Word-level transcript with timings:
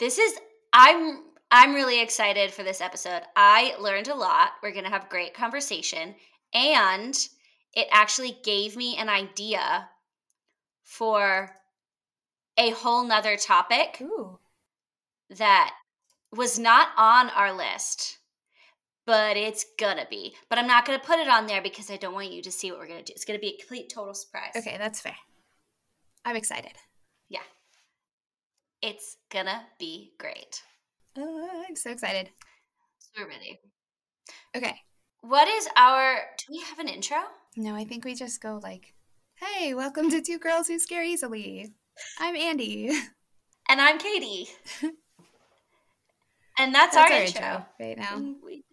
This 0.00 0.16
is 0.16 0.34
I'm 0.72 1.20
I'm 1.50 1.74
really 1.74 2.00
excited 2.00 2.50
for 2.50 2.62
this 2.62 2.80
episode. 2.80 3.20
I 3.36 3.74
learned 3.78 4.08
a 4.08 4.14
lot. 4.14 4.52
We're 4.62 4.72
going 4.72 4.84
to 4.84 4.90
have 4.90 5.10
great 5.10 5.34
conversation 5.34 6.14
and 6.54 7.14
it 7.74 7.86
actually 7.92 8.38
gave 8.42 8.76
me 8.76 8.96
an 8.96 9.10
idea 9.10 9.88
for 10.84 11.54
a 12.56 12.70
whole 12.70 13.04
nother 13.04 13.36
topic 13.36 13.98
Ooh. 14.00 14.38
that 15.28 15.74
was 16.34 16.58
not 16.58 16.88
on 16.96 17.28
our 17.30 17.52
list, 17.52 18.18
but 19.06 19.36
it's 19.36 19.64
gonna 19.78 20.06
be. 20.08 20.34
But 20.48 20.58
I'm 20.58 20.66
not 20.66 20.84
gonna 20.84 20.98
put 20.98 21.20
it 21.20 21.28
on 21.28 21.46
there 21.46 21.62
because 21.62 21.90
I 21.90 21.96
don't 21.96 22.14
want 22.14 22.32
you 22.32 22.42
to 22.42 22.50
see 22.50 22.70
what 22.70 22.80
we're 22.80 22.88
gonna 22.88 23.02
do. 23.02 23.12
It's 23.14 23.24
gonna 23.24 23.38
be 23.38 23.54
a 23.54 23.58
complete 23.58 23.90
total 23.92 24.14
surprise. 24.14 24.52
Okay, 24.56 24.76
that's 24.78 25.00
fair. 25.00 25.16
I'm 26.24 26.36
excited. 26.36 26.72
Yeah. 27.28 27.40
It's 28.82 29.16
gonna 29.30 29.62
be 29.78 30.12
great. 30.18 30.62
Uh, 31.16 31.22
I'm 31.68 31.76
so 31.76 31.90
excited. 31.90 32.30
So 32.98 33.22
we're 33.22 33.28
ready. 33.28 33.60
Okay. 34.56 34.76
What 35.22 35.48
is 35.48 35.68
our 35.76 36.16
do 36.38 36.44
we 36.50 36.60
have 36.62 36.78
an 36.78 36.88
intro? 36.88 37.18
No, 37.56 37.74
I 37.74 37.84
think 37.84 38.04
we 38.04 38.14
just 38.14 38.40
go 38.40 38.58
like, 38.62 38.94
"Hey, 39.34 39.74
welcome 39.74 40.10
to 40.10 40.22
Two 40.22 40.38
Girls 40.38 40.68
Who 40.68 40.78
Scare 40.78 41.02
Easily." 41.04 41.74
I'm 42.18 42.36
Andy. 42.36 42.90
And 43.68 43.80
I'm 43.80 43.98
Katie. 43.98 44.48
and 46.58 46.74
that's, 46.74 46.96
That's 46.96 46.96
our, 46.96 47.02
our 47.16 47.22
intro. 47.22 47.42
intro 47.42 47.66
right 47.78 47.96
now. 47.96 48.34
We, 48.44 48.64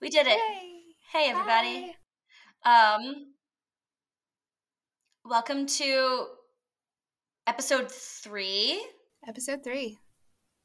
we 0.00 0.08
did 0.08 0.26
it. 0.26 0.38
Yay! 0.38 0.94
Hey 1.12 1.28
everybody. 1.28 1.94
Um 2.64 3.34
welcome 5.26 5.66
to 5.66 6.26
episode 7.46 7.92
3. 7.92 8.82
Episode 9.26 9.62
three. 9.62 9.98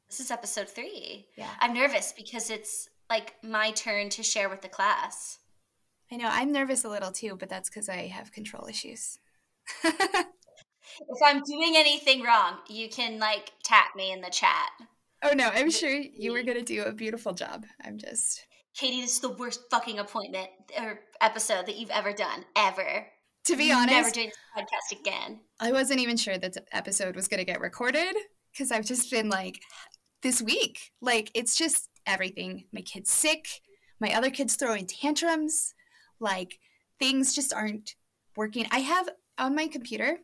This 0.09 0.19
is 0.21 0.31
episode 0.31 0.69
3. 0.69 1.25
Yeah. 1.37 1.49
I'm 1.59 1.73
nervous 1.73 2.13
because 2.15 2.49
it's 2.49 2.87
like 3.09 3.35
my 3.43 3.71
turn 3.71 4.07
to 4.11 4.23
share 4.23 4.47
with 4.47 4.61
the 4.61 4.69
class. 4.69 5.39
I 6.09 6.15
know. 6.15 6.29
I'm 6.31 6.53
nervous 6.53 6.85
a 6.85 6.89
little 6.89 7.11
too, 7.11 7.35
but 7.37 7.49
that's 7.49 7.69
because 7.69 7.89
I 7.89 8.07
have 8.07 8.31
control 8.31 8.67
issues. 8.67 9.19
If 10.99 11.19
I'm 11.23 11.43
doing 11.43 11.73
anything 11.75 12.23
wrong, 12.23 12.57
you 12.69 12.89
can 12.89 13.19
like 13.19 13.51
tap 13.63 13.95
me 13.95 14.11
in 14.11 14.21
the 14.21 14.29
chat. 14.29 14.69
oh 15.23 15.33
no, 15.33 15.49
I'm 15.53 15.69
sure 15.69 15.91
you 15.91 16.31
were 16.31 16.43
gonna 16.43 16.63
do 16.63 16.83
a 16.83 16.91
beautiful 16.91 17.33
job. 17.33 17.65
I'm 17.83 17.97
just. 17.97 18.45
Katie, 18.73 19.01
this 19.01 19.13
is 19.13 19.19
the 19.19 19.29
worst 19.29 19.61
fucking 19.69 19.99
appointment 19.99 20.49
or 20.79 21.01
episode 21.21 21.65
that 21.65 21.77
you've 21.77 21.89
ever 21.91 22.13
done, 22.13 22.45
ever. 22.55 23.07
To 23.45 23.55
be 23.55 23.69
Never 23.69 23.81
honest, 23.81 23.91
never 23.91 24.11
doing 24.11 24.27
this 24.29 24.65
podcast 24.65 24.99
again. 24.99 25.39
I 25.59 25.71
wasn't 25.71 25.99
even 25.99 26.17
sure 26.17 26.37
that 26.37 26.53
the 26.53 26.63
episode 26.71 27.15
was 27.15 27.27
going 27.27 27.39
to 27.39 27.45
get 27.45 27.61
recorded 27.61 28.15
because 28.57 28.71
I've 28.71 28.85
just 28.85 29.11
been 29.11 29.29
like, 29.29 29.61
this 30.23 30.41
week, 30.41 30.91
like, 30.99 31.29
it's 31.35 31.55
just 31.55 31.89
everything. 32.07 32.65
My 32.73 32.81
kid's 32.81 33.11
sick, 33.11 33.47
my 33.99 34.13
other 34.13 34.31
kid's 34.31 34.55
throwing 34.55 34.87
tantrums, 34.87 35.75
like, 36.19 36.59
things 36.99 37.35
just 37.35 37.53
aren't 37.53 37.95
working. 38.35 38.65
I 38.71 38.79
have 38.79 39.09
on 39.37 39.55
my 39.55 39.67
computer, 39.67 40.17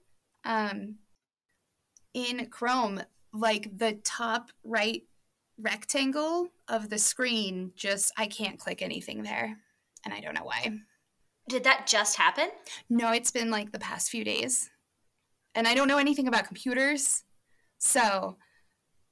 um, 0.45 0.95
in 2.13 2.47
Chrome, 2.47 3.01
like, 3.31 3.77
the 3.77 3.99
top 4.03 4.49
right 4.63 5.03
rectangle 5.59 6.47
of 6.67 6.89
the 6.89 6.97
screen 6.97 7.71
just, 7.75 8.11
I 8.17 8.25
can't 8.25 8.59
click 8.59 8.81
anything 8.81 9.23
there. 9.23 9.57
And 10.05 10.13
I 10.13 10.19
don't 10.19 10.33
know 10.33 10.43
why. 10.43 10.79
Did 11.47 11.63
that 11.65 11.87
just 11.87 12.17
happen? 12.17 12.49
No, 12.89 13.11
it's 13.11 13.31
been 13.31 13.51
like 13.51 13.71
the 13.71 13.79
past 13.79 14.09
few 14.09 14.23
days. 14.23 14.69
And 15.55 15.67
I 15.67 15.75
don't 15.75 15.87
know 15.87 15.97
anything 15.97 16.27
about 16.27 16.47
computers. 16.47 17.23
So 17.83 18.37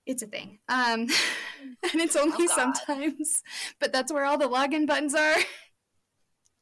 it's 0.05 0.23
a 0.23 0.27
thing. 0.27 0.59
Um 0.69 1.01
and 1.91 2.01
it's 2.01 2.15
only 2.15 2.47
God. 2.47 2.55
sometimes, 2.55 3.43
but 3.79 3.91
that's 3.91 4.11
where 4.11 4.25
all 4.25 4.37
the 4.37 4.47
login 4.47 4.87
buttons 4.87 5.13
are. 5.13 5.35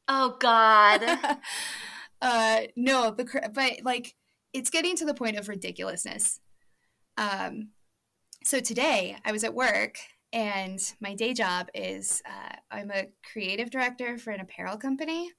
Oh 0.08 0.36
god. 0.40 1.02
uh 2.22 2.60
no, 2.76 3.12
the 3.12 3.50
but 3.54 3.84
like 3.84 4.14
it's 4.52 4.70
getting 4.70 4.96
to 4.96 5.04
the 5.06 5.14
point 5.14 5.36
of 5.36 5.48
ridiculousness. 5.48 6.40
Um 7.16 7.68
so 8.44 8.58
today 8.58 9.16
I 9.24 9.30
was 9.30 9.44
at 9.44 9.54
work 9.54 9.96
and 10.32 10.80
my 11.00 11.14
day 11.14 11.32
job 11.32 11.68
is 11.74 12.22
uh, 12.26 12.56
I'm 12.70 12.90
a 12.90 13.06
creative 13.32 13.70
director 13.70 14.16
for 14.18 14.30
an 14.30 14.40
apparel 14.40 14.76
company. 14.76 15.30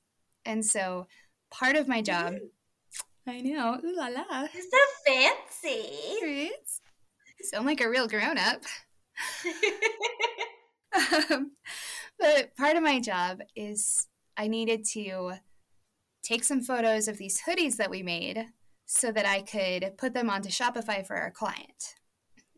And 0.46 0.66
so 0.66 1.08
part 1.50 1.76
of 1.76 1.88
my 1.88 2.02
job 2.02 2.36
I 3.28 3.42
know. 3.42 3.80
Ooh 3.84 3.96
la 3.96 4.08
la. 4.08 4.48
You're 4.54 4.64
so 4.64 4.80
fancy. 5.06 6.18
Right? 6.24 6.52
Sound 7.44 7.66
like 7.66 7.82
a 7.82 7.90
real 7.90 8.08
grown 8.08 8.38
up. 8.38 8.64
Um, 10.94 11.52
but 12.20 12.56
part 12.58 12.76
of 12.76 12.84
my 12.84 13.00
job 13.00 13.40
is 13.56 14.08
I 14.38 14.48
needed 14.48 14.84
to 14.92 15.34
take 16.24 16.44
some 16.44 16.62
photos 16.62 17.08
of 17.08 17.18
these 17.18 17.42
hoodies 17.42 17.78
that 17.78 17.90
we 17.90 18.04
made 18.04 18.46
so 18.86 19.12
that 19.12 19.26
I 19.26 19.42
could 19.42 19.98
put 19.98 20.14
them 20.14 20.30
onto 20.30 20.50
Shopify 20.50 21.06
for 21.06 21.16
our 21.16 21.32
client. 21.32 21.96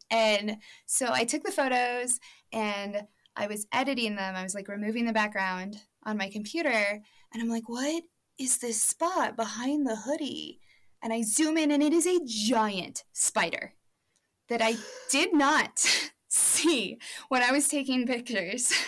And 0.09 0.57
so 0.85 1.09
I 1.11 1.25
took 1.25 1.43
the 1.43 1.51
photos 1.51 2.19
and 2.51 3.03
I 3.35 3.47
was 3.47 3.67
editing 3.71 4.15
them. 4.15 4.35
I 4.35 4.43
was 4.43 4.55
like 4.55 4.67
removing 4.67 5.05
the 5.05 5.13
background 5.13 5.77
on 6.03 6.17
my 6.17 6.29
computer. 6.29 7.01
And 7.33 7.41
I'm 7.41 7.49
like, 7.49 7.69
what 7.69 8.03
is 8.39 8.57
this 8.57 8.81
spot 8.81 9.35
behind 9.35 9.87
the 9.87 9.95
hoodie? 9.95 10.59
And 11.01 11.11
I 11.11 11.21
zoom 11.21 11.57
in 11.57 11.71
and 11.71 11.83
it 11.83 11.93
is 11.93 12.07
a 12.07 12.19
giant 12.25 13.03
spider 13.11 13.73
that 14.49 14.61
I 14.61 14.75
did 15.09 15.33
not 15.33 15.85
see 16.27 16.97
when 17.29 17.43
I 17.43 17.51
was 17.51 17.67
taking 17.67 18.05
pictures. 18.05 18.73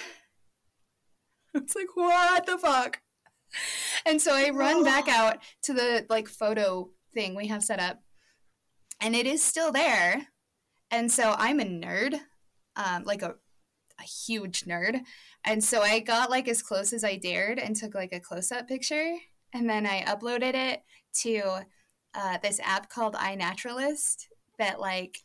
It's 1.55 1.73
like, 1.73 1.95
what 1.95 2.45
the 2.45 2.57
fuck? 2.57 3.00
And 4.05 4.22
so 4.22 4.35
I 4.35 4.50
run 4.50 4.84
back 4.84 5.07
out 5.07 5.38
to 5.63 5.73
the 5.73 6.05
like 6.09 6.28
photo 6.28 6.89
thing 7.13 7.34
we 7.34 7.47
have 7.47 7.63
set 7.63 7.79
up, 7.79 8.01
and 9.01 9.16
it 9.16 9.25
is 9.25 9.41
still 9.41 9.72
there. 9.72 10.28
And 10.91 11.11
so 11.11 11.34
I'm 11.38 11.59
a 11.59 11.63
nerd, 11.63 12.19
um, 12.75 13.03
like 13.03 13.22
a, 13.22 13.35
a 14.00 14.03
huge 14.03 14.66
nerd. 14.66 15.00
And 15.44 15.63
so 15.63 15.81
I 15.81 16.00
got 16.00 16.29
like 16.29 16.47
as 16.47 16.61
close 16.61 16.91
as 16.91 17.03
I 17.03 17.16
dared 17.16 17.57
and 17.57 17.75
took 17.75 17.95
like 17.95 18.11
a 18.11 18.19
close 18.19 18.51
up 18.51 18.67
picture. 18.67 19.16
And 19.55 19.69
then 19.69 19.85
I 19.88 20.03
uploaded 20.03 20.53
it 20.53 20.83
to 21.21 21.66
uh, 22.13 22.38
this 22.43 22.59
app 22.61 22.89
called 22.89 23.16
iNaturalist 23.16 24.25
that 24.59 24.81
like 24.81 25.19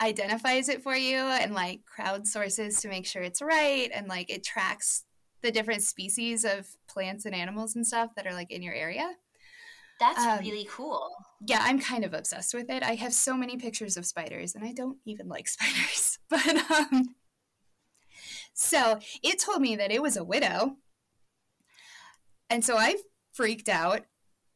identifies 0.00 0.70
it 0.70 0.82
for 0.82 0.96
you 0.96 1.18
and 1.18 1.52
like 1.54 1.80
crowdsources 1.84 2.80
to 2.80 2.88
make 2.88 3.06
sure 3.06 3.20
it's 3.22 3.42
right 3.42 3.90
and 3.94 4.08
like 4.08 4.30
it 4.30 4.42
tracks 4.42 5.04
the 5.42 5.50
different 5.52 5.82
species 5.82 6.46
of 6.46 6.66
plants 6.88 7.26
and 7.26 7.34
animals 7.34 7.76
and 7.76 7.86
stuff 7.86 8.14
that 8.16 8.26
are 8.26 8.32
like 8.32 8.50
in 8.50 8.62
your 8.62 8.74
area. 8.74 9.12
That's 10.00 10.18
Um, 10.24 10.38
really 10.38 10.66
cool. 10.70 11.10
Yeah, 11.46 11.60
I'm 11.60 11.78
kind 11.78 12.06
of 12.06 12.14
obsessed 12.14 12.54
with 12.54 12.70
it. 12.70 12.82
I 12.82 12.94
have 12.94 13.12
so 13.12 13.36
many 13.36 13.58
pictures 13.58 13.98
of 13.98 14.06
spiders 14.06 14.54
and 14.54 14.64
I 14.64 14.72
don't 14.72 14.96
even 15.04 15.28
like 15.28 15.46
spiders. 15.56 16.18
But 16.30 16.56
um 16.70 17.14
so 18.54 18.98
it 19.22 19.38
told 19.38 19.60
me 19.60 19.76
that 19.76 19.92
it 19.92 20.02
was 20.02 20.16
a 20.16 20.24
widow. 20.24 20.76
And 22.50 22.64
so 22.64 22.76
I 22.76 22.96
freaked 23.38 23.68
out 23.68 24.00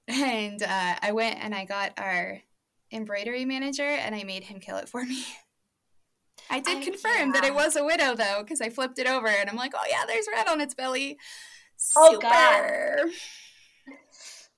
and 0.08 0.60
uh, 0.60 0.94
I 1.00 1.12
went 1.12 1.38
and 1.40 1.54
I 1.54 1.64
got 1.64 1.92
our 1.98 2.40
embroidery 2.90 3.44
manager 3.44 3.84
and 3.84 4.12
I 4.12 4.24
made 4.24 4.42
him 4.42 4.58
kill 4.58 4.76
it 4.76 4.88
for 4.88 5.04
me. 5.04 5.24
I 6.50 6.58
did 6.58 6.78
I- 6.78 6.84
confirm 6.84 7.30
that 7.32 7.44
it 7.44 7.54
was 7.54 7.76
a 7.76 7.84
widow 7.84 8.16
though, 8.16 8.40
because 8.42 8.60
I 8.60 8.70
flipped 8.70 8.98
it 8.98 9.06
over 9.06 9.28
and 9.28 9.48
I'm 9.48 9.54
like, 9.54 9.72
oh 9.76 9.86
yeah, 9.88 10.02
there's 10.04 10.26
red 10.34 10.48
on 10.48 10.60
its 10.60 10.74
belly. 10.74 11.16
Oh, 11.96 12.18
God. 12.18 12.58
Super. 12.58 13.10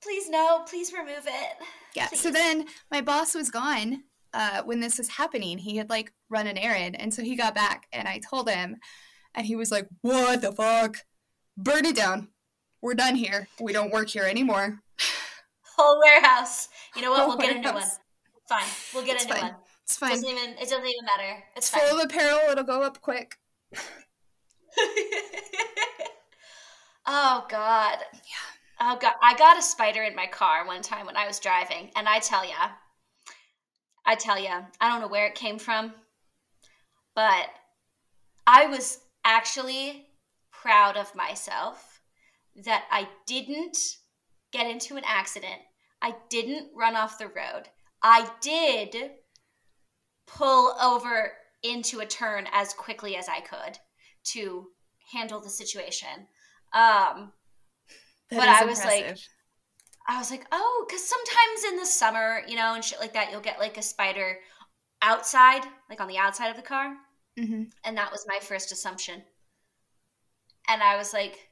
Please 0.03 0.31
no, 0.31 0.65
please 0.67 0.91
remove 0.93 1.27
it. 1.27 1.57
Yeah. 1.95 2.09
So 2.09 2.31
then 2.31 2.65
my 2.91 3.03
boss 3.03 3.35
was 3.35 3.51
gone 3.51 4.05
uh, 4.33 4.63
when 4.63 4.81
this 4.81 4.97
was 4.97 5.09
happening. 5.09 5.59
He 5.59 5.77
had 5.77 5.91
like 5.91 6.15
run 6.31 6.47
an 6.47 6.57
errand, 6.57 6.99
and 6.99 7.13
so 7.13 7.23
he 7.23 7.37
got 7.37 7.55
back, 7.55 7.87
and 7.93 8.09
I 8.09 8.21
told 8.31 8.49
him, 8.51 8.77
and 9.35 9.47
he 9.47 9.57
was 9.57 9.71
like, 9.71 9.87
"What 10.03 10.43
the 10.43 10.53
fuck? 10.53 10.99
Burn 11.57 11.87
it 11.87 11.97
down. 11.97 12.29
We're 12.85 12.93
done 12.93 13.15
here. 13.15 13.49
We 13.59 13.73
don't 13.73 13.91
work 13.91 14.11
here 14.11 14.25
anymore." 14.25 14.83
Whole 15.77 15.99
warehouse. 15.99 16.69
You 16.95 17.01
know 17.01 17.11
what? 17.13 17.21
Whole 17.21 17.29
we'll 17.31 17.39
get 17.39 17.57
a 17.57 17.59
new 17.59 17.73
one. 17.73 17.83
Fine. 18.47 18.67
We'll 18.93 19.07
get 19.07 19.17
It's 19.17 19.25
a 19.25 19.29
new 19.29 19.35
fine. 19.35 19.43
one. 19.43 19.57
It's 19.85 19.97
It 19.97 20.01
fine. 20.01 20.11
doesn't 20.11 20.29
even 20.29 20.51
it 20.51 20.69
doesn't 20.69 20.87
even 20.87 21.05
matter. 21.07 21.43
It's 21.57 21.67
It's 21.67 21.71
fine. 21.71 21.89
full 21.89 21.99
of 22.01 22.05
apparel. 22.05 22.51
It'll 22.51 22.63
go 22.63 22.83
up 22.83 23.01
quick. 23.01 23.39
oh 27.07 27.47
god. 27.49 27.99
Yeah. 28.13 28.81
Oh 28.81 28.99
god. 29.01 29.15
I 29.23 29.35
got 29.39 29.59
a 29.59 29.63
spider 29.63 30.03
in 30.03 30.15
my 30.15 30.27
car 30.27 30.67
one 30.67 30.83
time 30.83 31.07
when 31.07 31.17
I 31.17 31.27
was 31.27 31.41
driving, 31.41 31.91
and 31.97 32.07
I 32.07 32.19
tell 32.19 32.45
ya, 32.45 32.71
I 34.05 34.15
tell 34.15 34.39
ya, 34.39 34.65
I 34.79 34.89
don't 34.91 35.01
know 35.01 35.09
where 35.09 35.27
it 35.27 35.35
came 35.35 35.59
from, 35.59 35.95
but 37.15 37.49
I 38.47 38.67
was 38.67 38.99
actually 39.25 40.09
proud 40.53 40.99
of 40.99 41.15
myself 41.15 41.94
that 42.57 42.85
I 42.91 43.09
didn't 43.27 43.77
get 44.53 44.67
into 44.71 44.97
an 44.97 45.03
accident. 45.07 45.61
I 46.01 46.15
didn't 46.29 46.71
run 46.75 46.95
off 46.97 47.19
the 47.19 47.29
road. 47.29 47.65
I 48.03 48.31
did 48.41 49.13
pull 50.27 50.75
over 50.81 51.33
into 51.63 52.01
a 52.01 52.07
turn 52.07 52.47
as 52.53 52.73
quickly 52.75 53.17
as 53.17 53.29
I 53.29 53.41
could 53.41 53.79
to 54.33 54.69
handle 55.13 55.41
the 55.41 55.51
situation. 55.51 56.29
Um, 56.73 57.33
But 58.31 58.49
I 58.49 58.65
was 58.65 58.79
like- 58.85 59.19
I 60.07 60.19
was 60.19 60.31
like, 60.31 60.47
oh, 60.53 60.85
because 60.87 61.07
sometimes 61.09 61.65
in 61.65 61.77
the 61.77 61.87
summer, 61.87 62.43
you 62.47 62.57
know, 62.57 62.75
and 62.75 62.85
shit 62.85 63.01
like 63.01 63.15
that, 63.15 63.31
you'll 63.31 63.41
get 63.41 63.59
like 63.59 63.79
a 63.79 63.83
spider 63.83 64.39
outside, 65.01 65.63
like 65.89 66.01
on 66.01 66.09
the 66.09 66.19
outside 66.19 66.49
of 66.51 66.57
the 66.57 66.63
car. 66.63 66.97
Mhm. 67.39 67.73
And 67.85 67.97
that 67.97 68.13
was 68.13 68.27
my 68.27 68.39
first 68.41 68.71
assumption. 68.73 69.25
And 70.69 70.83
I 70.83 70.97
was 70.97 71.13
like, 71.13 71.51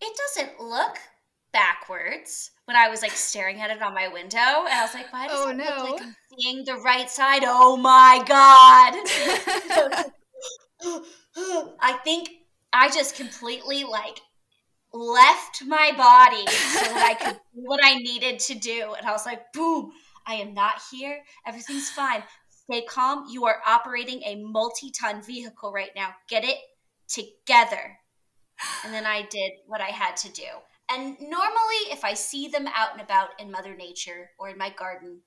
it 0.00 0.16
doesn't 0.16 0.60
look 0.60 0.98
backwards 1.52 2.50
when 2.66 2.76
I 2.76 2.88
was 2.88 3.02
like 3.02 3.12
staring 3.12 3.60
at 3.60 3.70
it 3.70 3.82
on 3.82 3.94
my 3.94 4.08
window. 4.08 4.38
And 4.38 4.68
I 4.68 4.82
was 4.82 4.94
like, 4.94 5.12
why 5.12 5.28
does 5.28 5.38
Oh, 5.40 5.50
it 5.50 5.56
look 5.56 5.90
like 5.92 6.02
I'm 6.02 6.16
seeing 6.38 6.64
the 6.64 6.76
right 6.76 7.08
side? 7.10 7.42
Oh 7.44 7.76
my 7.76 8.22
God. 8.26 10.04
I 11.80 11.98
think 12.04 12.30
I 12.72 12.88
just 12.90 13.16
completely 13.16 13.84
like 13.84 14.20
left 14.92 15.62
my 15.66 15.92
body 15.96 16.46
so 16.46 16.80
that 16.80 17.06
I 17.10 17.14
could 17.14 17.34
do 17.54 17.62
what 17.62 17.80
I 17.82 17.94
needed 17.96 18.38
to 18.40 18.54
do. 18.54 18.94
And 18.96 19.06
I 19.06 19.12
was 19.12 19.26
like, 19.26 19.52
boom, 19.52 19.90
I 20.26 20.34
am 20.34 20.54
not 20.54 20.80
here. 20.90 21.20
Everything's 21.46 21.90
fine. 21.90 22.22
Stay 22.50 22.82
calm. 22.82 23.26
You 23.30 23.46
are 23.46 23.60
operating 23.66 24.22
a 24.24 24.36
multi 24.36 24.90
ton 24.90 25.22
vehicle 25.22 25.72
right 25.72 25.90
now. 25.96 26.10
Get 26.28 26.44
it 26.44 26.56
together. 27.08 27.98
And 28.84 28.92
then 28.92 29.06
I 29.06 29.22
did 29.22 29.52
what 29.66 29.80
I 29.80 29.88
had 29.88 30.16
to 30.18 30.32
do. 30.32 30.48
And 30.90 31.16
normally, 31.20 31.90
if 31.90 32.04
I 32.04 32.14
see 32.14 32.48
them 32.48 32.66
out 32.68 32.92
and 32.92 33.00
about 33.00 33.38
in 33.38 33.50
Mother 33.50 33.74
Nature 33.74 34.30
or 34.38 34.48
in 34.48 34.58
my 34.58 34.70
garden, 34.70 35.20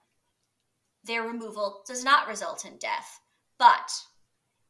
their 1.03 1.23
removal 1.23 1.83
does 1.87 2.03
not 2.03 2.27
result 2.27 2.65
in 2.65 2.77
death. 2.77 3.19
But 3.57 3.91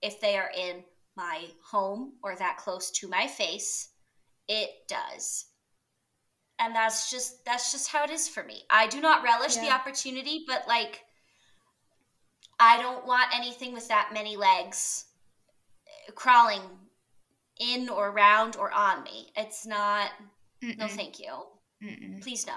if 0.01 0.19
they 0.19 0.37
are 0.37 0.51
in 0.55 0.83
my 1.15 1.45
home 1.63 2.13
or 2.23 2.35
that 2.35 2.57
close 2.57 2.91
to 2.91 3.07
my 3.07 3.27
face, 3.27 3.89
it 4.47 4.69
does. 4.87 5.45
And 6.59 6.75
that's 6.75 7.09
just 7.09 7.43
that's 7.45 7.71
just 7.71 7.89
how 7.89 8.03
it 8.03 8.11
is 8.11 8.27
for 8.27 8.43
me. 8.43 8.63
I 8.69 8.87
do 8.87 9.01
not 9.01 9.23
relish 9.23 9.55
the 9.55 9.71
opportunity, 9.71 10.43
but 10.45 10.67
like 10.67 11.01
I 12.59 12.79
don't 12.81 13.07
want 13.07 13.35
anything 13.35 13.73
with 13.73 13.87
that 13.87 14.11
many 14.13 14.37
legs 14.37 15.05
crawling 16.15 16.61
in 17.61 17.87
or 17.87 18.09
around 18.09 18.57
or 18.57 18.71
on 18.71 19.03
me. 19.03 19.31
It's 19.37 19.65
not 19.65 20.09
no 20.61 20.85
Mm-mm, 20.85 20.89
thank 20.89 21.19
you. 21.19 21.31
mm-mm. 21.81 22.21
Please 22.21 22.45
no. 22.45 22.53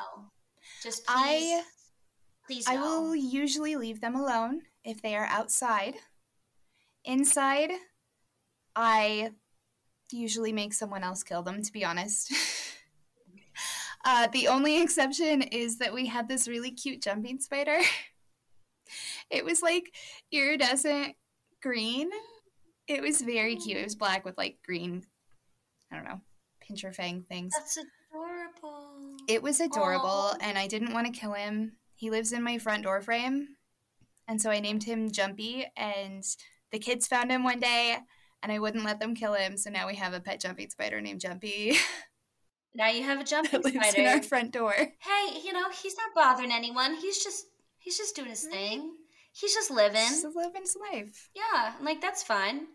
Just 0.82 1.06
please. 1.06 1.14
I- 1.16 1.62
please 2.46 2.64
please 2.64 2.64
I 2.68 2.76
will 2.80 3.14
usually 3.14 3.76
leave 3.76 4.00
them 4.00 4.16
alone 4.16 4.62
if 4.84 5.00
they 5.00 5.14
are 5.14 5.26
outside. 5.26 5.94
Inside, 7.04 7.70
I 8.74 9.30
usually 10.10 10.52
make 10.52 10.72
someone 10.72 11.02
else 11.04 11.22
kill 11.22 11.42
them, 11.42 11.62
to 11.62 11.72
be 11.72 11.84
honest. 11.84 12.32
uh, 14.04 14.28
the 14.28 14.48
only 14.48 14.80
exception 14.80 15.42
is 15.42 15.78
that 15.78 15.92
we 15.92 16.06
had 16.06 16.28
this 16.28 16.48
really 16.48 16.70
cute 16.70 17.02
jumping 17.02 17.40
spider. 17.40 17.78
it 19.30 19.44
was 19.44 19.62
like 19.62 19.94
iridescent 20.32 21.14
green. 21.62 22.10
It 22.86 23.02
was 23.02 23.22
very 23.22 23.56
cute. 23.56 23.78
It 23.78 23.84
was 23.84 23.94
black 23.94 24.24
with 24.24 24.36
like 24.36 24.58
green, 24.64 25.04
I 25.90 25.96
don't 25.96 26.04
know, 26.04 26.20
pincher 26.60 26.92
fang 26.92 27.22
things. 27.28 27.52
That's 27.56 27.78
adorable. 27.78 29.16
It 29.28 29.42
was 29.42 29.60
adorable, 29.60 30.08
Aw. 30.08 30.36
and 30.40 30.58
I 30.58 30.66
didn't 30.66 30.92
want 30.92 31.06
to 31.06 31.18
kill 31.18 31.32
him. 31.32 31.72
He 31.94 32.10
lives 32.10 32.32
in 32.32 32.42
my 32.42 32.58
front 32.58 32.82
door 32.82 33.00
frame, 33.00 33.48
and 34.28 34.40
so 34.40 34.50
I 34.50 34.60
named 34.60 34.84
him 34.84 35.10
Jumpy. 35.10 35.66
And 35.76 36.22
the 36.72 36.78
kids 36.78 37.06
found 37.06 37.30
him 37.30 37.42
one 37.44 37.60
day, 37.60 37.96
and 38.42 38.52
I 38.52 38.58
wouldn't 38.58 38.84
let 38.84 39.00
them 39.00 39.14
kill 39.14 39.34
him. 39.34 39.56
So 39.56 39.70
now 39.70 39.86
we 39.86 39.94
have 39.96 40.12
a 40.12 40.20
pet 40.20 40.40
jumping 40.40 40.68
spider 40.70 41.00
named 41.00 41.20
Jumpy 41.20 41.76
now 42.74 42.88
you 42.88 43.02
have 43.04 43.20
a 43.20 43.24
jumping 43.24 43.62
that 43.62 43.64
lives 43.64 43.76
spider. 43.90 44.00
in 44.00 44.06
our 44.08 44.22
front 44.22 44.52
door. 44.52 44.74
hey, 44.74 45.40
you 45.44 45.52
know, 45.52 45.70
he's 45.82 45.96
not 45.96 46.14
bothering 46.14 46.52
anyone. 46.52 46.94
He's 46.96 47.22
just 47.22 47.46
he's 47.78 47.96
just 47.96 48.16
doing 48.16 48.30
his 48.30 48.44
thing. 48.44 48.92
He's 49.34 49.52
just 49.52 49.70
living. 49.70 50.00
Just 50.00 50.24
living 50.34 50.62
his 50.62 50.76
life. 50.92 51.28
Yeah, 51.34 51.74
and, 51.76 51.84
like 51.84 52.00
that's 52.00 52.22
fun. 52.22 52.68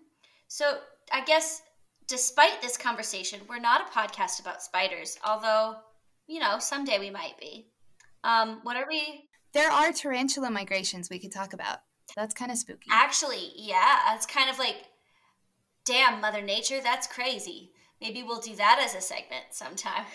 So 0.49 0.79
I 1.11 1.23
guess 1.23 1.61
despite 2.07 2.61
this 2.61 2.75
conversation, 2.75 3.39
we're 3.47 3.59
not 3.59 3.81
a 3.81 3.97
podcast 3.97 4.41
about 4.41 4.61
spiders, 4.61 5.17
although, 5.25 5.75
you 6.27 6.39
know, 6.39 6.59
someday 6.59 6.99
we 6.99 7.09
might 7.09 7.39
be. 7.39 7.67
Um, 8.25 8.59
what 8.63 8.75
are 8.75 8.85
we 8.89 9.29
There 9.53 9.71
are 9.71 9.93
tarantula 9.93 10.49
migrations 10.49 11.09
we 11.09 11.19
could 11.19 11.31
talk 11.31 11.53
about. 11.53 11.77
That's 12.15 12.33
kind 12.33 12.51
of 12.51 12.57
spooky. 12.57 12.89
actually, 12.91 13.53
yeah, 13.55 14.13
it's 14.15 14.25
kind 14.25 14.49
of 14.49 14.59
like 14.59 14.75
damn, 15.85 16.19
Mother 16.21 16.41
Nature, 16.41 16.81
that's 16.83 17.07
crazy. 17.07 17.71
Maybe 18.01 18.21
we'll 18.21 18.41
do 18.41 18.55
that 18.57 18.79
as 18.83 18.95
a 18.95 19.01
segment 19.01 19.45
sometime. 19.51 20.05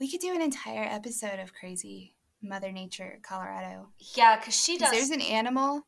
We 0.00 0.10
could 0.10 0.20
do 0.20 0.34
an 0.34 0.40
entire 0.40 0.84
episode 0.84 1.38
of 1.40 1.52
Crazy 1.52 2.14
Mother 2.42 2.72
Nature, 2.72 3.18
Colorado. 3.22 3.88
Yeah, 4.14 4.36
because 4.38 4.54
she 4.58 4.78
'Cause 4.78 4.90
does 4.90 4.98
There's 4.98 5.10
an 5.10 5.20
animal. 5.20 5.86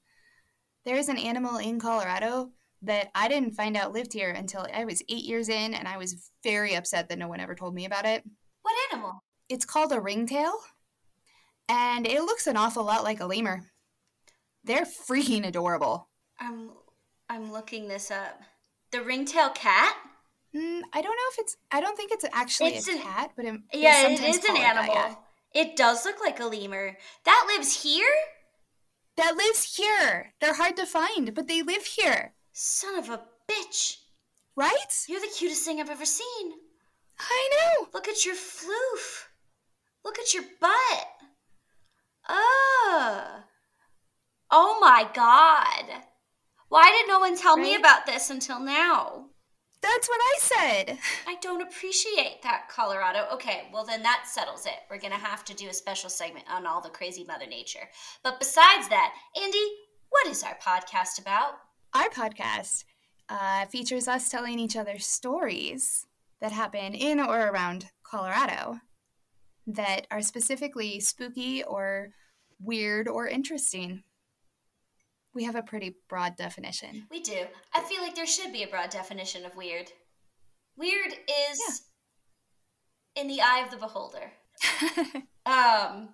There 0.84 0.96
is 0.96 1.08
an 1.08 1.19
animal 1.19 1.56
in 1.58 1.78
Colorado 1.81 2.50
that 2.82 3.10
I 3.14 3.28
didn't 3.28 3.52
find 3.54 3.76
out 3.76 3.93
lived 3.93 4.12
here 4.12 4.31
until 4.31 4.66
I 4.72 4.84
was 4.84 5.02
eight 5.08 5.25
years 5.25 5.49
in, 5.49 5.72
and 5.75 5.87
I 5.87 5.96
was 5.96 6.31
very 6.43 6.75
upset 6.75 7.08
that 7.08 7.19
no 7.19 7.28
one 7.28 7.40
ever 7.40 7.54
told 7.54 7.75
me 7.75 7.84
about 7.84 8.04
it. 8.04 8.25
what 8.62 8.75
animal? 8.93 9.22
It's 9.49 9.64
called 9.64 9.93
a 9.93 10.00
ringtail, 10.00 10.52
and 11.69 12.06
it 12.06 12.22
looks 12.22 12.46
an 12.46 12.56
awful 12.56 12.84
lot 12.84 13.02
like 13.05 13.20
a 13.20 13.26
lemur. 13.26 13.70
They're 14.64 14.84
freaking 14.84 15.46
adorable. 15.46 16.08
I'm 16.38 16.70
I'm 17.28 17.50
looking 17.52 17.88
this 17.88 18.10
up. 18.10 18.40
The 18.90 19.02
ringtail 19.02 19.50
cat? 19.50 19.96
Mm, 20.55 20.82
I 20.93 21.00
don't 21.00 21.16
know 21.16 21.31
if 21.32 21.38
it's. 21.38 21.56
I 21.70 21.81
don't 21.81 21.96
think 21.96 22.12
it's 22.12 22.25
actually 22.32 22.75
It's 22.75 22.88
a 22.88 22.93
an- 22.93 22.98
cat, 23.00 23.31
but 23.37 23.44
it, 23.46 23.60
Yeah, 23.72 24.08
it 24.08 24.20
is 24.20 24.44
an 24.44 24.56
animal. 24.56 25.16
It 25.54 25.76
does 25.76 26.04
look 26.04 26.20
like 26.20 26.40
a 26.40 26.46
lemur. 26.46 26.96
That 27.25 27.44
lives 27.46 27.82
here? 27.82 28.14
That 29.16 29.37
lives 29.37 29.76
here. 29.76 30.32
They're 30.40 30.54
hard 30.54 30.76
to 30.76 30.87
find, 30.87 31.34
but 31.34 31.46
they 31.49 31.62
live 31.62 31.84
here, 31.84 32.32
Son 32.52 32.96
of 32.99 33.08
a 33.10 33.22
bitch. 33.50 33.96
right? 34.56 35.04
You're 35.08 35.20
the 35.20 35.26
cutest 35.37 35.64
thing 35.64 35.81
I've 35.81 35.90
ever 35.90 36.06
seen. 36.06 36.52
I 37.19 37.50
know. 37.52 37.88
Look 37.93 38.08
at 38.08 38.25
your 38.25 38.34
floof. 38.34 39.26
Look 40.04 40.19
at 40.19 40.32
your 40.34 40.44
butt. 40.60 41.08
Ugh. 42.28 43.43
Oh 44.50 44.78
my 44.81 45.08
god. 45.14 46.02
Why 46.69 46.90
did 46.90 47.08
no 47.08 47.19
one 47.20 47.37
tell 47.37 47.56
me 47.56 47.75
about 47.75 48.06
this 48.06 48.31
until 48.31 48.58
now? 48.60 49.27
That's 49.82 50.08
what 50.08 50.20
I 50.20 50.39
said. 50.39 50.98
I 51.27 51.34
don't 51.41 51.60
appreciate 51.60 52.41
that, 52.44 52.69
Colorado. 52.69 53.27
Okay, 53.32 53.69
well, 53.72 53.84
then 53.84 54.03
that 54.05 54.24
settles 54.27 54.65
it. 54.65 54.77
We're 54.89 55.01
going 55.01 55.12
to 55.12 55.19
have 55.19 55.44
to 55.46 55.55
do 55.55 55.69
a 55.69 55.74
special 55.74 56.08
segment 56.08 56.46
on 56.48 56.67
all 56.67 56.81
the 56.81 56.89
crazy 56.89 57.24
Mother 57.24 57.46
Nature. 57.46 57.89
But 58.22 58.39
besides 58.39 58.89
that, 58.89 59.12
Andy, 59.36 59.67
what 60.10 60.29
is 60.29 60.44
our 60.44 60.56
podcast 60.65 61.20
about? 61.20 61.55
Our 61.94 62.08
podcast 62.10 62.84
uh, 63.29 63.67
features 63.67 64.06
us 64.06 64.29
telling 64.29 64.58
each 64.58 64.77
other 64.77 64.98
stories 64.98 66.06
that 66.41 66.53
happen 66.53 66.94
in 66.94 67.19
or 67.19 67.48
around 67.48 67.86
Colorado 68.05 68.79
that 69.67 70.06
are 70.10 70.22
specifically 70.22 71.01
spooky 71.01 71.62
or 71.65 72.10
weird 72.60 73.08
or 73.08 73.27
interesting. 73.27 74.05
We 75.34 75.44
have 75.44 75.56
a 75.56 75.62
pretty 75.62 75.96
broad 76.08 76.36
definition. 76.36 77.06
We 77.10 77.20
do. 77.20 77.46
I 77.74 77.81
feel 77.81 78.03
like 78.03 78.15
there 78.15 78.27
should 78.27 78.53
be 78.53 78.62
a 78.62 78.69
broad 78.69 78.91
definition 78.91 79.44
of 79.44 79.56
weird. 79.56 79.91
Weird 80.77 81.12
is 81.12 81.82
in 83.17 83.29
the 83.29 83.41
eye 83.41 83.62
of 83.65 83.70
the 83.70 83.77
beholder. 83.79 84.32
Um, 85.44 86.10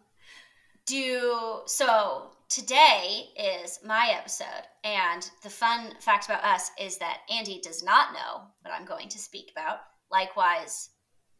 do 0.86 1.60
so 1.66 2.30
today 2.48 3.26
is 3.36 3.78
my 3.84 4.14
episode, 4.18 4.64
and 4.84 5.28
the 5.42 5.50
fun 5.50 5.92
fact 6.00 6.26
about 6.26 6.44
us 6.44 6.70
is 6.80 6.96
that 6.98 7.20
Andy 7.30 7.60
does 7.62 7.82
not 7.82 8.14
know 8.14 8.44
what 8.62 8.72
I'm 8.72 8.86
going 8.86 9.08
to 9.10 9.18
speak 9.18 9.50
about. 9.52 9.80
Likewise, 10.10 10.90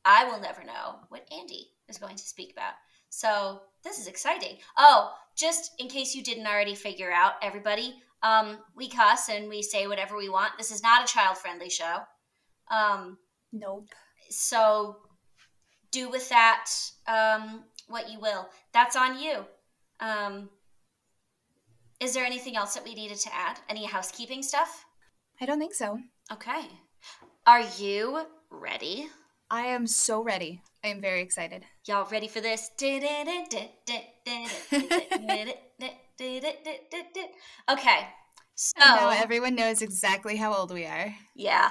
I 0.05 0.25
will 0.25 0.41
never 0.41 0.65
know 0.65 0.97
what 1.09 1.27
Andy 1.33 1.69
is 1.89 1.97
going 1.97 2.17
to 2.17 2.23
speak 2.23 2.53
about. 2.53 2.75
So 3.09 3.63
this 3.83 3.99
is 3.99 4.07
exciting. 4.07 4.59
Oh, 4.77 5.13
just 5.39 5.73
in 5.79 5.89
case 5.89 6.15
you 6.15 6.23
didn't 6.23 6.47
already 6.47 6.75
figure 6.75 7.13
out, 7.13 7.35
everybody, 7.43 7.95
um, 8.23 8.59
we 8.75 8.89
cuss 8.89 9.29
and 9.29 9.49
we 9.49 9.63
say 9.63 9.87
whatever 9.87 10.17
we 10.17 10.29
want. 10.29 10.53
This 10.59 10.73
is 10.73 10.83
not 10.83 11.09
a 11.09 11.13
child-friendly 11.13 11.71
show. 11.71 11.99
Um, 12.71 13.19
nope. 13.53 13.89
so 14.31 14.97
do 15.91 16.11
with 16.11 16.29
that 16.29 16.67
um, 17.07 17.65
what 17.87 18.11
you 18.11 18.21
will. 18.21 18.49
That's 18.75 18.97
on 18.97 19.19
you. 19.19 19.45
Um, 20.01 20.51
is 22.01 22.15
there 22.15 22.25
anything 22.25 22.57
else 22.57 22.75
that 22.75 22.85
we 22.85 22.95
needed 22.95 23.19
to 23.19 23.35
add? 23.35 23.59
Any 23.69 23.85
housekeeping 23.85 24.43
stuff? 24.43 24.85
I 25.41 25.47
don't 25.47 25.59
think 25.59 25.75
so. 25.75 25.99
Okay. 26.33 26.67
Are 27.47 27.63
you 27.79 28.27
ready? 28.51 29.09
I 29.51 29.63
am 29.63 29.87
so 29.87 30.23
ready. 30.23 30.61
I 30.85 30.89
am 30.89 31.01
very 31.01 31.23
excited. 31.23 31.65
Y'all 31.87 32.07
ready 32.11 32.29
for 32.29 32.41
this? 32.41 32.71
Okay, 37.71 38.09
So 38.55 38.81
now 38.81 39.11
everyone 39.11 39.55
knows 39.55 39.83
exactly 39.83 40.37
how 40.37 40.53
old 40.53 40.73
we 40.73 40.85
are. 40.85 41.15
Yeah. 41.35 41.71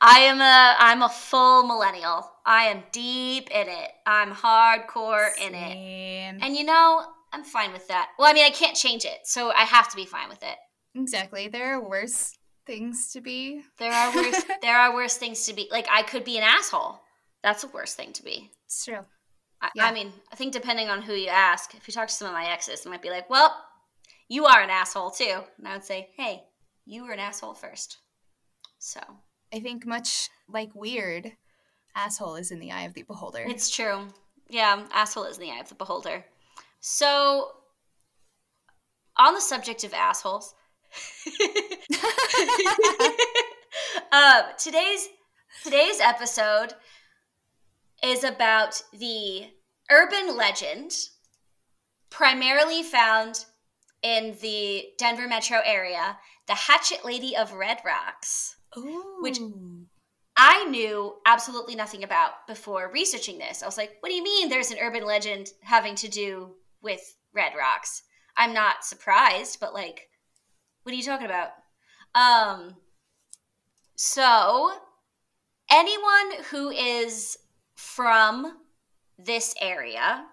I 0.00 0.20
am 0.20 0.40
a 0.40 0.76
I'm 0.78 1.02
a 1.02 1.08
full 1.08 1.66
millennial. 1.66 2.30
I 2.46 2.64
am 2.64 2.84
deep 2.92 3.50
in 3.50 3.68
it. 3.68 3.90
I'm 4.06 4.32
hardcore 4.32 5.28
in 5.40 5.54
it. 5.54 5.76
And 6.42 6.56
you 6.56 6.64
know, 6.64 7.04
I'm 7.32 7.44
fine 7.44 7.72
with 7.72 7.86
that. 7.88 8.10
Well, 8.18 8.28
I 8.28 8.32
mean, 8.32 8.44
I 8.44 8.50
can't 8.50 8.76
change 8.76 9.04
it, 9.04 9.18
so 9.24 9.50
I 9.50 9.62
have 9.62 9.88
to 9.90 9.96
be 9.96 10.06
fine 10.06 10.28
with 10.28 10.42
it. 10.42 10.56
Exactly. 10.94 11.48
There 11.48 11.74
are 11.74 11.88
worse 11.88 12.32
things 12.66 13.12
to 13.12 13.20
be. 13.20 13.62
There 13.78 13.92
are 13.92 14.14
worse 14.14 14.44
there 14.62 14.76
are 14.76 14.94
worse 14.94 15.16
things 15.16 15.44
to 15.46 15.54
be. 15.54 15.68
Like 15.70 15.86
I 15.90 16.02
could 16.02 16.24
be 16.24 16.38
an 16.38 16.44
asshole. 16.44 17.00
That's 17.42 17.64
a 17.64 17.68
worse 17.68 17.94
thing 17.94 18.12
to 18.14 18.22
be. 18.22 18.50
It's 18.66 18.84
true. 18.84 19.04
I, 19.62 19.70
Yeah. 19.74 19.86
I 19.86 19.92
mean, 19.92 20.12
I 20.32 20.36
think 20.36 20.52
depending 20.52 20.88
on 20.88 21.02
who 21.02 21.12
you 21.12 21.28
ask, 21.28 21.74
if 21.74 21.86
you 21.86 21.92
talk 21.92 22.08
to 22.08 22.14
some 22.14 22.28
of 22.28 22.34
my 22.34 22.46
exes, 22.46 22.82
they 22.82 22.90
might 22.90 23.02
be 23.02 23.10
like, 23.10 23.28
"Well, 23.28 23.54
you 24.28 24.46
are 24.46 24.60
an 24.60 24.70
asshole 24.70 25.10
too," 25.10 25.42
and 25.58 25.68
I 25.68 25.74
would 25.74 25.84
say, 25.84 26.10
"Hey, 26.16 26.44
you 26.90 27.04
were 27.04 27.12
an 27.12 27.20
asshole 27.20 27.54
first. 27.54 27.98
So 28.78 29.00
I 29.52 29.60
think 29.60 29.86
much 29.86 30.28
like 30.48 30.74
weird, 30.74 31.32
asshole 31.94 32.34
is 32.36 32.50
in 32.50 32.58
the 32.58 32.72
eye 32.72 32.82
of 32.82 32.94
the 32.94 33.02
beholder. 33.02 33.44
it's 33.46 33.70
true. 33.70 34.08
Yeah, 34.48 34.86
asshole 34.92 35.24
is 35.24 35.38
in 35.38 35.42
the 35.42 35.52
eye 35.52 35.60
of 35.60 35.68
the 35.68 35.76
beholder. 35.76 36.24
So, 36.80 37.52
on 39.16 39.34
the 39.34 39.40
subject 39.40 39.84
of 39.84 39.94
assholes, 39.94 40.54
uh, 44.12 44.42
today's 44.58 45.08
today's 45.62 46.00
episode 46.00 46.74
is 48.02 48.24
about 48.24 48.82
the 48.92 49.48
urban 49.90 50.36
legend 50.36 50.92
primarily 52.10 52.82
found 52.82 53.44
in 54.02 54.36
the 54.40 54.84
Denver 54.98 55.28
metro 55.28 55.60
area, 55.64 56.18
the 56.46 56.54
Hatchet 56.54 57.04
Lady 57.04 57.36
of 57.36 57.52
Red 57.52 57.78
Rocks. 57.84 58.56
Ooh. 58.76 59.18
which- 59.20 59.38
I 60.42 60.64
knew 60.64 61.16
absolutely 61.26 61.74
nothing 61.74 62.02
about 62.02 62.46
before 62.46 62.90
researching 62.90 63.36
this. 63.36 63.62
I 63.62 63.66
was 63.66 63.76
like, 63.76 63.96
what 64.00 64.08
do 64.08 64.14
you 64.14 64.22
mean 64.22 64.48
there's 64.48 64.70
an 64.70 64.78
urban 64.80 65.04
legend 65.04 65.48
having 65.62 65.94
to 65.96 66.08
do 66.08 66.54
with 66.80 67.02
Red 67.34 67.52
Rocks? 67.58 68.02
I'm 68.38 68.54
not 68.54 68.84
surprised, 68.84 69.60
but 69.60 69.74
like, 69.74 70.08
what 70.82 70.92
are 70.92 70.96
you 70.96 71.02
talking 71.02 71.26
about? 71.26 71.50
Um, 72.14 72.76
so, 73.96 74.70
anyone 75.70 76.42
who 76.50 76.70
is 76.70 77.36
from 77.80 78.58
this 79.18 79.54
area, 79.60 80.26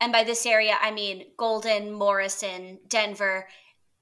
and 0.00 0.12
by 0.12 0.24
this 0.24 0.44
area, 0.44 0.76
I 0.80 0.90
mean 0.90 1.26
Golden, 1.38 1.90
Morrison, 1.92 2.80
Denver, 2.88 3.48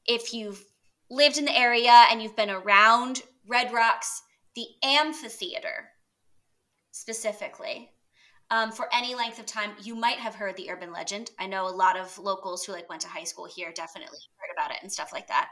if 0.07 0.35
you've 0.35 0.65
lived 1.11 1.39
in 1.39 1.45
the 1.45 1.57
area 1.57 2.05
and 2.11 2.21
you've 2.21 2.37
been 2.37 2.51
around 2.51 3.23
Red 3.47 3.73
Rocks, 3.73 4.23
the 4.57 4.67
amphitheater 4.83 5.91
specifically, 6.91 7.91
um, 8.51 8.73
for 8.73 8.89
any 8.93 9.15
length 9.15 9.39
of 9.39 9.47
time, 9.47 9.71
you 9.83 9.95
might 9.95 10.19
have 10.19 10.35
heard 10.35 10.57
the 10.57 10.71
urban 10.71 10.93
legend. 10.93 11.31
I 11.39 11.47
know 11.47 11.67
a 11.67 11.71
lot 11.71 11.97
of 11.97 12.19
locals 12.19 12.65
who 12.65 12.73
like 12.73 12.89
went 12.89 13.03
to 13.03 13.09
high 13.09 13.25
school 13.25 13.47
here 13.47 13.73
definitely 13.75 14.19
heard 14.37 14.53
about 14.55 14.71
it 14.77 14.83
and 14.83 14.93
stuff 14.93 15.13
like 15.13 15.29
that. 15.29 15.49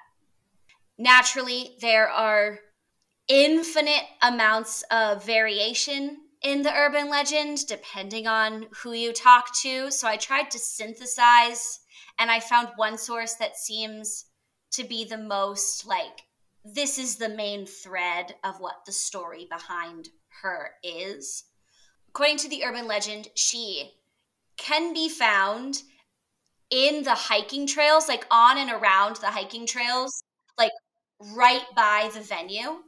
Naturally, 0.98 1.76
there 1.80 2.08
are 2.08 2.58
infinite 3.28 4.04
amounts 4.20 4.84
of 4.90 5.24
variation 5.24 6.18
in 6.42 6.62
the 6.62 6.74
urban 6.74 7.08
legend 7.08 7.66
depending 7.66 8.26
on 8.26 8.66
who 8.82 8.92
you 8.92 9.12
talk 9.12 9.54
to. 9.62 9.90
So 9.90 10.08
I 10.08 10.16
tried 10.16 10.50
to 10.50 10.58
synthesize 10.58 11.80
and 12.18 12.30
I 12.30 12.40
found 12.40 12.68
one 12.76 12.98
source 12.98 13.34
that 13.34 13.56
seems 13.56 14.26
to 14.72 14.84
be 14.84 15.04
the 15.04 15.18
most 15.18 15.86
like 15.86 16.22
this 16.64 16.98
is 16.98 17.16
the 17.16 17.28
main 17.28 17.66
thread 17.66 18.34
of 18.44 18.60
what 18.60 18.84
the 18.86 18.92
story 18.92 19.46
behind 19.50 20.08
her 20.42 20.70
is. 20.82 21.44
According 22.08 22.36
to 22.38 22.48
the 22.48 22.64
urban 22.64 22.86
legend, 22.86 23.28
she 23.34 23.92
can 24.56 24.92
be 24.92 25.08
found 25.08 25.82
in 26.70 27.02
the 27.02 27.14
hiking 27.14 27.66
trails, 27.66 28.08
like 28.08 28.26
on 28.30 28.58
and 28.58 28.70
around 28.70 29.16
the 29.16 29.26
hiking 29.26 29.66
trails, 29.66 30.22
like 30.56 30.72
right 31.34 31.64
by 31.74 32.10
the 32.14 32.20
venue, 32.20 32.82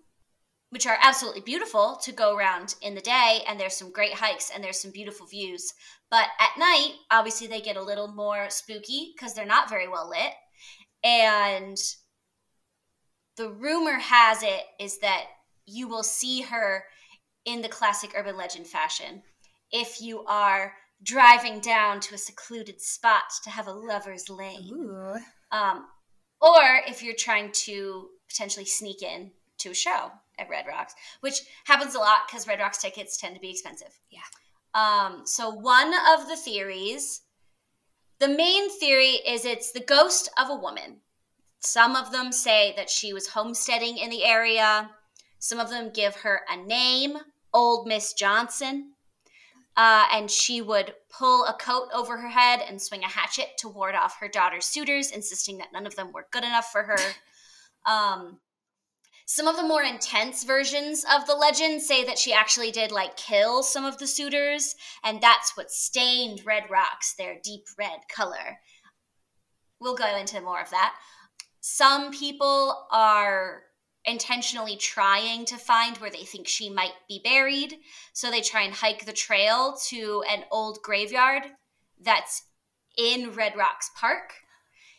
which 0.75 0.89
are 0.89 0.99
absolutely 1.01 1.41
beautiful 1.41 2.01
to 2.03 2.11
go 2.11 2.37
around 2.37 2.75
in 2.83 2.97
the 2.97 3.01
day. 3.01 3.43
And 3.47 3.61
there's 3.61 3.77
some 3.77 3.93
great 3.93 4.15
hikes 4.15 4.51
and 4.53 4.63
there's 4.63 4.81
some 4.81 4.91
beautiful 4.91 5.25
views. 5.25 5.73
But 6.11 6.27
at 6.41 6.59
night, 6.59 6.95
obviously, 7.13 7.47
they 7.47 7.61
get 7.61 7.77
a 7.77 7.83
little 7.83 8.09
more 8.09 8.51
spooky 8.51 9.13
because 9.15 9.35
they're 9.35 9.47
not 9.47 9.71
very 9.71 9.87
well 9.87 10.11
lit. 10.11 10.33
And 11.05 11.77
the 13.37 13.51
rumor 13.51 14.01
has 14.01 14.43
it 14.43 14.65
is 14.81 14.99
that 14.99 15.27
you 15.65 15.87
will 15.87 16.03
see 16.03 16.43
her 16.43 16.83
in 17.45 17.63
the 17.63 17.69
classic 17.69 18.11
urban 18.17 18.37
legend 18.37 18.67
fashion 18.67 19.23
if 19.71 20.03
you 20.03 20.25
are 20.25 20.73
driving 21.05 21.61
down 21.61 22.01
to 22.01 22.17
a 22.17 22.19
secluded 22.19 22.81
spot 22.81 23.23
to 23.45 23.51
have 23.51 23.69
a 23.69 23.73
lover's 23.73 24.29
lane 24.29 24.71
um, 25.53 25.87
or 26.41 26.81
if 26.89 27.03
you're 27.03 27.15
trying 27.15 27.51
to 27.53 28.09
potentially 28.29 28.65
sneak 28.65 29.03
in 29.03 29.31
to 29.59 29.71
a 29.71 29.75
show 29.75 30.11
at 30.39 30.49
Red 30.49 30.67
Rocks, 30.67 30.95
which 31.21 31.41
happens 31.65 31.95
a 31.95 31.99
lot 31.99 32.21
because 32.27 32.47
Red 32.47 32.61
Rocks 32.61 32.79
tickets 32.79 33.17
tend 33.17 33.35
to 33.35 33.41
be 33.41 33.51
expensive. 33.51 33.99
Yeah. 34.11 34.21
Um, 34.75 35.23
so 35.25 35.51
one 35.51 35.93
of 36.13 36.29
the 36.29 36.37
theories, 36.37 37.23
the 38.19 38.29
main 38.29 38.71
theory 38.79 39.21
is 39.27 39.45
it's 39.45 39.73
the 39.73 39.81
ghost 39.81 40.29
of 40.39 40.51
a 40.51 40.57
woman. 40.57 41.01
Some 41.61 41.97
of 41.97 42.13
them 42.13 42.33
say 42.33 42.75
that 42.77 42.91
she 42.91 43.13
was 43.13 43.29
homesteading 43.29 43.99
in 43.99 44.11
the 44.11 44.25
area. 44.25 44.91
Some 45.39 45.61
of 45.61 45.71
them 45.71 45.91
give 45.95 46.17
her 46.17 46.43
a 46.49 46.57
name, 46.57 47.17
Old 47.53 47.87
Miss 47.87 48.13
Johnson. 48.13 48.93
Uh, 49.77 50.05
and 50.13 50.31
she 50.31 50.61
would 50.61 50.95
pull 51.11 51.45
a 51.47 51.55
coat 51.55 51.89
over 51.93 52.17
her 52.17 52.29
head 52.29 52.61
and 52.67 52.81
swing 52.81 53.03
a 53.03 53.09
hatchet 53.09 53.49
to 53.59 53.69
ward 53.69 53.95
off 53.95 54.19
her 54.21 54.29
daughter's 54.29 54.67
suitors, 54.67 55.11
insisting 55.11 55.59
that 55.59 55.73
none 55.73 55.87
of 55.87 55.97
them 55.97 56.13
were 56.13 56.29
good 56.31 56.45
enough 56.45 56.71
for 56.71 56.83
her. 56.83 56.99
Um, 57.87 58.41
some 59.27 59.49
of 59.49 59.57
the 59.57 59.63
more 59.63 59.83
intense 59.83 60.45
versions 60.45 61.05
of 61.11 61.27
the 61.27 61.35
legend 61.35 61.81
say 61.83 62.05
that 62.05 62.19
she 62.19 62.33
actually 62.33 62.71
did 62.71 62.93
like 62.93 63.17
kill 63.17 63.63
some 63.63 63.85
of 63.85 63.99
the 63.99 64.07
suitors, 64.07 64.75
and 65.03 65.21
that's 65.21 65.57
what 65.57 65.71
stained 65.71 66.43
Red 66.45 66.65
Rocks 66.71 67.15
their 67.15 67.37
deep 67.43 67.65
red 67.79 68.01
color. 68.15 68.59
We'll 69.81 69.97
go 69.97 70.17
into 70.17 70.41
more 70.41 70.61
of 70.61 70.71
that. 70.71 70.95
Some 71.61 72.13
people 72.13 72.87
are 72.91 73.63
intentionally 74.05 74.77
trying 74.77 75.47
to 75.47 75.57
find 75.57 75.97
where 75.97 76.11
they 76.11 76.25
think 76.25 76.47
she 76.47 76.69
might 76.69 76.93
be 77.09 77.21
buried. 77.25 77.79
So 78.13 78.31
they 78.31 78.43
try 78.43 78.63
and 78.63 78.75
hike 78.75 79.07
the 79.07 79.13
trail 79.13 79.77
to 79.89 80.23
an 80.29 80.45
old 80.51 80.81
graveyard 80.83 81.45
that's 82.01 82.43
in 82.99 83.33
Red 83.33 83.57
Rocks 83.57 83.91
Park. 83.99 84.35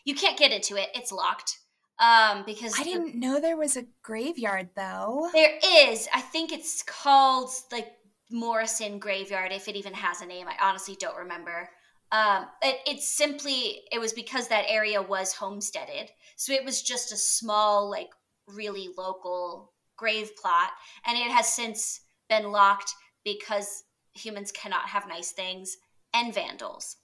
You 0.03 0.15
can't 0.15 0.37
get 0.37 0.51
into 0.51 0.75
it, 0.75 0.89
it's 0.95 1.11
locked. 1.11 1.59
Um, 1.97 2.43
because 2.45 2.73
I 2.77 2.83
didn't 2.83 3.15
know 3.15 3.39
there 3.39 3.55
was 3.55 3.77
a 3.77 3.85
graveyard 4.03 4.69
though. 4.75 5.29
there 5.33 5.57
is. 5.63 6.07
I 6.13 6.21
think 6.21 6.51
it's 6.51 6.83
called 6.83 7.49
like 7.71 7.93
Morrison 8.31 8.99
Graveyard, 8.99 9.51
if 9.51 9.67
it 9.67 9.75
even 9.75 9.93
has 9.93 10.21
a 10.21 10.25
name. 10.25 10.47
I 10.47 10.55
honestly 10.61 10.97
don't 10.99 11.17
remember. 11.17 11.69
Um, 12.11 12.47
it, 12.61 12.79
it's 12.85 13.07
simply 13.07 13.81
it 13.91 13.99
was 13.99 14.13
because 14.13 14.47
that 14.47 14.65
area 14.67 15.01
was 15.01 15.33
homesteaded, 15.33 16.09
so 16.35 16.53
it 16.53 16.65
was 16.65 16.81
just 16.81 17.11
a 17.13 17.17
small, 17.17 17.89
like 17.89 18.09
really 18.47 18.89
local 18.97 19.73
grave 19.97 20.35
plot, 20.35 20.71
and 21.07 21.17
it 21.17 21.31
has 21.31 21.47
since 21.47 22.01
been 22.29 22.51
locked 22.51 22.91
because 23.23 23.83
humans 24.13 24.51
cannot 24.51 24.89
have 24.89 25.07
nice 25.07 25.31
things 25.31 25.77
and 26.13 26.33
vandals. 26.33 26.97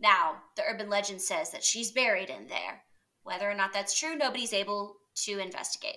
Now, 0.00 0.42
the 0.56 0.62
urban 0.68 0.90
legend 0.90 1.22
says 1.22 1.50
that 1.52 1.64
she's 1.64 1.92
buried 1.92 2.30
in 2.30 2.48
there. 2.48 2.82
Whether 3.24 3.50
or 3.50 3.54
not 3.54 3.72
that's 3.72 3.98
true, 3.98 4.16
nobody's 4.16 4.52
able 4.52 4.96
to 5.24 5.38
investigate. 5.38 5.96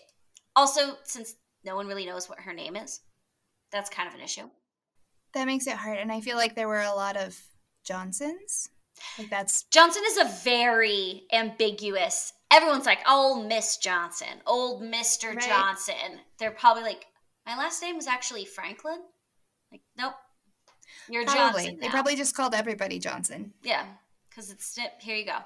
Also, 0.55 0.97
since 1.03 1.35
no 1.63 1.75
one 1.75 1.87
really 1.87 2.05
knows 2.05 2.27
what 2.27 2.39
her 2.39 2.53
name 2.53 2.75
is, 2.75 3.01
that's 3.71 3.89
kind 3.89 4.07
of 4.07 4.15
an 4.15 4.21
issue. 4.21 4.49
That 5.33 5.45
makes 5.45 5.67
it 5.67 5.75
hard, 5.75 5.97
and 5.99 6.11
I 6.11 6.21
feel 6.21 6.37
like 6.37 6.55
there 6.55 6.69
were 6.69 6.81
a 6.81 6.95
lot 6.95 7.17
of 7.17 7.37
Johnsons. 7.83 8.69
Like 9.19 9.29
that's 9.29 9.63
Johnson 9.63 10.03
is 10.07 10.17
a 10.17 10.43
very 10.43 11.23
ambiguous. 11.31 12.33
Everyone's 12.49 12.85
like, 12.85 12.99
"Oh, 13.05 13.43
Miss 13.43 13.77
Johnson, 13.77 14.41
old 14.47 14.81
Mister 14.81 15.29
Right. 15.29 15.41
Johnson." 15.41 16.21
They're 16.39 16.51
probably 16.51 16.83
like, 16.83 17.05
"My 17.45 17.57
last 17.57 17.81
name 17.81 17.97
was 17.97 18.07
actually 18.07 18.45
Franklin." 18.45 19.01
Like, 19.71 19.81
nope, 19.97 20.13
you're 21.09 21.25
probably 21.25 21.63
Johnson. 21.63 21.79
they 21.81 21.89
probably 21.89 22.15
just 22.15 22.35
called 22.35 22.55
everybody 22.55 22.99
Johnson. 22.99 23.53
Yeah, 23.61 23.85
because 24.29 24.49
it's 24.49 24.79
here 24.99 25.15
you 25.15 25.25
go. 25.25 25.39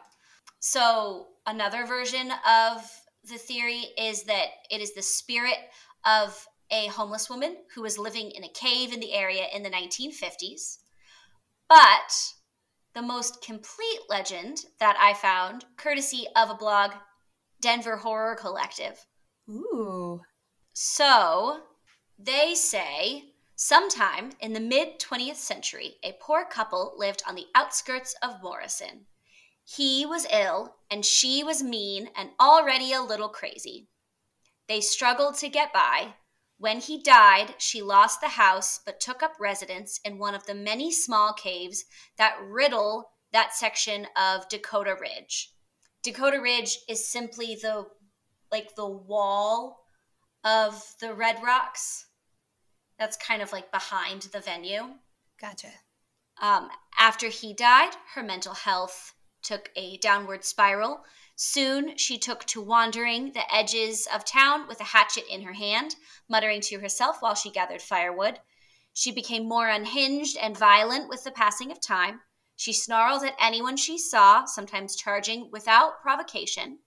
So 0.62 1.28
another 1.48 1.88
version 1.88 2.32
of 2.48 2.88
the 3.28 3.38
theory 3.38 3.88
is 3.98 4.24
that 4.24 4.46
it 4.70 4.80
is 4.80 4.94
the 4.94 5.02
spirit 5.02 5.58
of 6.06 6.48
a 6.70 6.86
homeless 6.88 7.32
woman 7.32 7.58
who 7.74 7.82
was 7.82 7.98
living 7.98 8.30
in 8.30 8.44
a 8.44 8.50
cave 8.50 8.94
in 8.94 9.00
the 9.00 9.12
area 9.12 9.48
in 9.54 9.64
the 9.64 9.72
1950s. 9.72 10.78
But 11.68 12.14
the 12.94 13.02
most 13.02 13.44
complete 13.44 14.02
legend 14.08 14.66
that 14.80 14.96
I 15.00 15.16
found, 15.16 15.66
courtesy 15.78 16.28
of 16.36 16.52
a 16.52 16.56
blog 16.56 16.92
Denver 17.60 17.98
Horror 17.98 18.36
Collective. 18.36 19.08
Ooh. 19.50 20.22
So 20.74 21.62
they 22.20 22.54
say 22.54 23.34
sometime 23.56 24.34
in 24.40 24.54
the 24.54 24.60
mid 24.60 25.00
20th 25.00 25.38
century, 25.38 25.96
a 26.04 26.18
poor 26.22 26.46
couple 26.46 26.94
lived 26.98 27.24
on 27.28 27.34
the 27.34 27.48
outskirts 27.56 28.14
of 28.22 28.44
Morrison. 28.44 29.08
He 29.78 30.06
was 30.06 30.28
ill 30.30 30.76
and 30.90 31.06
she 31.06 31.46
was 31.46 31.64
mean 31.64 32.10
and 32.14 32.32
already 32.42 32.92
a 32.92 33.02
little 33.02 33.30
crazy. 33.30 33.88
They 34.68 34.82
struggled 34.82 35.36
to 35.36 35.48
get 35.48 35.72
by. 35.72 36.16
When 36.58 36.82
he 36.82 37.02
died, 37.02 37.56
she 37.58 37.82
lost 37.82 38.20
the 38.20 38.30
house 38.30 38.82
but 38.86 39.00
took 39.00 39.24
up 39.24 39.40
residence 39.40 40.02
in 40.04 40.18
one 40.18 40.36
of 40.36 40.46
the 40.46 40.54
many 40.54 40.92
small 40.92 41.32
caves 41.32 41.86
that 42.18 42.38
riddle 42.42 43.12
that 43.32 43.54
section 43.54 44.08
of 44.18 44.50
Dakota 44.50 44.98
Ridge. 45.00 45.54
Dakota 46.04 46.42
Ridge 46.42 46.80
is 46.90 47.08
simply 47.08 47.56
the 47.56 47.86
like 48.52 48.76
the 48.76 48.90
wall 48.90 49.86
of 50.44 50.96
the 51.00 51.14
Red 51.14 51.42
Rocks. 51.42 52.08
That's 53.00 53.16
kind 53.16 53.42
of 53.42 53.54
like 53.54 53.72
behind 53.72 54.24
the 54.24 54.42
venue. 54.42 54.96
Gotcha. 55.40 55.72
Um, 56.42 56.70
after 56.98 57.30
he 57.30 57.54
died, 57.54 57.94
her 58.16 58.24
mental 58.24 58.54
health 58.54 59.14
took 59.42 59.72
a 59.76 59.98
downward 59.98 60.46
spiral. 60.46 61.04
Soon 61.36 61.98
she 61.98 62.18
took 62.18 62.46
to 62.46 62.62
wandering 62.62 63.32
the 63.32 63.54
edges 63.54 64.08
of 64.14 64.24
town 64.24 64.68
with 64.68 64.80
a 64.80 64.86
hatchet 64.86 65.26
in 65.28 65.42
her 65.42 65.54
hand, 65.54 65.96
muttering 66.30 66.62
to 66.62 66.80
herself 66.80 67.22
while 67.22 67.36
she 67.36 67.50
gathered 67.50 67.82
firewood. 67.82 68.40
She 68.94 69.12
became 69.12 69.48
more 69.48 69.68
unhinged 69.70 70.38
and 70.38 70.58
violent 70.58 71.10
with 71.10 71.24
the 71.24 71.32
passing 71.32 71.72
of 71.72 71.82
time. 71.82 72.22
She 72.56 72.74
snarled 72.74 73.24
at 73.24 73.36
anyone 73.40 73.78
she 73.78 73.98
saw, 73.98 74.46
sometimes 74.46 74.96
charging 74.96 75.50
without 75.50 76.02
provocation. 76.02 76.80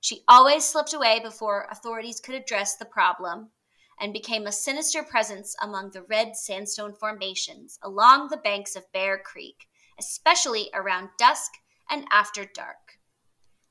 She 0.00 0.22
always 0.28 0.64
slipped 0.64 0.92
away 0.92 1.18
before 1.18 1.66
authorities 1.70 2.20
could 2.20 2.36
address 2.36 2.76
the 2.76 2.84
problem 2.84 3.50
and 3.98 4.12
became 4.12 4.46
a 4.46 4.52
sinister 4.52 5.02
presence 5.02 5.56
among 5.60 5.90
the 5.90 6.02
red 6.02 6.36
sandstone 6.36 6.94
formations 6.94 7.78
along 7.82 8.28
the 8.28 8.36
banks 8.36 8.76
of 8.76 8.92
Bear 8.92 9.18
Creek, 9.18 9.66
especially 9.98 10.70
around 10.74 11.08
dusk 11.18 11.50
and 11.90 12.06
after 12.10 12.44
dark. 12.44 12.98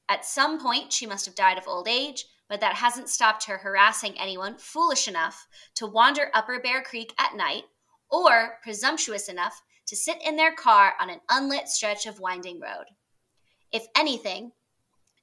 At 0.07 0.25
some 0.25 0.61
point, 0.61 0.93
she 0.93 1.07
must 1.07 1.25
have 1.25 1.35
died 1.35 1.57
of 1.57 1.67
old 1.67 1.87
age, 1.87 2.25
but 2.47 2.59
that 2.61 2.75
hasn't 2.75 3.09
stopped 3.09 3.45
her 3.45 3.57
harassing 3.57 4.19
anyone 4.19 4.57
foolish 4.57 5.07
enough 5.07 5.47
to 5.75 5.87
wander 5.87 6.29
Upper 6.33 6.59
Bear 6.59 6.81
Creek 6.83 7.13
at 7.17 7.35
night 7.35 7.63
or 8.09 8.59
presumptuous 8.61 9.29
enough 9.29 9.61
to 9.87 9.95
sit 9.95 10.17
in 10.25 10.35
their 10.35 10.53
car 10.53 10.93
on 10.99 11.09
an 11.09 11.21
unlit 11.29 11.67
stretch 11.67 12.05
of 12.05 12.19
winding 12.19 12.59
road. 12.59 12.85
If 13.71 13.87
anything, 13.95 14.51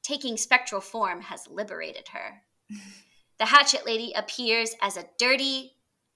taking 0.02 0.36
spectral 0.36 0.80
form 0.80 1.20
has 1.22 1.48
liberated 1.48 2.08
her. 2.08 2.42
the 3.38 3.46
Hatchet 3.46 3.86
Lady 3.86 4.12
appears 4.14 4.74
as 4.82 4.96
a 4.96 5.06
dirty, 5.18 5.72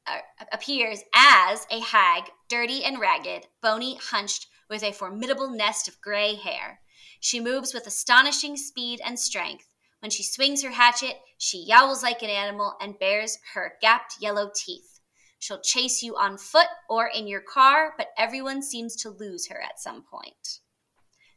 uh, 0.06 0.18
appears 0.52 1.00
as 1.14 1.66
a 1.70 1.80
hag, 1.80 2.24
dirty 2.48 2.84
and 2.84 3.00
ragged, 3.00 3.46
bony, 3.62 3.98
hunched, 4.02 4.48
with 4.68 4.82
a 4.82 4.92
formidable 4.92 5.50
nest 5.50 5.88
of 5.88 6.00
gray 6.00 6.34
hair. 6.34 6.80
She 7.20 7.40
moves 7.40 7.72
with 7.72 7.86
astonishing 7.86 8.56
speed 8.56 9.00
and 9.04 9.18
strength. 9.18 9.74
When 10.00 10.10
she 10.10 10.22
swings 10.22 10.62
her 10.62 10.70
hatchet, 10.70 11.16
she 11.38 11.64
yowls 11.64 12.02
like 12.02 12.22
an 12.22 12.30
animal 12.30 12.76
and 12.80 12.98
bares 12.98 13.38
her 13.54 13.74
gapped 13.80 14.16
yellow 14.20 14.50
teeth. 14.54 15.00
She'll 15.38 15.60
chase 15.60 16.02
you 16.02 16.16
on 16.16 16.38
foot 16.38 16.68
or 16.88 17.06
in 17.06 17.26
your 17.26 17.40
car, 17.40 17.94
but 17.96 18.08
everyone 18.16 18.62
seems 18.62 18.96
to 18.96 19.10
lose 19.10 19.48
her 19.48 19.60
at 19.60 19.80
some 19.80 20.02
point. 20.02 20.60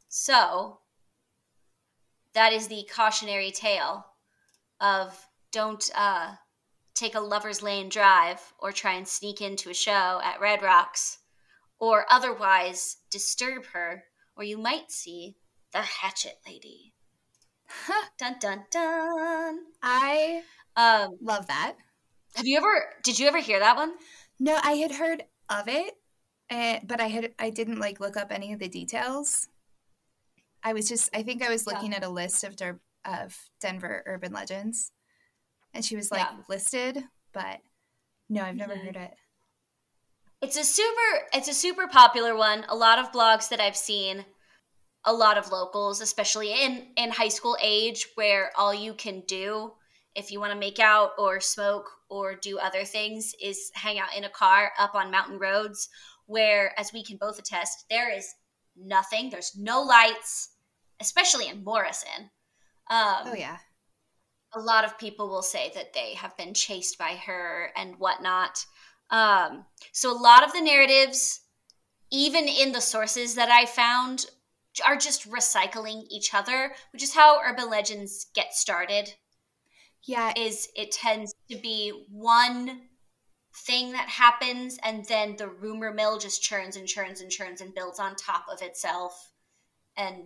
So, 0.08 0.80
that 2.34 2.54
is 2.54 2.68
the 2.68 2.88
cautionary 2.94 3.52
tale 3.52 4.06
of 4.80 5.28
don't 5.52 5.90
uh, 5.96 6.36
take 6.94 7.16
a 7.16 7.20
lover's 7.20 7.62
lane 7.62 7.90
drive 7.90 8.54
or 8.60 8.72
try 8.72 8.94
and 8.94 9.08
sneak 9.08 9.42
into 9.42 9.70
a 9.70 9.74
show 9.74 10.22
at 10.24 10.40
Red 10.40 10.62
Rocks 10.62 11.19
or 11.80 12.06
otherwise 12.10 12.98
disturb 13.10 13.66
her, 13.68 14.04
or 14.36 14.44
you 14.44 14.58
might 14.58 14.92
see 14.92 15.38
the 15.72 15.82
Hatchet 15.82 16.40
Lady. 16.48 16.94
dun 18.18 18.36
dun 18.40 18.66
dun. 18.72 19.60
I 19.82 20.44
um, 20.76 21.18
love 21.22 21.48
that. 21.48 21.76
Have 22.36 22.46
you 22.46 22.58
ever? 22.58 22.94
Did 23.04 23.20
you 23.20 23.28
ever 23.28 23.40
hear 23.40 23.60
that 23.60 23.76
one? 23.76 23.94
No, 24.40 24.60
I 24.62 24.74
had 24.74 24.92
heard 24.92 25.24
of 25.50 25.68
it, 25.68 25.96
uh, 26.50 26.80
but 26.84 27.02
I 27.02 27.08
had 27.08 27.34
I 27.40 27.50
didn't 27.50 27.80
like 27.80 28.00
look 28.00 28.18
up 28.18 28.32
any 28.32 28.54
of 28.54 28.60
the 28.60 28.70
details. 28.70 29.48
I 30.64 30.74
was 30.74 30.88
just 30.90 31.10
I 31.16 31.24
think 31.24 31.44
I 31.44 31.50
was 31.50 31.68
looking 31.68 31.92
yeah. 31.92 31.98
at 31.98 32.04
a 32.04 32.10
list 32.10 32.44
of 32.44 32.56
Der- 32.56 32.80
of 33.06 33.38
Denver 33.62 34.04
urban 34.06 34.34
legends, 34.34 34.92
and 35.74 35.84
she 35.84 35.96
was 35.96 36.12
like 36.12 36.22
yeah. 36.22 36.38
listed, 36.48 37.04
but 37.34 37.60
no, 38.30 38.44
I've 38.44 38.56
never 38.56 38.74
mm-hmm. 38.74 38.86
heard 38.86 38.96
it. 38.96 39.14
It's 40.42 40.58
a 40.58 40.64
super 40.64 41.28
it's 41.34 41.50
a 41.50 41.54
super 41.54 41.88
popular 41.88 42.36
one. 42.36 42.66
A 42.70 42.76
lot 42.76 42.98
of 42.98 43.12
blogs 43.12 43.50
that 43.50 43.60
I've 43.60 43.76
seen, 43.76 44.26
a 45.06 45.14
lot 45.14 45.38
of 45.38 45.52
locals, 45.52 46.02
especially 46.02 46.54
in 46.64 46.88
in 46.96 47.12
high 47.12 47.28
school 47.28 47.58
age 47.62 48.08
where 48.16 48.52
all 48.58 48.74
you 48.74 48.94
can 48.94 49.22
do 49.28 49.74
if 50.16 50.32
you 50.32 50.40
want 50.40 50.54
to 50.54 50.60
make 50.60 50.80
out 50.80 51.12
or 51.18 51.40
smoke 51.40 51.90
or 52.10 52.36
do 52.36 52.58
other 52.58 52.84
things 52.84 53.34
is 53.42 53.72
hang 53.74 54.00
out 54.00 54.16
in 54.18 54.24
a 54.24 54.30
car 54.30 54.72
up 54.80 54.96
on 54.96 55.12
mountain 55.12 55.40
roads 55.40 55.90
where 56.26 56.78
as 56.80 56.92
we 56.94 57.04
can 57.04 57.18
both 57.18 57.38
attest 57.40 57.86
there 57.90 58.14
is 58.16 58.34
nothing 58.76 59.30
there's 59.30 59.54
no 59.58 59.82
lights 59.82 60.50
especially 61.00 61.48
in 61.48 61.64
morrison. 61.64 62.32
Um, 62.90 63.28
oh 63.28 63.36
yeah. 63.36 63.58
a 64.54 64.60
lot 64.60 64.84
of 64.84 64.98
people 64.98 65.30
will 65.30 65.44
say 65.44 65.72
that 65.76 65.94
they 65.94 66.16
have 66.16 66.36
been 66.38 66.54
chased 66.54 66.98
by 66.98 67.16
her 67.26 67.72
and 67.76 67.96
whatnot 68.00 68.66
um, 69.10 69.66
so 69.92 70.12
a 70.12 70.18
lot 70.18 70.44
of 70.44 70.54
the 70.54 70.62
narratives, 70.62 71.42
even 72.12 72.48
in 72.48 72.72
the 72.72 72.82
sources 72.82 73.36
that 73.36 73.50
I 73.50 73.66
found, 73.66 74.26
are 74.86 74.96
just 74.96 75.30
recycling 75.30 76.06
each 76.10 76.34
other, 76.34 76.74
which 76.94 77.04
is 77.04 77.14
how 77.14 77.40
urban 77.42 77.70
legends 77.70 78.28
get 78.34 78.54
started. 78.54 79.14
Yeah, 80.04 80.32
is 80.36 80.70
it 80.76 80.92
tends 80.92 81.34
to 81.50 81.58
be 81.58 82.06
one 82.10 82.82
thing 83.54 83.92
that 83.92 84.08
happens 84.08 84.78
and 84.84 85.06
then 85.06 85.36
the 85.36 85.50
rumor 85.50 85.92
mill 85.92 86.18
just 86.18 86.44
churns 86.44 86.78
and 86.78 86.88
churns 86.88 87.20
and 87.20 87.32
churns 87.32 87.62
and 87.62 87.74
builds 87.74 88.00
on 88.00 88.16
top 88.16 88.46
of 88.50 88.62
itself 88.62 89.32
and 89.98 90.18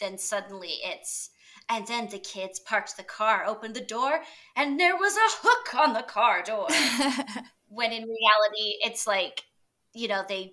then 0.00 0.16
suddenly 0.16 0.74
it's 0.84 1.30
and 1.68 1.86
then 1.88 2.08
the 2.08 2.18
kids 2.18 2.60
parked 2.60 2.96
the 2.96 3.02
car 3.02 3.44
opened 3.44 3.74
the 3.74 3.80
door 3.80 4.20
and 4.56 4.78
there 4.78 4.96
was 4.96 5.14
a 5.16 5.46
hook 5.46 5.74
on 5.74 5.92
the 5.92 6.02
car 6.02 6.42
door 6.42 6.68
when 7.68 7.92
in 7.92 8.02
reality 8.02 8.76
it's 8.82 9.06
like 9.06 9.44
you 9.94 10.08
know 10.08 10.22
they 10.28 10.52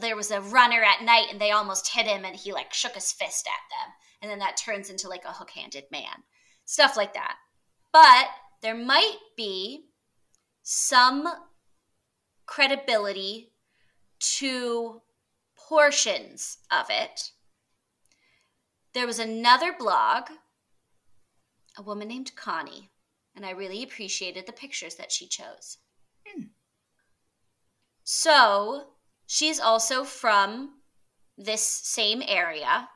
there 0.00 0.16
was 0.16 0.30
a 0.30 0.40
runner 0.40 0.82
at 0.82 1.04
night 1.04 1.26
and 1.30 1.40
they 1.40 1.50
almost 1.50 1.92
hit 1.92 2.06
him 2.06 2.24
and 2.24 2.34
he 2.34 2.52
like 2.52 2.72
shook 2.72 2.94
his 2.94 3.12
fist 3.12 3.46
at 3.46 3.52
them. 3.70 3.92
And 4.22 4.30
then 4.30 4.38
that 4.38 4.56
turns 4.56 4.88
into 4.88 5.08
like 5.08 5.26
a 5.26 5.32
hook-handed 5.32 5.84
man. 5.90 6.22
Stuff 6.64 6.96
like 6.96 7.12
that. 7.12 7.36
But 7.92 8.28
there 8.62 8.74
might 8.74 9.18
be 9.36 9.88
some 10.62 11.28
credibility 12.46 13.52
to 14.20 15.02
portions 15.54 16.56
of 16.70 16.86
it. 16.88 17.32
There 18.94 19.06
was 19.06 19.18
another 19.18 19.74
blog 19.78 20.30
a 21.76 21.82
woman 21.82 22.08
named 22.08 22.34
connie 22.36 22.90
and 23.34 23.44
i 23.44 23.50
really 23.50 23.82
appreciated 23.82 24.46
the 24.46 24.52
pictures 24.52 24.94
that 24.96 25.12
she 25.12 25.26
chose 25.26 25.78
so 28.04 28.84
she's 29.26 29.58
also 29.58 30.04
from 30.04 30.70
this 31.36 31.62
same 31.62 32.22
area 32.26 32.88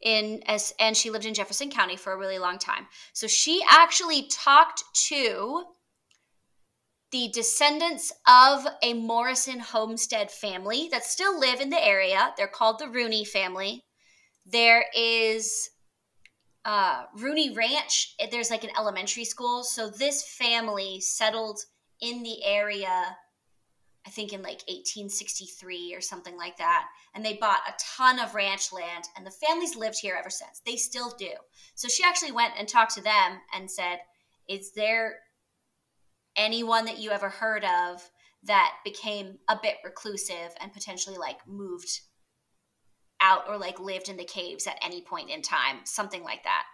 in 0.00 0.42
as 0.46 0.72
and 0.78 0.96
she 0.96 1.10
lived 1.10 1.24
in 1.24 1.34
Jefferson 1.34 1.70
County 1.70 1.96
for 1.96 2.12
a 2.12 2.18
really 2.18 2.38
long 2.38 2.58
time. 2.58 2.86
So 3.12 3.26
she 3.26 3.62
actually 3.68 4.28
talked 4.28 4.84
to 5.08 5.64
the 7.10 7.30
descendants 7.32 8.12
of 8.26 8.66
a 8.82 8.92
Morrison 8.92 9.60
homestead 9.60 10.30
family 10.30 10.88
that 10.90 11.04
still 11.04 11.38
live 11.38 11.60
in 11.60 11.70
the 11.70 11.84
area. 11.84 12.34
They're 12.36 12.46
called 12.48 12.78
the 12.78 12.88
Rooney 12.88 13.24
family. 13.24 13.84
There 14.44 14.84
is 14.94 15.70
uh, 16.64 17.04
Rooney 17.16 17.54
Ranch. 17.54 18.14
There's 18.30 18.50
like 18.50 18.64
an 18.64 18.76
elementary 18.76 19.24
school. 19.24 19.62
So 19.62 19.88
this 19.88 20.26
family 20.36 21.00
settled 21.00 21.60
in 22.04 22.22
the 22.22 22.44
area 22.44 23.16
I 24.06 24.10
think 24.10 24.32
in 24.32 24.42
like 24.42 24.62
1863 24.68 25.94
or 25.94 26.00
something 26.00 26.36
like 26.36 26.58
that. 26.58 26.86
And 27.14 27.24
they 27.24 27.34
bought 27.34 27.60
a 27.66 27.72
ton 27.96 28.18
of 28.18 28.34
ranch 28.34 28.72
land, 28.72 29.04
and 29.16 29.26
the 29.26 29.30
families 29.30 29.76
lived 29.76 29.98
here 29.98 30.16
ever 30.18 30.30
since. 30.30 30.60
They 30.64 30.76
still 30.76 31.14
do. 31.18 31.30
So 31.74 31.88
she 31.88 32.04
actually 32.04 32.32
went 32.32 32.54
and 32.58 32.68
talked 32.68 32.94
to 32.96 33.02
them 33.02 33.40
and 33.54 33.70
said, 33.70 34.00
Is 34.48 34.72
there 34.72 35.16
anyone 36.36 36.84
that 36.84 36.98
you 36.98 37.12
ever 37.12 37.30
heard 37.30 37.64
of 37.64 38.10
that 38.42 38.74
became 38.84 39.38
a 39.48 39.58
bit 39.60 39.76
reclusive 39.84 40.54
and 40.60 40.72
potentially 40.72 41.16
like 41.16 41.38
moved 41.48 42.00
out 43.22 43.44
or 43.48 43.56
like 43.56 43.80
lived 43.80 44.10
in 44.10 44.18
the 44.18 44.24
caves 44.24 44.66
at 44.66 44.78
any 44.84 45.00
point 45.00 45.30
in 45.30 45.40
time? 45.40 45.78
Something 45.84 46.22
like 46.22 46.44
that. 46.44 46.64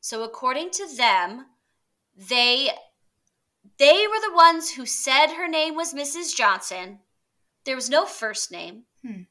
So 0.00 0.22
according 0.22 0.70
to 0.70 0.86
them, 0.96 1.46
they 2.16 2.70
they 3.80 4.06
were 4.06 4.20
the 4.20 4.36
ones 4.36 4.72
who 4.72 4.84
said 4.84 5.28
her 5.28 5.48
name 5.48 5.74
was 5.74 5.94
Mrs. 5.94 6.36
Johnson. 6.36 6.98
There 7.64 7.74
was 7.74 7.88
no 7.88 8.04
first 8.04 8.52
name. 8.52 8.84
Hmm. 9.02 9.22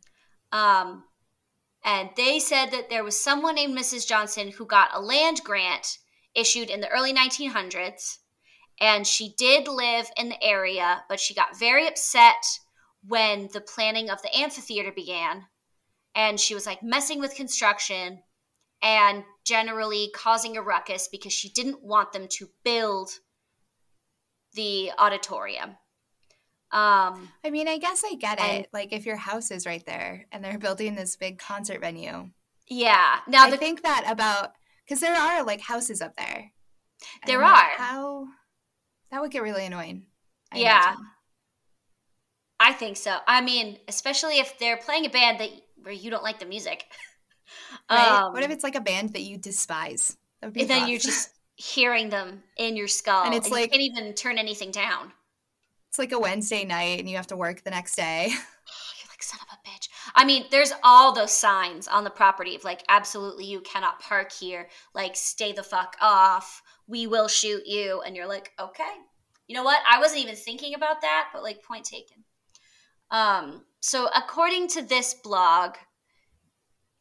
Um, 0.51 1.03
and 1.85 2.09
they 2.17 2.39
said 2.39 2.71
that 2.71 2.89
there 2.89 3.03
was 3.03 3.17
someone 3.17 3.55
named 3.55 3.77
Mrs. 3.77 4.07
Johnson 4.07 4.49
who 4.49 4.65
got 4.65 4.89
a 4.91 4.99
land 4.99 5.41
grant 5.43 5.99
issued 6.33 6.71
in 6.71 6.81
the 6.81 6.89
early 6.89 7.13
1900s. 7.13 8.17
And 8.81 9.05
she 9.05 9.35
did 9.37 9.67
live 9.67 10.09
in 10.17 10.29
the 10.29 10.43
area, 10.43 11.03
but 11.07 11.19
she 11.19 11.35
got 11.35 11.59
very 11.59 11.87
upset 11.87 12.43
when 13.07 13.49
the 13.53 13.61
planning 13.61 14.09
of 14.09 14.21
the 14.23 14.35
amphitheater 14.35 14.91
began. 14.91 15.45
And 16.15 16.39
she 16.39 16.55
was 16.55 16.65
like 16.65 16.81
messing 16.81 17.19
with 17.19 17.35
construction 17.35 18.23
and 18.81 19.23
generally 19.45 20.09
causing 20.15 20.57
a 20.57 20.61
ruckus 20.63 21.07
because 21.07 21.33
she 21.33 21.49
didn't 21.49 21.83
want 21.83 22.13
them 22.13 22.27
to 22.29 22.49
build 22.63 23.11
the 24.59 24.91
auditorium. 24.97 25.69
Um, 26.71 27.29
I 27.45 27.49
mean, 27.49 27.69
I 27.69 27.77
guess 27.77 28.03
I 28.05 28.15
get 28.15 28.41
and, 28.41 28.65
it. 28.65 28.69
Like, 28.73 28.91
if 28.91 29.05
your 29.05 29.15
house 29.15 29.51
is 29.51 29.65
right 29.65 29.83
there 29.85 30.25
and 30.33 30.43
they're 30.43 30.59
building 30.59 30.95
this 30.95 31.15
big 31.15 31.39
concert 31.39 31.79
venue. 31.79 32.29
Yeah. 32.67 33.19
Now, 33.25 33.45
I 33.45 33.51
the, 33.51 33.57
think 33.57 33.83
that 33.83 34.03
about 34.05 34.51
because 34.83 34.99
there 34.99 35.15
are 35.15 35.45
like 35.45 35.61
houses 35.61 36.01
up 36.01 36.17
there. 36.17 36.51
There 37.25 37.41
are. 37.41 37.69
How 37.77 38.27
that 39.11 39.21
would 39.21 39.31
get 39.31 39.43
really 39.43 39.65
annoying. 39.65 40.07
I 40.51 40.59
yeah. 40.59 40.83
Imagine. 40.83 41.05
I 42.59 42.73
think 42.73 42.97
so. 42.97 43.15
I 43.25 43.39
mean, 43.39 43.77
especially 43.87 44.39
if 44.39 44.59
they're 44.59 44.77
playing 44.77 45.05
a 45.05 45.09
band 45.09 45.39
that 45.39 45.49
where 45.81 45.93
you 45.93 46.11
don't 46.11 46.23
like 46.23 46.39
the 46.39 46.45
music. 46.45 46.83
Right? 47.89 48.07
Um, 48.07 48.33
what 48.33 48.43
if 48.43 48.51
it's 48.51 48.63
like 48.63 48.75
a 48.75 48.81
band 48.81 49.13
that 49.13 49.21
you 49.21 49.37
despise? 49.37 50.17
That 50.41 50.47
and 50.47 50.55
rough. 50.55 50.67
then 50.67 50.87
you're 50.87 50.99
just 50.99 51.31
hearing 51.59 52.09
them 52.09 52.41
in 52.57 52.77
your 52.77 52.87
skull, 52.87 53.25
and 53.25 53.35
it's 53.35 53.47
and 53.47 53.53
like 53.53 53.65
you 53.65 53.69
can't 53.69 53.97
even 53.97 54.13
turn 54.13 54.37
anything 54.37 54.71
down. 54.71 55.11
It's 55.89 55.99
like 55.99 56.13
a 56.13 56.19
Wednesday 56.19 56.63
night, 56.63 56.99
and 56.99 57.09
you 57.09 57.17
have 57.17 57.27
to 57.27 57.35
work 57.35 57.63
the 57.63 57.69
next 57.69 57.95
day. 57.95 58.27
you're 58.29 59.09
like 59.09 59.21
son 59.21 59.39
of 59.41 59.57
a 59.57 59.69
bitch. 59.69 59.89
I 60.15 60.23
mean, 60.23 60.45
there's 60.51 60.71
all 60.83 61.13
those 61.13 61.31
signs 61.31 61.87
on 61.87 62.05
the 62.05 62.09
property 62.09 62.55
of 62.55 62.63
like, 62.63 62.83
absolutely, 62.87 63.45
you 63.45 63.59
cannot 63.61 63.99
park 63.99 64.31
here. 64.31 64.69
Like, 64.93 65.15
stay 65.15 65.51
the 65.51 65.63
fuck 65.63 65.97
off. 65.99 66.61
We 66.87 67.07
will 67.07 67.27
shoot 67.27 67.63
you. 67.65 68.01
And 68.05 68.15
you're 68.15 68.27
like, 68.27 68.53
okay. 68.59 68.93
You 69.47 69.55
know 69.55 69.63
what? 69.63 69.81
I 69.89 69.99
wasn't 69.99 70.21
even 70.21 70.35
thinking 70.35 70.75
about 70.75 71.01
that, 71.01 71.29
but 71.33 71.43
like, 71.43 71.61
point 71.63 71.83
taken. 71.83 72.23
Um, 73.11 73.65
so 73.81 74.07
according 74.15 74.67
to 74.69 74.81
this 74.81 75.15
blog, 75.15 75.75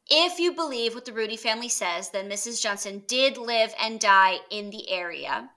if 0.08 0.38
you 0.38 0.52
believe 0.52 0.94
what 0.94 1.04
the 1.04 1.12
Rooney 1.12 1.36
family 1.36 1.68
says, 1.68 2.10
then 2.10 2.28
Mrs. 2.28 2.60
Johnson 2.60 3.02
did 3.06 3.36
live 3.36 3.74
and 3.80 4.00
die 4.00 4.38
in 4.50 4.70
the 4.70 4.90
area. 4.90 5.50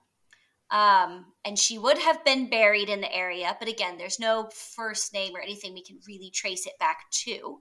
Um, 0.69 1.25
and 1.43 1.59
she 1.59 1.77
would 1.77 1.97
have 1.97 2.23
been 2.23 2.49
buried 2.49 2.89
in 2.89 3.01
the 3.01 3.13
area, 3.13 3.55
but 3.59 3.67
again, 3.67 3.97
there's 3.97 4.19
no 4.19 4.49
first 4.53 5.13
name 5.13 5.35
or 5.35 5.41
anything 5.41 5.73
we 5.73 5.83
can 5.83 5.99
really 6.07 6.29
trace 6.29 6.65
it 6.65 6.79
back 6.79 7.09
to. 7.25 7.59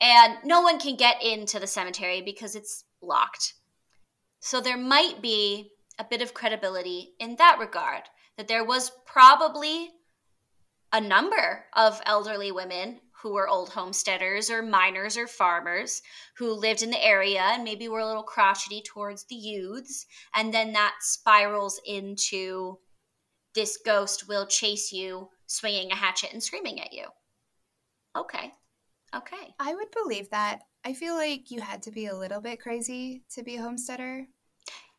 And 0.00 0.36
no 0.44 0.60
one 0.60 0.78
can 0.78 0.96
get 0.96 1.22
into 1.22 1.58
the 1.58 1.66
cemetery 1.66 2.20
because 2.20 2.54
it's 2.54 2.84
locked. 3.00 3.54
So 4.40 4.60
there 4.60 4.76
might 4.76 5.22
be 5.22 5.70
a 5.98 6.04
bit 6.04 6.20
of 6.20 6.34
credibility 6.34 7.14
in 7.18 7.36
that 7.36 7.58
regard 7.58 8.02
that 8.36 8.48
there 8.48 8.64
was 8.64 8.92
probably 9.06 9.88
a 10.92 11.00
number 11.00 11.64
of 11.74 12.02
elderly 12.04 12.52
women 12.52 13.00
who 13.26 13.32
were 13.32 13.48
old 13.48 13.70
homesteaders 13.70 14.50
or 14.50 14.62
miners 14.62 15.16
or 15.16 15.26
farmers 15.26 16.00
who 16.36 16.52
lived 16.52 16.80
in 16.80 16.90
the 16.90 17.04
area 17.04 17.40
and 17.42 17.64
maybe 17.64 17.88
were 17.88 17.98
a 17.98 18.06
little 18.06 18.22
crotchety 18.22 18.80
towards 18.86 19.24
the 19.24 19.34
youths. 19.34 20.06
And 20.32 20.54
then 20.54 20.72
that 20.74 20.94
spirals 21.00 21.80
into 21.84 22.78
this 23.52 23.80
ghost 23.84 24.28
will 24.28 24.46
chase 24.46 24.92
you, 24.92 25.30
swinging 25.48 25.90
a 25.90 25.96
hatchet 25.96 26.32
and 26.32 26.40
screaming 26.40 26.80
at 26.80 26.92
you. 26.92 27.06
Okay. 28.16 28.52
Okay. 29.12 29.54
I 29.58 29.74
would 29.74 29.90
believe 29.90 30.30
that. 30.30 30.60
I 30.84 30.92
feel 30.92 31.16
like 31.16 31.50
you 31.50 31.60
had 31.60 31.82
to 31.82 31.90
be 31.90 32.06
a 32.06 32.16
little 32.16 32.40
bit 32.40 32.60
crazy 32.60 33.24
to 33.34 33.42
be 33.42 33.56
a 33.56 33.62
homesteader. 33.62 34.26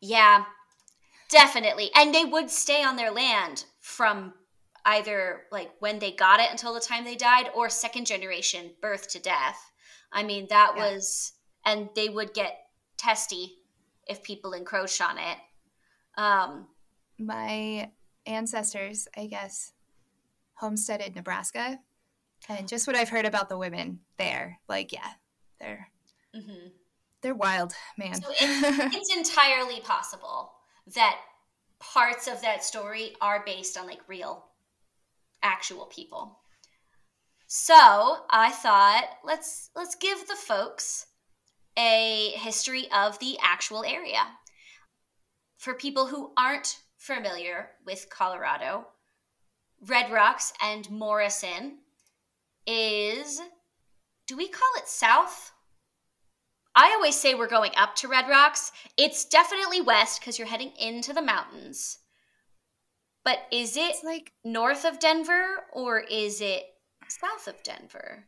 Yeah, 0.02 0.44
definitely. 1.30 1.90
And 1.94 2.14
they 2.14 2.26
would 2.26 2.50
stay 2.50 2.84
on 2.84 2.96
their 2.96 3.10
land 3.10 3.64
from 3.80 4.34
either 4.88 5.42
like 5.52 5.70
when 5.80 5.98
they 5.98 6.10
got 6.10 6.40
it 6.40 6.50
until 6.50 6.72
the 6.72 6.80
time 6.80 7.04
they 7.04 7.14
died 7.14 7.50
or 7.54 7.68
second 7.68 8.06
generation 8.06 8.70
birth 8.80 9.08
to 9.10 9.18
death. 9.18 9.70
I 10.10 10.22
mean, 10.22 10.46
that 10.48 10.72
yeah. 10.74 10.82
was, 10.82 11.32
and 11.64 11.90
they 11.94 12.08
would 12.08 12.32
get 12.32 12.56
testy 12.96 13.58
if 14.06 14.22
people 14.22 14.54
encroached 14.54 15.02
on 15.02 15.18
it. 15.18 15.38
Um, 16.16 16.68
My 17.18 17.90
ancestors, 18.24 19.06
I 19.14 19.26
guess, 19.26 19.72
homesteaded 20.54 21.14
Nebraska. 21.14 21.78
And 22.48 22.66
just 22.66 22.86
what 22.86 22.96
I've 22.96 23.10
heard 23.10 23.26
about 23.26 23.50
the 23.50 23.58
women 23.58 24.00
there, 24.16 24.58
like, 24.68 24.92
yeah, 24.92 25.10
they're 25.60 25.88
mm-hmm. 26.34 26.68
they're 27.20 27.34
wild, 27.34 27.74
man. 27.98 28.14
So 28.14 28.30
it's, 28.40 28.94
it's 28.96 29.16
entirely 29.16 29.80
possible 29.80 30.52
that 30.94 31.18
parts 31.78 32.26
of 32.26 32.40
that 32.40 32.64
story 32.64 33.14
are 33.20 33.42
based 33.44 33.76
on 33.76 33.86
like 33.86 34.00
real 34.08 34.47
actual 35.42 35.86
people. 35.86 36.38
So 37.46 37.74
I 38.30 38.50
thought 38.50 39.08
let's 39.24 39.70
let's 39.74 39.94
give 39.94 40.26
the 40.26 40.36
folks 40.36 41.06
a 41.78 42.32
history 42.34 42.88
of 42.92 43.18
the 43.18 43.38
actual 43.42 43.84
area. 43.84 44.20
For 45.56 45.74
people 45.74 46.06
who 46.06 46.32
aren't 46.36 46.80
familiar 46.98 47.70
with 47.86 48.10
Colorado, 48.10 48.88
Red 49.86 50.10
Rocks 50.12 50.52
and 50.62 50.90
Morrison 50.90 51.78
is 52.66 53.40
do 54.26 54.36
we 54.36 54.48
call 54.48 54.68
it 54.76 54.88
south? 54.88 55.52
I 56.74 56.92
always 56.92 57.18
say 57.18 57.34
we're 57.34 57.48
going 57.48 57.72
up 57.76 57.96
to 57.96 58.08
Red 58.08 58.28
Rocks. 58.28 58.72
It's 58.96 59.24
definitely 59.24 59.80
west 59.80 60.20
because 60.20 60.38
you're 60.38 60.46
heading 60.46 60.72
into 60.78 61.14
the 61.14 61.22
mountains. 61.22 61.98
But 63.28 63.40
is 63.52 63.76
it 63.76 63.80
it's 63.80 64.04
like 64.04 64.32
north 64.42 64.86
of 64.86 65.00
Denver 65.00 65.66
or 65.74 66.00
is 66.00 66.40
it 66.40 66.62
south 67.10 67.46
of 67.46 67.62
Denver? 67.62 68.24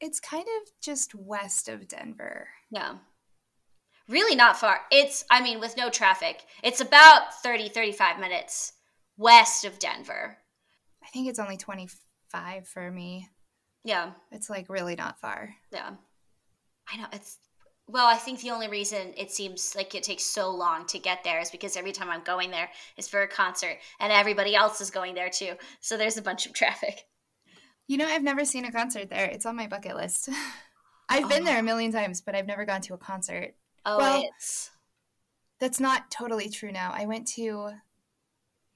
It's 0.00 0.20
kind 0.20 0.44
of 0.44 0.70
just 0.80 1.16
west 1.16 1.68
of 1.68 1.88
Denver. 1.88 2.46
Yeah. 2.70 2.98
Really 4.08 4.36
not 4.36 4.56
far. 4.56 4.82
It's, 4.92 5.24
I 5.32 5.42
mean, 5.42 5.58
with 5.58 5.76
no 5.76 5.90
traffic, 5.90 6.44
it's 6.62 6.80
about 6.80 7.34
30, 7.42 7.70
35 7.70 8.20
minutes 8.20 8.74
west 9.16 9.64
of 9.64 9.80
Denver. 9.80 10.36
I 11.02 11.08
think 11.08 11.26
it's 11.26 11.40
only 11.40 11.56
25 11.56 12.68
for 12.68 12.92
me. 12.92 13.28
Yeah. 13.82 14.12
It's 14.30 14.48
like 14.48 14.68
really 14.68 14.94
not 14.94 15.18
far. 15.18 15.56
Yeah. 15.72 15.90
I 16.88 16.98
know. 16.98 17.06
It's 17.12 17.38
well, 17.86 18.06
I 18.06 18.14
think 18.14 18.40
the 18.40 18.50
only 18.50 18.68
reason 18.68 19.12
it 19.16 19.30
seems 19.30 19.74
like 19.76 19.94
it 19.94 20.02
takes 20.02 20.24
so 20.24 20.50
long 20.50 20.86
to 20.86 20.98
get 20.98 21.22
there 21.22 21.40
is 21.40 21.50
because 21.50 21.76
every 21.76 21.92
time 21.92 22.08
I'm 22.08 22.22
going 22.24 22.50
there 22.50 22.70
is 22.96 23.08
for 23.08 23.22
a 23.22 23.28
concert 23.28 23.78
and 24.00 24.12
everybody 24.12 24.54
else 24.54 24.80
is 24.80 24.90
going 24.90 25.14
there 25.14 25.28
too. 25.28 25.52
So 25.80 25.96
there's 25.96 26.16
a 26.16 26.22
bunch 26.22 26.46
of 26.46 26.54
traffic. 26.54 27.04
You 27.86 27.98
know, 27.98 28.06
I've 28.06 28.22
never 28.22 28.46
seen 28.46 28.64
a 28.64 28.72
concert 28.72 29.10
there. 29.10 29.26
It's 29.26 29.44
on 29.44 29.56
my 29.56 29.66
bucket 29.66 29.96
list. 29.96 30.30
I've 31.10 31.26
oh. 31.26 31.28
been 31.28 31.44
there 31.44 31.56
a 31.56 31.60
oh. 31.60 31.64
million 31.64 31.92
times, 31.92 32.22
but 32.22 32.34
I've 32.34 32.46
never 32.46 32.64
gone 32.64 32.80
to 32.82 32.94
a 32.94 32.98
concert. 32.98 33.54
Oh, 33.84 33.98
well, 33.98 34.24
it's 34.24 34.70
that's 35.60 35.80
not 35.80 36.10
totally 36.10 36.48
true 36.48 36.72
now. 36.72 36.92
I 36.94 37.04
went 37.04 37.28
to 37.34 37.72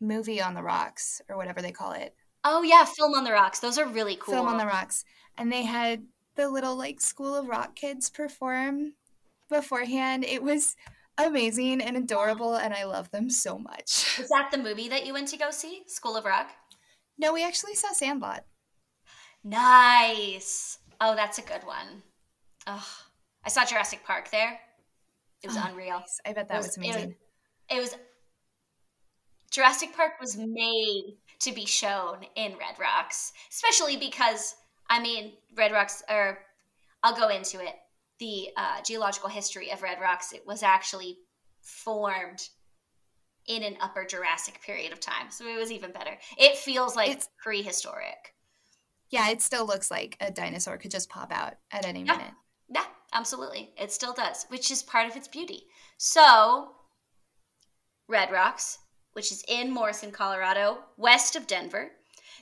Movie 0.00 0.42
on 0.42 0.52
the 0.52 0.62
Rocks 0.62 1.22
or 1.30 1.38
whatever 1.38 1.62
they 1.62 1.72
call 1.72 1.92
it. 1.92 2.14
Oh 2.44 2.62
yeah, 2.62 2.84
Film 2.84 3.14
on 3.14 3.24
the 3.24 3.32
Rocks. 3.32 3.60
Those 3.60 3.78
are 3.78 3.86
really 3.86 4.16
cool. 4.16 4.34
Film 4.34 4.46
on 4.46 4.58
the 4.58 4.66
Rocks. 4.66 5.04
And 5.38 5.50
they 5.50 5.62
had 5.62 6.04
the 6.36 6.50
little 6.50 6.76
like 6.76 7.00
School 7.00 7.34
of 7.34 7.48
Rock 7.48 7.74
kids 7.74 8.10
perform 8.10 8.92
beforehand. 9.48 10.24
It 10.24 10.42
was 10.42 10.76
amazing 11.18 11.80
and 11.80 11.96
adorable, 11.96 12.54
and 12.54 12.72
I 12.72 12.84
love 12.84 13.10
them 13.10 13.28
so 13.30 13.58
much. 13.58 14.18
Was 14.18 14.28
that 14.28 14.50
the 14.50 14.58
movie 14.58 14.88
that 14.88 15.06
you 15.06 15.12
went 15.12 15.28
to 15.28 15.36
go 15.36 15.50
see, 15.50 15.82
School 15.86 16.16
of 16.16 16.24
Rock? 16.24 16.50
No, 17.18 17.32
we 17.32 17.44
actually 17.44 17.74
saw 17.74 17.92
Sandlot. 17.92 18.44
Nice. 19.44 20.78
Oh, 21.00 21.14
that's 21.14 21.38
a 21.38 21.42
good 21.42 21.64
one. 21.64 22.02
Oh, 22.66 22.88
I 23.44 23.48
saw 23.48 23.64
Jurassic 23.64 24.04
Park 24.04 24.30
there. 24.30 24.58
It 25.42 25.48
was 25.48 25.56
oh, 25.56 25.66
unreal. 25.68 26.00
Nice. 26.00 26.20
I 26.26 26.32
bet 26.32 26.48
that 26.48 26.58
was, 26.58 26.66
was, 26.66 26.76
amazing. 26.76 27.14
It 27.70 27.80
was, 27.80 27.92
it 27.92 27.98
was 27.98 28.00
Jurassic 29.50 29.96
Park 29.96 30.12
was 30.20 30.36
made 30.36 31.16
to 31.40 31.52
be 31.52 31.64
shown 31.64 32.18
in 32.34 32.52
Red 32.52 32.78
Rocks, 32.78 33.32
especially 33.50 33.96
because 33.96 34.56
I 34.90 35.00
mean 35.00 35.32
Red 35.56 35.72
Rocks. 35.72 36.02
Or 36.08 36.38
I'll 37.02 37.16
go 37.16 37.28
into 37.28 37.60
it 37.60 37.74
the 38.18 38.48
uh, 38.56 38.80
geological 38.82 39.28
history 39.28 39.70
of 39.70 39.82
red 39.82 40.00
rocks, 40.00 40.32
it 40.32 40.46
was 40.46 40.62
actually 40.62 41.18
formed 41.60 42.48
in 43.46 43.62
an 43.62 43.76
upper 43.80 44.04
Jurassic 44.04 44.60
period 44.62 44.92
of 44.92 45.00
time. 45.00 45.30
So 45.30 45.46
it 45.46 45.58
was 45.58 45.72
even 45.72 45.90
better. 45.90 46.16
It 46.36 46.56
feels 46.56 46.94
like 46.94 47.10
it's 47.10 47.28
prehistoric. 47.42 48.34
Yeah, 49.10 49.30
it 49.30 49.40
still 49.40 49.66
looks 49.66 49.90
like 49.90 50.16
a 50.20 50.30
dinosaur 50.30 50.76
could 50.76 50.90
just 50.90 51.08
pop 51.08 51.32
out 51.32 51.54
at 51.72 51.86
any 51.86 52.02
yeah. 52.02 52.12
minute. 52.12 52.34
Yeah, 52.68 52.84
absolutely. 53.14 53.70
It 53.78 53.90
still 53.90 54.12
does, 54.12 54.44
which 54.48 54.70
is 54.70 54.82
part 54.82 55.08
of 55.08 55.16
its 55.16 55.28
beauty. 55.28 55.62
So, 55.96 56.72
Red 58.06 58.30
Rocks, 58.30 58.78
which 59.12 59.32
is 59.32 59.42
in 59.48 59.72
Morrison, 59.72 60.10
Colorado, 60.10 60.78
west 60.98 61.36
of 61.36 61.46
Denver. 61.46 61.90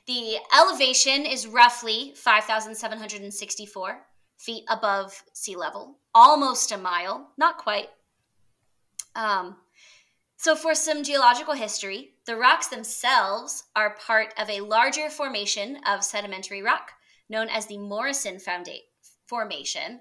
The 0.07 0.39
elevation 0.57 1.25
is 1.25 1.47
roughly 1.47 2.13
5,764 2.17 4.01
feet 4.39 4.65
above 4.69 5.23
sea 5.33 5.57
level, 5.57 5.99
almost 6.15 6.73
a 6.73 6.77
mile, 6.77 7.33
not 7.37 7.59
quite. 7.59 7.89
Um, 9.15 9.57
so, 10.37 10.55
for 10.55 10.75
some 10.75 11.03
geological 11.03 11.55
history, 11.55 12.15
the 12.27 12.37
rocks 12.37 12.69
themselves 12.69 13.65
are 13.75 13.97
part 13.97 14.35
of 14.39 14.51
a 14.51 14.61
larger 14.61 15.09
formation 15.09 15.79
of 15.87 16.05
sedimentary 16.05 16.63
rock 16.63 16.93
known 17.29 17.49
as 17.49 17.67
the 17.67 17.79
Morrison 17.79 18.37
Founda- 18.37 18.85
Formation. 19.27 20.01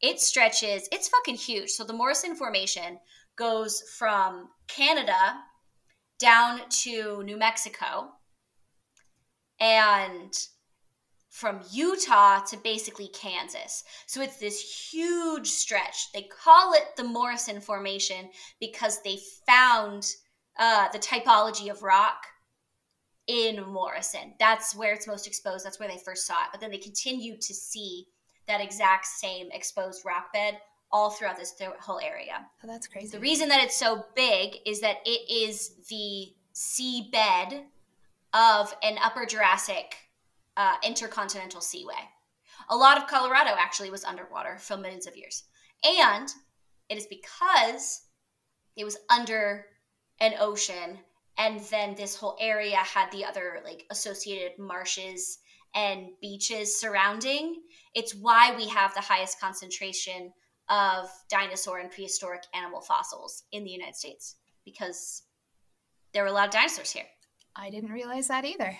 It 0.00 0.20
stretches, 0.20 0.88
it's 0.90 1.08
fucking 1.08 1.34
huge. 1.34 1.70
So, 1.70 1.84
the 1.84 1.92
Morrison 1.92 2.36
Formation 2.36 3.00
goes 3.36 3.82
from 3.98 4.50
Canada 4.68 5.34
down 6.18 6.60
to 6.68 7.22
New 7.24 7.36
Mexico 7.36 8.12
and 9.58 10.32
from 11.32 11.60
Utah 11.70 12.40
to 12.40 12.58
basically 12.58 13.08
Kansas. 13.08 13.84
So 14.06 14.20
it's 14.20 14.36
this 14.36 14.90
huge 14.92 15.46
stretch. 15.46 16.12
They 16.12 16.24
call 16.24 16.74
it 16.74 16.94
the 16.98 17.04
Morrison 17.04 17.58
Formation 17.58 18.28
because 18.60 19.00
they 19.02 19.18
found 19.46 20.06
uh, 20.58 20.88
the 20.92 20.98
typology 20.98 21.70
of 21.70 21.82
rock 21.82 22.26
in 23.26 23.64
Morrison. 23.66 24.34
That's 24.38 24.76
where 24.76 24.92
it's 24.92 25.06
most 25.06 25.26
exposed. 25.26 25.64
That's 25.64 25.80
where 25.80 25.88
they 25.88 25.96
first 25.96 26.26
saw 26.26 26.34
it. 26.34 26.48
But 26.52 26.60
then 26.60 26.70
they 26.70 26.76
continue 26.76 27.38
to 27.38 27.54
see 27.54 28.08
that 28.46 28.60
exact 28.60 29.06
same 29.06 29.48
exposed 29.52 30.04
rock 30.04 30.34
bed 30.34 30.58
all 30.90 31.08
throughout 31.08 31.38
this 31.38 31.54
whole 31.80 32.00
area. 32.00 32.46
Oh, 32.62 32.66
that's 32.66 32.86
crazy. 32.86 33.08
The 33.08 33.20
reason 33.20 33.48
that 33.48 33.64
it's 33.64 33.76
so 33.76 34.04
big 34.14 34.56
is 34.66 34.82
that 34.82 34.98
it 35.06 35.32
is 35.32 35.76
the 35.88 36.34
seabed 36.54 37.62
of 38.34 38.76
an 38.82 38.98
upper 39.02 39.24
Jurassic 39.24 39.96
uh, 40.56 40.76
intercontinental 40.82 41.60
seaway. 41.60 42.08
A 42.68 42.76
lot 42.76 42.98
of 42.98 43.06
Colorado 43.06 43.50
actually 43.58 43.90
was 43.90 44.04
underwater 44.04 44.58
for 44.58 44.76
millions 44.76 45.06
of 45.06 45.16
years. 45.16 45.44
And 45.84 46.28
it 46.88 46.98
is 46.98 47.06
because 47.06 48.02
it 48.76 48.84
was 48.84 48.98
under 49.10 49.66
an 50.20 50.34
ocean 50.38 50.98
and 51.38 51.60
then 51.70 51.94
this 51.94 52.16
whole 52.16 52.36
area 52.40 52.76
had 52.76 53.10
the 53.10 53.24
other 53.24 53.60
like 53.64 53.84
associated 53.90 54.58
marshes 54.58 55.38
and 55.74 56.08
beaches 56.20 56.78
surrounding. 56.78 57.62
It's 57.94 58.14
why 58.14 58.54
we 58.56 58.68
have 58.68 58.94
the 58.94 59.00
highest 59.00 59.40
concentration 59.40 60.32
of 60.68 61.08
dinosaur 61.28 61.78
and 61.78 61.90
prehistoric 61.90 62.42
animal 62.54 62.80
fossils 62.80 63.44
in 63.52 63.64
the 63.64 63.70
United 63.70 63.96
States 63.96 64.36
because 64.64 65.22
there 66.12 66.22
were 66.22 66.28
a 66.28 66.32
lot 66.32 66.46
of 66.46 66.52
dinosaurs 66.52 66.92
here. 66.92 67.06
I 67.56 67.70
didn't 67.70 67.92
realize 67.92 68.28
that 68.28 68.44
either. 68.44 68.76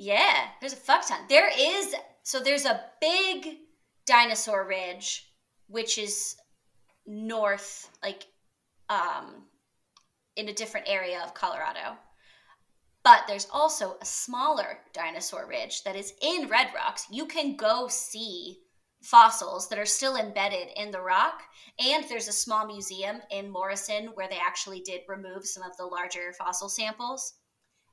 Yeah, 0.00 0.46
there's 0.60 0.72
a 0.72 0.76
fuck 0.76 1.08
ton. 1.08 1.18
There 1.28 1.50
is 1.50 1.92
so 2.22 2.38
there's 2.38 2.64
a 2.64 2.80
big 3.00 3.56
dinosaur 4.06 4.66
ridge 4.66 5.28
which 5.66 5.98
is 5.98 6.36
north 7.04 7.90
like 8.02 8.26
um 8.88 9.42
in 10.36 10.48
a 10.48 10.54
different 10.54 10.88
area 10.88 11.20
of 11.24 11.34
Colorado. 11.34 11.96
But 13.02 13.24
there's 13.26 13.48
also 13.52 13.96
a 14.00 14.04
smaller 14.04 14.78
dinosaur 14.92 15.48
ridge 15.48 15.82
that 15.82 15.96
is 15.96 16.12
in 16.22 16.48
Red 16.48 16.68
Rocks. 16.74 17.06
You 17.10 17.26
can 17.26 17.56
go 17.56 17.88
see 17.88 18.58
fossils 19.02 19.68
that 19.68 19.78
are 19.80 19.86
still 19.86 20.16
embedded 20.16 20.68
in 20.76 20.92
the 20.92 21.00
rock. 21.00 21.42
And 21.78 22.04
there's 22.08 22.28
a 22.28 22.32
small 22.32 22.66
museum 22.66 23.20
in 23.30 23.50
Morrison 23.50 24.10
where 24.14 24.28
they 24.28 24.38
actually 24.38 24.80
did 24.80 25.00
remove 25.08 25.46
some 25.46 25.62
of 25.62 25.76
the 25.76 25.86
larger 25.86 26.32
fossil 26.38 26.68
samples. 26.68 27.32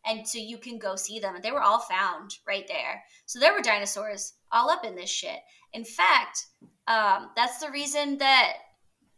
And 0.08 0.28
so 0.28 0.38
you 0.38 0.58
can 0.58 0.78
go 0.78 0.96
see 0.96 1.20
them. 1.20 1.36
And 1.36 1.44
they 1.44 1.52
were 1.52 1.62
all 1.62 1.80
found 1.80 2.36
right 2.48 2.68
there. 2.68 3.04
So 3.26 3.40
there 3.40 3.54
were 3.54 3.62
dinosaurs 3.62 4.34
all 4.52 4.70
up 4.70 4.86
in 4.86 4.96
this 4.96 5.10
shit. 5.10 5.40
In 5.74 5.84
fact, 5.84 6.46
um, 6.88 7.32
that's 7.36 7.60
the 7.60 7.72
reason 7.72 8.20
that 8.20 8.54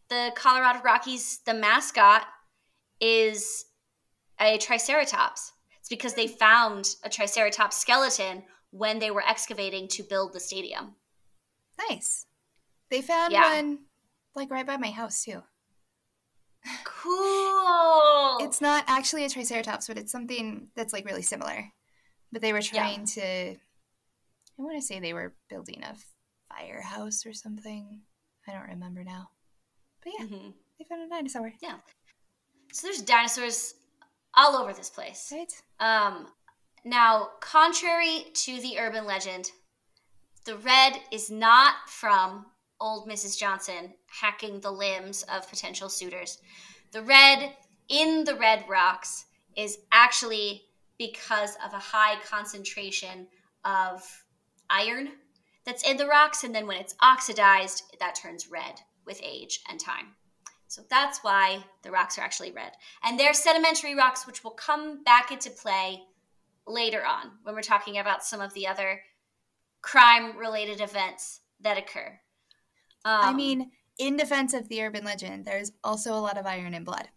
the 0.10 0.32
Colorado 0.36 0.80
Rockies, 0.84 1.40
the 1.46 1.54
mascot, 1.54 2.26
is 3.02 3.66
a 4.40 4.58
Triceratops. 4.58 5.52
It's 5.80 5.90
because 5.90 6.14
they 6.14 6.28
found 6.28 6.96
a 7.04 7.10
Triceratops 7.10 7.78
skeleton 7.78 8.44
when 8.72 9.00
they 9.00 9.12
were 9.12 9.24
excavating 9.28 9.88
to 9.90 10.04
build 10.04 10.34
the 10.34 10.40
stadium. 10.40 10.96
Nice. 11.90 12.26
They 12.90 13.02
found 13.02 13.34
yeah. 13.34 13.56
one 13.56 13.80
like 14.36 14.52
right 14.52 14.66
by 14.66 14.78
my 14.78 14.92
house 14.92 15.24
too. 15.24 15.44
Cool. 16.84 18.38
it's 18.42 18.62
not 18.62 18.84
actually 18.88 19.26
a 19.26 19.30
triceratops, 19.30 19.88
but 19.88 19.98
it's 19.98 20.12
something 20.12 20.70
that's 20.76 20.94
like 20.94 21.06
really 21.06 21.22
similar. 21.22 21.72
But 22.32 22.42
they 22.42 22.54
were 22.54 22.62
trying 22.62 23.08
yeah. 23.16 23.54
to 23.54 23.58
I 24.60 24.64
want 24.64 24.76
to 24.76 24.82
say 24.82 25.00
they 25.00 25.14
were 25.14 25.36
building 25.50 25.84
a 25.84 25.96
firehouse 26.54 27.26
or 27.26 27.34
something. 27.34 28.02
I 28.48 28.54
don't 28.54 28.70
remember 28.70 29.04
now. 29.04 29.30
But 30.04 30.14
yeah, 30.18 30.26
mm-hmm. 30.26 30.50
they 30.80 30.86
found 30.90 31.04
a 31.04 31.10
dinosaur. 31.10 31.54
Yeah. 31.62 31.76
So 32.74 32.88
there's 32.88 33.02
dinosaurs 33.02 33.76
all 34.34 34.56
over 34.56 34.74
this 34.74 34.90
place. 34.90 35.32
Right. 35.32 35.54
Um 35.80 36.28
now, 36.84 37.30
contrary 37.42 38.28
to 38.34 38.62
the 38.62 38.80
urban 38.80 39.06
legend, 39.06 39.52
the 40.46 40.56
red 40.56 40.94
is 41.12 41.30
not 41.30 41.74
from 41.88 42.46
old 42.80 43.08
Mrs. 43.08 43.38
Johnson 43.38 43.94
hacking 44.08 44.60
the 44.60 44.72
limbs 44.72 45.24
of 45.24 45.50
potential 45.50 45.90
suitors. 45.90 46.40
The 46.92 47.02
red 47.02 47.54
in 47.90 48.24
the 48.24 48.36
red 48.36 48.66
rocks 48.68 49.26
is 49.56 49.80
actually 49.92 50.64
because 50.98 51.56
of 51.66 51.74
a 51.74 51.80
high 51.80 52.20
concentration 52.28 53.28
of 53.66 54.04
iron 54.70 55.10
that's 55.66 55.88
in 55.88 55.98
the 55.98 56.08
rocks. 56.08 56.44
And 56.44 56.54
then 56.54 56.68
when 56.68 56.78
it's 56.78 56.96
oxidized, 57.02 57.84
that 58.00 58.16
turns 58.16 58.50
red 58.50 58.80
with 59.06 59.22
age 59.24 59.62
and 59.70 59.80
time. 59.80 60.16
So 60.68 60.82
that's 60.90 61.24
why 61.24 61.64
the 61.84 61.92
rocks 61.92 62.18
are 62.18 62.22
actually 62.22 62.52
red. 62.52 62.74
And 63.04 63.20
they're 63.20 63.34
sedimentary 63.34 63.96
rocks, 63.96 64.28
which 64.28 64.44
will 64.44 64.52
come 64.52 65.04
back 65.04 65.32
into 65.32 65.50
play 65.50 66.02
later 66.66 67.06
on 67.06 67.32
when 67.44 67.56
we're 67.56 67.62
talking 67.62 67.98
about 67.98 68.24
some 68.24 68.42
of 68.42 68.54
the 68.54 68.68
other 68.68 69.02
crime 69.82 70.38
related 70.38 70.82
events 70.82 71.40
that 71.62 71.78
occur. 71.78 72.20
Um, 73.06 73.22
I 73.22 73.34
mean, 73.34 73.72
in 73.98 74.18
defense 74.18 74.54
of 74.54 74.70
the 74.70 74.82
urban 74.82 75.04
legend, 75.04 75.46
there's 75.46 75.72
also 75.84 76.14
a 76.14 76.20
lot 76.20 76.38
of 76.38 76.46
iron 76.46 76.74
and 76.74 76.86
blood. 76.86 77.10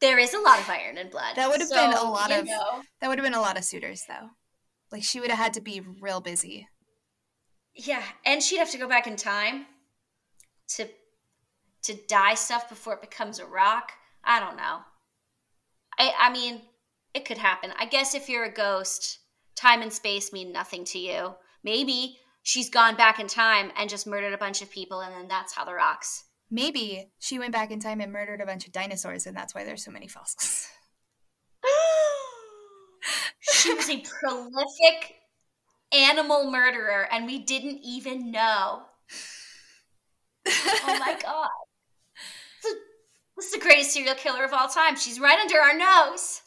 There 0.00 0.18
is 0.18 0.34
a 0.34 0.38
lot 0.38 0.58
of 0.58 0.68
iron 0.68 0.98
and 0.98 1.10
blood. 1.10 1.36
That 1.36 1.48
would 1.48 1.60
have 1.60 1.68
so, 1.68 1.76
been 1.76 1.96
a 1.96 2.10
lot 2.10 2.30
of 2.30 2.46
know. 2.46 2.82
that 3.00 3.08
would 3.08 3.18
have 3.18 3.24
been 3.24 3.34
a 3.34 3.40
lot 3.40 3.56
of 3.56 3.64
suitors 3.64 4.04
though. 4.08 4.30
Like 4.92 5.02
she 5.02 5.20
would 5.20 5.30
have 5.30 5.38
had 5.38 5.54
to 5.54 5.60
be 5.60 5.80
real 5.80 6.20
busy. 6.20 6.68
Yeah, 7.74 8.02
and 8.24 8.42
she'd 8.42 8.58
have 8.58 8.70
to 8.72 8.78
go 8.78 8.88
back 8.88 9.06
in 9.06 9.16
time 9.16 9.66
to 10.68 10.86
to 11.84 11.94
dye 12.08 12.34
stuff 12.34 12.68
before 12.68 12.94
it 12.94 13.00
becomes 13.00 13.38
a 13.38 13.46
rock. 13.46 13.92
I 14.22 14.40
don't 14.40 14.56
know. 14.56 14.80
I 15.98 16.12
I 16.18 16.32
mean, 16.32 16.62
it 17.14 17.24
could 17.24 17.38
happen. 17.38 17.72
I 17.78 17.86
guess 17.86 18.14
if 18.14 18.28
you're 18.28 18.44
a 18.44 18.52
ghost, 18.52 19.20
time 19.54 19.80
and 19.80 19.92
space 19.92 20.32
mean 20.32 20.52
nothing 20.52 20.84
to 20.86 20.98
you. 20.98 21.34
Maybe 21.62 22.18
she's 22.44 22.70
gone 22.70 22.94
back 22.94 23.18
in 23.18 23.26
time 23.26 23.72
and 23.76 23.90
just 23.90 24.06
murdered 24.06 24.32
a 24.32 24.38
bunch 24.38 24.62
of 24.62 24.70
people, 24.70 25.00
and 25.00 25.12
then 25.12 25.26
that's 25.26 25.52
how 25.52 25.64
the 25.64 25.74
rocks. 25.74 26.24
Maybe 26.50 27.10
she 27.18 27.40
went 27.40 27.52
back 27.52 27.72
in 27.72 27.80
time 27.80 28.00
and 28.00 28.12
murdered 28.12 28.40
a 28.40 28.46
bunch 28.46 28.66
of 28.66 28.72
dinosaurs, 28.72 29.26
and 29.26 29.36
that's 29.36 29.52
why 29.54 29.64
there's 29.64 29.84
so 29.84 29.90
many 29.90 30.06
fossils. 30.06 30.68
she 33.40 33.74
was 33.74 33.90
a 33.90 34.00
prolific 34.20 35.16
animal 35.92 36.48
murderer, 36.50 37.08
and 37.10 37.26
we 37.26 37.40
didn't 37.40 37.80
even 37.82 38.30
know. 38.30 38.82
oh 40.46 40.98
my 41.00 41.18
god. 41.22 41.48
This 43.36 43.46
is 43.46 43.52
the 43.52 43.58
greatest 43.58 43.90
serial 43.92 44.14
killer 44.14 44.44
of 44.44 44.52
all 44.52 44.68
time. 44.68 44.94
She's 44.96 45.18
right 45.18 45.40
under 45.40 45.58
our 45.58 45.76
nose. 45.76 46.42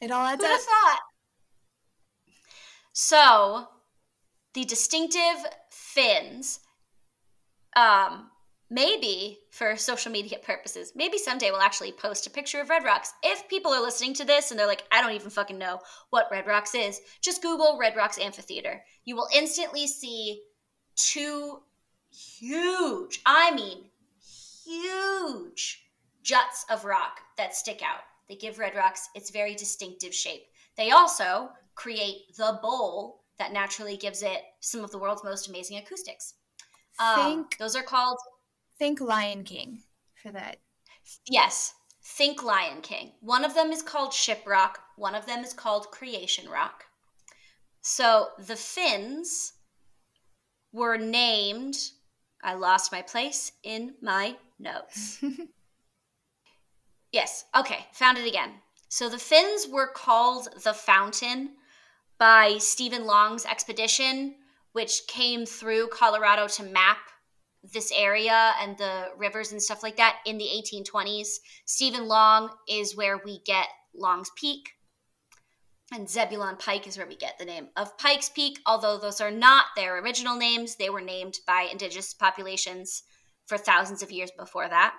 It 0.00 0.12
all 0.12 0.24
adds 0.24 0.40
Who'd 0.40 0.52
up. 0.52 0.60
thought? 0.60 1.00
So, 2.92 3.68
the 4.58 4.64
distinctive 4.64 5.46
fins, 5.70 6.58
um, 7.76 8.28
maybe 8.68 9.38
for 9.52 9.76
social 9.76 10.10
media 10.10 10.36
purposes, 10.42 10.94
maybe 10.96 11.16
someday 11.16 11.52
we'll 11.52 11.60
actually 11.60 11.92
post 11.92 12.26
a 12.26 12.30
picture 12.30 12.60
of 12.60 12.68
Red 12.68 12.82
Rocks. 12.82 13.12
If 13.22 13.48
people 13.48 13.72
are 13.72 13.80
listening 13.80 14.14
to 14.14 14.24
this 14.24 14.50
and 14.50 14.58
they're 14.58 14.66
like, 14.66 14.82
I 14.90 15.00
don't 15.00 15.12
even 15.12 15.30
fucking 15.30 15.58
know 15.58 15.78
what 16.10 16.26
Red 16.32 16.48
Rocks 16.48 16.74
is, 16.74 17.00
just 17.20 17.40
Google 17.40 17.78
Red 17.78 17.94
Rocks 17.94 18.18
Amphitheater. 18.18 18.82
You 19.04 19.14
will 19.14 19.28
instantly 19.32 19.86
see 19.86 20.42
two 20.96 21.60
huge, 22.10 23.20
I 23.24 23.54
mean, 23.54 23.84
huge 24.64 25.84
juts 26.24 26.64
of 26.68 26.84
rock 26.84 27.20
that 27.36 27.54
stick 27.54 27.80
out. 27.80 28.00
They 28.28 28.34
give 28.34 28.58
Red 28.58 28.74
Rocks 28.74 29.08
its 29.14 29.30
very 29.30 29.54
distinctive 29.54 30.12
shape. 30.12 30.46
They 30.76 30.90
also 30.90 31.50
create 31.76 32.36
the 32.36 32.58
bowl 32.60 33.22
that 33.38 33.52
naturally 33.52 33.96
gives 33.96 34.22
it 34.22 34.40
some 34.60 34.82
of 34.84 34.90
the 34.90 34.98
world's 34.98 35.24
most 35.24 35.48
amazing 35.48 35.78
acoustics. 35.78 36.34
Um, 36.98 37.20
Think- 37.24 37.58
those 37.58 37.76
are 37.76 37.82
called 37.82 38.18
Think 38.78 39.00
Lion 39.00 39.44
King 39.44 39.82
for 40.22 40.30
that. 40.32 40.58
yes. 41.28 41.74
Think 42.02 42.42
Lion 42.42 42.80
King. 42.80 43.12
One 43.20 43.44
of 43.44 43.54
them 43.54 43.70
is 43.70 43.82
called 43.82 44.12
Shiprock. 44.12 44.76
One 44.96 45.14
of 45.14 45.26
them 45.26 45.44
is 45.44 45.52
called 45.52 45.90
Creation 45.90 46.48
Rock. 46.48 46.84
So 47.82 48.28
the 48.38 48.56
fins 48.56 49.52
were 50.72 50.96
named. 50.96 51.76
I 52.42 52.54
lost 52.54 52.92
my 52.92 53.02
place 53.02 53.52
in 53.62 53.94
my 54.00 54.36
notes. 54.58 55.22
Yes. 57.12 57.44
Okay. 57.56 57.86
Found 57.94 58.18
it 58.18 58.28
again. 58.28 58.50
So 58.88 59.08
the 59.08 59.18
fins 59.18 59.66
were 59.66 59.88
called 59.88 60.48
the 60.62 60.74
Fountain 60.74 61.50
by 62.18 62.58
Stephen 62.58 63.06
Long's 63.06 63.46
expedition, 63.46 64.34
which 64.72 65.02
came 65.08 65.46
through 65.46 65.88
Colorado 65.88 66.46
to 66.48 66.62
map 66.62 66.98
this 67.62 67.92
area 67.94 68.52
and 68.60 68.76
the 68.78 69.08
rivers 69.16 69.52
and 69.52 69.62
stuff 69.62 69.82
like 69.82 69.96
that 69.96 70.18
in 70.26 70.38
the 70.38 70.44
1820s. 70.44 71.38
Stephen 71.64 72.06
Long 72.06 72.50
is 72.68 72.96
where 72.96 73.20
we 73.24 73.40
get 73.44 73.66
Long's 73.94 74.30
Peak. 74.36 74.70
And 75.90 76.08
Zebulon 76.08 76.56
Pike 76.56 76.86
is 76.86 76.98
where 76.98 77.06
we 77.06 77.16
get 77.16 77.38
the 77.38 77.46
name 77.46 77.68
of 77.76 77.96
Pikes 77.96 78.28
Peak, 78.28 78.60
although 78.66 78.98
those 78.98 79.22
are 79.22 79.30
not 79.30 79.66
their 79.74 79.98
original 79.98 80.36
names. 80.36 80.76
They 80.76 80.90
were 80.90 81.00
named 81.00 81.38
by 81.46 81.68
indigenous 81.72 82.12
populations 82.12 83.04
for 83.46 83.56
thousands 83.56 84.02
of 84.02 84.12
years 84.12 84.30
before 84.38 84.68
that. 84.68 84.94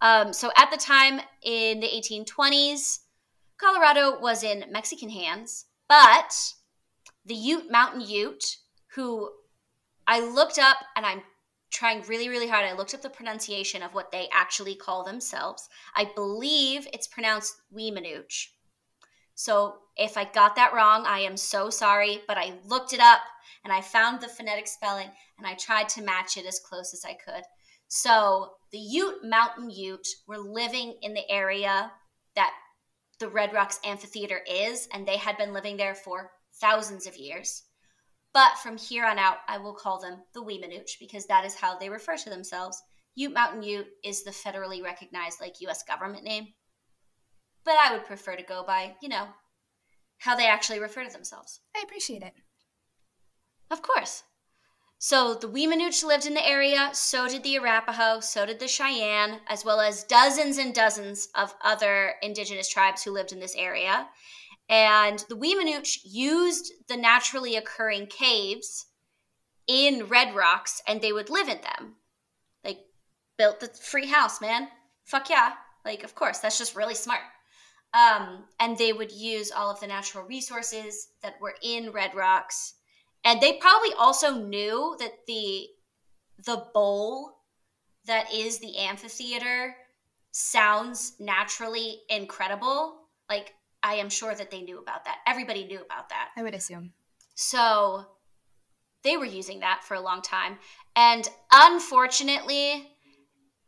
Um, 0.00 0.32
so 0.32 0.52
at 0.56 0.70
the 0.70 0.76
time 0.76 1.20
in 1.42 1.80
the 1.80 1.88
1820s, 1.88 3.00
Colorado 3.58 4.20
was 4.20 4.44
in 4.44 4.64
Mexican 4.70 5.10
hands, 5.10 5.66
but 5.90 6.54
the 7.26 7.34
Ute 7.34 7.68
Mountain 7.68 8.02
Ute, 8.02 8.58
who 8.94 9.28
I 10.06 10.20
looked 10.20 10.56
up 10.56 10.76
and 10.94 11.04
I'm 11.04 11.22
trying 11.72 12.02
really, 12.02 12.28
really 12.28 12.46
hard. 12.46 12.64
I 12.64 12.76
looked 12.76 12.94
up 12.94 13.02
the 13.02 13.10
pronunciation 13.10 13.82
of 13.82 13.92
what 13.92 14.12
they 14.12 14.28
actually 14.32 14.76
call 14.76 15.04
themselves. 15.04 15.68
I 15.96 16.08
believe 16.14 16.86
it's 16.92 17.08
pronounced 17.08 17.56
Weemanooch. 17.76 18.46
So 19.34 19.78
if 19.96 20.16
I 20.16 20.26
got 20.26 20.54
that 20.54 20.72
wrong, 20.72 21.06
I 21.06 21.20
am 21.20 21.36
so 21.36 21.70
sorry, 21.70 22.20
but 22.28 22.38
I 22.38 22.54
looked 22.64 22.92
it 22.92 23.00
up 23.00 23.22
and 23.64 23.72
I 23.72 23.80
found 23.80 24.20
the 24.20 24.28
phonetic 24.28 24.68
spelling 24.68 25.10
and 25.38 25.46
I 25.46 25.54
tried 25.54 25.88
to 25.90 26.02
match 26.02 26.36
it 26.36 26.46
as 26.46 26.60
close 26.60 26.94
as 26.94 27.04
I 27.04 27.14
could. 27.14 27.42
So 27.88 28.52
the 28.70 28.78
Ute 28.78 29.24
Mountain 29.24 29.70
Ute 29.70 30.06
were 30.28 30.38
living 30.38 30.98
in 31.02 31.14
the 31.14 31.28
area 31.28 31.90
the 33.20 33.28
Red 33.28 33.52
Rocks 33.52 33.78
Amphitheater 33.84 34.40
is, 34.50 34.88
and 34.92 35.06
they 35.06 35.18
had 35.18 35.36
been 35.36 35.52
living 35.52 35.76
there 35.76 35.94
for 35.94 36.32
thousands 36.60 37.06
of 37.06 37.16
years. 37.16 37.64
But 38.32 38.58
from 38.58 38.78
here 38.78 39.04
on 39.04 39.18
out, 39.18 39.38
I 39.46 39.58
will 39.58 39.74
call 39.74 40.00
them 40.00 40.22
the 40.34 40.42
Weemanooch 40.42 40.98
because 40.98 41.26
that 41.26 41.44
is 41.44 41.54
how 41.54 41.78
they 41.78 41.90
refer 41.90 42.16
to 42.16 42.30
themselves. 42.30 42.80
Ute 43.14 43.32
Mountain 43.32 43.62
Ute 43.62 43.88
is 44.02 44.22
the 44.22 44.30
federally 44.30 44.82
recognized 44.82 45.40
like 45.40 45.60
US 45.60 45.82
government 45.82 46.24
name. 46.24 46.48
But 47.64 47.74
I 47.74 47.92
would 47.92 48.06
prefer 48.06 48.36
to 48.36 48.42
go 48.42 48.64
by, 48.66 48.94
you 49.02 49.08
know, 49.08 49.26
how 50.18 50.34
they 50.34 50.46
actually 50.46 50.80
refer 50.80 51.04
to 51.04 51.12
themselves. 51.12 51.60
I 51.76 51.82
appreciate 51.82 52.22
it. 52.22 52.32
Of 53.70 53.82
course. 53.82 54.22
So 55.02 55.32
the 55.32 55.48
Weemanooch 55.48 56.04
lived 56.04 56.26
in 56.26 56.34
the 56.34 56.46
area, 56.46 56.90
so 56.92 57.26
did 57.26 57.42
the 57.42 57.56
Arapaho, 57.56 58.20
so 58.20 58.44
did 58.44 58.60
the 58.60 58.68
Cheyenne, 58.68 59.40
as 59.48 59.64
well 59.64 59.80
as 59.80 60.04
dozens 60.04 60.58
and 60.58 60.74
dozens 60.74 61.28
of 61.34 61.54
other 61.64 62.16
indigenous 62.20 62.68
tribes 62.68 63.02
who 63.02 63.10
lived 63.10 63.32
in 63.32 63.40
this 63.40 63.56
area. 63.56 64.08
And 64.68 65.24
the 65.30 65.36
Weemanooch 65.36 66.00
used 66.04 66.74
the 66.86 66.98
naturally 66.98 67.56
occurring 67.56 68.08
caves 68.08 68.88
in 69.66 70.04
Red 70.04 70.36
Rocks 70.36 70.82
and 70.86 71.00
they 71.00 71.14
would 71.14 71.30
live 71.30 71.48
in 71.48 71.62
them. 71.62 71.96
Like, 72.62 72.80
built 73.38 73.60
the 73.60 73.68
free 73.68 74.08
house, 74.08 74.38
man. 74.42 74.68
Fuck 75.04 75.30
yeah. 75.30 75.54
Like, 75.82 76.04
of 76.04 76.14
course, 76.14 76.40
that's 76.40 76.58
just 76.58 76.76
really 76.76 76.94
smart. 76.94 77.22
Um, 77.94 78.44
and 78.60 78.76
they 78.76 78.92
would 78.92 79.12
use 79.12 79.50
all 79.50 79.70
of 79.70 79.80
the 79.80 79.86
natural 79.86 80.26
resources 80.26 81.08
that 81.22 81.40
were 81.40 81.54
in 81.62 81.90
Red 81.90 82.14
Rocks 82.14 82.74
and 83.24 83.40
they 83.40 83.54
probably 83.54 83.92
also 83.98 84.34
knew 84.34 84.96
that 84.98 85.12
the 85.26 85.68
the 86.44 86.64
bowl 86.72 87.36
that 88.06 88.32
is 88.32 88.58
the 88.58 88.78
amphitheater 88.78 89.76
sounds 90.32 91.14
naturally 91.20 92.00
incredible. 92.08 92.96
Like 93.28 93.52
i 93.82 93.94
am 93.94 94.10
sure 94.10 94.34
that 94.34 94.50
they 94.50 94.62
knew 94.62 94.78
about 94.78 95.04
that. 95.04 95.18
Everybody 95.26 95.64
knew 95.64 95.80
about 95.80 96.08
that. 96.10 96.30
I 96.36 96.42
would 96.42 96.54
assume. 96.54 96.92
so 97.34 98.04
they 99.02 99.16
were 99.16 99.24
using 99.24 99.60
that 99.60 99.82
for 99.82 99.94
a 99.94 100.00
long 100.00 100.20
time. 100.20 100.58
And 100.94 101.28
unfortunately 101.52 102.86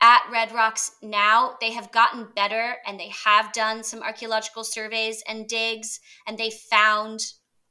at 0.03 0.29
red 0.33 0.53
rocks 0.53 0.93
now 1.01 1.57
they 1.61 1.71
have 1.71 1.93
gotten 1.93 2.29
better 2.35 2.77
and 2.87 2.99
they 2.99 3.13
have 3.25 3.53
done 3.53 3.85
some 3.85 4.03
archaeological 4.03 4.65
surveys 4.65 5.23
and 5.29 5.47
digs 5.47 6.01
and 6.27 6.37
they 6.37 6.51
found 6.51 7.21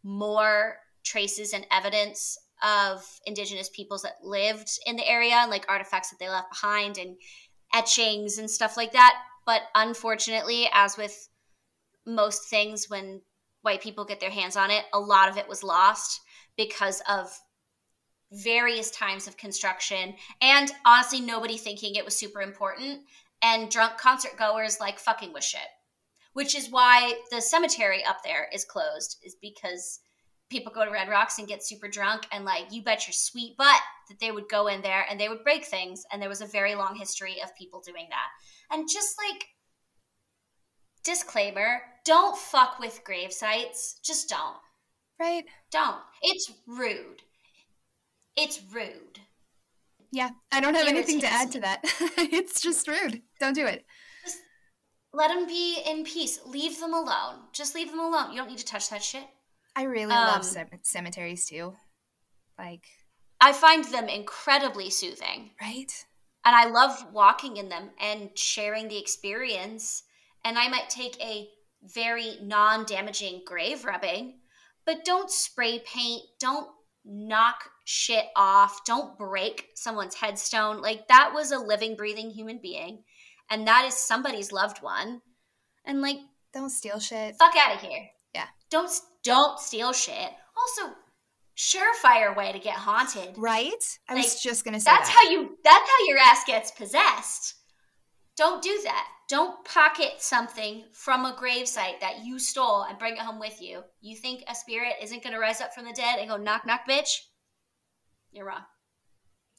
more 0.03 0.77
traces 1.03 1.53
and 1.53 1.65
evidence 1.71 2.37
of 2.63 3.03
indigenous 3.25 3.69
peoples 3.69 4.03
that 4.03 4.23
lived 4.23 4.69
in 4.85 4.95
the 4.95 5.07
area 5.07 5.33
and 5.35 5.49
like 5.49 5.65
artifacts 5.67 6.09
that 6.09 6.19
they 6.19 6.29
left 6.29 6.51
behind 6.51 6.97
and 6.97 7.17
etchings 7.73 8.37
and 8.37 8.49
stuff 8.49 8.77
like 8.77 8.91
that. 8.91 9.15
But 9.45 9.61
unfortunately 9.73 10.69
as 10.71 10.97
with 10.97 11.29
most 12.05 12.49
things 12.49 12.89
when 12.89 13.21
white 13.61 13.81
people 13.81 14.05
get 14.05 14.19
their 14.19 14.31
hands 14.31 14.55
on 14.55 14.71
it 14.71 14.85
a 14.93 14.99
lot 14.99 15.29
of 15.29 15.37
it 15.37 15.47
was 15.47 15.63
lost 15.63 16.21
because 16.57 17.01
of 17.07 17.31
various 18.31 18.89
times 18.91 19.27
of 19.27 19.37
construction 19.37 20.15
and 20.41 20.71
honestly 20.85 21.19
nobody 21.19 21.57
thinking 21.57 21.95
it 21.95 22.05
was 22.05 22.15
super 22.15 22.41
important 22.41 23.01
and 23.43 23.69
drunk 23.69 23.97
concert 23.97 24.37
goers 24.37 24.79
like 24.79 24.97
fucking 24.97 25.33
with 25.33 25.43
shit 25.43 25.61
which 26.33 26.55
is 26.55 26.71
why 26.71 27.13
the 27.29 27.41
cemetery 27.41 28.03
up 28.03 28.17
there 28.23 28.47
is 28.53 28.63
closed 28.63 29.17
is 29.23 29.35
because 29.41 29.99
people 30.51 30.71
go 30.71 30.85
to 30.85 30.91
red 30.91 31.09
rocks 31.09 31.39
and 31.39 31.47
get 31.47 31.65
super 31.65 31.87
drunk 31.87 32.27
and 32.31 32.45
like 32.45 32.65
you 32.71 32.83
bet 32.83 33.07
your 33.07 33.13
sweet 33.13 33.55
butt 33.57 33.79
that 34.09 34.19
they 34.19 34.31
would 34.31 34.47
go 34.49 34.67
in 34.67 34.81
there 34.81 35.05
and 35.09 35.19
they 35.19 35.29
would 35.29 35.43
break 35.43 35.65
things 35.65 36.03
and 36.11 36.21
there 36.21 36.29
was 36.29 36.41
a 36.41 36.45
very 36.45 36.75
long 36.75 36.95
history 36.95 37.37
of 37.43 37.55
people 37.55 37.81
doing 37.81 38.07
that 38.09 38.27
and 38.75 38.87
just 38.91 39.15
like 39.17 39.45
disclaimer 41.03 41.81
don't 42.05 42.37
fuck 42.37 42.77
with 42.79 43.01
grave 43.03 43.31
sites 43.33 43.99
just 44.03 44.29
don't 44.29 44.57
Right? 45.19 45.45
don't 45.71 45.97
it's 46.21 46.51
rude 46.67 47.21
it's 48.35 48.61
rude 48.73 49.19
Yeah. 50.11 50.31
I 50.51 50.59
don't 50.61 50.75
have 50.75 50.87
anything 50.87 51.21
to 51.21 51.27
Irritates 51.27 51.41
add 51.41 51.51
to 51.53 51.59
that. 51.61 51.79
it's 52.17 52.61
just 52.61 52.87
rude. 52.87 53.21
Don't 53.39 53.53
do 53.55 53.65
it. 53.65 53.85
Just 54.25 54.39
let 55.13 55.29
them 55.29 55.47
be 55.47 55.81
in 55.85 56.03
peace 56.03 56.39
leave 56.45 56.79
them 56.79 56.93
alone 56.93 57.35
just 57.53 57.75
leave 57.75 57.89
them 57.91 57.99
alone 57.99 58.31
you 58.31 58.37
don't 58.37 58.49
need 58.49 58.57
to 58.57 58.65
touch 58.65 58.89
that 58.89 59.03
shit 59.03 59.23
I 59.75 59.83
really 59.83 60.13
Um, 60.13 60.27
love 60.27 60.45
cem- 60.45 60.79
cemeteries 60.83 61.45
too. 61.47 61.75
Like, 62.57 62.85
i 63.39 63.51
find 63.53 63.83
them 63.85 64.07
incredibly 64.07 64.89
soothing 64.91 65.51
right? 65.59 65.91
and 66.45 66.55
I 66.55 66.65
love 66.65 67.11
walking 67.11 67.57
in 67.57 67.69
them 67.69 67.91
and 67.99 68.37
sharing 68.37 68.87
the 68.87 68.99
experience. 68.99 70.03
And 70.43 70.57
I 70.59 70.67
might 70.67 70.89
take 70.89 71.19
a 71.21 71.49
very 71.83 72.37
non 72.41 72.85
damaging 72.85 73.43
grave 73.45 73.85
rubbing, 73.85 74.39
but 74.85 75.05
don't 75.05 75.29
spray 75.31 75.79
paint, 75.79 76.23
don't 76.39 76.69
knock 77.05 77.69
shit 77.85 78.25
off, 78.35 78.83
don't 78.85 79.17
break 79.17 79.69
someone's 79.75 80.15
headstone. 80.15 80.81
Like 80.81 81.07
that 81.07 81.31
was 81.33 81.51
a 81.51 81.57
living, 81.59 81.95
breathing 81.95 82.29
human 82.31 82.59
being, 82.61 83.03
and 83.49 83.67
that 83.67 83.85
is 83.85 83.95
somebody's 83.95 84.51
loved 84.51 84.81
one. 84.83 85.21
And 85.85 86.01
like, 86.01 86.17
Don't 86.53 86.69
steal 86.69 86.99
shit. 86.99 87.35
fuck 87.37 87.55
out 87.55 87.75
of 87.75 87.81
here. 87.81 88.09
Yeah. 88.33 88.47
Don't 88.69 88.91
don't 89.23 89.59
steal 89.59 89.93
shit. 89.93 90.31
Also, 90.57 90.93
surefire 91.57 92.35
way 92.35 92.51
to 92.51 92.59
get 92.59 92.75
haunted. 92.75 93.35
Right? 93.37 93.71
I 94.09 94.15
Like, 94.15 94.23
was 94.23 94.41
just 94.41 94.63
gonna 94.65 94.79
say 94.79 94.89
That's 94.91 95.09
that. 95.09 95.23
how 95.25 95.29
you 95.31 95.57
that's 95.63 95.89
how 95.89 96.05
your 96.07 96.17
ass 96.17 96.43
gets 96.45 96.71
possessed. 96.71 97.55
Don't 98.37 98.61
do 98.63 98.79
that. 98.85 99.07
Don't 99.29 99.63
pocket 99.65 100.13
something 100.19 100.85
from 100.93 101.25
a 101.25 101.33
gravesite 101.33 101.99
that 101.99 102.23
you 102.25 102.39
stole 102.39 102.83
and 102.83 102.97
bring 102.97 103.13
it 103.13 103.19
home 103.19 103.39
with 103.39 103.61
you. 103.61 103.83
You 104.01 104.15
think 104.17 104.43
a 104.47 104.55
spirit 104.55 104.95
isn't 105.01 105.23
going 105.23 105.33
to 105.33 105.39
rise 105.39 105.61
up 105.61 105.73
from 105.73 105.85
the 105.85 105.93
dead 105.93 106.19
and 106.19 106.29
go 106.29 106.37
knock 106.37 106.65
knock 106.65 106.81
bitch? 106.89 107.19
You're 108.31 108.45
wrong. 108.47 108.63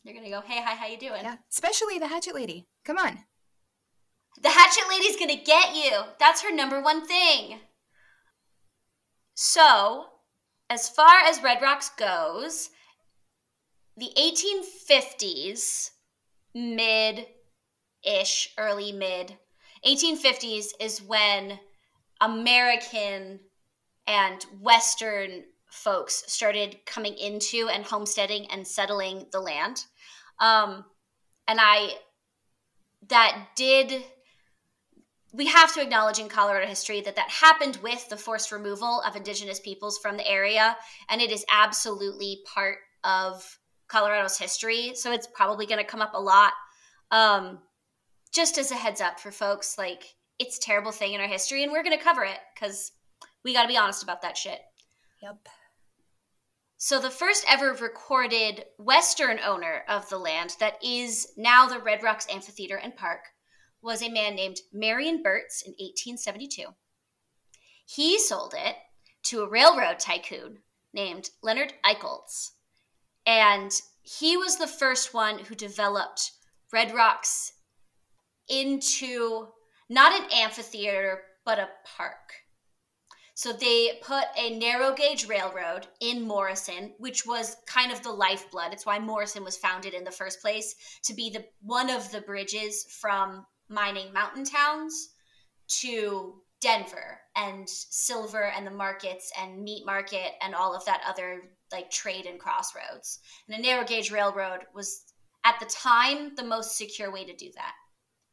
You're 0.05 0.15
going 0.15 0.25
to 0.25 0.31
go, 0.31 0.41
"Hey, 0.41 0.61
hi, 0.63 0.75
how 0.75 0.87
you 0.89 0.99
doing?" 0.99 1.23
yeah. 1.23 1.37
Especially 1.51 1.99
the 1.99 2.09
hatchet 2.09 2.35
lady. 2.35 2.67
Come 2.85 2.99
on. 2.99 3.21
The 4.43 4.49
hatchet 4.51 4.89
lady's 4.89 5.17
going 5.17 5.31
to 5.31 5.45
get 5.45 5.75
you. 5.77 5.91
That's 6.19 6.43
her 6.43 6.53
number 6.53 6.81
one 6.83 7.07
thing. 7.07 7.61
So, 9.35 10.07
as 10.71 10.89
far 10.89 11.21
as 11.27 11.43
Red 11.43 11.63
Rocks 11.63 11.91
goes, 11.97 12.71
the 13.97 14.11
1850s, 14.17 15.91
mid 16.55 17.27
ish, 18.05 18.53
early 18.59 18.93
mid 18.93 19.37
1850s 19.87 20.67
is 20.81 21.03
when 21.03 21.59
American 22.21 23.41
and 24.07 24.45
Western 24.61 25.45
folks 25.71 26.23
started 26.27 26.79
coming 26.87 27.17
into 27.17 27.69
and 27.69 27.85
homesteading 27.85 28.47
and 28.51 28.67
settling 28.67 29.27
the 29.33 29.41
land. 29.41 29.85
Um, 30.39 30.85
and 31.49 31.59
I, 31.61 31.95
that 33.09 33.49
did, 33.57 34.05
we 35.33 35.47
have 35.47 35.73
to 35.75 35.83
acknowledge 35.83 36.19
in 36.19 36.29
Colorado 36.29 36.67
history 36.67 37.01
that 37.01 37.17
that 37.17 37.31
happened 37.31 37.79
with 37.83 38.09
the 38.09 38.17
forced 38.17 38.53
removal 38.53 39.03
of 39.07 39.17
indigenous 39.17 39.61
peoples 39.61 39.99
from 39.99 40.17
the 40.17 40.29
area. 40.29 40.77
And 41.09 41.23
it 41.23 41.31
is 41.31 41.45
absolutely 41.51 42.41
part 42.53 42.79
of 43.03 43.59
Colorado's 43.89 44.39
history. 44.39 44.93
So 44.95 45.11
it's 45.11 45.27
probably 45.27 45.67
going 45.67 45.79
to 45.79 45.91
come 45.91 46.03
up 46.03 46.13
a 46.15 46.21
lot. 46.21 46.53
Um, 47.11 47.61
just 48.33 48.59
as 48.59 48.71
a 48.71 48.75
heads 48.75 49.01
up 49.01 49.19
for 49.19 49.31
folks, 49.31 49.79
like 49.79 50.15
it's 50.39 50.59
a 50.59 50.61
terrible 50.61 50.93
thing 50.93 51.15
in 51.15 51.21
our 51.21 51.27
history 51.27 51.63
and 51.63 51.73
we're 51.73 51.83
going 51.83 51.97
to 51.97 52.05
cover 52.05 52.25
it 52.25 52.39
because 52.55 52.93
we 53.43 53.55
got 53.55 53.63
to 53.63 53.69
be 53.69 53.77
honest 53.77 54.03
about 54.03 54.23
that 54.23 54.37
shit. 54.37 54.61
Yep. 55.23 55.49
So, 56.79 56.99
the 56.99 57.11
first 57.11 57.45
ever 57.49 57.75
recorded 57.75 58.65
Western 58.77 59.39
owner 59.39 59.85
of 59.89 60.09
the 60.09 60.19
land 60.19 60.57
that 60.59 60.83
is 60.83 61.29
now 61.37 61.69
the 61.69 61.79
Red 61.79 62.03
Rocks 62.03 62.27
Amphitheater 62.29 62.77
and 62.77 62.97
Park 62.97 63.21
was 63.83 64.03
a 64.03 64.09
man 64.09 64.35
named 64.35 64.59
Marion 64.73 65.23
Burtz 65.23 65.63
in 65.65 65.73
1872. 65.73 66.67
He 67.85 68.19
sold 68.19 68.55
it 68.57 68.77
to 69.25 69.43
a 69.43 69.49
railroad 69.49 69.99
tycoon 69.99 70.59
named 70.93 71.31
Leonard 71.43 71.75
Eicholtz. 71.85 72.53
And 73.27 73.73
he 74.03 74.37
was 74.37 74.57
the 74.57 74.67
first 74.67 75.15
one 75.15 75.39
who 75.39 75.55
developed 75.55 76.33
Red 76.73 76.95
Rocks 76.95 77.53
into 78.49 79.49
not 79.89 80.19
an 80.19 80.29
amphitheater, 80.33 81.23
but 81.45 81.59
a 81.59 81.69
park. 81.97 82.33
So 83.35 83.53
they 83.53 83.99
put 84.03 84.25
a 84.37 84.59
narrow 84.59 84.95
gauge 84.95 85.27
railroad 85.27 85.87
in 86.01 86.27
Morrison, 86.27 86.95
which 86.99 87.27
was 87.27 87.57
kind 87.67 87.91
of 87.91 88.03
the 88.03 88.13
lifeblood. 88.13 88.73
It's 88.73 88.87
why 88.87 88.99
Morrison 88.99 89.43
was 89.43 89.57
founded 89.57 89.95
in 89.95 90.05
the 90.05 90.11
first 90.11 90.41
place 90.41 90.75
to 91.05 91.15
be 91.15 91.31
the 91.31 91.45
one 91.61 91.91
of 91.91 92.11
the 92.13 92.21
bridges 92.21 92.85
from 93.01 93.47
mining 93.73 94.13
mountain 94.13 94.45
towns 94.45 95.11
to 95.81 96.35
Denver 96.61 97.19
and 97.35 97.69
silver 97.69 98.53
and 98.57 98.67
the 98.67 98.71
markets 98.71 99.33
and 99.41 99.63
meat 99.63 99.85
market 99.85 100.33
and 100.41 100.55
all 100.55 100.75
of 100.75 100.85
that 100.85 101.03
other 101.07 101.43
like 101.73 101.91
trade 101.91 102.27
and 102.27 102.39
crossroads. 102.39 103.19
And 103.49 103.59
a 103.59 103.63
narrow 103.63 103.85
gauge 103.85 104.13
railroad 104.13 104.61
was 104.75 105.03
at 105.45 105.59
the 105.59 105.67
time 105.67 106.35
the 106.37 106.45
most 106.45 106.77
secure 106.77 107.13
way 107.13 107.25
to 107.25 107.35
do 107.35 107.51
that. 107.57 107.73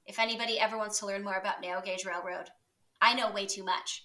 If 0.06 0.20
anybody 0.20 0.60
ever 0.60 0.78
wants 0.78 1.00
to 1.00 1.06
learn 1.06 1.24
more 1.24 1.38
about 1.38 1.62
narrow 1.62 1.82
gauge 1.82 2.06
railroad, 2.06 2.50
I 3.02 3.16
know 3.16 3.32
way 3.32 3.46
too 3.46 3.64
much 3.64 4.04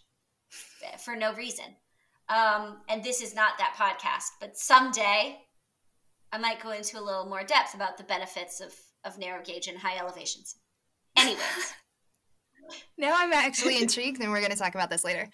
for 0.99 1.17
no 1.17 1.35
reason. 1.35 1.67
Um, 2.29 2.79
and 2.89 3.03
this 3.05 3.21
is 3.21 3.35
not 3.35 3.59
that 3.59 3.75
podcast, 3.77 4.29
but 4.41 4.57
someday 4.57 5.39
I 6.33 6.39
might 6.39 6.63
go 6.63 6.71
into 6.71 6.99
a 6.99 7.03
little 7.03 7.27
more 7.27 7.45
depth 7.45 7.75
about 7.75 7.99
the 7.99 8.05
benefits 8.05 8.61
of, 8.61 8.73
of 9.05 9.19
narrow 9.19 9.43
gauge 9.43 9.69
and 9.69 9.79
high 9.79 9.99
elevations. 9.99 10.57
Anyways. 11.17 11.75
now 12.99 13.15
I'm 13.17 13.33
actually 13.33 13.79
intrigued, 13.83 14.21
and 14.21 14.31
we're 14.31 14.41
going 14.41 14.53
to 14.53 14.59
talk 14.59 14.75
about 14.75 14.91
this 14.91 15.05
later. 15.05 15.29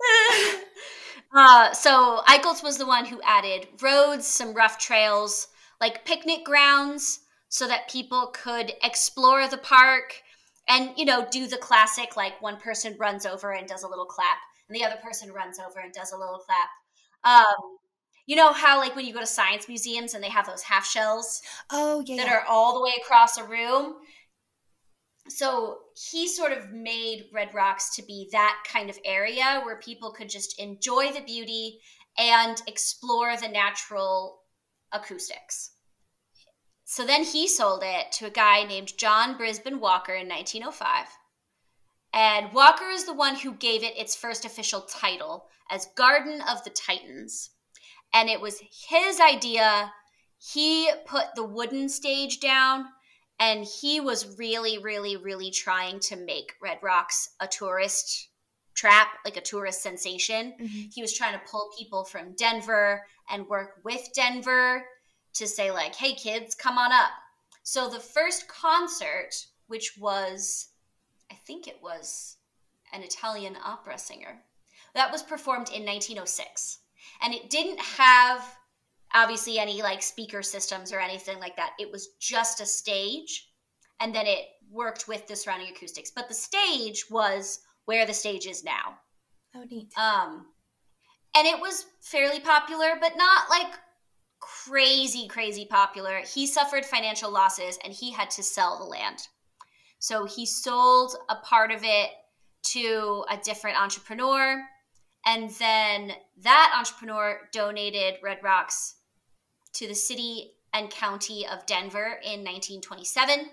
uh, 1.34 1.72
so 1.72 2.20
Eicholtz 2.28 2.62
was 2.62 2.78
the 2.78 2.86
one 2.86 3.06
who 3.06 3.20
added 3.24 3.66
roads, 3.82 4.26
some 4.26 4.54
rough 4.54 4.78
trails, 4.78 5.48
like 5.80 6.04
picnic 6.04 6.44
grounds, 6.44 7.20
so 7.48 7.66
that 7.66 7.88
people 7.88 8.32
could 8.34 8.72
explore 8.82 9.48
the 9.48 9.58
park 9.58 10.22
and 10.68 10.90
you 10.96 11.04
know 11.04 11.26
do 11.30 11.46
the 11.46 11.56
classic 11.56 12.16
like 12.16 12.40
one 12.42 12.56
person 12.58 12.96
runs 12.98 13.24
over 13.26 13.52
and 13.52 13.68
does 13.68 13.82
a 13.82 13.88
little 13.88 14.04
clap 14.04 14.38
and 14.68 14.76
the 14.76 14.84
other 14.84 14.96
person 15.02 15.32
runs 15.32 15.58
over 15.58 15.80
and 15.80 15.92
does 15.92 16.12
a 16.12 16.16
little 16.16 16.38
clap 16.38 16.68
um, 17.24 17.76
you 18.26 18.36
know 18.36 18.52
how 18.52 18.78
like 18.78 18.94
when 18.96 19.06
you 19.06 19.12
go 19.12 19.20
to 19.20 19.26
science 19.26 19.68
museums 19.68 20.14
and 20.14 20.22
they 20.22 20.28
have 20.28 20.46
those 20.46 20.62
half 20.62 20.86
shells 20.86 21.42
oh 21.70 22.02
yeah 22.06 22.16
that 22.16 22.26
yeah. 22.26 22.34
are 22.34 22.44
all 22.48 22.74
the 22.74 22.82
way 22.82 22.92
across 23.00 23.38
a 23.38 23.44
room 23.44 23.96
so 25.28 25.78
he 26.10 26.28
sort 26.28 26.52
of 26.52 26.72
made 26.72 27.26
red 27.32 27.52
rocks 27.54 27.94
to 27.96 28.02
be 28.02 28.28
that 28.32 28.62
kind 28.70 28.90
of 28.90 28.98
area 29.04 29.60
where 29.64 29.78
people 29.78 30.12
could 30.12 30.28
just 30.28 30.58
enjoy 30.60 31.12
the 31.12 31.20
beauty 31.20 31.80
and 32.18 32.62
explore 32.66 33.36
the 33.36 33.48
natural 33.48 34.40
acoustics 34.92 35.72
so 36.88 37.04
then 37.04 37.24
he 37.24 37.48
sold 37.48 37.82
it 37.84 38.12
to 38.12 38.26
a 38.26 38.30
guy 38.30 38.62
named 38.62 38.96
John 38.96 39.36
Brisben 39.36 39.80
Walker 39.80 40.14
in 40.14 40.28
1905. 40.28 41.08
And 42.14 42.52
Walker 42.52 42.88
is 42.88 43.04
the 43.04 43.12
one 43.12 43.34
who 43.34 43.54
gave 43.54 43.82
it 43.82 43.98
its 43.98 44.14
first 44.14 44.44
official 44.44 44.82
title 44.82 45.48
as 45.68 45.88
Garden 45.96 46.40
of 46.48 46.62
the 46.62 46.70
Titans. 46.70 47.50
And 48.14 48.30
it 48.30 48.40
was 48.40 48.62
his 48.88 49.18
idea. 49.18 49.92
He 50.38 50.88
put 51.06 51.34
the 51.34 51.42
wooden 51.42 51.88
stage 51.88 52.38
down 52.38 52.86
and 53.38 53.64
he 53.64 54.00
was 54.00 54.38
really, 54.38 54.78
really, 54.78 55.16
really 55.16 55.50
trying 55.50 56.00
to 56.00 56.16
make 56.16 56.54
Red 56.62 56.78
Rocks 56.82 57.30
a 57.40 57.46
tourist 57.46 58.28
trap, 58.74 59.08
like 59.24 59.36
a 59.36 59.42
tourist 59.42 59.82
sensation. 59.82 60.54
Mm-hmm. 60.60 60.88
He 60.92 61.02
was 61.02 61.14
trying 61.14 61.32
to 61.32 61.44
pull 61.50 61.70
people 61.78 62.04
from 62.04 62.34
Denver 62.34 63.02
and 63.30 63.48
work 63.48 63.80
with 63.84 64.08
Denver 64.14 64.84
to 65.34 65.46
say 65.46 65.70
like, 65.70 65.94
"Hey 65.94 66.14
kids, 66.14 66.54
come 66.54 66.78
on 66.78 66.92
up." 66.92 67.10
So 67.62 67.88
the 67.88 68.00
first 68.00 68.48
concert, 68.48 69.34
which 69.66 69.98
was 69.98 70.68
I 71.30 71.34
think 71.34 71.66
it 71.66 71.82
was 71.82 72.36
an 72.92 73.02
Italian 73.02 73.56
opera 73.62 73.98
singer, 73.98 74.42
that 74.94 75.12
was 75.12 75.22
performed 75.22 75.68
in 75.68 75.84
1906. 75.84 76.78
And 77.22 77.34
it 77.34 77.50
didn't 77.50 77.80
have 77.80 78.42
obviously 79.14 79.58
any 79.58 79.82
like 79.82 80.02
speaker 80.02 80.42
systems 80.42 80.92
or 80.92 81.00
anything 81.00 81.38
like 81.38 81.56
that. 81.56 81.72
It 81.78 81.90
was 81.90 82.08
just 82.20 82.60
a 82.60 82.66
stage 82.66 83.48
and 84.00 84.14
then 84.14 84.26
it 84.26 84.46
worked 84.70 85.08
with 85.08 85.26
the 85.26 85.36
surrounding 85.36 85.68
acoustics. 85.68 86.10
But 86.10 86.28
the 86.28 86.34
stage 86.34 87.04
was 87.10 87.60
where 87.86 88.06
the 88.06 88.14
stage 88.14 88.46
is 88.46 88.64
now. 88.64 88.98
Oh 89.54 89.64
neat. 89.70 89.92
Um 89.96 90.46
and 91.36 91.46
it 91.46 91.60
was 91.60 91.86
fairly 92.00 92.40
popular, 92.40 92.96
but 93.00 93.16
not 93.16 93.50
like 93.50 93.72
crazy, 94.40 95.28
crazy 95.28 95.66
popular. 95.66 96.20
He 96.20 96.46
suffered 96.46 96.84
financial 96.84 97.30
losses 97.30 97.78
and 97.84 97.92
he 97.92 98.10
had 98.10 98.30
to 98.30 98.42
sell 98.42 98.78
the 98.78 98.84
land. 98.84 99.28
So 99.98 100.24
he 100.24 100.46
sold 100.46 101.16
a 101.28 101.36
part 101.36 101.72
of 101.72 101.80
it 101.82 102.10
to 102.72 103.24
a 103.30 103.36
different 103.38 103.80
entrepreneur. 103.80 104.62
And 105.26 105.50
then 105.50 106.12
that 106.42 106.72
entrepreneur 106.76 107.40
donated 107.52 108.14
Red 108.22 108.38
Rocks 108.42 108.94
to 109.74 109.88
the 109.88 109.94
city 109.94 110.52
and 110.72 110.88
county 110.88 111.44
of 111.46 111.66
Denver 111.66 112.20
in 112.22 112.44
1927. 112.44 113.46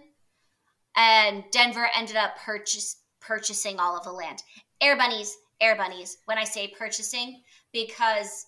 And 0.96 1.44
Denver 1.52 1.90
ended 1.98 2.16
up 2.16 2.38
purchase, 2.38 2.98
purchasing 3.20 3.80
all 3.80 3.98
of 3.98 4.04
the 4.04 4.12
land. 4.12 4.44
Air 4.80 4.96
bunnies, 4.96 5.36
air 5.60 5.76
bunnies, 5.76 6.18
when 6.26 6.38
I 6.38 6.44
say 6.44 6.68
purchasing, 6.68 7.42
because 7.72 8.46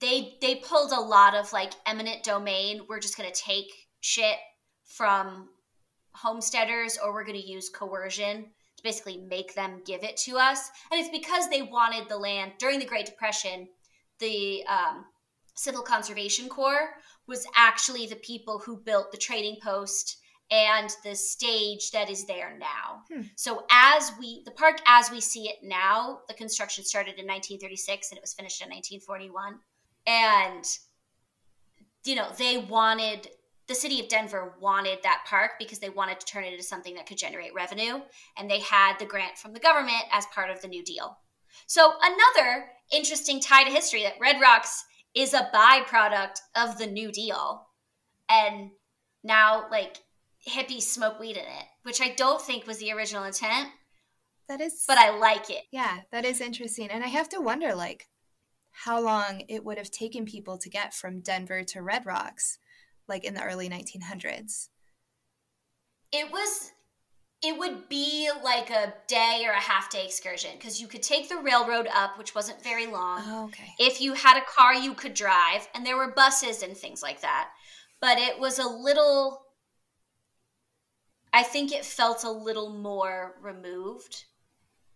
they 0.00 0.36
they 0.40 0.56
pulled 0.56 0.92
a 0.92 1.00
lot 1.00 1.34
of 1.34 1.52
like 1.52 1.72
eminent 1.86 2.22
domain. 2.22 2.82
We're 2.88 3.00
just 3.00 3.18
going 3.18 3.30
to 3.30 3.40
take 3.40 3.70
shit 4.00 4.36
from 4.84 5.48
homesteaders 6.12 6.98
or 7.02 7.12
we're 7.12 7.24
going 7.24 7.40
to 7.40 7.46
use 7.46 7.68
coercion 7.68 8.46
basically 8.82 9.18
make 9.18 9.54
them 9.54 9.82
give 9.84 10.02
it 10.02 10.16
to 10.18 10.36
us. 10.36 10.70
And 10.90 11.00
it's 11.00 11.10
because 11.10 11.48
they 11.48 11.62
wanted 11.62 12.08
the 12.08 12.16
land 12.16 12.52
during 12.58 12.78
the 12.78 12.86
Great 12.86 13.06
Depression. 13.06 13.68
The 14.18 14.64
um, 14.66 15.04
Civil 15.54 15.82
Conservation 15.82 16.48
Corps 16.48 16.90
was 17.26 17.46
actually 17.54 18.06
the 18.06 18.16
people 18.16 18.58
who 18.58 18.76
built 18.76 19.12
the 19.12 19.18
trading 19.18 19.56
post 19.62 20.18
and 20.50 20.90
the 21.04 21.14
stage 21.14 21.90
that 21.90 22.08
is 22.08 22.24
there 22.26 22.56
now. 22.58 23.02
Hmm. 23.12 23.22
So 23.36 23.64
as 23.70 24.12
we 24.18 24.42
the 24.44 24.50
park 24.50 24.78
as 24.86 25.10
we 25.10 25.20
see 25.20 25.48
it 25.48 25.56
now, 25.62 26.20
the 26.26 26.34
construction 26.34 26.84
started 26.84 27.18
in 27.18 27.26
1936 27.26 28.10
and 28.10 28.18
it 28.18 28.22
was 28.22 28.32
finished 28.32 28.62
in 28.62 28.68
1941 28.68 29.58
and 30.06 30.64
you 32.04 32.14
know 32.14 32.28
they 32.38 32.58
wanted 32.58 33.28
the 33.68 33.74
city 33.74 34.00
of 34.00 34.08
denver 34.08 34.54
wanted 34.60 34.98
that 35.02 35.24
park 35.26 35.52
because 35.58 35.78
they 35.78 35.90
wanted 35.90 36.18
to 36.18 36.26
turn 36.26 36.44
it 36.44 36.52
into 36.52 36.64
something 36.64 36.94
that 36.94 37.06
could 37.06 37.18
generate 37.18 37.54
revenue 37.54 38.00
and 38.36 38.50
they 38.50 38.60
had 38.60 38.98
the 38.98 39.04
grant 39.04 39.36
from 39.36 39.52
the 39.52 39.60
government 39.60 40.02
as 40.12 40.26
part 40.34 40.50
of 40.50 40.60
the 40.60 40.68
new 40.68 40.82
deal. 40.82 41.18
So 41.66 41.92
another 42.02 42.66
interesting 42.92 43.40
tie 43.40 43.64
to 43.64 43.70
history 43.70 44.02
that 44.02 44.20
red 44.20 44.40
rocks 44.40 44.84
is 45.14 45.34
a 45.34 45.50
byproduct 45.54 46.38
of 46.54 46.78
the 46.78 46.86
new 46.86 47.10
deal. 47.10 47.66
And 48.30 48.70
now 49.24 49.66
like 49.70 49.98
hippies 50.46 50.82
smoke 50.82 51.18
weed 51.18 51.36
in 51.36 51.42
it 51.42 51.64
which 51.82 52.00
i 52.00 52.14
don't 52.16 52.40
think 52.40 52.66
was 52.66 52.78
the 52.78 52.92
original 52.92 53.24
intent 53.24 53.68
that 54.48 54.60
is 54.60 54.84
but 54.86 54.96
i 54.96 55.10
like 55.10 55.50
it. 55.50 55.64
Yeah 55.70 55.98
that 56.12 56.24
is 56.24 56.40
interesting. 56.40 56.88
And 56.90 57.04
i 57.04 57.08
have 57.08 57.28
to 57.30 57.40
wonder 57.40 57.74
like 57.74 58.06
how 58.84 59.00
long 59.00 59.42
it 59.48 59.64
would 59.64 59.76
have 59.76 59.90
taken 59.90 60.24
people 60.24 60.56
to 60.56 60.70
get 60.70 60.94
from 60.94 61.20
Denver 61.20 61.64
to 61.64 61.82
Red 61.82 62.06
Rocks, 62.06 62.58
like 63.08 63.24
in 63.24 63.34
the 63.34 63.42
early 63.42 63.68
1900s. 63.68 64.68
It 66.12 66.30
was, 66.32 66.70
it 67.42 67.58
would 67.58 67.88
be 67.88 68.30
like 68.42 68.70
a 68.70 68.94
day 69.06 69.44
or 69.46 69.52
a 69.52 69.60
half 69.60 69.90
day 69.90 70.04
excursion 70.04 70.50
because 70.56 70.80
you 70.80 70.86
could 70.88 71.02
take 71.02 71.28
the 71.28 71.36
railroad 71.36 71.86
up, 71.94 72.18
which 72.18 72.34
wasn't 72.34 72.62
very 72.62 72.86
long. 72.86 73.22
Oh, 73.24 73.44
okay. 73.46 73.72
If 73.78 74.00
you 74.00 74.14
had 74.14 74.36
a 74.36 74.44
car, 74.46 74.74
you 74.74 74.94
could 74.94 75.14
drive, 75.14 75.68
and 75.74 75.84
there 75.84 75.96
were 75.96 76.12
buses 76.12 76.62
and 76.62 76.76
things 76.76 77.02
like 77.02 77.20
that. 77.20 77.50
but 78.00 78.18
it 78.18 78.38
was 78.38 78.58
a 78.58 78.66
little 78.68 79.42
I 81.32 81.42
think 81.42 81.72
it 81.72 81.84
felt 81.84 82.24
a 82.24 82.30
little 82.30 82.70
more 82.70 83.36
removed. 83.42 84.24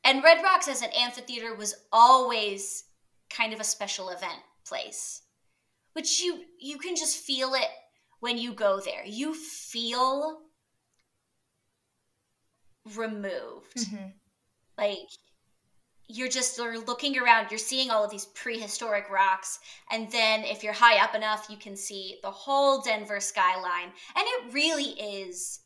And 0.05 0.25
Red 0.25 0.43
Rocks 0.43 0.67
as 0.67 0.83
an 0.83 0.91
amphitheater 0.97 1.55
was 1.55 1.75
always 1.93 2.85
kind 3.31 3.53
of 3.53 3.61
a 3.61 3.65
special 3.65 4.09
event 4.09 4.41
place. 4.67 5.23
Which 5.93 6.23
you 6.23 6.41
you 6.59 6.79
can 6.79 6.97
just 6.97 7.19
feel 7.19 7.55
it 7.55 7.69
when 8.23 8.39
you 8.39 8.53
go 8.53 8.81
there. 8.81 9.05
You 9.05 9.35
feel 9.35 10.43
removed. 12.95 13.77
Mm-hmm. 13.77 14.11
Like 14.79 15.09
you're 16.07 16.29
just 16.29 16.57
you're 16.57 16.79
looking 16.79 17.19
around, 17.19 17.51
you're 17.51 17.59
seeing 17.59 17.91
all 17.91 18.05
of 18.05 18.13
these 18.13 18.27
prehistoric 18.27 19.11
rocks, 19.11 19.59
and 19.91 20.11
then 20.13 20.45
if 20.45 20.63
you're 20.63 20.73
high 20.73 21.03
up 21.03 21.17
enough, 21.17 21.49
you 21.51 21.57
can 21.57 21.77
see 21.77 22.19
the 22.23 22.31
whole 22.31 22.81
Denver 22.81 23.19
skyline. 23.19 23.93
And 24.15 24.25
it 24.25 24.55
really 24.55 24.91
is 25.01 25.61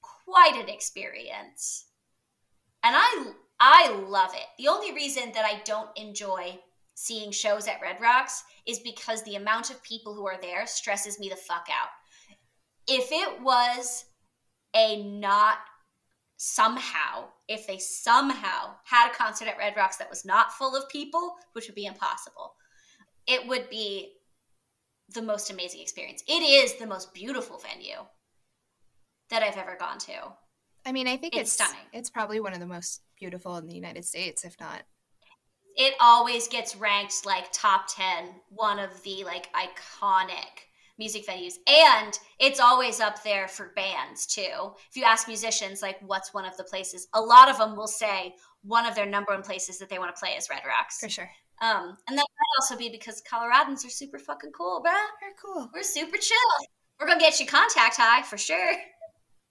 quite 0.00 0.56
an 0.58 0.70
experience. 0.70 1.84
And 2.82 2.96
I 2.96 3.32
I 3.60 3.92
love 4.08 4.30
it. 4.34 4.46
The 4.56 4.68
only 4.68 4.94
reason 4.94 5.32
that 5.34 5.44
I 5.44 5.60
don't 5.64 5.90
enjoy 5.94 6.58
seeing 6.94 7.32
shows 7.32 7.68
at 7.68 7.82
Red 7.82 8.00
Rocks 8.00 8.44
is 8.66 8.78
because 8.78 9.22
the 9.22 9.36
amount 9.36 9.70
of 9.70 9.82
people 9.82 10.14
who 10.14 10.26
are 10.26 10.40
there 10.40 10.66
stresses 10.66 11.20
me 11.20 11.28
the 11.28 11.36
fuck 11.36 11.66
out. 11.70 11.90
If 12.88 13.12
it 13.12 13.42
was 13.42 14.06
a 14.74 15.02
not 15.02 15.58
somehow, 16.38 17.26
if 17.48 17.66
they 17.66 17.78
somehow 17.78 18.76
had 18.84 19.10
a 19.10 19.14
concert 19.14 19.48
at 19.48 19.58
Red 19.58 19.76
Rocks 19.76 19.96
that 19.96 20.08
was 20.08 20.24
not 20.24 20.52
full 20.52 20.74
of 20.74 20.88
people, 20.88 21.36
which 21.52 21.66
would 21.66 21.74
be 21.74 21.86
impossible, 21.86 22.54
it 23.26 23.46
would 23.46 23.68
be 23.68 24.14
the 25.14 25.22
most 25.22 25.50
amazing 25.50 25.80
experience. 25.80 26.22
It 26.26 26.42
is 26.42 26.74
the 26.74 26.86
most 26.86 27.12
beautiful 27.12 27.58
venue 27.58 28.06
that 29.30 29.42
I've 29.42 29.56
ever 29.56 29.76
gone 29.78 29.98
to. 29.98 30.12
I 30.86 30.92
mean, 30.92 31.08
I 31.08 31.16
think 31.16 31.34
it's, 31.34 31.42
it's 31.42 31.52
stunning. 31.52 31.86
It's 31.92 32.10
probably 32.10 32.40
one 32.40 32.54
of 32.54 32.60
the 32.60 32.66
most 32.66 33.02
beautiful 33.18 33.56
in 33.56 33.66
the 33.66 33.74
United 33.74 34.04
States, 34.04 34.44
if 34.44 34.58
not. 34.60 34.82
It 35.76 35.94
always 36.00 36.48
gets 36.48 36.74
ranked 36.76 37.26
like 37.26 37.52
top 37.52 37.86
10, 37.88 38.30
one 38.48 38.78
of 38.78 39.02
the 39.02 39.24
like 39.24 39.48
iconic 39.52 40.67
music 40.98 41.26
venues. 41.26 41.54
And 41.66 42.18
it's 42.38 42.60
always 42.60 43.00
up 43.00 43.22
there 43.22 43.48
for 43.48 43.72
bands 43.76 44.26
too. 44.26 44.72
If 44.90 44.96
you 44.96 45.04
ask 45.04 45.28
musicians, 45.28 45.82
like, 45.82 45.98
what's 46.00 46.34
one 46.34 46.44
of 46.44 46.56
the 46.56 46.64
places, 46.64 47.08
a 47.14 47.20
lot 47.20 47.48
of 47.48 47.58
them 47.58 47.76
will 47.76 47.86
say 47.86 48.34
one 48.62 48.86
of 48.86 48.94
their 48.94 49.06
number 49.06 49.32
one 49.32 49.42
places 49.42 49.78
that 49.78 49.88
they 49.88 49.98
want 49.98 50.14
to 50.14 50.18
play 50.18 50.30
is 50.30 50.48
Red 50.50 50.62
Rocks. 50.66 51.00
For 51.00 51.08
sure. 51.08 51.30
Um, 51.60 51.96
and 52.08 52.16
that 52.16 52.26
might 52.26 52.60
also 52.60 52.76
be 52.76 52.88
because 52.88 53.22
Coloradans 53.22 53.84
are 53.84 53.90
super 53.90 54.18
fucking 54.18 54.52
cool, 54.52 54.82
bruh. 54.84 54.92
We're 55.22 55.34
cool. 55.42 55.70
We're 55.74 55.82
super 55.82 56.16
chill. 56.16 56.36
We're 57.00 57.06
gonna 57.06 57.20
get 57.20 57.40
you 57.40 57.46
contact 57.46 57.96
high 57.96 58.22
for 58.22 58.38
sure. 58.38 58.72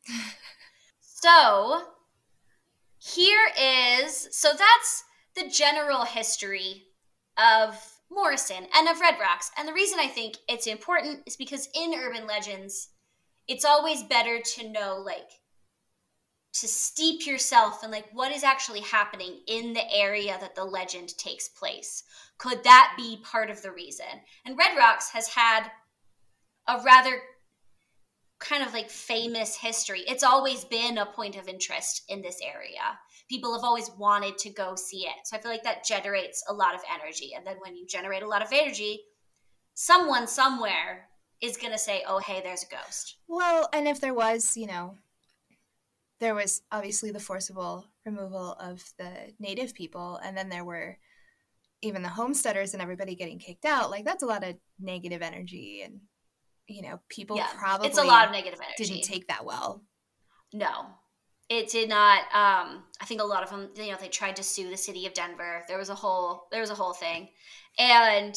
so 1.01 1.81
here 2.97 3.49
is 3.59 4.27
so 4.31 4.49
that's 4.49 5.03
the 5.35 5.49
general 5.49 6.03
history 6.03 6.83
of 7.37 7.79
Morrison 8.09 8.67
and 8.73 8.87
of 8.87 8.99
Red 8.99 9.15
Rocks. 9.19 9.51
And 9.57 9.67
the 9.67 9.73
reason 9.73 9.99
I 9.99 10.07
think 10.07 10.37
it's 10.47 10.67
important 10.67 11.21
is 11.25 11.35
because 11.35 11.69
in 11.73 11.93
urban 11.93 12.27
legends, 12.27 12.89
it's 13.47 13.65
always 13.65 14.03
better 14.03 14.39
to 14.55 14.69
know 14.69 15.01
like 15.05 15.29
to 16.53 16.67
steep 16.67 17.25
yourself 17.27 17.83
in 17.83 17.91
like 17.91 18.07
what 18.13 18.31
is 18.31 18.43
actually 18.43 18.81
happening 18.81 19.41
in 19.47 19.73
the 19.73 19.93
area 19.93 20.37
that 20.39 20.55
the 20.55 20.63
legend 20.63 21.15
takes 21.17 21.49
place. 21.49 22.03
Could 22.37 22.63
that 22.63 22.93
be 22.97 23.21
part 23.23 23.49
of 23.49 23.61
the 23.61 23.71
reason? 23.71 24.05
And 24.45 24.57
Red 24.57 24.75
Rocks 24.77 25.09
has 25.11 25.27
had 25.27 25.69
a 26.67 26.81
rather 26.83 27.21
kind 28.39 28.63
of 28.63 28.73
like 28.73 28.89
famous 28.89 29.55
history. 29.55 30.01
It's 30.07 30.23
always 30.23 30.65
been 30.65 30.97
a 30.97 31.05
point 31.05 31.37
of 31.37 31.47
interest 31.47 32.03
in 32.09 32.21
this 32.21 32.39
area. 32.41 32.99
People 33.29 33.53
have 33.53 33.63
always 33.63 33.89
wanted 33.97 34.37
to 34.39 34.49
go 34.49 34.75
see 34.75 35.05
it. 35.05 35.15
So 35.25 35.35
I 35.35 35.41
feel 35.41 35.51
like 35.51 35.63
that 35.63 35.85
generates 35.85 36.43
a 36.47 36.53
lot 36.53 36.75
of 36.75 36.81
energy. 36.93 37.31
And 37.35 37.45
then 37.45 37.57
when 37.59 37.75
you 37.75 37.85
generate 37.85 38.23
a 38.23 38.27
lot 38.27 38.41
of 38.41 38.53
energy, 38.53 39.01
someone 39.73 40.27
somewhere 40.27 41.09
is 41.41 41.57
going 41.57 41.73
to 41.73 41.79
say, 41.79 42.03
oh, 42.07 42.19
hey, 42.19 42.41
there's 42.41 42.63
a 42.63 42.67
ghost. 42.67 43.17
Well, 43.27 43.69
and 43.73 43.87
if 43.87 43.99
there 43.99 44.13
was, 44.13 44.55
you 44.55 44.67
know, 44.67 44.95
there 46.19 46.35
was 46.35 46.61
obviously 46.71 47.11
the 47.11 47.19
forcible 47.19 47.85
removal 48.05 48.53
of 48.59 48.83
the 48.97 49.11
native 49.39 49.73
people, 49.73 50.19
and 50.23 50.35
then 50.35 50.49
there 50.49 50.65
were 50.65 50.97
even 51.81 52.01
the 52.01 52.09
homesteaders 52.09 52.73
and 52.73 52.81
everybody 52.81 53.13
getting 53.13 53.37
kicked 53.37 53.65
out. 53.65 53.91
Like, 53.91 54.05
that's 54.05 54.23
a 54.23 54.27
lot 54.27 54.43
of 54.43 54.55
negative 54.79 55.21
energy 55.21 55.83
and 55.83 55.99
you 56.67 56.81
know, 56.81 56.99
people 57.09 57.37
yeah, 57.37 57.47
probably 57.57 57.87
it's 57.87 57.97
a 57.97 58.03
lot 58.03 58.25
of 58.25 58.31
negative 58.31 58.59
energy. 58.59 58.93
Didn't 58.93 59.03
take 59.03 59.27
that 59.27 59.45
well. 59.45 59.83
No, 60.53 60.87
it 61.49 61.69
did 61.69 61.89
not. 61.89 62.19
Um, 62.33 62.83
I 63.01 63.05
think 63.05 63.21
a 63.21 63.25
lot 63.25 63.43
of 63.43 63.49
them, 63.49 63.69
you 63.75 63.91
know, 63.91 63.97
they 63.99 64.09
tried 64.09 64.35
to 64.37 64.43
sue 64.43 64.69
the 64.69 64.77
city 64.77 65.05
of 65.05 65.13
Denver. 65.13 65.63
There 65.67 65.77
was 65.77 65.89
a 65.89 65.95
whole 65.95 66.47
there 66.51 66.61
was 66.61 66.69
a 66.69 66.75
whole 66.75 66.93
thing, 66.93 67.29
and 67.79 68.35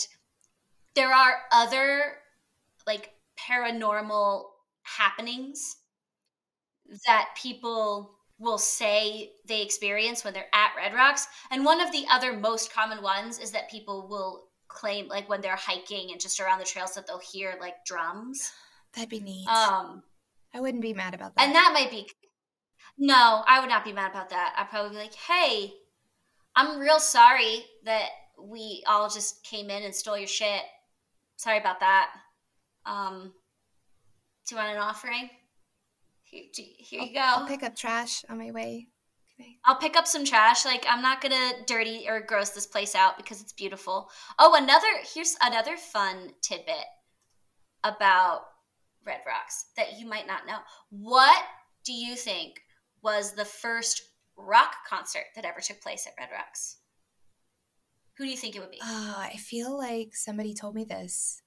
there 0.95 1.13
are 1.13 1.35
other 1.53 2.17
like 2.87 3.11
paranormal 3.39 4.45
happenings 4.83 5.77
that 7.07 7.29
people 7.41 8.17
will 8.39 8.59
say 8.59 9.33
they 9.47 9.63
experience 9.63 10.25
when 10.25 10.33
they're 10.33 10.47
at 10.55 10.73
Red 10.77 10.95
Rocks. 10.95 11.27
And 11.51 11.65
one 11.65 11.81
of 11.81 11.93
the 11.93 12.07
other 12.11 12.33
most 12.33 12.73
common 12.73 13.03
ones 13.03 13.39
is 13.39 13.51
that 13.53 13.71
people 13.71 14.09
will 14.09 14.49
claim 14.69 15.09
like 15.09 15.29
when 15.29 15.41
they're 15.41 15.57
hiking 15.57 16.11
and 16.11 16.21
just 16.21 16.41
around 16.41 16.59
the 16.59 16.65
trails 16.65 16.95
that 16.95 17.07
they'll 17.07 17.21
hear 17.21 17.57
like 17.61 17.85
drums. 17.85 18.53
That'd 18.95 19.11
be 19.11 19.21
neat. 19.21 19.47
Um, 19.47 20.03
I 20.55 20.61
wouldn't 20.61 20.83
be 20.83 20.95
mad 20.95 21.15
about 21.15 21.35
that. 21.37 21.45
And 21.45 21.55
that 21.55 21.71
might 21.75 21.91
be. 21.91 22.09
No, 23.01 23.43
I 23.47 23.61
would 23.61 23.71
not 23.71 23.85
be 23.85 23.93
mad 23.93 24.11
about 24.11 24.29
that. 24.31 24.55
I'd 24.57 24.69
probably 24.69 24.91
be 24.91 24.97
like, 24.97 25.15
"Hey, 25.15 25.73
I'm 26.55 26.79
real 26.79 27.01
sorry 27.01 27.65
that 27.85 28.11
we 28.39 28.83
all 28.87 29.09
just 29.09 29.43
came 29.45 29.71
in 29.71 29.83
and 29.83 29.95
stole 29.95 30.19
your 30.19 30.27
shit. 30.27 30.63
Sorry 31.37 31.59
about 31.59 31.81
that. 31.81 32.11
Um, 32.87 33.33
do 34.47 34.55
you 34.55 34.61
want 34.61 34.73
an 34.73 34.83
offering? 34.83 35.31
Here, 36.25 36.45
here 36.55 37.03
you 37.03 37.15
go. 37.15 37.21
I'll 37.21 37.47
pick 37.47 37.63
up 37.63 37.77
trash 37.77 38.25
on 38.29 38.39
my 38.39 38.51
way. 38.51 38.89
I'll 39.65 39.77
pick 39.77 39.97
up 39.97 40.07
some 40.07 40.25
trash. 40.25 40.65
Like 40.65 40.85
I'm 40.89 41.03
not 41.03 41.23
gonna 41.23 41.53
dirty 41.67 42.07
or 42.07 42.21
gross 42.21 42.51
this 42.51 42.67
place 42.67 42.95
out 42.95 43.17
because 43.17 43.41
it's 43.41 43.55
beautiful. 43.55 44.11
Oh, 44.39 44.55
another 44.55 44.87
here's 45.15 45.37
another 45.41 45.77
fun 45.77 46.33
tidbit 46.43 46.85
about 47.83 48.43
Red 49.07 49.21
Rocks 49.27 49.67
that 49.77 49.99
you 49.99 50.07
might 50.07 50.27
not 50.27 50.47
know. 50.47 50.59
What 50.91 51.43
do 51.85 51.95
you 51.95 52.17
think 52.17 52.61
was 53.03 53.33
the 53.33 53.45
first 53.45 54.03
rock 54.37 54.75
concert 54.89 55.25
that 55.35 55.45
ever 55.45 55.61
took 55.61 55.81
place 55.81 56.07
at 56.07 56.15
Red 56.19 56.31
Rocks? 56.33 56.79
Who 58.19 58.25
do 58.25 58.31
you 58.31 58.37
think 58.37 58.57
it 58.57 58.61
would 58.61 58.71
be? 58.71 58.81
Oh, 58.83 59.17
I 59.19 59.37
feel 59.37 59.77
like 59.77 60.15
somebody 60.15 60.55
told 60.55 60.75
me 60.75 60.85
this 60.85 61.43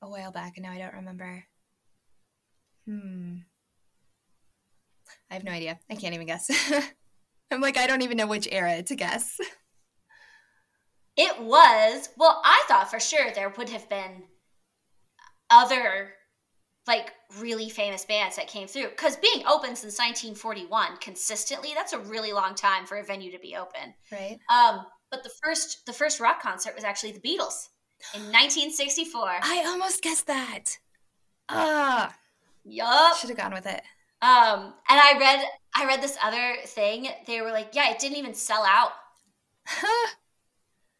a 0.00 0.08
while 0.08 0.30
back, 0.30 0.54
and 0.56 0.64
now 0.64 0.72
I 0.72 0.78
don't 0.78 0.94
remember. 0.94 1.44
Hmm. 2.86 3.36
I 5.30 5.34
have 5.34 5.44
no 5.44 5.52
idea. 5.52 5.78
I 5.90 5.94
can't 5.94 6.14
even 6.14 6.26
guess. 6.26 6.50
I'm 7.50 7.60
like, 7.60 7.76
I 7.76 7.86
don't 7.86 8.02
even 8.02 8.16
know 8.16 8.26
which 8.26 8.48
era 8.50 8.82
to 8.82 8.94
guess. 8.94 9.38
It 11.16 11.40
was, 11.40 12.10
well, 12.16 12.40
I 12.44 12.64
thought 12.68 12.90
for 12.90 13.00
sure 13.00 13.32
there 13.34 13.52
would 13.56 13.70
have 13.70 13.88
been 13.88 14.22
other 15.50 16.12
like 16.88 17.12
really 17.38 17.68
famous 17.68 18.04
bands 18.04 18.36
that 18.36 18.48
came 18.48 18.66
through 18.66 18.88
because 18.88 19.16
being 19.16 19.46
open 19.46 19.76
since 19.76 19.98
1941 19.98 20.96
consistently 21.00 21.70
that's 21.74 21.92
a 21.92 21.98
really 22.00 22.32
long 22.32 22.54
time 22.54 22.86
for 22.86 22.96
a 22.96 23.04
venue 23.04 23.30
to 23.30 23.38
be 23.38 23.54
open 23.54 23.94
right 24.10 24.38
um 24.50 24.84
but 25.10 25.22
the 25.22 25.30
first 25.42 25.86
the 25.86 25.92
first 25.92 26.18
rock 26.18 26.42
concert 26.42 26.74
was 26.74 26.84
actually 26.84 27.12
the 27.12 27.20
beatles 27.20 27.68
in 28.14 28.20
1964 28.32 29.20
i 29.42 29.64
almost 29.66 30.02
guessed 30.02 30.26
that 30.26 30.78
ah 31.48 32.12
yup 32.64 33.16
should 33.16 33.30
have 33.30 33.38
gone 33.38 33.52
with 33.52 33.66
it 33.66 33.82
um 34.22 34.74
and 34.88 35.00
i 35.00 35.16
read 35.20 35.46
I 35.78 35.86
read 35.86 36.02
this 36.02 36.18
other 36.22 36.56
thing. 36.66 37.08
They 37.26 37.40
were 37.40 37.52
like, 37.52 37.70
yeah, 37.72 37.90
it 37.90 37.98
didn't 37.98 38.18
even 38.18 38.34
sell 38.34 38.64
out. 38.64 38.92
Huh. 39.66 40.10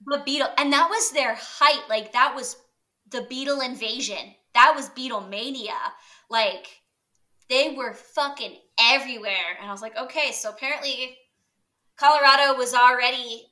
The 0.07 0.18
Beatle, 0.18 0.49
and 0.57 0.72
that 0.72 0.89
was 0.89 1.11
their 1.11 1.34
height. 1.34 1.82
Like 1.91 2.12
that 2.12 2.32
was 2.36 2.57
the 3.11 3.22
Beatle 3.22 3.66
invasion. 3.66 4.36
That 4.59 4.75
was 4.75 4.89
Beatlemania. 4.89 5.79
Like 6.29 6.67
they 7.49 7.75
were 7.77 7.95
fucking 7.95 8.57
everywhere. 8.81 9.57
And 9.61 9.69
I 9.69 9.71
was 9.71 9.81
like, 9.81 9.97
okay, 9.97 10.33
so 10.33 10.51
apparently 10.51 11.17
Colorado 11.97 12.59
was 12.59 12.75
already, 12.75 13.47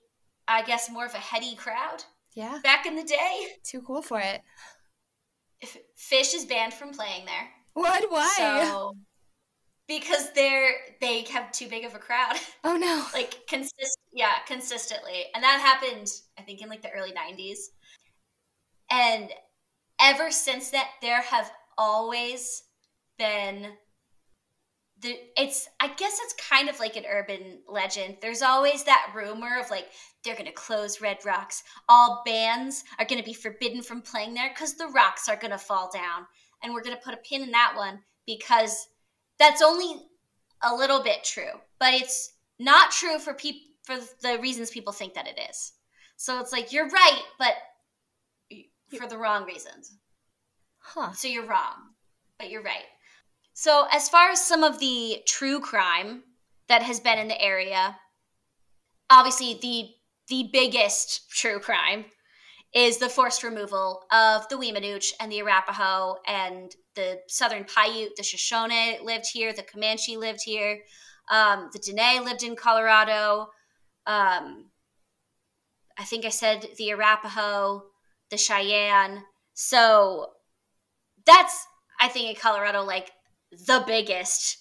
I 0.49 0.63
guess, 0.63 0.91
more 0.91 1.07
of 1.07 1.15
a 1.15 1.19
heady 1.19 1.55
crowd. 1.55 2.03
Yeah. 2.35 2.59
Back 2.65 2.87
in 2.87 2.97
the 2.97 3.05
day. 3.05 3.47
Too 3.63 3.83
cool 3.83 4.03
for 4.03 4.19
it. 4.19 4.43
Phish 5.97 6.35
is 6.35 6.45
banned 6.45 6.75
from 6.75 6.91
playing 6.91 7.25
there. 7.25 7.51
What? 7.75 8.11
Why? 8.11 8.35
So 8.37 8.97
because 9.87 10.33
they're 10.33 10.73
they 11.01 11.23
have 11.33 11.53
too 11.53 11.69
big 11.69 11.85
of 11.85 11.95
a 11.95 12.01
crowd. 12.01 12.35
Oh 12.65 12.77
no! 12.77 13.07
like 13.15 13.47
consist, 13.47 13.97
yeah, 14.13 14.39
consistently, 14.49 15.27
and 15.35 15.45
that 15.45 15.61
happened 15.61 16.11
I 16.37 16.43
think 16.43 16.61
in 16.61 16.69
like 16.69 16.83
the 16.83 16.91
early 16.91 17.13
'90s, 17.13 17.59
and 18.91 19.31
ever 20.01 20.31
since 20.31 20.71
that 20.71 20.89
there 21.03 21.23
have 21.23 21.51
always 21.79 22.63
been 23.19 23.73
the 25.01 25.15
it's 25.37 25.69
I 25.81 25.89
guess 25.89 26.19
it's 26.23 26.49
kind 26.49 26.69
of 26.69 26.81
like 26.81 26.97
an 26.97 27.05
urban 27.11 27.61
legend. 27.69 28.17
There's 28.23 28.43
always 28.43 28.85
that 28.85 29.13
rumor 29.15 29.59
of 29.61 29.71
like 29.71 29.89
they're 30.25 30.35
going 30.35 30.47
to 30.47 30.53
close 30.53 31.01
Red 31.01 31.19
Rocks. 31.25 31.63
All 31.89 32.23
bands 32.25 32.83
are 32.99 33.05
going 33.05 33.21
to 33.21 33.25
be 33.25 33.35
forbidden 33.35 33.83
from 33.83 34.01
playing 34.01 34.35
there 34.35 34.53
cuz 34.55 34.75
the 34.75 34.89
rocks 34.89 35.29
are 35.29 35.37
going 35.37 35.51
to 35.51 35.59
fall 35.59 35.91
down. 35.93 36.27
And 36.63 36.73
we're 36.73 36.83
going 36.83 36.97
to 36.97 37.03
put 37.03 37.15
a 37.15 37.19
pin 37.19 37.43
in 37.43 37.51
that 37.51 37.75
one 37.77 38.03
because 38.27 38.89
that's 39.39 39.61
only 39.63 40.09
a 40.63 40.75
little 40.75 41.03
bit 41.03 41.23
true, 41.25 41.61
but 41.79 41.93
it's 41.93 42.33
not 42.59 42.91
true 42.91 43.19
for 43.19 43.35
people 43.35 43.63
for 43.85 43.99
the 44.21 44.39
reasons 44.41 44.71
people 44.71 44.93
think 44.93 45.15
that 45.15 45.29
it 45.29 45.39
is. 45.51 45.73
So 46.17 46.41
it's 46.41 46.53
like 46.53 46.73
you're 46.73 46.89
right, 46.89 47.23
but 47.39 47.55
for 48.99 49.07
the 49.07 49.19
wrong 49.19 49.45
reasons. 49.45 49.97
Huh. 50.79 51.13
So 51.13 51.29
you're 51.29 51.47
wrong, 51.47 51.95
but 52.39 52.51
you're 52.51 52.63
right. 52.63 52.85
So 53.55 53.87
as 53.91 54.09
far 54.09 54.31
as 54.31 54.45
some 54.45 54.63
of 54.63 54.79
the 54.79 55.23
true 55.27 55.61
crime 55.61 56.23
that 56.69 56.83
has 56.83 57.01
been 57.01 57.19
in 57.19 57.29
the 57.29 57.41
area, 57.41 57.97
obviously 59.11 59.59
the 59.61 59.91
the 60.29 60.51
biggest 60.53 61.31
true 61.31 61.61
crime 61.61 62.05
is 62.75 62.99
the 62.99 63.09
forced 63.09 63.43
removal 63.45 64.03
of 64.11 64.49
the 64.49 64.57
Weemanooch 64.57 65.13
and 65.21 65.31
the 65.31 65.41
Arapaho 65.41 66.17
and 66.27 66.75
the 66.97 67.21
Southern 67.29 67.65
Paiute, 67.65 68.17
the 68.17 68.23
Shoshone 68.23 68.99
lived 69.05 69.27
here, 69.33 69.53
the 69.53 69.63
Comanche 69.63 70.17
lived 70.17 70.41
here, 70.45 70.81
um, 71.31 71.71
the 71.73 71.79
Dene 71.79 72.25
lived 72.25 72.43
in 72.43 72.57
Colorado. 72.57 73.49
Um, 74.07 74.67
I 75.97 76.05
think 76.05 76.25
I 76.25 76.31
said 76.31 76.67
the 76.77 76.91
Arapaho, 76.91 77.85
the 78.31 78.37
Cheyenne. 78.37 79.23
So 79.55 80.33
that's 81.25 81.67
I 82.01 82.09
think 82.09 82.31
in 82.31 82.37
Colorado 82.37 82.83
like 82.83 83.11
the 83.51 83.83
biggest 83.87 84.59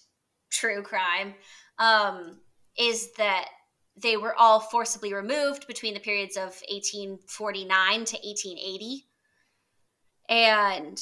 true 0.52 0.82
crime 0.82 1.34
um, 1.80 2.40
is 2.78 3.12
that 3.18 3.50
they 3.98 4.18
were 4.18 4.36
all 4.36 4.60
forcibly 4.60 5.14
removed 5.14 5.68
between 5.68 5.94
the 5.94 6.00
periods 6.00 6.36
of 6.36 6.62
1849 6.70 8.06
to 8.06 8.18
1880 8.18 9.06
and 10.28 11.00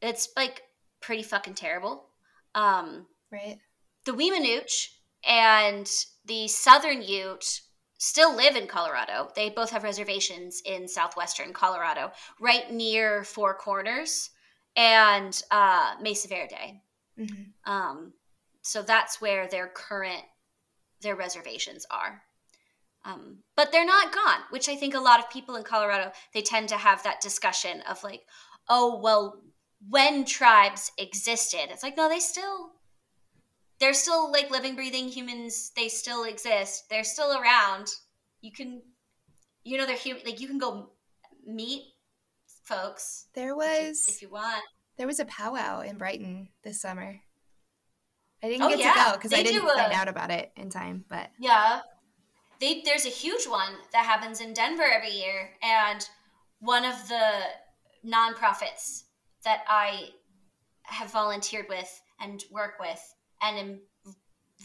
it's 0.00 0.28
like 0.36 0.62
pretty 1.00 1.22
fucking 1.22 1.54
terrible. 1.54 2.06
Um, 2.54 3.06
right. 3.30 3.58
the 4.04 4.12
Weemanooch 4.12 4.88
and 5.26 5.88
the 6.24 6.48
Southern 6.48 7.02
Ute 7.02 7.60
still 7.98 8.34
live 8.34 8.56
in 8.56 8.66
Colorado. 8.66 9.28
They 9.34 9.50
both 9.50 9.70
have 9.70 9.82
reservations 9.82 10.62
in 10.64 10.88
southwestern 10.88 11.52
Colorado, 11.52 12.12
right 12.40 12.72
near 12.72 13.24
Four 13.24 13.54
Corners 13.54 14.30
and 14.76 15.40
uh, 15.50 15.94
Mesa 16.00 16.28
Verde. 16.28 16.80
Mm-hmm. 17.18 17.70
Um, 17.70 18.12
so 18.62 18.82
that's 18.82 19.20
where 19.20 19.48
their 19.48 19.68
current 19.68 20.22
their 21.00 21.16
reservations 21.16 21.86
are. 21.90 22.22
Um, 23.04 23.38
but 23.56 23.70
they're 23.70 23.86
not 23.86 24.12
gone, 24.12 24.40
which 24.50 24.68
I 24.68 24.74
think 24.74 24.94
a 24.94 25.00
lot 25.00 25.20
of 25.20 25.30
people 25.30 25.56
in 25.56 25.62
Colorado 25.62 26.12
they 26.34 26.42
tend 26.42 26.68
to 26.70 26.76
have 26.76 27.02
that 27.02 27.20
discussion 27.20 27.82
of 27.88 28.02
like, 28.04 28.22
oh 28.68 29.00
well, 29.02 29.40
when 29.88 30.24
tribes 30.24 30.92
existed, 30.98 31.66
it's 31.70 31.82
like 31.82 31.96
no, 31.96 32.08
they 32.08 32.20
still 32.20 32.70
they're 33.80 33.94
still 33.94 34.30
like 34.32 34.50
living, 34.50 34.74
breathing 34.74 35.08
humans. 35.08 35.72
They 35.76 35.88
still 35.88 36.24
exist. 36.24 36.84
They're 36.90 37.04
still 37.04 37.38
around. 37.38 37.88
You 38.40 38.52
can, 38.52 38.82
you 39.64 39.78
know, 39.78 39.86
they're 39.86 39.96
human. 39.96 40.22
Like 40.24 40.40
you 40.40 40.48
can 40.48 40.58
go 40.58 40.90
meet 41.46 41.82
folks. 42.64 43.26
There 43.34 43.56
was, 43.56 44.06
if 44.08 44.08
you, 44.08 44.14
if 44.14 44.22
you 44.22 44.28
want, 44.30 44.62
there 44.96 45.06
was 45.06 45.20
a 45.20 45.24
powwow 45.24 45.80
in 45.80 45.96
Brighton 45.96 46.48
this 46.62 46.80
summer. 46.80 47.20
I 48.42 48.48
didn't 48.48 48.62
oh, 48.62 48.68
get 48.68 48.78
yeah. 48.78 48.92
to 48.92 49.10
go 49.10 49.16
because 49.16 49.32
I 49.32 49.42
didn't 49.42 49.66
find 49.66 49.92
a, 49.92 49.96
out 49.96 50.08
about 50.08 50.30
it 50.30 50.52
in 50.56 50.70
time. 50.70 51.04
But 51.08 51.30
yeah, 51.38 51.80
they, 52.60 52.82
there's 52.84 53.06
a 53.06 53.10
huge 53.10 53.46
one 53.46 53.72
that 53.92 54.04
happens 54.04 54.40
in 54.40 54.52
Denver 54.52 54.84
every 54.84 55.10
year, 55.10 55.50
and 55.62 56.08
one 56.60 56.84
of 56.84 57.08
the 57.08 57.30
nonprofits 58.06 59.04
that 59.44 59.62
I 59.68 60.10
have 60.82 61.10
volunteered 61.10 61.66
with 61.68 62.00
and 62.20 62.42
work 62.50 62.74
with 62.80 63.00
and 63.42 63.58
am 63.58 63.80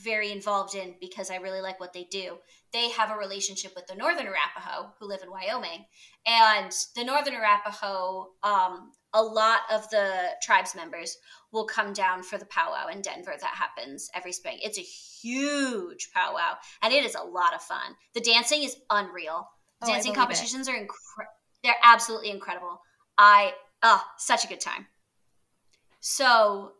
very 0.03 0.31
involved 0.31 0.75
in 0.75 0.95
because 0.99 1.29
I 1.29 1.37
really 1.37 1.61
like 1.61 1.79
what 1.79 1.93
they 1.93 2.05
do. 2.05 2.37
They 2.71 2.89
have 2.91 3.11
a 3.11 3.17
relationship 3.17 3.73
with 3.75 3.85
the 3.87 3.95
Northern 3.95 4.27
Arapaho 4.27 4.91
who 4.99 5.07
live 5.07 5.21
in 5.21 5.29
Wyoming. 5.29 5.85
And 6.25 6.71
the 6.95 7.03
Northern 7.03 7.35
Arapaho, 7.35 8.31
um, 8.41 8.91
a 9.13 9.21
lot 9.21 9.61
of 9.71 9.87
the 9.91 10.31
tribes 10.41 10.75
members 10.75 11.17
will 11.51 11.65
come 11.65 11.93
down 11.93 12.23
for 12.23 12.39
the 12.39 12.47
powwow 12.47 12.87
in 12.87 13.01
Denver 13.01 13.35
that 13.39 13.55
happens 13.55 14.09
every 14.15 14.31
spring. 14.31 14.57
It's 14.61 14.79
a 14.79 14.81
huge 14.81 16.09
powwow 16.13 16.55
and 16.81 16.91
it 16.91 17.05
is 17.05 17.15
a 17.15 17.23
lot 17.23 17.53
of 17.53 17.61
fun. 17.61 17.95
The 18.15 18.21
dancing 18.21 18.63
is 18.63 18.75
unreal. 18.89 19.47
Oh, 19.83 19.87
dancing 19.87 20.13
competitions 20.13 20.67
it. 20.67 20.71
are 20.71 20.75
incredible. 20.75 21.33
They're 21.63 21.75
absolutely 21.83 22.31
incredible. 22.31 22.81
I, 23.17 23.53
oh, 23.83 24.03
such 24.17 24.43
a 24.43 24.47
good 24.47 24.59
time. 24.59 24.87
So, 25.99 26.73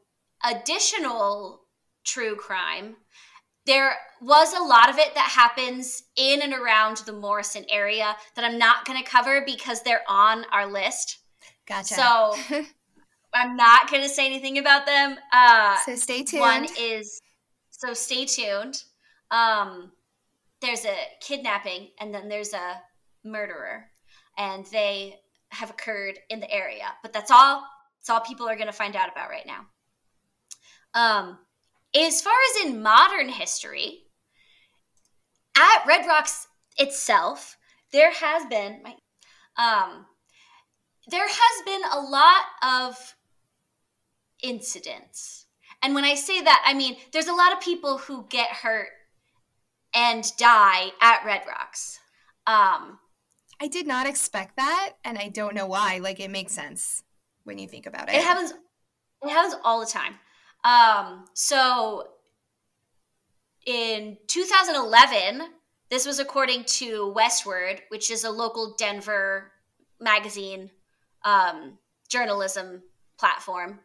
additional 0.44 1.63
true 2.04 2.36
crime. 2.36 2.96
There 3.66 3.96
was 4.22 4.54
a 4.54 4.62
lot 4.62 4.90
of 4.90 4.98
it 4.98 5.16
that 5.16 5.30
happens 5.30 6.04
in 6.18 6.42
and 6.42 6.54
around 6.54 6.98
the 6.98 7.14
Morrison 7.14 7.66
area 7.70 8.16
that 8.36 8.44
I'm 8.44 8.58
not 8.58 8.86
going 8.86 9.02
to 9.02 9.10
cover 9.10 9.42
because 9.46 9.82
they're 9.82 10.04
on 10.08 10.46
our 10.52 10.70
list. 10.70 11.20
Gotcha. 11.66 11.94
So 11.94 12.36
I'm 13.34 13.56
not 13.56 13.90
going 13.90 14.04
to 14.04 14.10
say 14.10 14.26
anything 14.26 14.58
about 14.58 14.86
them. 14.86 15.18
Uh, 15.32 15.78
so 15.86 15.96
stay 15.96 16.24
tuned. 16.24 16.42
One 16.42 16.68
is 16.78 17.22
so 17.72 17.94
stay 17.94 18.26
tuned. 18.26 18.84
Um, 19.32 19.92
there's 20.62 20.86
a 20.86 20.96
kidnapping 21.20 21.90
and 22.00 22.14
then 22.14 22.30
there's 22.30 22.54
a 22.54 22.82
murderer, 23.24 23.86
and 24.38 24.66
they 24.68 25.20
have 25.50 25.70
occurred 25.70 26.20
in 26.30 26.40
the 26.40 26.52
area. 26.52 26.86
But 27.02 27.14
that's 27.14 27.32
all. 27.32 27.64
That's 28.00 28.10
all 28.10 28.20
people 28.22 28.48
are 28.48 28.56
going 28.56 28.68
to 28.68 28.74
find 28.74 28.96
out 28.96 29.12
about 29.12 29.30
right 29.30 29.46
now. 29.46 29.66
Um, 30.94 31.40
as 31.96 32.22
far 32.22 32.34
as 32.52 32.66
in 32.66 32.82
modern 32.82 33.30
history, 33.30 34.04
at 35.56 35.86
Red 35.88 36.06
Rocks 36.08 36.48
itself, 36.78 37.58
there 37.92 38.12
has 38.12 38.46
been 38.46 38.82
um, 39.58 40.06
there 41.08 41.28
has 41.28 41.66
been 41.66 41.82
a 41.92 42.00
lot 42.00 42.46
of 42.64 43.16
incidents. 44.42 45.46
And 45.82 45.94
when 45.94 46.06
I 46.06 46.16
say 46.16 46.42
that, 46.42 46.64
I 46.66 46.74
mean 46.74 46.98
there's 47.12 47.28
a 47.28 47.34
lot 47.34 47.54
of 47.54 47.62
people 47.62 47.98
who 48.00 48.26
get 48.30 48.50
hurt 48.50 48.88
and 49.94 50.26
die 50.38 50.92
at 51.02 51.24
Red 51.26 51.42
Rocks. 51.48 52.00
Um, 52.48 53.00
I 53.62 53.68
did 53.68 53.86
not 53.86 54.08
expect 54.08 54.58
that, 54.58 54.94
and 55.06 55.18
I 55.18 55.30
don't 55.30 55.56
know 55.56 55.68
why. 55.68 56.00
Like 56.00 56.20
it 56.20 56.32
makes 56.32 56.54
sense 56.54 57.04
when 57.44 57.60
you 57.60 57.68
think 57.68 57.86
about 57.86 58.10
it. 58.10 58.16
It 58.16 58.24
happens. 58.24 58.54
It 59.22 59.30
happens 59.30 59.56
all 59.64 59.80
the 59.80 59.86
time. 59.86 60.16
Um, 60.64 61.26
so 61.34 62.08
in 63.66 64.18
2011, 64.28 65.50
this 65.90 66.06
was 66.06 66.20
according 66.20 66.64
to 66.66 67.14
Westword, 67.16 67.82
which 67.90 68.10
is 68.10 68.24
a 68.24 68.32
local 68.32 68.76
Denver 68.78 69.52
magazine 70.00 70.72
um, 71.24 71.78
journalism 72.10 72.84
platform. 73.18 73.80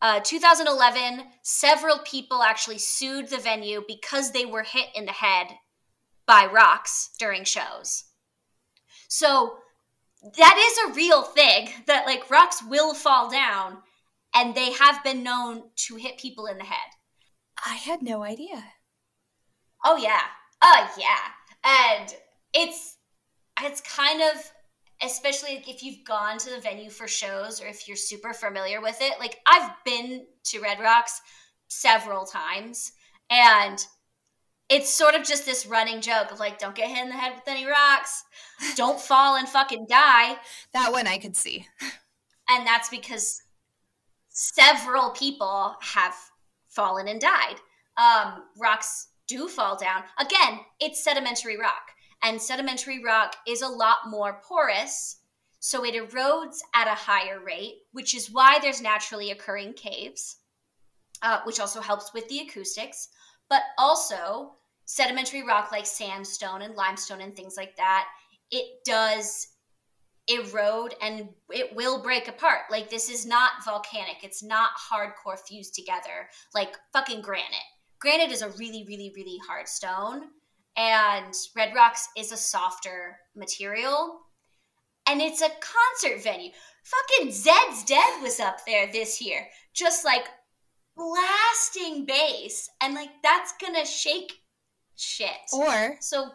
Uh, 0.00 0.20
2011, 0.20 1.24
several 1.42 1.98
people 2.04 2.42
actually 2.42 2.78
sued 2.78 3.28
the 3.28 3.38
venue 3.38 3.82
because 3.88 4.30
they 4.30 4.46
were 4.46 4.62
hit 4.62 4.86
in 4.94 5.04
the 5.06 5.12
head 5.12 5.48
by 6.26 6.46
rocks 6.46 7.10
during 7.18 7.42
shows. 7.42 8.04
So 9.08 9.58
that 10.36 10.56
is 10.58 10.90
a 10.90 10.94
real 10.94 11.22
thing 11.22 11.70
that 11.86 12.06
like 12.06 12.30
rocks 12.30 12.62
will 12.62 12.94
fall 12.94 13.30
down 13.30 13.78
and 14.38 14.54
they 14.54 14.72
have 14.72 15.02
been 15.02 15.24
known 15.24 15.64
to 15.74 15.96
hit 15.96 16.16
people 16.16 16.46
in 16.46 16.58
the 16.58 16.64
head. 16.64 16.90
I 17.66 17.74
had 17.74 18.02
no 18.02 18.22
idea. 18.22 18.64
Oh 19.84 19.96
yeah. 19.96 20.20
Oh 20.62 20.88
yeah. 20.96 21.98
And 21.98 22.14
it's 22.54 22.96
it's 23.60 23.80
kind 23.80 24.22
of 24.22 24.52
especially 25.02 25.62
if 25.66 25.82
you've 25.82 26.04
gone 26.04 26.38
to 26.38 26.50
the 26.50 26.60
venue 26.60 26.90
for 26.90 27.08
shows 27.08 27.60
or 27.60 27.66
if 27.66 27.86
you're 27.88 27.96
super 27.96 28.32
familiar 28.32 28.80
with 28.80 28.98
it. 29.00 29.18
Like 29.18 29.38
I've 29.46 29.70
been 29.84 30.26
to 30.44 30.60
Red 30.60 30.78
Rocks 30.78 31.20
several 31.66 32.24
times 32.24 32.92
and 33.30 33.84
it's 34.68 34.90
sort 34.90 35.14
of 35.14 35.24
just 35.24 35.46
this 35.46 35.66
running 35.66 36.00
joke 36.00 36.30
of 36.30 36.38
like 36.38 36.58
don't 36.58 36.74
get 36.76 36.90
hit 36.90 37.02
in 37.02 37.08
the 37.08 37.16
head 37.16 37.32
with 37.34 37.48
any 37.48 37.66
rocks. 37.66 38.22
Don't 38.76 39.00
fall 39.10 39.36
and 39.36 39.48
fucking 39.48 39.86
die. 39.88 40.36
That 40.72 40.92
one 40.92 41.08
I 41.08 41.18
could 41.18 41.36
see. 41.36 41.66
And 42.48 42.66
that's 42.66 42.88
because 42.88 43.42
several 44.38 45.10
people 45.10 45.74
have 45.80 46.14
fallen 46.68 47.08
and 47.08 47.20
died. 47.20 47.56
Um, 47.96 48.44
rocks 48.56 49.08
do 49.26 49.48
fall 49.48 49.76
down. 49.76 50.04
Again, 50.20 50.60
it's 50.78 51.02
sedimentary 51.02 51.58
rock, 51.58 51.90
and 52.22 52.40
sedimentary 52.40 53.02
rock 53.02 53.34
is 53.48 53.62
a 53.62 53.68
lot 53.68 53.98
more 54.06 54.40
porous. 54.48 55.16
So 55.58 55.84
it 55.84 55.96
erodes 55.96 56.58
at 56.72 56.86
a 56.86 56.94
higher 56.94 57.40
rate, 57.44 57.78
which 57.90 58.14
is 58.14 58.30
why 58.30 58.60
there's 58.62 58.80
naturally 58.80 59.32
occurring 59.32 59.72
caves, 59.72 60.36
uh, 61.20 61.40
which 61.42 61.58
also 61.58 61.80
helps 61.80 62.14
with 62.14 62.28
the 62.28 62.38
acoustics. 62.38 63.08
But 63.50 63.62
also, 63.76 64.52
sedimentary 64.84 65.42
rock 65.42 65.72
like 65.72 65.84
sandstone 65.84 66.62
and 66.62 66.76
limestone 66.76 67.22
and 67.22 67.34
things 67.34 67.56
like 67.56 67.76
that, 67.76 68.06
it 68.52 68.84
does 68.84 69.48
erode 70.28 70.94
and 71.00 71.28
it 71.50 71.74
will 71.74 72.02
break 72.02 72.28
apart. 72.28 72.62
Like 72.70 72.90
this 72.90 73.08
is 73.08 73.26
not 73.26 73.64
volcanic. 73.64 74.18
It's 74.22 74.42
not 74.42 74.70
hardcore 74.90 75.38
fused 75.46 75.74
together 75.74 76.28
like 76.54 76.76
fucking 76.92 77.22
granite. 77.22 77.68
Granite 78.00 78.30
is 78.30 78.42
a 78.42 78.50
really, 78.50 78.84
really, 78.86 79.12
really 79.16 79.38
hard 79.46 79.66
stone, 79.66 80.28
and 80.76 81.34
red 81.56 81.74
rocks 81.74 82.08
is 82.16 82.30
a 82.30 82.36
softer 82.36 83.16
material. 83.34 84.20
And 85.08 85.22
it's 85.22 85.40
a 85.40 85.48
concert 85.48 86.22
venue. 86.22 86.50
Fucking 86.84 87.32
Zeds 87.32 87.86
Dead 87.86 88.22
was 88.22 88.38
up 88.38 88.58
there 88.66 88.92
this 88.92 89.22
year, 89.22 89.46
just 89.74 90.04
like 90.04 90.26
blasting 90.94 92.04
bass, 92.04 92.68
and 92.80 92.94
like 92.94 93.08
that's 93.22 93.54
gonna 93.60 93.86
shake 93.86 94.32
shit. 94.96 95.30
Or 95.52 95.96
so 96.00 96.30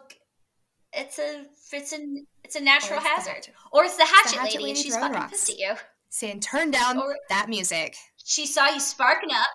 it's 0.92 1.18
a 1.18 1.44
it's 1.72 1.92
a 1.92 2.24
it's 2.44 2.56
a 2.56 2.60
natural 2.60 3.00
hazard. 3.00 3.48
Or 3.72 3.84
it's 3.84 3.96
the 3.96 4.04
hatchet, 4.04 4.32
the 4.32 4.38
hatchet 4.38 4.60
lady, 4.60 4.64
lady, 4.64 4.70
and 4.70 4.78
she's 4.78 4.96
fucking 4.96 5.12
rocks. 5.12 5.30
pissed 5.32 5.50
at 5.50 5.58
you. 5.58 5.74
Saying 6.10 6.40
turn 6.40 6.70
down 6.70 6.98
or 6.98 7.16
that 7.30 7.48
music. 7.48 7.96
She 8.24 8.46
saw 8.46 8.68
you 8.68 8.78
sparking 8.78 9.30
up. 9.32 9.46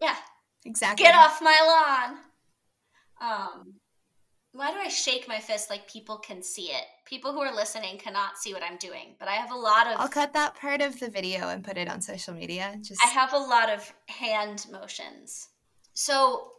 Yeah. 0.00 0.16
Exactly. 0.64 1.04
Get 1.04 1.14
off 1.14 1.40
my 1.40 2.08
lawn. 2.10 2.18
Um 3.20 3.74
why 4.52 4.72
do 4.72 4.78
I 4.78 4.88
shake 4.88 5.28
my 5.28 5.38
fist 5.38 5.70
like 5.70 5.88
people 5.88 6.16
can 6.16 6.42
see 6.42 6.70
it? 6.72 6.84
People 7.04 7.32
who 7.32 7.40
are 7.40 7.54
listening 7.54 7.98
cannot 7.98 8.36
see 8.36 8.52
what 8.52 8.64
I'm 8.64 8.78
doing, 8.78 9.14
but 9.20 9.28
I 9.28 9.34
have 9.34 9.52
a 9.52 9.56
lot 9.56 9.86
of 9.86 10.00
I'll 10.00 10.08
cut 10.08 10.32
that 10.32 10.56
part 10.56 10.80
of 10.80 10.98
the 10.98 11.08
video 11.08 11.48
and 11.48 11.62
put 11.62 11.76
it 11.76 11.88
on 11.88 12.00
social 12.00 12.34
media. 12.34 12.76
Just 12.82 13.00
I 13.04 13.08
have 13.08 13.32
a 13.32 13.38
lot 13.38 13.70
of 13.70 13.92
hand 14.06 14.66
motions. 14.72 15.48
So 15.94 16.50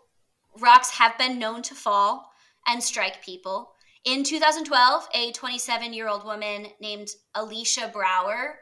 rocks 0.59 0.91
have 0.91 1.17
been 1.17 1.37
known 1.37 1.61
to 1.63 1.75
fall 1.75 2.31
and 2.67 2.81
strike 2.81 3.23
people. 3.23 3.73
In 4.03 4.23
2012, 4.23 5.07
a 5.13 5.31
27 5.31 5.93
year 5.93 6.07
old 6.07 6.25
woman 6.25 6.67
named 6.79 7.09
Alicia 7.35 7.91
Brauer 7.93 8.55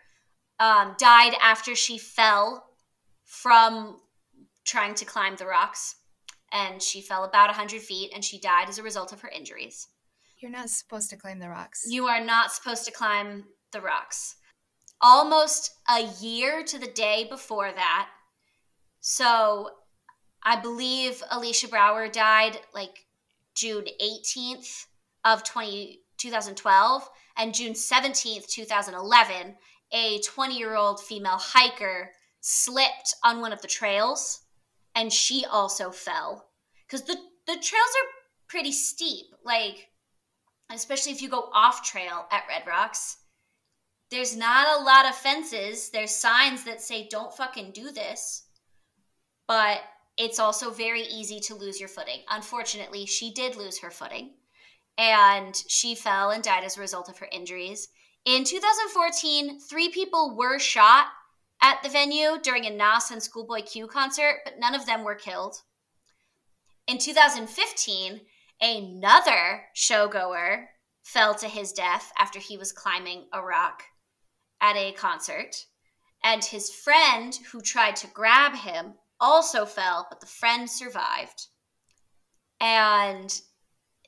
um, 0.59 0.95
died 0.97 1.33
after 1.41 1.75
she 1.75 1.97
fell 1.97 2.65
from 3.23 3.99
trying 4.65 4.95
to 4.95 5.05
climb 5.05 5.37
the 5.37 5.45
rocks. 5.45 5.95
And 6.51 6.81
she 6.81 7.01
fell 7.01 7.23
about 7.23 7.49
100 7.49 7.81
feet 7.81 8.11
and 8.13 8.25
she 8.25 8.39
died 8.39 8.69
as 8.69 8.79
a 8.79 8.83
result 8.83 9.13
of 9.13 9.21
her 9.21 9.29
injuries. 9.29 9.87
You're 10.39 10.51
not 10.51 10.69
supposed 10.69 11.09
to 11.11 11.17
climb 11.17 11.39
the 11.39 11.49
rocks. 11.49 11.85
You 11.87 12.07
are 12.07 12.23
not 12.23 12.51
supposed 12.51 12.85
to 12.85 12.91
climb 12.91 13.45
the 13.71 13.81
rocks. 13.81 14.35
Almost 14.99 15.71
a 15.89 16.09
year 16.19 16.63
to 16.63 16.77
the 16.77 16.87
day 16.87 17.27
before 17.29 17.71
that. 17.71 18.09
So 18.99 19.69
I 20.43 20.59
believe 20.59 21.23
Alicia 21.31 21.69
Brauer 21.69 22.09
died 22.09 22.59
like 22.73 23.05
June 23.53 23.85
18th 24.01 24.85
of 25.30 25.43
20, 25.43 26.01
2012 26.17 27.09
and 27.38 27.53
June 27.53 27.73
17th, 27.73 28.47
2011, 28.47 29.55
a 29.91 30.19
20 30.19 30.57
year 30.57 30.75
old 30.75 31.01
female 31.01 31.38
hiker 31.38 32.11
slipped 32.41 33.15
on 33.23 33.41
one 33.41 33.53
of 33.53 33.61
the 33.61 33.67
trails 33.67 34.41
and 34.95 35.13
she 35.13 35.45
also 35.45 35.91
fell. 35.91 36.49
Because 36.88 37.03
the, 37.03 37.15
the 37.45 37.53
trails 37.53 37.63
are 37.63 38.09
pretty 38.47 38.71
steep. 38.71 39.27
Like, 39.45 39.89
especially 40.71 41.11
if 41.11 41.21
you 41.21 41.30
go 41.30 41.49
off 41.53 41.84
trail 41.84 42.25
at 42.32 42.43
Red 42.49 42.63
Rocks, 42.67 43.17
there's 44.09 44.36
not 44.36 44.80
a 44.80 44.84
lot 44.84 45.07
of 45.07 45.15
fences. 45.15 45.91
There's 45.91 46.11
signs 46.11 46.63
that 46.63 46.82
say, 46.82 47.07
don't 47.07 47.36
fucking 47.36 47.71
do 47.71 47.91
this. 47.91 48.45
But 49.47 49.82
it's 50.17 50.39
also 50.39 50.71
very 50.71 51.03
easy 51.03 51.39
to 51.41 51.55
lose 51.55 51.80
your 51.80 51.89
footing. 51.89 52.21
Unfortunately, 52.30 53.05
she 53.05 53.32
did 53.32 53.55
lose 53.55 53.80
her 53.80 53.91
footing 53.91 54.32
and 55.00 55.56
she 55.70 55.95
fell 55.95 56.30
and 56.30 56.43
died 56.43 56.66
as 56.66 56.78
a 56.78 56.82
result 56.82 57.08
of 57.08 57.18
her 57.20 57.30
injuries. 57.32 57.88
In 58.26 58.43
2014, 58.43 59.62
three 59.62 59.88
people 59.89 60.36
were 60.36 60.60
shot 60.60 61.08
at 61.62 61.82
the 61.82 61.89
venue 61.89 62.38
during 62.43 62.66
a 62.66 62.70
Nas 62.70 63.10
and 63.10 63.24
Schoolboy 63.24 63.62
Q 63.62 63.88
concert, 63.88 64.41
but 64.43 64.60
none 64.60 64.76
of 64.76 64.86
them 64.86 65.06
were 65.06 65.16
killed. 65.16 65.56
In 66.86 66.97
2015, 66.97 68.22
another 68.62 69.68
showgoer 69.74 70.66
fell 71.02 71.34
to 71.36 71.47
his 71.47 71.72
death 71.72 72.12
after 72.20 72.39
he 72.39 72.58
was 72.58 72.74
climbing 72.74 73.28
a 73.32 73.41
rock 73.41 73.84
at 74.60 74.76
a 74.76 74.91
concert. 74.91 75.56
And 76.22 76.43
his 76.43 76.70
friend, 76.70 77.34
who 77.54 77.62
tried 77.62 77.95
to 77.97 78.08
grab 78.08 78.54
him, 78.54 78.95
also 79.18 79.66
fell, 79.66 80.08
but 80.10 80.20
the 80.20 80.26
friend 80.26 80.70
survived. 80.70 81.47
And 82.60 83.41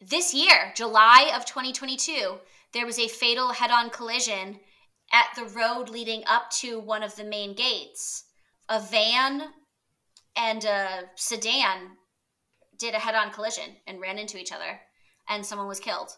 this 0.02 0.34
year, 0.34 0.74
July 0.76 1.32
of 1.36 1.46
2022, 1.46 2.40
there 2.74 2.86
was 2.86 2.98
a 2.98 3.08
fatal 3.08 3.50
head 3.50 3.70
on 3.70 3.90
collision 3.92 4.60
at 5.14 5.28
the 5.36 5.46
road 5.46 5.90
leading 5.90 6.24
up 6.28 6.50
to 6.50 6.80
one 6.80 7.04
of 7.04 7.16
the 7.16 7.24
main 7.24 7.54
gates. 7.54 8.24
A 8.68 8.80
van 8.80 9.50
and 10.36 10.64
a 10.64 11.10
sedan 11.16 11.98
did 12.78 12.96
a 12.96 13.00
head 13.00 13.14
on 13.14 13.32
collision 13.32 13.76
and 13.86 14.02
ran 14.02 14.18
into 14.18 14.40
each 14.40 14.52
other, 14.52 14.80
and 15.30 15.46
someone 15.46 15.68
was 15.68 15.80
killed. 15.80 16.18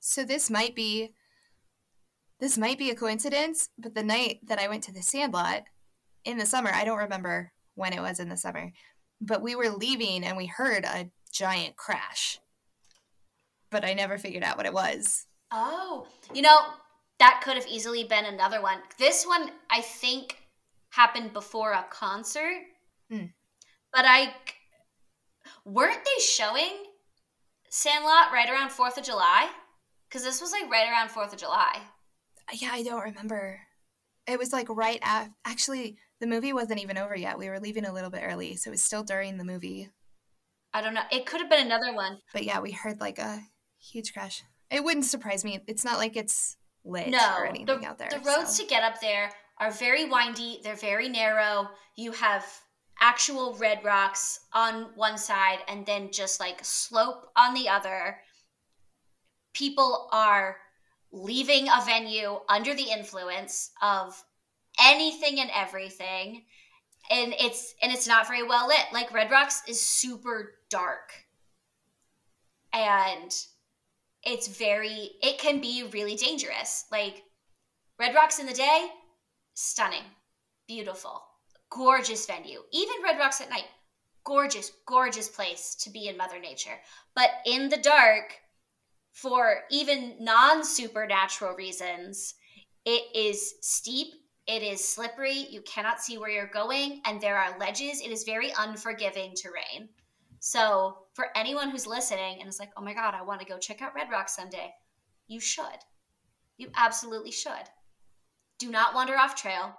So 0.00 0.24
this 0.24 0.50
might 0.50 0.74
be. 0.74 1.14
This 2.40 2.58
might 2.58 2.76
be 2.76 2.90
a 2.90 2.96
coincidence, 2.96 3.68
but 3.78 3.94
the 3.94 4.02
night 4.02 4.40
that 4.48 4.58
I 4.58 4.66
went 4.66 4.82
to 4.84 4.92
the 4.92 5.00
sandlot 5.00 5.62
in 6.24 6.38
the 6.38 6.46
summer, 6.46 6.70
I 6.74 6.84
don't 6.84 6.98
remember 6.98 7.52
when 7.76 7.92
it 7.92 8.00
was 8.00 8.18
in 8.18 8.28
the 8.28 8.36
summer. 8.36 8.72
But 9.20 9.42
we 9.42 9.54
were 9.54 9.68
leaving 9.68 10.24
and 10.24 10.36
we 10.36 10.46
heard 10.46 10.84
a 10.84 11.10
giant 11.30 11.76
crash. 11.76 12.40
But 13.72 13.84
I 13.84 13.94
never 13.94 14.18
figured 14.18 14.44
out 14.44 14.56
what 14.56 14.66
it 14.66 14.72
was. 14.72 15.26
Oh, 15.50 16.06
you 16.32 16.42
know, 16.42 16.56
that 17.18 17.40
could 17.42 17.56
have 17.56 17.66
easily 17.66 18.04
been 18.04 18.26
another 18.26 18.62
one. 18.62 18.78
This 18.98 19.24
one, 19.26 19.50
I 19.70 19.80
think, 19.80 20.36
happened 20.90 21.32
before 21.32 21.72
a 21.72 21.84
concert. 21.90 22.62
Mm. 23.12 23.32
But 23.92 24.04
I. 24.06 24.34
Weren't 25.64 26.04
they 26.04 26.22
showing 26.22 26.84
Sandlot 27.70 28.32
right 28.32 28.48
around 28.48 28.70
4th 28.70 28.98
of 28.98 29.04
July? 29.04 29.48
Because 30.08 30.24
this 30.24 30.40
was 30.40 30.52
like 30.52 30.70
right 30.70 30.88
around 30.88 31.08
4th 31.08 31.32
of 31.32 31.38
July. 31.38 31.78
Yeah, 32.52 32.70
I 32.72 32.82
don't 32.82 33.02
remember. 33.02 33.60
It 34.26 34.38
was 34.38 34.52
like 34.52 34.68
right 34.68 35.00
after. 35.02 35.32
Actually, 35.44 35.96
the 36.20 36.26
movie 36.26 36.52
wasn't 36.52 36.82
even 36.82 36.98
over 36.98 37.16
yet. 37.16 37.38
We 37.38 37.48
were 37.48 37.60
leaving 37.60 37.86
a 37.86 37.92
little 37.92 38.10
bit 38.10 38.22
early, 38.24 38.56
so 38.56 38.68
it 38.68 38.72
was 38.72 38.82
still 38.82 39.02
during 39.02 39.38
the 39.38 39.44
movie. 39.44 39.90
I 40.74 40.80
don't 40.80 40.94
know. 40.94 41.02
It 41.10 41.26
could 41.26 41.40
have 41.40 41.50
been 41.50 41.66
another 41.66 41.94
one. 41.94 42.18
But 42.32 42.44
yeah, 42.44 42.60
we 42.60 42.72
heard 42.72 43.00
like 43.00 43.18
a 43.18 43.42
huge 43.82 44.12
crash. 44.12 44.42
It 44.70 44.82
wouldn't 44.82 45.04
surprise 45.04 45.44
me. 45.44 45.60
It's 45.66 45.84
not 45.84 45.98
like 45.98 46.16
it's 46.16 46.56
lit 46.84 47.08
no, 47.08 47.36
or 47.38 47.46
anything 47.46 47.80
the, 47.80 47.86
out 47.86 47.98
there. 47.98 48.08
The 48.10 48.20
roads 48.20 48.56
so. 48.56 48.62
to 48.62 48.68
get 48.68 48.82
up 48.82 49.00
there 49.00 49.30
are 49.58 49.70
very 49.70 50.08
windy. 50.08 50.60
They're 50.62 50.74
very 50.76 51.08
narrow. 51.08 51.68
You 51.96 52.12
have 52.12 52.44
actual 53.00 53.54
red 53.54 53.84
rocks 53.84 54.40
on 54.52 54.86
one 54.94 55.18
side 55.18 55.58
and 55.68 55.84
then 55.84 56.10
just 56.10 56.40
like 56.40 56.64
slope 56.64 57.30
on 57.36 57.54
the 57.54 57.68
other. 57.68 58.18
People 59.52 60.08
are 60.12 60.56
leaving 61.12 61.68
a 61.68 61.84
venue 61.84 62.38
under 62.48 62.74
the 62.74 62.90
influence 62.90 63.70
of 63.82 64.22
anything 64.80 65.38
and 65.40 65.50
everything 65.54 66.44
and 67.10 67.34
it's 67.38 67.74
and 67.82 67.92
it's 67.92 68.06
not 68.06 68.26
very 68.26 68.42
well 68.42 68.68
lit 68.68 68.86
like 68.92 69.12
red 69.12 69.30
rocks 69.30 69.62
is 69.68 69.80
super 69.80 70.54
dark 70.70 71.12
and 72.72 73.36
it's 74.24 74.46
very 74.46 75.12
it 75.22 75.38
can 75.38 75.60
be 75.60 75.84
really 75.92 76.14
dangerous 76.14 76.86
like 76.90 77.22
red 77.98 78.14
rocks 78.14 78.38
in 78.38 78.46
the 78.46 78.52
day 78.52 78.88
stunning 79.54 80.04
beautiful 80.66 81.22
gorgeous 81.70 82.26
venue 82.26 82.60
even 82.72 82.96
red 83.02 83.18
rocks 83.18 83.40
at 83.40 83.50
night 83.50 83.66
gorgeous 84.24 84.72
gorgeous 84.86 85.28
place 85.28 85.74
to 85.74 85.90
be 85.90 86.08
in 86.08 86.16
mother 86.16 86.38
nature 86.38 86.78
but 87.14 87.30
in 87.46 87.68
the 87.68 87.76
dark 87.78 88.38
for 89.12 89.62
even 89.70 90.14
non 90.20 90.64
supernatural 90.64 91.54
reasons 91.54 92.34
it 92.84 93.04
is 93.14 93.54
steep 93.60 94.14
it 94.46 94.62
is 94.62 94.86
slippery. 94.86 95.46
You 95.50 95.62
cannot 95.62 96.02
see 96.02 96.18
where 96.18 96.30
you're 96.30 96.46
going, 96.48 97.00
and 97.04 97.20
there 97.20 97.38
are 97.38 97.58
ledges. 97.58 98.00
It 98.00 98.10
is 98.10 98.24
very 98.24 98.52
unforgiving 98.58 99.34
terrain. 99.36 99.88
So, 100.44 100.96
for 101.14 101.26
anyone 101.36 101.70
who's 101.70 101.86
listening 101.86 102.40
and 102.40 102.48
is 102.48 102.58
like, 102.58 102.70
oh 102.76 102.82
my 102.82 102.94
God, 102.94 103.14
I 103.14 103.22
want 103.22 103.40
to 103.40 103.46
go 103.46 103.58
check 103.58 103.80
out 103.80 103.94
Red 103.94 104.10
Rock 104.10 104.28
someday, 104.28 104.72
you 105.28 105.38
should. 105.38 105.64
You 106.56 106.68
absolutely 106.74 107.30
should. 107.30 107.70
Do 108.58 108.68
not 108.68 108.92
wander 108.92 109.16
off 109.16 109.40
trail. 109.40 109.76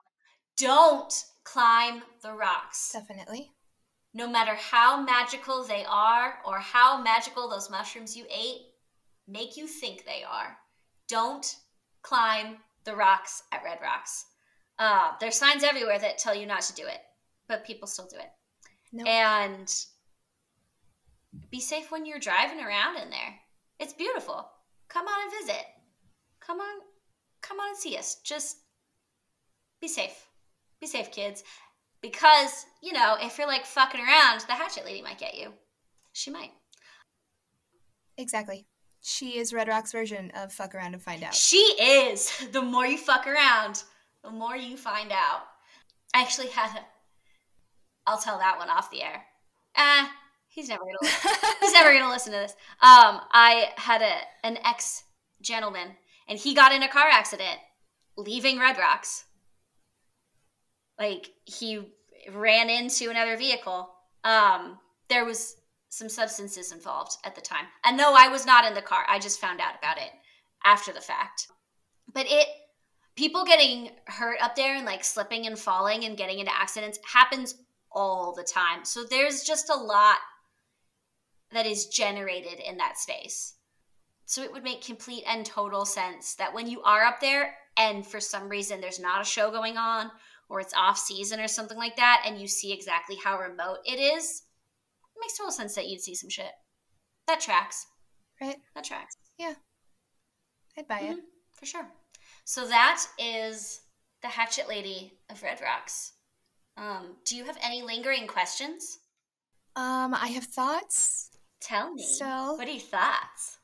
Don't 0.58 1.14
climb 1.44 2.04
the 2.22 2.32
rocks. 2.32 2.94
Definitely. 2.94 3.52
No 4.14 4.26
matter 4.26 4.56
how 4.56 5.02
magical 5.02 5.66
they 5.66 5.84
are 5.86 6.36
or 6.48 6.60
how 6.60 7.02
magical 7.02 7.50
those 7.50 7.70
mushrooms 7.70 8.16
you 8.16 8.26
ate 8.34 8.62
make 9.28 9.58
you 9.58 9.68
think 9.68 10.06
they 10.06 10.24
are, 10.24 10.56
don't 11.10 11.58
climb 12.04 12.56
the 12.86 12.96
rocks 12.96 13.44
at 13.52 13.66
Red 13.66 13.80
Rocks. 13.82 14.28
Uh, 14.80 15.12
there's 15.20 15.36
signs 15.36 15.66
everywhere 15.66 16.00
that 16.00 16.20
tell 16.20 16.34
you 16.34 16.46
not 16.46 16.62
to 16.62 16.74
do 16.74 16.88
it, 16.88 17.02
but 17.50 17.66
people 17.66 17.86
still 17.86 18.08
do 18.08 18.16
it. 18.16 18.32
No. 18.94 19.04
And 19.04 19.70
be 21.50 21.60
safe 21.60 21.92
when 21.92 22.06
you're 22.06 22.20
driving 22.20 22.60
around 22.60 22.98
in 22.98 23.10
there. 23.10 23.40
It's 23.80 23.94
beautiful. 23.94 24.48
Come 24.90 25.08
on 25.08 25.24
and 25.24 25.32
visit. 25.32 25.66
Come 26.40 26.60
on, 26.60 26.82
come 27.42 27.60
on 27.60 27.70
and 27.70 27.78
see 27.78 27.98
us. 27.98 28.16
Just 28.24 28.58
be 29.82 29.88
safe. 29.88 30.28
Be 30.80 30.88
safe, 30.88 31.12
kids. 31.12 31.44
Because, 32.02 32.66
you 32.82 32.92
know, 32.92 33.16
if 33.20 33.38
you're 33.38 33.48
like 33.48 33.66
fucking 33.66 34.02
around, 34.02 34.42
the 34.42 34.54
hatchet 34.54 34.86
lady 34.86 35.02
might 35.02 35.20
get 35.20 35.36
you. 35.36 35.54
She 36.12 36.30
might. 36.30 36.52
Exactly. 38.18 38.66
She 39.02 39.38
is 39.38 39.54
Red 39.54 39.68
Rock's 39.68 39.92
version 39.92 40.32
of 40.36 40.54
fuck 40.54 40.76
around 40.76 40.94
and 40.94 41.02
find 41.02 41.24
out. 41.24 41.34
She 41.34 41.58
is. 41.58 42.32
The 42.52 42.62
more 42.62 42.86
you 42.86 42.98
fuck 42.98 43.28
around, 43.28 43.84
the 44.24 44.32
more 44.32 44.56
you 44.56 44.78
find 44.78 45.12
out. 45.12 45.44
I 46.14 46.22
actually 46.22 46.48
had 46.50 46.78
a. 46.78 46.86
I'll 48.06 48.20
tell 48.20 48.38
that 48.38 48.58
one 48.58 48.70
off 48.70 48.92
the 48.92 49.02
air. 49.02 49.24
Ah, 49.76 50.12
he's 50.54 50.70
never 50.70 50.84
gonna. 50.84 51.14
he's 51.62 51.74
never 51.74 51.94
gonna 51.94 52.12
listen 52.12 52.32
to 52.34 52.40
this. 52.40 52.56
Um, 52.82 53.20
I 53.32 53.70
had 53.76 54.02
a 54.02 54.46
an 54.46 54.58
ex 54.64 55.04
gentleman, 55.42 55.90
and 56.28 56.40
he 56.40 56.54
got 56.54 56.72
in 56.72 56.84
a 56.84 56.88
car 56.88 57.08
accident 57.12 57.60
leaving 58.16 58.60
Red 58.60 58.78
Rocks. 58.78 59.26
Like 61.00 61.32
he 61.46 61.82
ran 62.32 62.70
into 62.70 63.10
another 63.10 63.36
vehicle. 63.36 63.90
Um, 64.24 64.80
there 65.10 65.26
was 65.26 65.56
some 65.90 66.10
substances 66.10 66.72
involved 66.72 67.18
at 67.24 67.36
the 67.36 67.42
time. 67.42 67.66
And 67.84 67.98
no, 67.98 68.14
I 68.16 68.28
was 68.30 68.46
not 68.46 68.66
in 68.66 68.74
the 68.74 68.82
car. 68.82 69.06
I 69.08 69.20
just 69.20 69.40
found 69.40 69.60
out 69.60 69.76
about 69.78 69.98
it 69.98 70.10
after 70.64 70.94
the 70.94 71.02
fact. 71.02 71.48
But 72.12 72.26
it 72.30 72.48
people 73.16 73.46
getting 73.46 73.92
hurt 74.08 74.38
up 74.42 74.56
there 74.56 74.76
and 74.76 74.86
like 74.86 75.04
slipping 75.04 75.46
and 75.46 75.58
falling 75.58 76.04
and 76.06 76.18
getting 76.18 76.40
into 76.40 76.56
accidents 76.56 77.00
happens 77.12 77.56
all 77.92 78.34
the 78.34 78.44
time. 78.44 78.86
So 78.86 79.04
there's 79.04 79.44
just 79.44 79.70
a 79.70 79.76
lot 79.76 80.18
that 81.54 81.66
is 81.66 81.88
generated 81.88 82.60
in 82.60 82.78
that 82.78 82.98
space. 82.98 83.56
So 84.26 84.42
it 84.42 84.52
would 84.52 84.64
make 84.64 84.84
complete 84.84 85.24
and 85.28 85.46
total 85.46 85.86
sense 85.86 86.36
that 86.36 86.54
when 86.54 86.68
you 86.68 86.82
are 86.84 87.04
up 87.04 87.20
there 87.20 87.56
and 87.78 88.06
for 88.06 88.20
some 88.20 88.50
reason 88.50 88.82
there's 88.82 89.00
not 89.00 89.22
a 89.22 89.26
show 89.26 89.52
going 89.52 89.78
on 89.78 90.12
or 90.50 90.60
it's 90.60 90.74
off 90.74 90.98
season 90.98 91.40
or 91.40 91.48
something 91.48 91.78
like 91.78 91.96
that 91.98 92.24
and 92.26 92.40
you 92.40 92.48
see 92.48 92.72
exactly 92.72 93.18
how 93.24 93.40
remote 93.40 93.80
it 93.86 94.00
is, 94.00 94.44
it 95.16 95.20
makes 95.20 95.38
total 95.38 95.52
sense 95.52 95.76
that 95.76 95.88
you'd 95.88 96.02
see 96.02 96.16
some 96.16 96.30
shit. 96.30 96.52
That 97.28 97.42
tracks. 97.42 97.86
Right? 98.42 98.58
That 98.76 98.84
tracks. 98.84 99.16
Yeah. 99.38 99.54
I'd 100.78 100.88
buy 100.88 101.00
it. 101.00 101.18
Mhm, 101.18 101.22
for 101.54 101.66
sure. 101.66 101.88
So 102.46 102.68
that 102.68 103.06
is 103.18 103.82
the 104.22 104.28
Hatchet 104.30 104.68
Lady 104.68 105.20
of 105.30 105.44
Red 105.44 105.62
Rocks. 105.62 106.14
Um, 106.78 107.18
do 107.26 107.36
you 107.36 107.46
have 107.46 107.58
any 107.62 107.82
lingering 107.82 108.26
questions? 108.28 109.00
Um, 109.76 110.14
I 110.14 110.28
have 110.28 110.46
thoughts. 110.46 111.30
Tell 111.64 111.94
me. 111.94 112.06
So- 112.06 112.56
what 112.56 112.68
are 112.68 112.72
your 112.72 112.82
thoughts? 112.82 113.60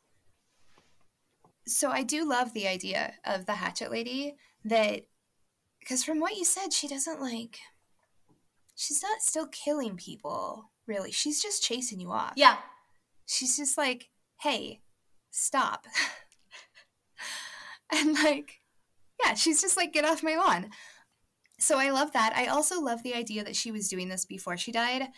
So 1.67 1.91
I 1.91 2.01
do 2.01 2.27
love 2.27 2.53
the 2.53 2.67
idea 2.67 3.15
of 3.25 3.45
the 3.45 3.55
hatchet 3.55 3.91
lady 3.91 4.35
that 4.65 5.05
because 5.79 6.03
from 6.03 6.19
what 6.19 6.35
you 6.35 6.45
said, 6.45 6.73
she 6.73 6.87
doesn't 6.87 7.21
like 7.21 7.59
she's 8.75 9.03
not 9.03 9.21
still 9.21 9.47
killing 9.47 9.97
people, 9.97 10.71
really. 10.87 11.11
She's 11.11 11.41
just 11.41 11.63
chasing 11.63 11.99
you 11.99 12.11
off. 12.11 12.33
Yeah. 12.35 12.57
She's 13.27 13.55
just 13.57 13.77
like, 13.77 14.09
"Hey, 14.41 14.81
stop." 15.29 15.85
and 17.91 18.13
like 18.13 18.61
yeah, 19.23 19.35
she's 19.35 19.61
just 19.61 19.77
like, 19.77 19.93
"Get 19.93 20.05
off 20.05 20.23
my 20.23 20.35
lawn." 20.35 20.69
So 21.59 21.77
I 21.77 21.91
love 21.91 22.13
that. 22.13 22.33
I 22.35 22.47
also 22.47 22.81
love 22.81 23.03
the 23.03 23.13
idea 23.13 23.43
that 23.43 23.55
she 23.55 23.71
was 23.71 23.89
doing 23.89 24.07
this 24.07 24.25
before 24.25 24.57
she 24.57 24.71
died 24.71 25.09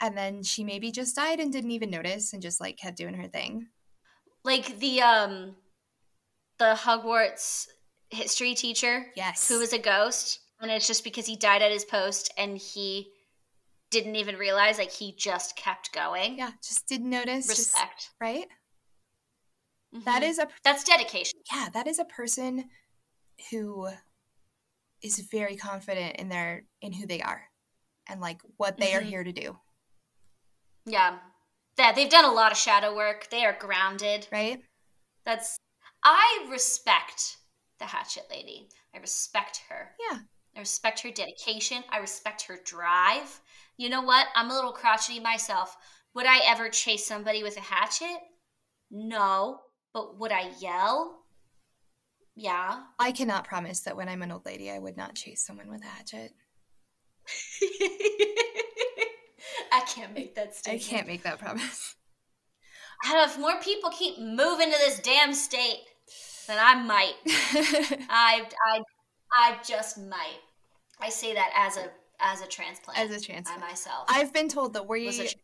and 0.00 0.16
then 0.16 0.42
she 0.42 0.64
maybe 0.64 0.90
just 0.90 1.16
died 1.16 1.40
and 1.40 1.52
didn't 1.52 1.70
even 1.70 1.90
notice 1.90 2.32
and 2.32 2.42
just 2.42 2.60
like 2.60 2.76
kept 2.76 2.96
doing 2.96 3.14
her 3.14 3.28
thing. 3.28 3.68
Like 4.44 4.78
the 4.78 5.00
um 5.02 5.56
the 6.58 6.74
Hogwarts 6.76 7.66
history 8.10 8.54
teacher 8.54 9.06
Yes. 9.16 9.48
who 9.48 9.58
was 9.58 9.72
a 9.72 9.78
ghost 9.78 10.40
and 10.60 10.70
it's 10.70 10.86
just 10.86 11.04
because 11.04 11.26
he 11.26 11.36
died 11.36 11.60
at 11.62 11.72
his 11.72 11.84
post 11.84 12.32
and 12.38 12.56
he 12.56 13.10
didn't 13.90 14.16
even 14.16 14.36
realize 14.36 14.78
like 14.78 14.90
he 14.92 15.14
just 15.16 15.56
kept 15.56 15.92
going. 15.92 16.38
yeah, 16.38 16.50
just 16.66 16.88
didn't 16.88 17.10
notice. 17.10 17.46
just- 17.46 17.58
Respect. 17.74 18.10
right? 18.20 18.46
That 20.04 20.22
Mhm. 20.22 20.28
is 20.28 20.38
a 20.38 20.48
that's 20.62 20.84
dedication. 20.84 21.40
yeah, 21.52 21.68
that 21.72 21.86
is 21.86 21.98
a 21.98 22.04
person 22.04 22.68
who 23.50 23.88
is 25.02 25.18
very 25.30 25.56
confident 25.56 26.16
in 26.16 26.28
their 26.28 26.66
in 26.80 26.92
who 26.92 27.06
they 27.06 27.20
are 27.22 27.48
and 28.08 28.20
like 28.20 28.40
what 28.56 28.76
they 28.78 28.94
are 28.94 29.00
Mhm. 29.02 29.08
here 29.08 29.24
to 29.24 29.32
do, 29.32 29.58
Yeah. 30.86 31.18
Yeah, 31.78 31.92
they've 31.92 32.10
done 32.10 32.24
a 32.24 32.32
lot 32.32 32.52
of 32.52 32.58
shadow 32.58 32.94
work. 32.96 33.28
They 33.30 33.44
are 33.44 33.56
grounded. 33.58 34.26
right? 34.32 34.60
That's 35.24 35.58
I 36.02 36.46
respect 36.50 37.36
the 37.78 37.84
hatchet 37.84 38.24
lady. 38.30 38.68
I 38.94 38.98
respect 38.98 39.62
her. 39.68 39.90
Yeah. 40.10 40.18
I 40.56 40.60
respect 40.60 41.00
her 41.00 41.10
dedication. 41.10 41.82
I 41.90 41.98
respect 41.98 42.42
her 42.42 42.58
drive. 42.64 43.40
You 43.76 43.90
know 43.90 44.02
what? 44.02 44.28
I'm 44.34 44.50
a 44.50 44.54
little 44.54 44.72
crotchety 44.72 45.20
myself. 45.20 45.76
Would 46.14 46.26
I 46.26 46.38
ever 46.46 46.70
chase 46.70 47.04
somebody 47.06 47.42
with 47.42 47.58
a 47.58 47.60
hatchet? 47.60 48.18
No. 48.90 49.60
But 49.92 50.18
would 50.18 50.32
I 50.32 50.50
yell? 50.60 51.18
Yeah. 52.36 52.82
I 52.98 53.12
cannot 53.12 53.44
promise 53.44 53.80
that 53.80 53.96
when 53.96 54.08
I'm 54.08 54.22
an 54.22 54.32
old 54.32 54.46
lady 54.46 54.70
I 54.70 54.78
would 54.78 54.96
not 54.96 55.14
chase 55.14 55.44
someone 55.44 55.68
with 55.68 55.82
a 55.82 55.86
hatchet. 55.86 56.32
I 59.72 59.80
can't 59.80 60.12
make 60.14 60.34
that 60.34 60.54
statement. 60.54 60.84
I 60.84 60.86
can't 60.88 61.06
make 61.06 61.22
that 61.24 61.38
promise. 61.38 61.94
If 63.04 63.38
more 63.38 63.60
people 63.60 63.90
keep 63.90 64.18
moving 64.18 64.70
to 64.72 64.78
this 64.78 65.00
damn 65.00 65.34
state, 65.34 65.80
then 66.46 66.58
I 66.60 66.74
might. 66.82 67.14
I, 68.08 68.46
I, 68.66 68.80
I 69.36 69.58
just 69.66 69.98
might. 69.98 70.40
I 71.00 71.10
say 71.10 71.34
that 71.34 71.50
as 71.54 71.76
a 71.76 71.90
as 72.20 72.40
a 72.40 72.46
transplant. 72.46 72.98
As 72.98 73.10
a 73.10 73.16
I 73.16 73.18
transplant. 73.18 73.60
myself 73.60 74.06
I've 74.08 74.32
been 74.32 74.48
told 74.48 74.72
that 74.72 74.88
we 74.88 75.04
was 75.04 75.16
a 75.16 75.22
transplant. 75.24 75.42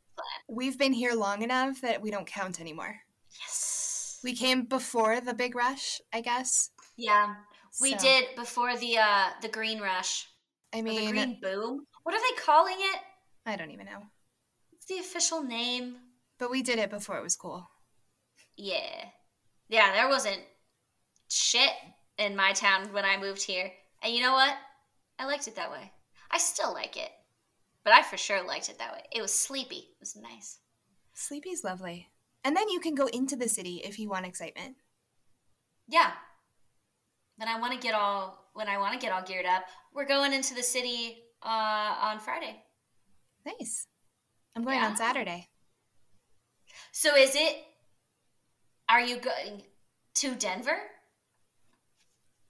we've 0.49 0.79
been 0.79 0.95
here 0.95 1.12
long 1.12 1.43
enough 1.43 1.83
that 1.83 2.01
we 2.01 2.11
don't 2.11 2.27
count 2.27 2.59
anymore. 2.61 2.97
Yes. 3.39 4.18
We 4.25 4.35
came 4.35 4.64
before 4.64 5.20
the 5.20 5.35
big 5.35 5.55
rush, 5.55 6.01
I 6.12 6.23
guess. 6.23 6.70
yeah, 6.97 7.35
we 7.83 7.91
So, 7.91 7.99
did 7.99 8.25
before 8.35 8.77
the 8.79 8.97
uh 8.97 9.31
the 9.43 9.49
green 9.49 9.81
rush. 9.81 10.27
I 10.73 10.79
Or 10.79 10.83
the 10.85 10.89
mean, 10.89 11.11
green 11.11 11.39
boom. 11.43 11.87
What 12.05 12.14
are 12.14 12.18
they 12.20 12.41
calling 12.43 12.77
it? 12.79 13.01
I 13.45 13.57
don't 13.57 13.70
even 13.73 13.85
know. 13.87 14.05
The 14.93 14.99
official 14.99 15.43
name? 15.43 15.97
But 16.38 16.51
we 16.51 16.62
did 16.62 16.78
it 16.78 16.90
before 16.90 17.16
it 17.16 17.22
was 17.22 17.34
cool. 17.34 17.66
Yeah. 18.59 19.07
Yeah, 19.70 19.90
there 19.93 20.07
wasn't 20.07 20.40
shit 21.28 21.70
in 22.18 22.36
my 22.36 22.53
town 22.53 22.93
when 22.93 23.07
I 23.07 23.16
moved 23.16 23.43
here. 23.43 23.72
And 24.03 24.14
you 24.14 24.20
know 24.20 24.34
what? 24.34 24.55
I 25.18 25.24
liked 25.24 25.49
it 25.49 25.57
that 25.57 25.70
way. 25.70 25.93
I 26.30 26.36
still 26.36 26.74
like 26.74 26.99
it. 26.99 27.09
But 27.84 27.95
I 27.95 28.03
for 28.03 28.18
sure 28.18 28.47
liked 28.47 28.68
it 28.68 28.78
that 28.80 28.93
way. 28.93 29.03
It 29.11 29.22
was 29.22 29.32
sleepy. 29.32 29.76
It 29.76 30.01
was 30.01 30.14
nice. 30.14 30.59
Sleepy's 31.14 31.64
lovely. 31.64 32.11
And 32.45 32.55
then 32.55 32.68
you 32.68 32.78
can 32.78 32.95
go 32.95 33.07
into 33.07 33.34
the 33.34 33.49
city 33.49 33.80
if 33.82 33.99
you 33.99 34.11
want 34.11 34.26
excitement. 34.26 34.76
Yeah. 35.88 36.11
Then 37.38 37.49
I 37.49 37.59
want 37.59 37.72
to 37.72 37.78
get 37.78 37.95
all 37.95 38.51
when 38.53 38.68
I 38.68 38.76
want 38.76 38.93
to 38.93 39.01
get 39.01 39.14
all 39.14 39.22
geared 39.22 39.47
up. 39.47 39.64
We're 39.95 40.05
going 40.05 40.34
into 40.34 40.55
the 40.55 40.62
city 40.62 41.22
uh, 41.43 41.95
on 42.03 42.18
Friday. 42.18 42.62
Nice. 43.47 43.86
I'm 44.55 44.64
going 44.64 44.78
Yeah. 44.78 44.88
on 44.88 44.96
Saturday. 44.96 45.48
So 46.92 47.14
is 47.16 47.34
it? 47.34 47.64
Are 48.88 49.00
you 49.00 49.18
going 49.18 49.62
to 50.16 50.34
Denver? 50.34 50.76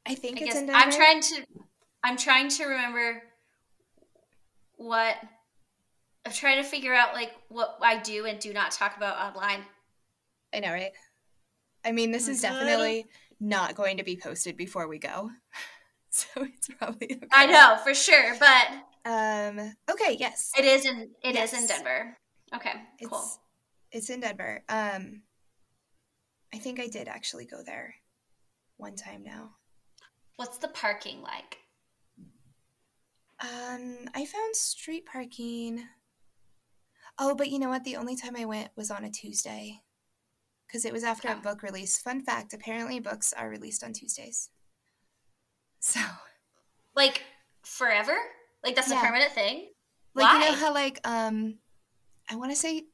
I 0.05 0.14
think 0.14 0.38
I 0.38 0.44
it's 0.44 0.55
guess 0.55 0.61
in 0.62 0.66
Denver. 0.66 0.82
I'm 0.82 0.90
trying 0.90 1.20
to. 1.20 1.44
I'm 2.03 2.16
trying 2.16 2.48
to 2.50 2.64
remember 2.66 3.22
what. 4.76 5.16
I'm 6.24 6.32
trying 6.32 6.62
to 6.62 6.68
figure 6.68 6.94
out 6.94 7.14
like 7.14 7.32
what 7.48 7.78
I 7.80 7.98
do 7.98 8.26
and 8.26 8.38
do 8.38 8.53
not 8.53 8.70
talk 8.72 8.96
about 8.96 9.16
online. 9.18 9.64
I 10.55 10.61
know, 10.61 10.72
right? 10.72 10.92
I 11.84 11.92
mean, 11.92 12.12
this 12.12 12.28
is 12.28 12.40
Good. 12.40 12.48
definitely 12.48 13.07
not 13.40 13.74
going 13.74 13.96
to 13.96 14.05
be 14.05 14.16
posted 14.16 14.57
before 14.57 14.88
we 14.88 14.98
go. 14.98 15.30
So 16.14 16.42
it's 16.42 16.68
probably 16.68 17.11
okay. 17.11 17.26
I 17.32 17.46
know 17.46 17.78
for 17.82 17.94
sure, 17.94 18.34
but 18.38 18.68
Um 19.05 19.74
okay, 19.90 20.16
yes. 20.18 20.53
it 20.57 20.64
is 20.64 20.86
in 20.86 21.11
it 21.22 21.36
is 21.36 21.53
in 21.53 21.66
Denver. 21.66 22.16
Okay, 22.55 22.72
It's 22.98 23.09
cool. 23.11 23.24
it's 23.90 24.11
in 24.11 24.20
Denver. 24.20 24.62
Um 24.68 25.22
I 26.55 26.59
think 26.59 26.78
I 26.78 26.86
did 26.86 27.09
actually 27.09 27.46
go 27.46 27.62
there 27.64 27.94
one 28.76 28.94
time 28.94 29.22
now. 29.24 29.57
What's 30.36 30.59
the 30.59 30.68
parking 30.68 31.20
like? 31.22 31.59
Um 33.40 34.09
I 34.14 34.24
found 34.24 34.55
street 34.55 35.05
parking. 35.07 35.84
Oh, 37.18 37.34
but 37.34 37.50
you 37.50 37.59
know 37.59 37.68
what? 37.68 37.84
The 37.84 37.96
only 37.96 38.16
time 38.16 38.36
I 38.36 38.44
went 38.44 38.70
was 38.76 38.90
on 38.90 39.05
a 39.05 39.11
Tuesday. 39.11 39.82
Cuz 40.70 40.84
it 40.84 40.92
was 40.92 41.05
after 41.05 41.28
a 41.28 41.36
Oh. 41.36 41.40
book 41.40 41.62
release. 41.62 41.98
Fun 41.98 42.22
fact, 42.24 42.55
apparently 42.55 43.00
books 43.00 43.32
are 43.32 43.48
released 43.48 43.82
on 43.82 43.92
Tuesdays. 43.92 44.50
So, 45.80 46.00
like 46.94 47.22
forever? 47.64 48.16
Like 48.65 48.75
that's 48.77 48.91
Yeah. 48.91 49.01
a 49.01 49.05
permanent 49.05 49.33
thing? 49.33 49.69
like 50.15 50.25
Why? 50.27 50.35
you 50.35 50.51
know 50.51 50.57
how 50.57 50.73
like 50.75 51.01
um, 51.07 51.59
I 52.31 52.37
want 52.37 52.51
to 52.53 52.57
say 52.57 52.85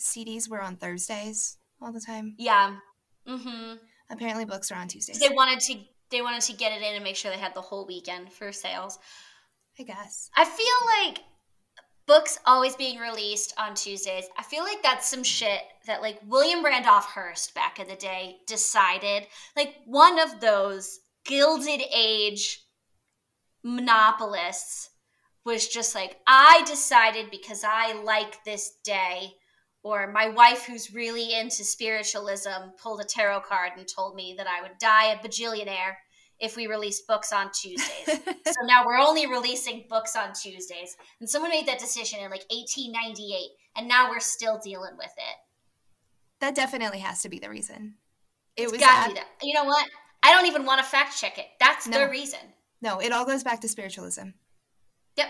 CDs 0.00 0.48
were 0.48 0.60
on 0.62 0.76
Thursdays 0.76 1.58
all 1.80 1.92
the 1.92 2.00
time. 2.00 2.34
Yeah. 2.38 2.76
Mm-hmm. 3.28 3.74
Apparently, 4.10 4.44
books 4.44 4.70
are 4.72 4.76
on 4.76 4.88
Tuesdays. 4.88 5.18
They 5.20 5.28
wanted 5.34 5.60
to 5.60 5.74
they 6.10 6.22
wanted 6.22 6.42
to 6.42 6.52
get 6.54 6.72
it 6.72 6.82
in 6.82 6.94
and 6.94 7.04
make 7.04 7.16
sure 7.16 7.30
they 7.30 7.38
had 7.38 7.54
the 7.54 7.60
whole 7.60 7.86
weekend 7.86 8.32
for 8.32 8.52
sales. 8.52 8.98
I 9.78 9.84
guess. 9.84 10.28
I 10.36 10.44
feel 10.44 11.06
like 11.08 11.20
books 12.06 12.38
always 12.44 12.76
being 12.76 12.98
released 12.98 13.54
on 13.58 13.74
Tuesdays. 13.74 14.24
I 14.36 14.42
feel 14.42 14.64
like 14.64 14.82
that's 14.82 15.08
some 15.08 15.22
shit 15.22 15.60
that 15.86 16.02
like 16.02 16.18
William 16.26 16.64
Randolph 16.64 17.06
Hearst 17.06 17.54
back 17.54 17.78
in 17.78 17.88
the 17.88 17.96
day 17.96 18.36
decided. 18.46 19.26
Like 19.56 19.76
one 19.86 20.18
of 20.18 20.40
those 20.40 20.98
gilded 21.24 21.80
age 21.94 22.60
monopolists 23.62 24.90
was 25.44 25.66
just 25.68 25.94
like, 25.94 26.18
I 26.26 26.62
decided 26.66 27.30
because 27.30 27.64
I 27.66 28.00
like 28.02 28.44
this 28.44 28.72
day. 28.84 29.32
Or 29.84 30.12
my 30.12 30.28
wife, 30.28 30.64
who's 30.64 30.94
really 30.94 31.34
into 31.34 31.64
spiritualism, 31.64 32.70
pulled 32.80 33.00
a 33.00 33.04
tarot 33.04 33.40
card 33.40 33.72
and 33.76 33.86
told 33.88 34.14
me 34.14 34.32
that 34.38 34.46
I 34.46 34.62
would 34.62 34.78
die 34.78 35.06
a 35.12 35.18
bajillionaire 35.18 35.94
if 36.38 36.54
we 36.54 36.68
released 36.68 37.08
books 37.08 37.32
on 37.32 37.50
Tuesdays. 37.52 38.06
so 38.46 38.64
now 38.64 38.86
we're 38.86 38.96
only 38.98 39.26
releasing 39.26 39.84
books 39.88 40.14
on 40.14 40.34
Tuesdays. 40.40 40.96
And 41.18 41.28
someone 41.28 41.50
made 41.50 41.66
that 41.66 41.80
decision 41.80 42.20
in 42.20 42.30
like 42.30 42.44
1898, 42.50 43.48
and 43.76 43.88
now 43.88 44.08
we're 44.08 44.20
still 44.20 44.60
dealing 44.62 44.96
with 44.96 45.12
it. 45.16 45.36
that 46.38 46.54
definitely 46.54 47.00
has 47.00 47.20
to 47.22 47.28
be 47.28 47.40
the 47.40 47.50
reason. 47.50 47.94
It 48.56 48.64
It's 48.64 48.72
was 48.72 48.80
gotta 48.80 49.00
at- 49.00 49.08
be 49.08 49.14
that. 49.14 49.26
You 49.42 49.54
know 49.54 49.64
what? 49.64 49.84
I 50.22 50.30
don't 50.30 50.46
even 50.46 50.64
want 50.64 50.78
to 50.78 50.84
fact 50.84 51.18
check 51.20 51.38
it. 51.38 51.46
That's 51.58 51.88
No. 51.88 51.98
the 52.04 52.08
reason. 52.08 52.38
No. 52.82 52.98
It 52.98 53.12
all 53.12 53.24
goes 53.24 53.42
back 53.42 53.60
to 53.60 53.68
spiritualism. 53.68 54.28
Yep. 55.16 55.28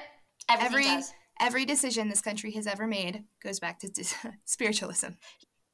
Every 0.48 0.84
does. 0.84 1.12
every 1.40 1.64
decision 1.64 2.08
this 2.08 2.20
country 2.20 2.52
has 2.52 2.66
ever 2.66 2.86
made 2.86 3.24
goes 3.42 3.60
back 3.60 3.78
to 3.80 3.88
dis- 3.88 4.14
spiritualism. 4.44 5.10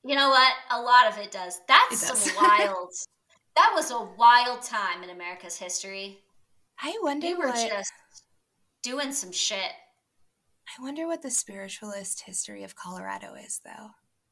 You 0.05 0.15
know 0.15 0.29
what? 0.29 0.53
A 0.71 0.81
lot 0.81 1.07
of 1.11 1.19
it 1.19 1.31
does. 1.31 1.61
That's 1.67 2.03
It 2.03 2.07
does. 2.09 2.19
some 2.21 2.37
wild. 2.45 2.91
That 3.57 3.73
was 3.75 3.91
a 3.91 4.09
wild 4.17 4.63
time 4.63 5.03
in 5.03 5.11
America's 5.11 5.57
history. 5.57 6.19
I 6.81 6.97
wonder 7.03 7.27
They 7.27 7.35
were 7.35 7.49
what 7.49 7.69
just 7.69 7.93
doing 8.83 9.13
some 9.13 9.33
shit. 9.33 9.73
I 10.79 10.83
wonder 10.83 11.07
what 11.07 11.23
the 11.23 11.31
spiritualist 11.31 12.23
history 12.27 12.63
of 12.63 12.77
Colorado 12.77 13.35
is, 13.35 13.61
though, 13.65 13.89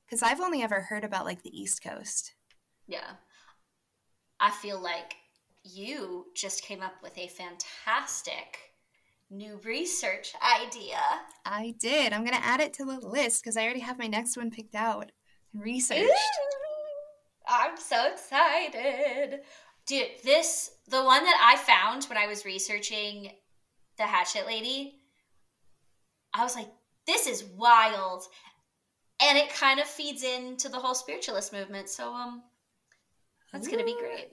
because 0.07 0.23
I've 0.23 0.41
only 0.41 0.63
ever 0.63 0.83
heard 0.83 1.03
about 1.03 1.25
like 1.25 1.43
the 1.43 1.59
East 1.61 1.83
Coast. 1.83 2.35
Yeah. 2.87 3.15
I 4.39 4.51
feel 4.51 4.79
like 4.81 5.15
you 5.75 6.27
just 6.35 6.63
came 6.63 6.83
up 6.83 6.95
with 7.03 7.17
a 7.19 7.29
fantastic 7.29 8.59
new 9.31 9.61
research 9.65 10.33
idea. 10.61 10.99
I 11.45 11.75
did. 11.79 12.13
I'm 12.13 12.25
gonna 12.25 12.37
add 12.43 12.61
it 12.61 12.73
to 12.75 12.85
the 12.85 13.01
list 13.01 13.43
because 13.43 13.57
I 13.57 13.65
already 13.65 13.81
have 13.81 13.99
my 13.99 14.07
next 14.07 14.37
one 14.37 14.51
picked 14.51 14.75
out 14.75 15.11
and 15.53 15.63
researched. 15.63 16.03
Ooh, 16.03 16.17
I'm 17.49 17.77
so 17.77 18.11
excited. 18.13 19.41
Dude, 19.87 20.09
this, 20.25 20.73
the 20.89 21.05
one 21.05 21.25
that 21.25 21.41
I 21.43 21.57
found 21.57 22.05
when 22.05 22.19
I 22.19 22.27
was 22.27 22.45
researching 22.45 23.31
the 23.99 24.03
Hatchet 24.05 24.47
Lady, 24.47 24.97
I 26.35 26.43
was 26.43 26.57
like, 26.57 26.69
this 27.07 27.27
is 27.27 27.45
wild. 27.57 28.25
And 29.23 29.39
it 29.39 29.55
kind 29.55 29.81
of 29.81 29.87
feeds 29.87 30.23
into 30.23 30.69
the 30.69 30.79
whole 30.79 30.95
spiritualist 30.95 31.53
movement. 31.53 31.89
So, 31.89 32.13
um, 32.13 32.43
that's 33.53 33.69
going 33.69 33.79
to 33.79 33.85
be 33.85 33.97
great. 33.99 34.29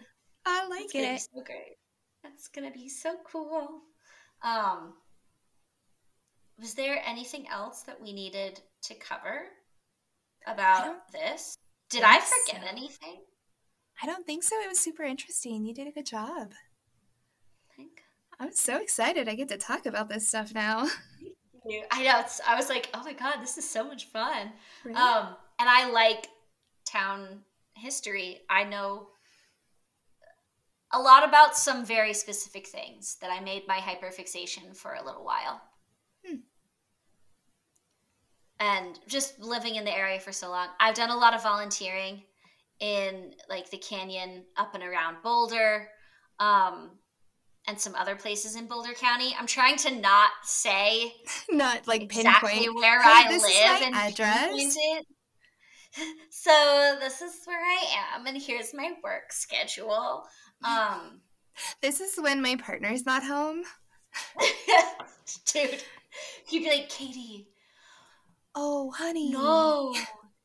I 0.46 0.68
like 0.68 0.86
It's 0.86 0.94
gonna 0.94 1.06
it. 1.08 1.22
so 1.22 1.44
great. 1.44 1.78
That's 2.24 2.48
gonna 2.50 2.72
be 2.72 2.90
so 2.90 3.16
cool. 3.26 3.82
Um, 4.42 4.94
was 6.60 6.74
there 6.74 7.02
anything 7.06 7.48
else 7.48 7.82
that 7.84 8.02
we 8.02 8.14
needed 8.14 8.62
to 8.84 8.96
cover 8.96 9.44
about 10.46 11.12
this? 11.12 11.58
Did 11.90 12.04
I 12.04 12.20
forget 12.20 12.62
so. 12.64 12.68
anything? 12.70 13.22
I 14.02 14.06
don't 14.06 14.26
think 14.26 14.44
so. 14.44 14.60
It 14.62 14.70
was 14.70 14.80
super 14.80 15.04
interesting. 15.04 15.66
You 15.66 15.74
did 15.74 15.88
a 15.88 15.92
good 15.92 16.06
job. 16.06 16.54
I'm 18.40 18.52
so 18.52 18.78
excited. 18.78 19.30
I 19.30 19.36
get 19.36 19.48
to 19.50 19.58
talk 19.58 19.86
about 19.86 20.10
this 20.10 20.28
stuff 20.28 20.54
now. 20.54 20.88
I 21.92 22.04
know. 22.04 22.20
It's, 22.20 22.42
I 22.46 22.56
was 22.56 22.68
like, 22.68 22.90
oh 22.94 23.04
my 23.04 23.14
god, 23.14 23.36
this 23.42 23.58
is 23.58 23.70
so 23.70 23.86
much 23.86 24.08
fun. 24.08 24.52
Right? 24.84 24.96
Um, 24.96 25.36
and 25.60 25.70
I 25.70 25.90
like 25.92 26.28
town 26.86 27.42
history. 27.76 28.42
I 28.50 28.66
know 28.66 29.08
a 30.94 31.00
lot 31.00 31.28
about 31.28 31.58
some 31.58 31.84
very 31.86 32.14
specific 32.14 32.68
things 32.68 33.18
that 33.22 33.32
I 33.32 33.40
made 33.40 33.64
my 33.68 33.78
hyperfixation 33.78 34.76
for 34.78 34.94
a 34.94 35.04
little 35.04 35.26
while. 35.26 35.62
Hmm. 36.26 36.36
And 38.60 39.00
just 39.08 39.40
living 39.40 39.76
in 39.76 39.86
the 39.86 39.96
area 39.96 40.20
for 40.20 40.32
so 40.32 40.50
long, 40.50 40.68
I've 40.80 40.96
done 40.96 41.10
a 41.10 41.18
lot 41.18 41.34
of 41.34 41.44
volunteering 41.44 42.24
in 42.80 43.34
like 43.50 43.70
the 43.72 43.78
canyon 43.78 44.46
up 44.56 44.76
and 44.76 44.84
around 44.84 45.18
Boulder, 45.24 45.90
um, 46.40 46.92
and 47.68 47.80
some 47.80 47.96
other 47.96 48.16
places 48.16 48.56
in 48.56 48.68
Boulder 48.68 48.94
County. 48.94 49.36
I'm 49.40 49.48
trying 49.48 49.78
to 49.78 49.96
not 49.96 50.32
say 50.44 51.14
Not 51.50 51.88
like 51.88 52.04
exactly 52.04 52.52
pinpoint. 52.52 52.76
where 52.76 53.02
"Hey, 53.02 53.10
I 53.10 53.32
live 53.32 53.82
and 53.82 53.96
address." 53.96 54.48
pinpoint 54.48 54.74
it. 54.78 55.06
So 56.32 56.98
this 57.00 57.22
is 57.22 57.42
where 57.46 57.62
I 57.64 58.16
am, 58.16 58.26
and 58.26 58.42
here's 58.42 58.74
my 58.74 58.94
work 59.04 59.32
schedule. 59.32 60.26
Um, 60.64 61.22
This 61.82 62.00
is 62.02 62.18
when 62.18 62.42
my 62.42 62.56
partner's 62.56 63.06
not 63.06 63.24
home. 63.24 63.64
dude, 65.46 65.84
you'd 66.50 66.64
be 66.64 66.70
like, 66.70 66.90
Katie, 66.90 67.48
Oh, 68.56 68.92
honey. 68.92 69.32
no, 69.32 69.96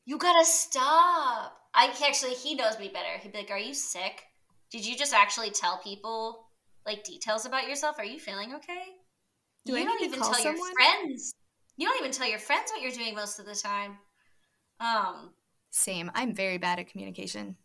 you 0.05 0.17
gotta 0.17 0.45
stop. 0.45 1.55
I 1.73 1.93
actually, 2.07 2.33
he 2.33 2.55
knows 2.55 2.79
me 2.79 2.89
better. 2.89 3.19
He'd 3.21 3.31
be 3.31 3.39
like, 3.39 3.51
Are 3.51 3.59
you 3.59 3.73
sick? 3.73 4.23
Did 4.71 4.85
you 4.85 4.95
just 4.95 5.13
actually 5.13 5.51
tell 5.51 5.79
people 5.83 6.47
like 6.85 7.03
details 7.03 7.45
about 7.45 7.67
yourself? 7.67 7.97
Are 7.99 8.05
you 8.05 8.19
feeling 8.19 8.53
okay? 8.55 8.83
Do 9.65 9.73
you 9.73 9.79
I 9.79 9.83
don't 9.83 10.03
even 10.03 10.19
tell 10.19 10.41
your 10.41 10.55
friends. 10.73 11.33
You 11.77 11.87
don't 11.87 11.99
even 11.99 12.11
tell 12.11 12.27
your 12.27 12.39
friends 12.39 12.71
what 12.71 12.81
you're 12.81 12.91
doing 12.91 13.15
most 13.15 13.39
of 13.39 13.45
the 13.45 13.55
time. 13.55 13.97
Um, 14.79 15.31
Same. 15.71 16.11
I'm 16.13 16.33
very 16.33 16.57
bad 16.57 16.79
at 16.79 16.87
communication. 16.87 17.55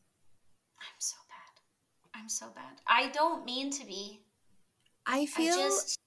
I'm 0.79 0.99
so. 0.99 1.17
I'm 2.25 2.31
so 2.31 2.47
bad. 2.55 2.81
I 2.87 3.09
don't 3.09 3.45
mean 3.45 3.70
to 3.72 3.85
be. 3.85 4.22
I 5.07 5.20
I 5.20 5.27
feel 5.27 5.55
just 5.57 5.99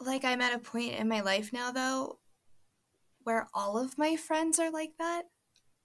like 0.00 0.24
I'm 0.24 0.40
at 0.40 0.54
a 0.54 0.58
point 0.58 0.94
in 0.94 1.08
my 1.08 1.20
life 1.20 1.52
now, 1.52 1.70
though, 1.70 2.20
where 3.24 3.46
all 3.52 3.76
of 3.76 3.98
my 3.98 4.16
friends 4.16 4.58
are 4.58 4.70
like 4.70 4.92
that. 4.98 5.24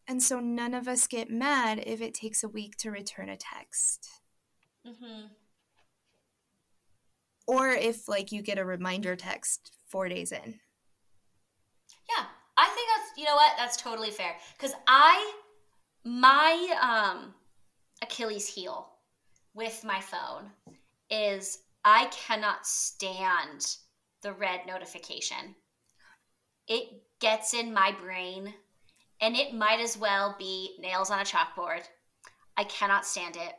And 0.07 0.23
so 0.23 0.39
none 0.39 0.73
of 0.73 0.87
us 0.87 1.05
get 1.05 1.29
mad 1.29 1.83
if 1.85 1.99
it 1.99 2.13
takes 2.13 2.45
a 2.45 2.47
week 2.47 2.77
to 2.77 2.91
return 2.91 3.27
a 3.27 3.35
text. 3.35 4.07
mhm. 4.85 5.31
Or 7.45 7.71
if, 7.71 8.07
like, 8.07 8.31
you 8.31 8.41
get 8.41 8.57
a 8.57 8.63
reminder 8.63 9.17
text 9.17 9.77
four 9.85 10.07
days 10.07 10.31
in. 10.31 10.61
Yeah, 12.09 12.25
I 12.55 12.67
think 12.69 12.87
that's 12.95 13.17
you 13.17 13.25
know 13.25 13.35
what 13.35 13.51
that's 13.57 13.75
totally 13.75 14.11
fair 14.11 14.37
because 14.57 14.73
I 14.87 15.33
my 16.05 16.77
um 16.81 17.33
Achilles 18.01 18.47
heel 18.47 18.94
with 19.55 19.83
my 19.85 20.01
phone 20.01 20.51
is 21.09 21.59
I 21.83 22.05
cannot 22.07 22.67
stand 22.67 23.77
the 24.21 24.33
red 24.33 24.61
notification. 24.67 25.55
It 26.67 27.01
gets 27.19 27.53
in 27.53 27.73
my 27.73 27.91
brain 27.91 28.53
and 29.21 29.35
it 29.35 29.53
might 29.53 29.79
as 29.79 29.97
well 29.97 30.35
be 30.37 30.75
nails 30.79 31.09
on 31.09 31.19
a 31.19 31.23
chalkboard. 31.23 31.83
I 32.57 32.65
cannot 32.65 33.05
stand 33.05 33.37
it. 33.37 33.53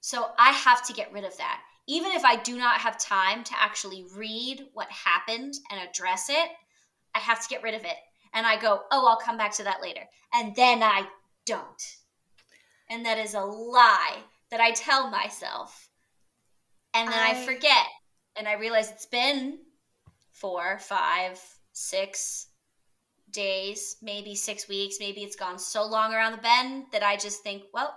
So 0.00 0.30
I 0.38 0.50
have 0.50 0.86
to 0.86 0.92
get 0.92 1.12
rid 1.12 1.24
of 1.24 1.36
that. 1.38 1.60
Even 1.88 2.12
if 2.12 2.24
I 2.24 2.36
do 2.36 2.56
not 2.56 2.80
have 2.80 2.98
time 2.98 3.42
to 3.44 3.54
actually 3.60 4.04
read 4.14 4.66
what 4.72 4.88
happened 4.90 5.54
and 5.70 5.80
address 5.80 6.28
it, 6.28 6.50
I 7.14 7.18
have 7.18 7.42
to 7.42 7.48
get 7.48 7.62
rid 7.62 7.74
of 7.74 7.84
it. 7.84 7.96
And 8.32 8.46
I 8.46 8.60
go, 8.60 8.82
oh, 8.90 9.06
I'll 9.06 9.16
come 9.16 9.36
back 9.36 9.52
to 9.56 9.64
that 9.64 9.82
later. 9.82 10.02
And 10.32 10.54
then 10.54 10.82
I 10.82 11.06
don't. 11.44 11.96
And 12.88 13.04
that 13.04 13.18
is 13.18 13.34
a 13.34 13.40
lie 13.40 14.18
that 14.52 14.60
I 14.60 14.70
tell 14.70 15.10
myself. 15.10 15.88
And 16.94 17.08
then 17.08 17.18
I, 17.18 17.30
I- 17.30 17.44
forget. 17.44 17.86
And 18.36 18.46
I 18.46 18.52
realize 18.54 18.90
it's 18.90 19.06
been 19.06 19.58
four, 20.30 20.78
five, 20.78 21.38
six 21.72 22.46
days, 23.30 23.96
maybe 24.00 24.34
six 24.34 24.68
weeks. 24.68 24.96
Maybe 25.00 25.22
it's 25.22 25.36
gone 25.36 25.58
so 25.58 25.84
long 25.84 26.14
around 26.14 26.32
the 26.32 26.38
bend 26.38 26.84
that 26.92 27.02
I 27.02 27.16
just 27.16 27.42
think, 27.42 27.64
well, 27.74 27.94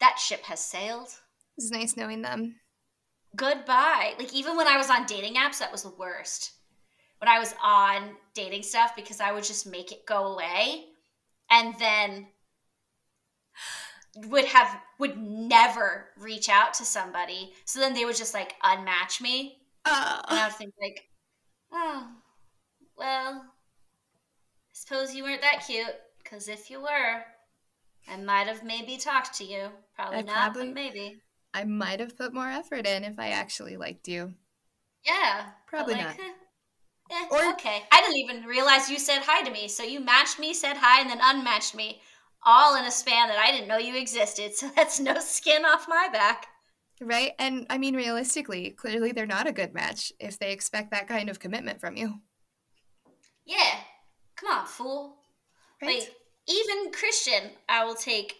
that 0.00 0.18
ship 0.18 0.42
has 0.44 0.60
sailed. 0.60 1.08
It's 1.56 1.70
nice 1.70 1.96
knowing 1.96 2.22
them. 2.22 2.56
goodbye. 3.36 4.14
Like 4.18 4.32
even 4.32 4.56
when 4.56 4.66
I 4.68 4.76
was 4.76 4.90
on 4.90 5.06
dating 5.06 5.34
apps, 5.34 5.58
that 5.58 5.72
was 5.72 5.82
the 5.82 5.94
worst. 5.98 6.52
When 7.20 7.28
I 7.28 7.38
was 7.38 7.54
on 7.62 8.10
dating 8.34 8.62
stuff 8.62 8.92
because 8.96 9.20
I 9.20 9.32
would 9.32 9.44
just 9.44 9.66
make 9.66 9.90
it 9.92 10.06
go 10.06 10.34
away 10.34 10.84
and 11.50 11.74
then 11.78 12.28
would 14.26 14.44
have 14.46 14.80
would 14.98 15.16
never 15.18 16.08
reach 16.18 16.48
out 16.48 16.74
to 16.74 16.84
somebody. 16.84 17.52
So 17.64 17.80
then 17.80 17.94
they 17.94 18.04
would 18.04 18.16
just 18.16 18.34
like 18.34 18.54
unmatch 18.64 19.20
me. 19.20 19.58
Oh. 19.84 20.20
And 20.28 20.38
I 20.38 20.46
would 20.46 20.56
think 20.56 20.74
like, 20.80 21.04
oh, 21.72 22.08
well, 22.96 23.44
I 23.44 24.72
suppose 24.72 25.14
you 25.14 25.22
weren't 25.24 25.42
that 25.42 25.64
cute. 25.66 25.86
Because 26.22 26.48
if 26.48 26.68
you 26.70 26.80
were, 26.80 27.22
I 28.10 28.16
might 28.16 28.46
have 28.48 28.62
maybe 28.64 28.96
talked 28.96 29.34
to 29.38 29.44
you. 29.44 29.68
Probably 29.94 30.18
I 30.18 30.22
not, 30.22 30.34
probably- 30.52 30.66
but 30.66 30.74
maybe. 30.74 31.20
I 31.54 31.64
might 31.64 32.00
have 32.00 32.16
put 32.18 32.34
more 32.34 32.46
effort 32.48 32.86
in 32.86 33.04
if 33.04 33.18
I 33.18 33.28
actually 33.30 33.76
liked 33.78 34.06
you. 34.06 34.34
Yeah. 35.06 35.46
Probably 35.66 35.94
like, 35.94 36.18
not. 36.18 36.18
eh, 37.10 37.26
Or- 37.30 37.52
okay. 37.54 37.82
I 37.90 38.00
didn't 38.02 38.18
even 38.18 38.44
realize 38.44 38.90
you 38.90 38.98
said 38.98 39.22
hi 39.24 39.42
to 39.42 39.50
me. 39.50 39.66
So 39.68 39.82
you 39.82 40.00
matched 40.00 40.38
me, 40.38 40.52
said 40.52 40.76
hi, 40.76 41.00
and 41.00 41.08
then 41.08 41.20
unmatched 41.22 41.74
me, 41.74 42.02
all 42.44 42.76
in 42.76 42.84
a 42.84 42.90
span 42.90 43.28
that 43.28 43.38
I 43.38 43.50
didn't 43.50 43.68
know 43.68 43.78
you 43.78 43.96
existed. 43.96 44.54
So 44.54 44.70
that's 44.76 45.00
no 45.00 45.18
skin 45.20 45.64
off 45.64 45.86
my 45.88 46.08
back. 46.12 46.46
Right? 47.00 47.32
And 47.38 47.66
I 47.70 47.78
mean, 47.78 47.94
realistically, 47.94 48.70
clearly 48.70 49.12
they're 49.12 49.26
not 49.26 49.46
a 49.46 49.52
good 49.52 49.72
match 49.72 50.12
if 50.18 50.38
they 50.38 50.52
expect 50.52 50.90
that 50.90 51.06
kind 51.06 51.28
of 51.28 51.38
commitment 51.38 51.80
from 51.80 51.96
you. 51.96 52.20
Yeah. 53.46 53.80
Come 54.36 54.50
on, 54.58 54.66
fool. 54.66 55.16
Right? 55.80 56.00
Like, 56.00 56.14
even 56.48 56.92
Christian, 56.92 57.50
I 57.68 57.84
will 57.84 57.94
take 57.94 58.34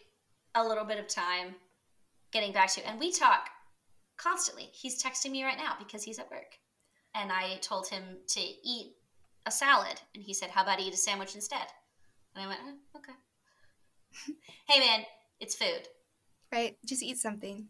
a 0.55 0.66
little 0.66 0.84
bit 0.84 0.99
of 0.99 1.07
time 1.09 1.55
getting 2.32 2.53
back 2.53 2.72
to. 2.72 2.80
you, 2.80 2.86
And 2.86 2.99
we 2.99 3.12
talk 3.12 3.49
constantly. 4.16 4.70
He's 4.72 5.03
texting 5.03 5.30
me 5.30 5.44
right 5.44 5.57
now 5.57 5.74
because 5.78 6.03
he's 6.03 6.18
at 6.18 6.30
work. 6.30 6.57
And 7.14 7.30
I 7.30 7.57
told 7.61 7.88
him 7.88 8.03
to 8.28 8.40
eat 8.40 8.94
a 9.46 9.51
salad. 9.51 10.01
And 10.14 10.22
he 10.24 10.34
said, 10.34 10.51
How 10.51 10.62
about 10.62 10.78
I 10.78 10.82
eat 10.82 10.94
a 10.94 10.96
sandwich 10.96 11.34
instead? 11.34 11.66
And 12.34 12.44
I 12.44 12.49
went, 12.49 12.61
"Oh, 12.64 12.99
Okay. 12.99 13.12
hey, 14.68 14.80
man, 14.80 15.04
it's 15.40 15.54
food. 15.54 15.88
right? 16.52 16.76
Just 16.86 17.02
eat 17.02 17.18
something. 17.18 17.68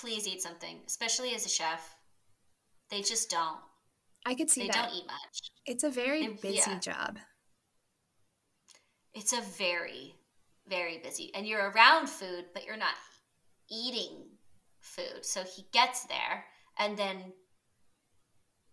Please 0.00 0.26
eat 0.28 0.42
something, 0.42 0.80
especially 0.86 1.34
as 1.34 1.46
a 1.46 1.48
chef. 1.48 1.94
They 2.90 3.02
just 3.02 3.30
don't. 3.30 3.58
I 4.26 4.34
could 4.34 4.50
see 4.50 4.62
They 4.62 4.68
that. 4.68 4.88
don't 4.88 4.94
eat 4.94 5.06
much. 5.06 5.50
It's 5.66 5.84
a 5.84 5.90
very 5.90 6.26
They- 6.26 6.32
busy 6.34 6.70
yeah. 6.70 6.78
job. 6.78 7.18
It's 9.14 9.32
a 9.32 9.40
very, 9.40 10.14
very 10.68 10.98
busy. 10.98 11.32
And 11.34 11.46
you're 11.46 11.70
around 11.70 12.08
food, 12.08 12.46
but 12.54 12.64
you're 12.64 12.76
not 12.76 12.94
eating 13.70 14.26
food. 14.80 15.24
So 15.24 15.42
he 15.44 15.66
gets 15.72 16.04
there 16.04 16.44
and 16.78 16.96
then 16.96 17.32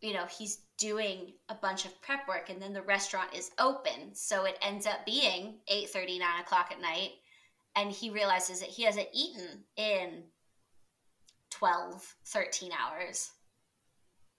you 0.02 0.14
know, 0.14 0.26
he's 0.26 0.60
doing 0.78 1.34
a 1.50 1.56
bunch 1.56 1.86
of 1.86 2.02
prep 2.02 2.28
work 2.28 2.50
and 2.50 2.62
then 2.62 2.74
the 2.74 2.82
restaurant 2.82 3.34
is 3.34 3.52
open. 3.60 4.14
So 4.14 4.46
it 4.46 4.58
ends 4.62 4.86
up 4.86 5.06
being 5.06 5.60
8 5.68 5.90
9 5.96 6.22
o'clock 6.42 6.70
at 6.72 6.82
night. 6.82 7.12
And 7.76 7.92
he 7.92 8.10
realizes 8.10 8.62
that 8.62 8.70
he 8.70 8.84
hasn't 8.84 9.10
eaten 9.14 9.64
in 9.76 10.24
12, 11.52 12.16
13 12.26 12.72
hours. 12.72 13.32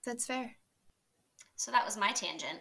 That's 0.04 0.26
fair. 0.26 0.56
So 1.56 1.70
that 1.70 1.84
was 1.84 1.96
my 1.96 2.12
tangent. 2.12 2.60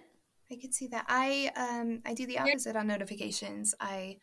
I 0.52 0.56
could 0.62 0.74
see 0.74 0.88
that. 0.88 1.06
I 1.08 1.52
um 1.56 2.02
I 2.06 2.14
do 2.14 2.26
the 2.26 2.40
opposite 2.40 2.76
on 2.76 2.88
notifications. 2.88 3.74
I 3.80 4.18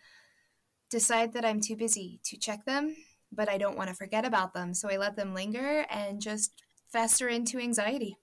decide 0.90 1.32
that 1.32 1.44
I'm 1.44 1.60
too 1.60 1.76
busy 1.76 2.20
to 2.24 2.36
check 2.36 2.64
them, 2.64 2.94
but 3.32 3.48
I 3.48 3.58
don't 3.58 3.76
want 3.76 3.88
to 3.88 3.94
forget 3.94 4.24
about 4.24 4.54
them, 4.54 4.74
so 4.74 4.90
I 4.90 4.96
let 4.96 5.16
them 5.16 5.34
linger 5.34 5.86
and 5.90 6.20
just 6.20 6.52
fester 6.92 7.28
into 7.28 7.58
anxiety. 7.58 8.16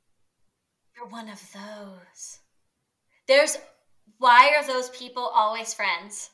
You're 1.00 1.08
one 1.08 1.30
of 1.30 1.41
those. 1.54 2.39
There's 3.28 3.58
why 4.18 4.52
are 4.58 4.68
those 4.68 4.89
people 4.89 5.24
always 5.24 5.74
friends? 5.74 6.32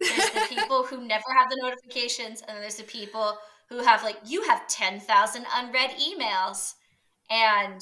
There's 0.00 0.30
the 0.30 0.46
people 0.48 0.84
who 0.84 1.06
never 1.06 1.24
have 1.36 1.50
the 1.50 1.58
notifications, 1.60 2.40
and 2.40 2.50
then 2.50 2.60
there's 2.62 2.76
the 2.76 2.84
people 2.84 3.36
who 3.68 3.82
have 3.82 4.02
like 4.02 4.16
you 4.24 4.42
have 4.44 4.66
ten 4.68 5.00
thousand 5.00 5.44
unread 5.54 5.90
emails, 5.90 6.74
and 7.30 7.80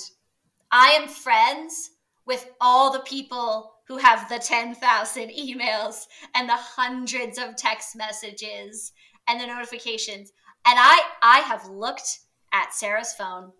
I 0.72 0.88
am 0.88 1.08
friends 1.08 1.90
with 2.26 2.50
all 2.60 2.92
the 2.92 3.00
people 3.00 3.74
who 3.86 3.98
have 3.98 4.28
the 4.28 4.38
ten 4.38 4.74
thousand 4.74 5.30
emails 5.30 6.06
and 6.34 6.48
the 6.48 6.56
hundreds 6.56 7.38
of 7.38 7.54
text 7.54 7.94
messages 7.94 8.92
and 9.28 9.40
the 9.40 9.46
notifications, 9.46 10.32
and 10.66 10.78
I 10.80 11.00
I 11.22 11.40
have 11.40 11.68
looked 11.68 12.18
at 12.52 12.74
Sarah's 12.74 13.12
phone 13.12 13.52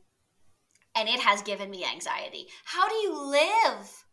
and 0.96 1.08
it 1.08 1.20
has 1.20 1.42
given 1.42 1.70
me 1.70 1.84
anxiety. 1.84 2.46
How 2.64 2.88
do 2.88 2.94
you 2.94 3.12
live? 3.30 4.04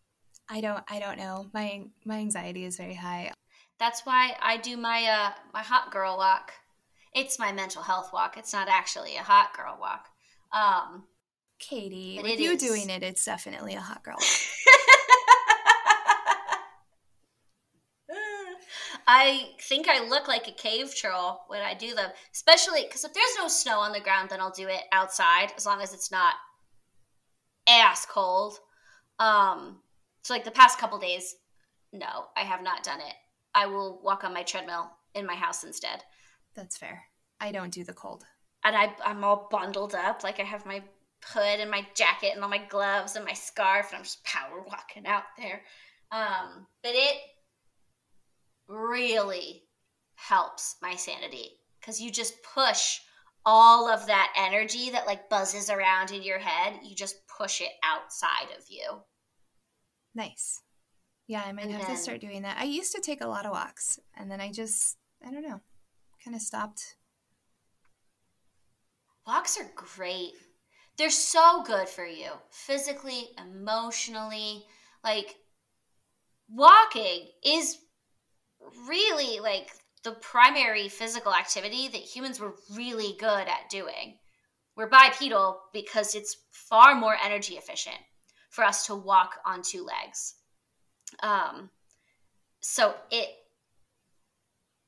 I 0.50 0.62
don't 0.62 0.84
I 0.90 1.00
don't 1.00 1.18
know. 1.18 1.48
My 1.54 1.84
my 2.06 2.18
anxiety 2.18 2.66
is 2.66 2.78
very 2.78 2.96
high. 2.96 3.32
That's 3.80 4.06
why 4.06 4.36
I 4.42 4.58
do 4.58 4.78
my 4.78 5.06
uh 5.06 5.32
my 5.54 5.62
hot 5.62 5.92
girl 5.92 6.18
walk. 6.18 6.52
It's 7.14 7.40
my 7.40 7.52
mental 7.52 7.82
health 7.84 8.12
walk. 8.14 8.38
It's 8.38 8.54
not 8.54 8.68
actually 8.68 9.16
a 9.16 9.24
hot 9.24 9.54
girl 9.56 9.78
walk. 9.80 10.08
Um 10.54 11.04
Katie, 11.60 12.16
But 12.18 12.24
with 12.24 12.40
you 12.40 12.52
is. 12.52 12.62
doing 12.62 12.90
it, 12.90 13.04
it's 13.04 13.24
definitely 13.24 13.76
a 13.76 13.82
hot 13.82 14.04
girl. 14.04 14.18
I 19.08 19.50
think 19.60 19.88
I 19.88 20.08
look 20.08 20.28
like 20.28 20.48
a 20.48 20.52
cave 20.52 20.94
troll 20.96 21.42
when 21.48 21.62
I 21.62 21.74
do 21.74 21.94
them, 21.96 22.12
especially 22.34 22.84
because 22.84 23.04
if 23.04 23.14
there's 23.14 23.36
no 23.38 23.48
snow 23.48 23.80
on 23.80 23.92
the 23.92 24.00
ground, 24.00 24.30
then 24.30 24.40
I'll 24.40 24.52
do 24.52 24.68
it 24.68 24.84
outside 24.92 25.52
as 25.58 25.66
long 25.66 25.82
as 25.82 25.94
it's 25.94 26.12
not 26.12 26.36
ass 27.68 28.06
cold. 28.06 28.60
Um, 29.20 29.82
so 30.24 30.34
like 30.34 30.44
the 30.44 30.52
past 30.52 30.80
couple 30.80 30.98
days, 31.00 31.36
no, 31.94 32.26
I 32.38 32.42
have 32.42 32.64
not 32.64 32.84
done 32.84 33.00
it. 33.00 33.14
I 33.54 33.66
will 33.68 34.00
walk 34.04 34.24
on 34.24 34.34
my 34.34 34.44
treadmill 34.44 34.90
in 35.14 35.26
my 35.26 35.36
house 35.36 35.64
instead, 35.64 36.04
That's 36.56 36.78
fair. 36.78 37.04
I 37.40 37.52
don't 37.52 37.74
do 37.74 37.84
the 37.84 37.94
cold. 37.94 38.24
and 38.64 38.76
I 38.76 38.94
I'm 39.06 39.24
all 39.24 39.48
bundled 39.52 39.94
up, 39.96 40.24
like 40.24 40.40
I 40.40 40.44
have 40.44 40.66
my 40.66 40.82
hood 41.24 41.60
and 41.60 41.70
my 41.70 41.86
jacket 41.96 42.32
and 42.34 42.44
all 42.44 42.50
my 42.50 42.64
gloves 42.70 43.16
and 43.16 43.26
my 43.26 43.34
scarf, 43.34 43.90
and 43.90 43.98
I'm 43.98 44.04
just 44.04 44.24
power 44.24 44.62
walking 44.68 45.06
out 45.06 45.24
there. 45.38 45.62
Um, 46.12 46.66
but 46.82 46.94
it 46.94 47.18
really 48.68 49.64
helps 50.16 50.78
my 50.82 50.96
sanity 50.96 51.52
because 51.80 52.00
you 52.00 52.12
just 52.12 52.36
push 52.44 53.00
all 53.46 53.90
of 53.90 54.06
that 54.08 54.32
energy 54.38 54.90
that 54.92 55.08
like 55.08 55.30
buzzes 55.30 55.70
around 55.70 56.12
in 56.12 56.22
your 56.24 56.40
head 56.40 56.80
you 56.84 56.96
just 56.96 57.16
push 57.28 57.62
it 57.62 57.72
outside 57.84 58.48
of 58.58 58.64
you 58.70 59.02
Nice. 60.14 60.62
Yeah, 61.28 61.42
I 61.46 61.54
might 61.54 61.64
And 61.68 61.72
have 61.72 61.88
then- 61.88 61.96
to 61.96 62.02
start 62.02 62.20
doing 62.20 62.42
that. 62.42 62.58
I 62.58 62.66
used 62.66 62.92
to 62.94 63.00
take 63.02 63.22
a 63.22 63.28
lot 63.28 63.46
of 63.46 63.54
walks 63.54 63.98
and 64.18 64.30
then 64.30 64.42
I 64.42 64.52
just 64.52 64.98
I 65.26 65.32
don't 65.32 65.48
know, 65.48 65.62
kind 66.24 66.36
of 66.36 66.42
stopped. 66.42 66.96
walks 69.26 69.58
are 69.60 69.72
great 69.76 70.34
they're 70.98 71.10
so 71.10 71.64
good 71.66 71.88
for 71.88 72.06
you 72.06 72.30
physically 72.52 73.30
emotionally 73.38 74.64
like 75.04 75.36
walking 76.50 77.28
is 77.46 77.78
really 78.88 79.40
like 79.40 79.70
the 80.04 80.12
primary 80.14 80.90
physical 80.90 81.34
activity 81.34 81.88
that 81.88 82.02
humans 82.02 82.40
were 82.40 82.56
really 82.74 83.16
good 83.20 83.48
at 83.48 83.70
doing. 83.70 84.18
We're 84.76 84.90
bipedal 84.90 85.62
because 85.74 86.16
it's 86.16 86.38
far 86.52 86.96
more 86.96 87.16
energy 87.24 87.56
efficient 87.56 87.98
for 88.50 88.64
us 88.64 88.86
to 88.88 88.96
walk 88.96 89.36
on 89.46 89.62
two 89.62 89.86
legs. 89.86 90.36
Um 91.22 91.70
so 92.62 92.96
it 93.12 93.30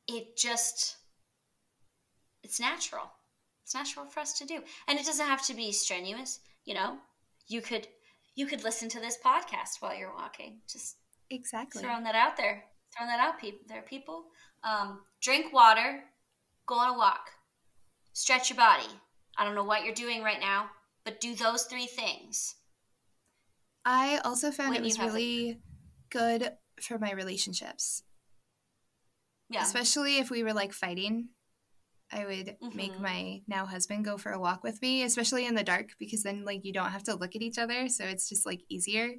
it 0.07 0.37
just 0.37 0.97
it's 2.43 2.59
natural. 2.59 3.11
It's 3.63 3.73
natural 3.73 4.05
for 4.05 4.19
us 4.19 4.33
to 4.39 4.45
do. 4.45 4.61
And 4.87 4.99
it 4.99 5.05
doesn't 5.05 5.25
have 5.27 5.45
to 5.47 5.53
be 5.53 5.71
strenuous 5.71 6.39
you 6.65 6.73
know? 6.73 6.97
You 7.47 7.61
could 7.61 7.87
you 8.35 8.45
could 8.47 8.63
listen 8.63 8.89
to 8.89 8.99
this 8.99 9.17
podcast 9.23 9.81
while 9.81 9.95
you're 9.95 10.15
walking. 10.15 10.61
Just 10.67 10.97
Exactly. 11.29 11.81
throwing 11.81 12.03
that 12.03 12.15
out 12.15 12.37
there 12.37 12.63
throwing 12.95 13.09
that 13.09 13.19
out 13.19 13.39
people 13.39 13.59
there 13.67 13.81
people 13.81 14.25
um, 14.63 15.01
drink 15.21 15.51
water 15.53 16.03
go 16.67 16.75
on 16.75 16.95
a 16.95 16.97
walk 16.97 17.29
stretch 18.13 18.49
your 18.49 18.57
body 18.57 18.87
i 19.37 19.43
don't 19.43 19.55
know 19.55 19.63
what 19.63 19.83
you're 19.83 19.93
doing 19.93 20.21
right 20.23 20.39
now 20.39 20.69
but 21.03 21.19
do 21.19 21.35
those 21.35 21.63
three 21.63 21.87
things 21.87 22.55
I 23.85 24.19
also 24.23 24.49
found 24.51 24.75
it 24.77 24.81
was 24.81 24.97
really 24.97 25.59
good 26.09 26.51
for 26.81 26.97
my 26.97 27.11
relationships, 27.11 28.03
yeah 29.49 29.61
especially 29.63 30.17
if 30.19 30.29
we 30.29 30.43
were 30.43 30.53
like 30.53 30.73
fighting. 30.73 31.29
I 32.11 32.25
would 32.25 32.57
make 32.73 32.93
Mhm. 32.93 33.01
my 33.01 33.41
now 33.47 33.65
husband 33.65 34.05
go 34.05 34.17
for 34.17 34.31
a 34.31 34.39
walk 34.39 34.63
with 34.63 34.81
me, 34.81 35.03
especially 35.03 35.45
in 35.45 35.55
the 35.55 35.63
dark, 35.63 35.95
because 35.99 36.23
then 36.23 36.45
like 36.45 36.63
you 36.63 36.71
don't 36.71 36.91
have 36.91 37.03
to 37.05 37.15
look 37.15 37.35
at 37.35 37.41
each 37.41 37.57
other, 37.57 37.89
so 37.89 38.05
it's 38.05 38.29
just 38.29 38.45
like 38.45 38.61
easier. 38.69 39.15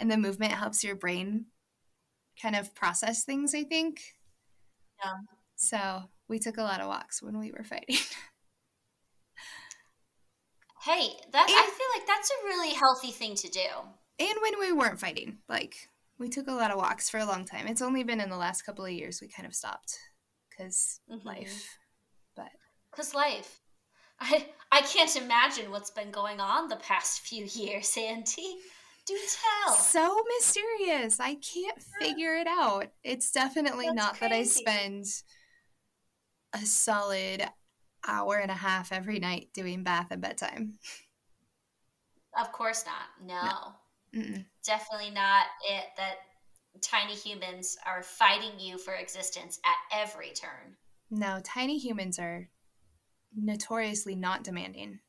And 0.00 0.10
the 0.10 0.16
movement 0.16 0.52
helps 0.52 0.82
your 0.82 0.96
brain 0.96 1.46
kind 2.40 2.56
of 2.56 2.74
process 2.74 3.24
things, 3.24 3.54
I 3.54 3.64
think. 3.64 4.00
Yeah. 5.02 5.12
So 5.56 6.10
we 6.28 6.38
took 6.38 6.58
a 6.58 6.62
lot 6.62 6.80
of 6.80 6.88
walks 6.88 7.22
when 7.22 7.38
we 7.38 7.52
were 7.52 7.64
fighting. 7.64 7.96
hey 10.82 11.08
that 11.32 11.46
i 11.48 11.70
feel 11.78 11.86
like 11.98 12.06
that's 12.06 12.30
a 12.30 12.44
really 12.44 12.74
healthy 12.74 13.10
thing 13.10 13.34
to 13.34 13.48
do 13.48 13.60
and 14.18 14.34
when 14.40 14.60
we 14.60 14.72
weren't 14.72 15.00
fighting, 15.00 15.38
like 15.48 15.88
we 16.18 16.28
took 16.28 16.46
a 16.46 16.52
lot 16.52 16.70
of 16.70 16.78
walks 16.78 17.10
for 17.10 17.18
a 17.18 17.26
long 17.26 17.44
time. 17.44 17.66
It's 17.66 17.82
only 17.82 18.04
been 18.04 18.20
in 18.20 18.30
the 18.30 18.36
last 18.36 18.62
couple 18.62 18.84
of 18.84 18.92
years 18.92 19.20
we 19.20 19.28
kind 19.28 19.46
of 19.46 19.54
stopped 19.54 19.98
because 20.50 21.00
mm-hmm. 21.10 21.26
life. 21.26 21.76
But 22.36 22.50
because 22.90 23.14
life, 23.14 23.60
I 24.20 24.46
I 24.70 24.82
can't 24.82 25.14
imagine 25.16 25.70
what's 25.70 25.90
been 25.90 26.12
going 26.12 26.40
on 26.40 26.68
the 26.68 26.76
past 26.76 27.22
few 27.22 27.44
years, 27.44 27.96
Andy. 27.98 28.56
Do 29.06 29.18
tell. 29.66 29.74
So 29.74 30.22
mysterious. 30.38 31.20
I 31.20 31.34
can't 31.34 31.78
figure 32.00 32.34
it 32.36 32.46
out. 32.46 32.86
It's 33.02 33.30
definitely 33.30 33.86
That's 33.86 33.96
not 33.96 34.14
crazy. 34.16 34.28
that 34.28 34.32
I 34.32 34.42
spend 34.44 35.04
a 36.54 36.64
solid 36.64 37.46
hour 38.06 38.36
and 38.36 38.50
a 38.50 38.54
half 38.54 38.92
every 38.92 39.18
night 39.18 39.48
doing 39.52 39.82
bath 39.82 40.08
and 40.10 40.22
bedtime. 40.22 40.74
Of 42.38 42.52
course 42.52 42.84
not. 42.86 43.26
No. 43.26 43.74
no. 44.12 44.38
Definitely 44.64 45.10
not 45.10 45.46
it 45.68 45.84
that 45.96 46.16
tiny 46.80 47.14
humans 47.14 47.76
are 47.86 48.02
fighting 48.02 48.58
you 48.58 48.78
for 48.78 48.94
existence 48.94 49.60
at 49.64 50.00
every 50.02 50.30
turn. 50.30 50.76
No, 51.10 51.40
tiny 51.44 51.78
humans 51.78 52.18
are 52.18 52.48
notoriously 53.36 54.14
not 54.14 54.42
demanding. 54.44 55.00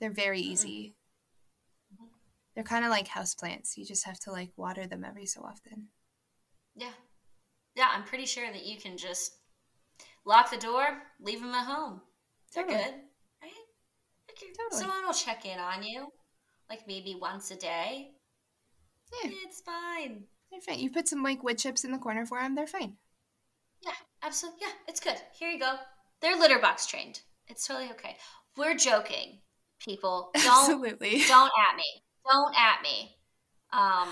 They're 0.00 0.10
very 0.10 0.40
easy. 0.40 0.96
They're 2.54 2.64
kind 2.64 2.84
of 2.84 2.90
like 2.90 3.08
houseplants. 3.08 3.76
You 3.76 3.84
just 3.84 4.04
have 4.06 4.20
to 4.20 4.32
like 4.32 4.50
water 4.56 4.86
them 4.86 5.04
every 5.04 5.26
so 5.26 5.42
often. 5.42 5.88
Yeah. 6.76 6.92
Yeah, 7.74 7.88
I'm 7.92 8.04
pretty 8.04 8.26
sure 8.26 8.50
that 8.50 8.66
you 8.66 8.78
can 8.78 8.98
just 8.98 9.36
lock 10.26 10.50
the 10.50 10.58
door, 10.58 10.84
leave 11.20 11.40
them 11.40 11.54
at 11.54 11.66
home. 11.66 12.02
They're 12.54 12.64
totally. 12.64 12.82
good, 12.82 12.94
right? 13.42 13.52
totally. 14.36 14.80
Someone 14.80 15.06
will 15.06 15.14
check 15.14 15.46
in 15.46 15.58
on 15.58 15.82
you, 15.82 16.08
like 16.68 16.86
maybe 16.86 17.16
once 17.18 17.50
a 17.50 17.56
day. 17.56 18.10
Yeah. 19.24 19.30
It's 19.44 19.60
fine. 19.62 20.24
They're 20.50 20.60
fine. 20.60 20.80
You 20.80 20.90
put 20.90 21.08
some 21.08 21.22
like 21.22 21.42
wood 21.42 21.58
chips 21.58 21.84
in 21.84 21.92
the 21.92 21.98
corner 21.98 22.26
for 22.26 22.40
them. 22.40 22.54
They're 22.54 22.66
fine. 22.66 22.96
Yeah, 23.84 23.92
absolutely. 24.22 24.60
Yeah, 24.62 24.72
it's 24.86 25.00
good. 25.00 25.16
Here 25.38 25.50
you 25.50 25.58
go. 25.58 25.76
They're 26.20 26.38
litter 26.38 26.58
box 26.58 26.86
trained. 26.86 27.20
It's 27.48 27.66
totally 27.66 27.90
okay. 27.92 28.16
We're 28.56 28.76
joking, 28.76 29.40
people. 29.80 30.30
Don't, 30.34 30.46
absolutely. 30.46 31.22
Don't 31.26 31.50
at 31.70 31.76
me. 31.76 32.02
Don't 32.30 32.54
at 32.56 32.82
me. 32.82 33.16
Um, 33.72 34.08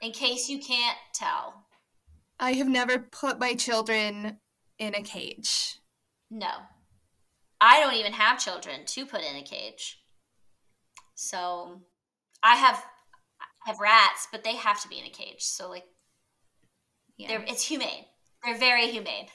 in 0.00 0.12
case 0.12 0.48
you 0.48 0.58
can't 0.58 0.98
tell. 1.14 1.66
I 2.38 2.52
have 2.52 2.68
never 2.68 2.98
put 2.98 3.38
my 3.38 3.54
children 3.54 4.38
in 4.78 4.94
a 4.94 5.02
cage. 5.02 5.78
No. 6.30 6.50
I 7.60 7.80
don't 7.80 7.94
even 7.94 8.12
have 8.12 8.38
children 8.38 8.84
to 8.86 9.06
put 9.06 9.22
in 9.22 9.36
a 9.36 9.42
cage. 9.42 9.98
So 11.14 11.80
I 12.42 12.56
have 12.56 12.84
I 13.40 13.70
have 13.70 13.80
rats, 13.80 14.28
but 14.30 14.44
they 14.44 14.56
have 14.56 14.82
to 14.82 14.88
be 14.88 14.98
in 14.98 15.06
a 15.06 15.10
cage. 15.10 15.40
So 15.42 15.70
like 15.70 15.84
yeah. 17.16 17.28
they're 17.28 17.44
it's 17.46 17.66
humane. 17.66 18.04
They're 18.44 18.58
very 18.58 18.90
humane. 18.90 19.26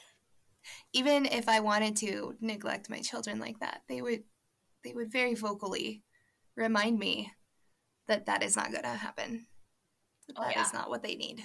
Even 0.94 1.26
if 1.26 1.50
I 1.50 1.60
wanted 1.60 1.96
to 1.98 2.36
neglect 2.40 2.90
my 2.90 3.00
children 3.00 3.40
like 3.40 3.60
that, 3.60 3.82
they 3.90 4.02
would 4.02 4.24
they 4.84 4.94
would 4.94 5.12
very 5.12 5.34
vocally 5.34 6.04
remind 6.56 7.00
me 7.00 7.32
that 8.08 8.26
that 8.26 8.44
is 8.44 8.56
not 8.56 8.72
going 8.72 8.84
to 8.84 8.90
happen. 8.90 9.48
That, 10.28 10.36
oh, 10.38 10.44
that 10.44 10.56
yeah. 10.56 10.62
is 10.64 10.74
not 10.74 10.90
what 10.90 11.04
they 11.04 11.16
need. 11.16 11.42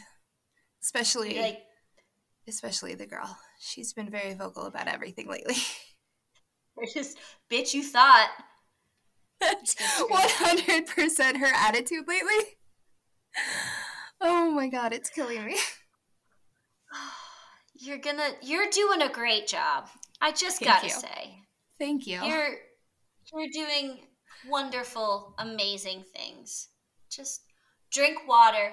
Especially 0.82 1.38
like 1.40 1.62
especially 2.48 2.94
the 2.94 3.06
girl. 3.06 3.36
She's 3.60 3.92
been 3.92 4.10
very 4.10 4.34
vocal 4.34 4.64
about 4.66 4.88
everything 4.88 5.28
lately. 5.28 5.56
just, 6.94 7.18
bitch, 7.50 7.74
you 7.74 7.82
thought. 7.82 8.30
That's 9.40 9.74
100% 9.74 11.36
her 11.38 11.52
attitude 11.54 12.08
lately. 12.08 12.56
Oh 14.20 14.50
my 14.50 14.68
god, 14.68 14.92
it's 14.92 15.10
killing 15.10 15.44
me. 15.44 15.58
You're 17.78 17.98
gonna, 17.98 18.30
you're 18.40 18.70
doing 18.70 19.02
a 19.02 19.08
great 19.10 19.46
job. 19.46 19.88
I 20.22 20.32
just 20.32 20.60
Thank 20.60 20.72
gotta 20.72 20.86
you. 20.86 20.92
say. 20.94 21.40
Thank 21.78 22.06
you. 22.06 22.22
You're, 22.24 22.54
you're 23.34 23.50
doing 23.52 23.98
wonderful, 24.48 25.34
amazing 25.38 26.04
things. 26.14 26.68
Just 27.10 27.42
drink 27.90 28.18
water, 28.26 28.72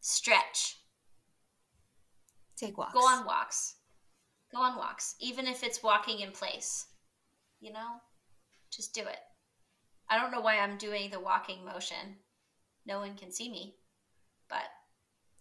stretch, 0.00 0.76
Take 2.62 2.78
walks. 2.78 2.92
Go 2.92 3.00
on 3.00 3.26
walks. 3.26 3.74
Go 4.52 4.58
on 4.58 4.76
walks, 4.76 5.16
even 5.18 5.48
if 5.48 5.64
it's 5.64 5.82
walking 5.82 6.20
in 6.20 6.30
place. 6.30 6.86
You 7.60 7.72
know, 7.72 8.00
just 8.70 8.94
do 8.94 9.00
it. 9.00 9.18
I 10.08 10.16
don't 10.16 10.30
know 10.30 10.40
why 10.40 10.58
I'm 10.58 10.78
doing 10.78 11.10
the 11.10 11.18
walking 11.18 11.64
motion. 11.64 12.18
No 12.86 13.00
one 13.00 13.16
can 13.16 13.32
see 13.32 13.50
me, 13.50 13.74
but 14.48 14.62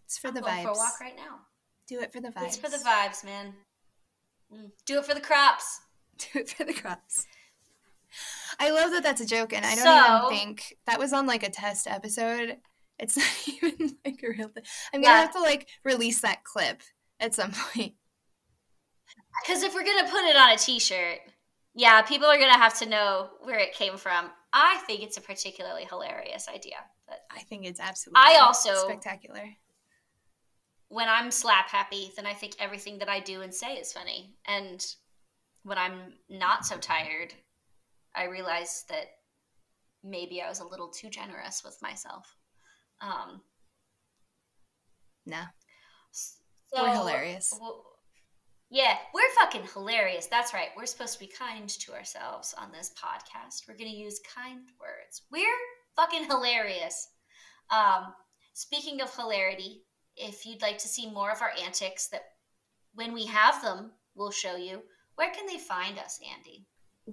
it's 0.06 0.18
for 0.18 0.30
I'm 0.30 0.34
the 0.34 0.42
vibes. 0.42 0.64
For 0.64 0.70
a 0.70 0.74
walk 0.74 1.00
right 1.00 1.16
now. 1.16 1.40
Do 1.88 2.00
it 2.00 2.12
for 2.12 2.22
the 2.22 2.30
vibes. 2.30 2.48
It's 2.48 2.58
for 2.58 2.70
the 2.70 2.78
vibes, 2.78 3.24
man. 3.24 3.54
Mm. 4.52 4.72
Do 4.88 4.98
it 4.98 5.06
for 5.06 5.14
the 5.14 5.22
crops. 5.22 5.82
Do 6.18 6.40
it 6.40 6.50
for 6.50 6.64
the 6.64 6.74
crops. 6.74 7.28
I 8.60 8.72
love 8.72 8.92
that 8.92 9.04
that's 9.04 9.22
a 9.22 9.26
joke, 9.26 9.54
and 9.54 9.66
I 9.66 9.76
don't 9.76 9.84
so, 9.84 10.18
even 10.28 10.38
think 10.38 10.78
that 10.88 11.00
was 11.00 11.14
on 11.14 11.28
like 11.28 11.44
a 11.44 11.50
test 11.50 11.88
episode. 11.88 12.58
It's 13.00 13.18
not 13.18 13.48
even 13.48 13.98
like 14.06 14.22
a 14.24 14.30
real 14.30 14.50
thing. 14.50 14.64
I'm 14.94 15.02
gonna 15.02 15.14
yeah. 15.14 15.22
have 15.22 15.34
to 15.34 15.42
like 15.42 15.68
release 15.84 16.22
that 16.22 16.44
clip 16.44 16.82
at 17.20 17.34
some 17.34 17.52
point. 17.52 17.94
Because 19.44 19.64
if 19.64 19.74
we're 19.74 19.86
gonna 19.86 20.10
put 20.10 20.26
it 20.26 20.36
on 20.36 20.52
a 20.52 20.58
T-shirt, 20.58 21.20
yeah, 21.74 22.02
people 22.02 22.28
are 22.28 22.38
gonna 22.38 22.58
have 22.58 22.78
to 22.80 22.86
know 22.86 23.30
where 23.42 23.60
it 23.60 23.74
came 23.74 23.98
from. 23.98 24.30
I 24.54 24.82
think 24.86 25.02
it's 25.02 25.18
a 25.18 25.22
particularly 25.22 25.86
hilarious 25.86 26.48
idea. 26.54 26.78
But 27.08 27.22
I 27.30 27.42
think 27.42 27.66
it's 27.66 27.80
absolutely. 27.80 28.22
I 28.24 28.40
also 28.42 28.74
spectacular. 28.76 29.50
When 30.90 31.08
I'm 31.08 31.32
slap 31.32 31.70
happy, 31.70 32.12
then 32.16 32.26
I 32.26 32.34
think 32.34 32.56
everything 32.60 33.00
that 33.00 33.10
I 33.10 33.22
do 33.22 33.42
and 33.42 33.54
say 33.54 33.76
is 33.76 33.94
funny. 33.94 34.36
And 34.46 34.86
when 35.64 35.78
I'm 35.78 36.14
not 36.30 36.66
so 36.66 36.78
tired, 36.78 37.34
I 38.16 38.26
realized 38.26 38.90
that 38.90 39.06
maybe 40.04 40.42
I 40.42 40.50
was 40.50 40.60
a 40.60 40.68
little 40.68 40.90
too 40.90 41.10
generous 41.10 41.64
with 41.64 41.78
myself. 41.82 42.36
Um, 43.02 43.42
no. 45.26 45.42
So, 46.12 46.84
we're 46.84 46.94
hilarious. 46.94 47.54
yeah, 48.70 48.96
we're 49.14 49.30
fucking 49.40 49.68
hilarious. 49.74 50.28
That's 50.28 50.54
right. 50.54 50.70
We're 50.78 50.86
supposed 50.86 51.14
to 51.14 51.20
be 51.20 51.28
kind 51.28 51.68
to 51.68 51.94
ourselves 51.94 52.56
on 52.58 52.72
this 52.72 52.94
podcast. 52.98 53.68
We're 53.68 53.78
going 53.78 53.92
to 53.92 53.98
use 53.98 54.22
kind 54.36 54.62
words. 54.80 55.24
We're 55.32 55.46
fucking 55.96 56.26
hilarious. 56.26 57.10
Um, 57.70 58.14
speaking 58.54 59.02
of 59.02 59.14
hilarity, 59.14 59.84
if 60.16 60.46
you'd 60.46 60.62
like 60.62 60.78
to 60.80 60.88
see 60.88 61.10
more 61.12 61.32
of 61.32 61.42
our 61.42 61.52
antics 61.64 62.08
that 62.08 62.24
when 62.94 63.14
we 63.14 63.26
have 63.26 63.62
them, 63.62 63.92
we'll 64.16 64.32
show 64.32 64.56
you, 64.56 64.82
where 65.16 65.32
can 65.32 65.46
they 65.48 65.58
find 65.58 65.98
us, 66.00 66.20
Andy? 66.36 66.66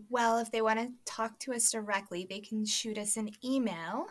Well, 0.09 0.39
if 0.39 0.51
they 0.51 0.62
want 0.62 0.78
to 0.78 0.93
talk 1.05 1.39
to 1.40 1.52
us 1.52 1.70
directly, 1.70 2.27
they 2.28 2.40
can 2.40 2.65
shoot 2.65 2.98
us 2.98 3.16
an 3.16 3.31
email 3.44 4.06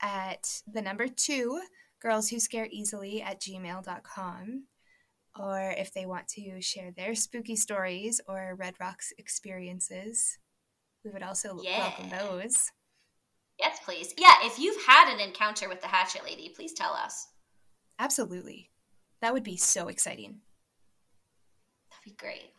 at 0.00 0.62
the 0.70 0.82
number 0.82 1.08
two, 1.08 1.62
girls 2.00 2.28
who 2.28 2.38
scare 2.38 2.68
easily 2.70 3.22
at 3.22 3.40
gmail.com 3.40 4.64
or 5.38 5.74
if 5.76 5.92
they 5.92 6.06
want 6.06 6.28
to 6.28 6.60
share 6.60 6.92
their 6.92 7.14
spooky 7.14 7.56
stories 7.56 8.20
or 8.28 8.54
Red 8.56 8.74
Rocks 8.80 9.12
experiences, 9.18 10.38
we 11.04 11.10
would 11.10 11.22
also 11.22 11.58
yeah. 11.62 11.78
welcome 11.78 12.08
those. 12.10 12.70
Yes, 13.58 13.78
please. 13.84 14.14
Yeah, 14.16 14.34
if 14.42 14.58
you've 14.58 14.84
had 14.84 15.12
an 15.12 15.20
encounter 15.20 15.68
with 15.68 15.80
the 15.80 15.88
Hatchet 15.88 16.24
Lady, 16.24 16.52
please 16.54 16.72
tell 16.72 16.92
us. 16.92 17.28
Absolutely. 17.98 18.70
That 19.20 19.32
would 19.32 19.44
be 19.44 19.56
so 19.56 19.88
exciting. 19.88 20.40
That'd 21.90 22.04
be 22.04 22.16
great. 22.16 22.50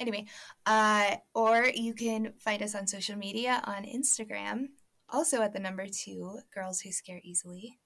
Anyway, 0.00 0.26
uh, 0.66 1.16
or 1.34 1.70
you 1.74 1.92
can 1.92 2.32
find 2.38 2.62
us 2.62 2.74
on 2.74 2.86
social 2.86 3.16
media 3.16 3.62
on 3.64 3.84
Instagram, 3.84 4.66
also 5.08 5.42
at 5.42 5.52
the 5.52 5.58
number 5.58 5.86
two, 5.86 6.38
Girls 6.54 6.80
Who 6.80 6.92
Scare 6.92 7.20
Easily. 7.24 7.78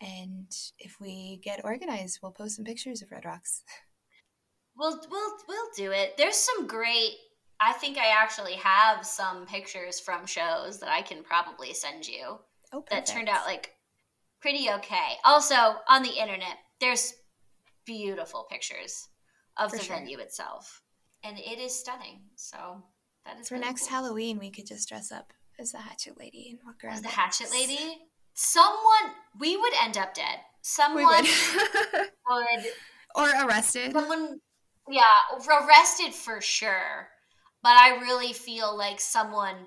And 0.00 0.50
if 0.78 0.96
we 1.00 1.40
get 1.42 1.64
organized, 1.64 2.18
we'll 2.22 2.32
post 2.32 2.56
some 2.56 2.64
pictures 2.64 3.00
of 3.02 3.10
Red 3.10 3.24
Rocks. 3.24 3.62
We'll 4.76 5.00
we'll 5.08 5.32
we'll 5.48 5.68
do 5.76 5.92
it. 5.92 6.16
There's 6.16 6.34
some 6.34 6.66
great 6.66 7.12
I 7.60 7.72
think 7.72 7.96
I 7.96 8.08
actually 8.08 8.54
have 8.54 9.06
some 9.06 9.46
pictures 9.46 10.00
from 10.00 10.26
shows 10.26 10.80
that 10.80 10.90
I 10.90 11.02
can 11.02 11.22
probably 11.22 11.72
send 11.72 12.06
you. 12.06 12.38
Oh, 12.72 12.84
that 12.90 13.06
turned 13.06 13.28
out 13.28 13.46
like 13.46 13.76
pretty 14.40 14.68
okay. 14.70 15.14
Also, 15.24 15.54
on 15.88 16.02
the 16.02 16.20
internet, 16.20 16.58
there's 16.80 17.14
beautiful 17.86 18.46
pictures 18.50 19.08
of 19.56 19.70
For 19.70 19.76
the 19.78 19.84
sure. 19.84 19.96
venue 19.96 20.18
itself. 20.18 20.82
And 21.24 21.38
it 21.38 21.58
is 21.58 21.78
stunning. 21.78 22.20
So 22.36 22.82
that 23.24 23.40
is 23.40 23.48
for 23.48 23.54
really 23.54 23.66
next 23.66 23.88
cool. 23.88 23.96
Halloween 23.96 24.38
we 24.38 24.50
could 24.50 24.66
just 24.66 24.88
dress 24.88 25.10
up 25.10 25.32
as 25.58 25.72
the 25.72 25.78
hatchet 25.78 26.18
lady 26.18 26.50
and 26.50 26.58
walk 26.64 26.84
around. 26.84 26.94
As 26.96 27.02
the 27.02 27.08
hatchet 27.08 27.50
lady? 27.50 27.98
someone 28.34 29.14
we 29.38 29.56
would 29.56 29.72
end 29.82 29.96
up 29.96 30.14
dead. 30.14 30.38
Someone 30.62 31.06
would. 31.06 31.26
would 32.28 32.64
or 33.16 33.46
arrested. 33.46 33.92
Someone 33.92 34.40
yeah, 34.88 35.02
arrested 35.48 36.12
for 36.12 36.40
sure. 36.40 37.08
But 37.62 37.72
I 37.72 38.00
really 38.02 38.32
feel 38.32 38.76
like 38.76 39.00
someone 39.00 39.66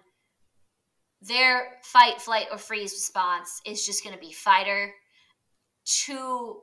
their 1.22 1.80
fight, 1.84 2.22
flight, 2.22 2.48
or 2.52 2.60
freeze 2.60 2.92
response 2.92 3.60
is 3.66 3.86
just 3.86 4.04
going 4.04 4.14
to 4.14 4.22
be 4.22 4.32
fighter 4.32 4.94
to 6.06 6.62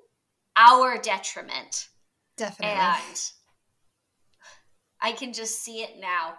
our 0.57 0.97
detriment. 0.99 1.89
Definitely. 2.37 2.77
And 2.77 3.31
I 5.05 5.13
can 5.13 5.35
just 5.35 5.63
see 5.63 5.83
it 5.83 6.01
now. 6.01 6.37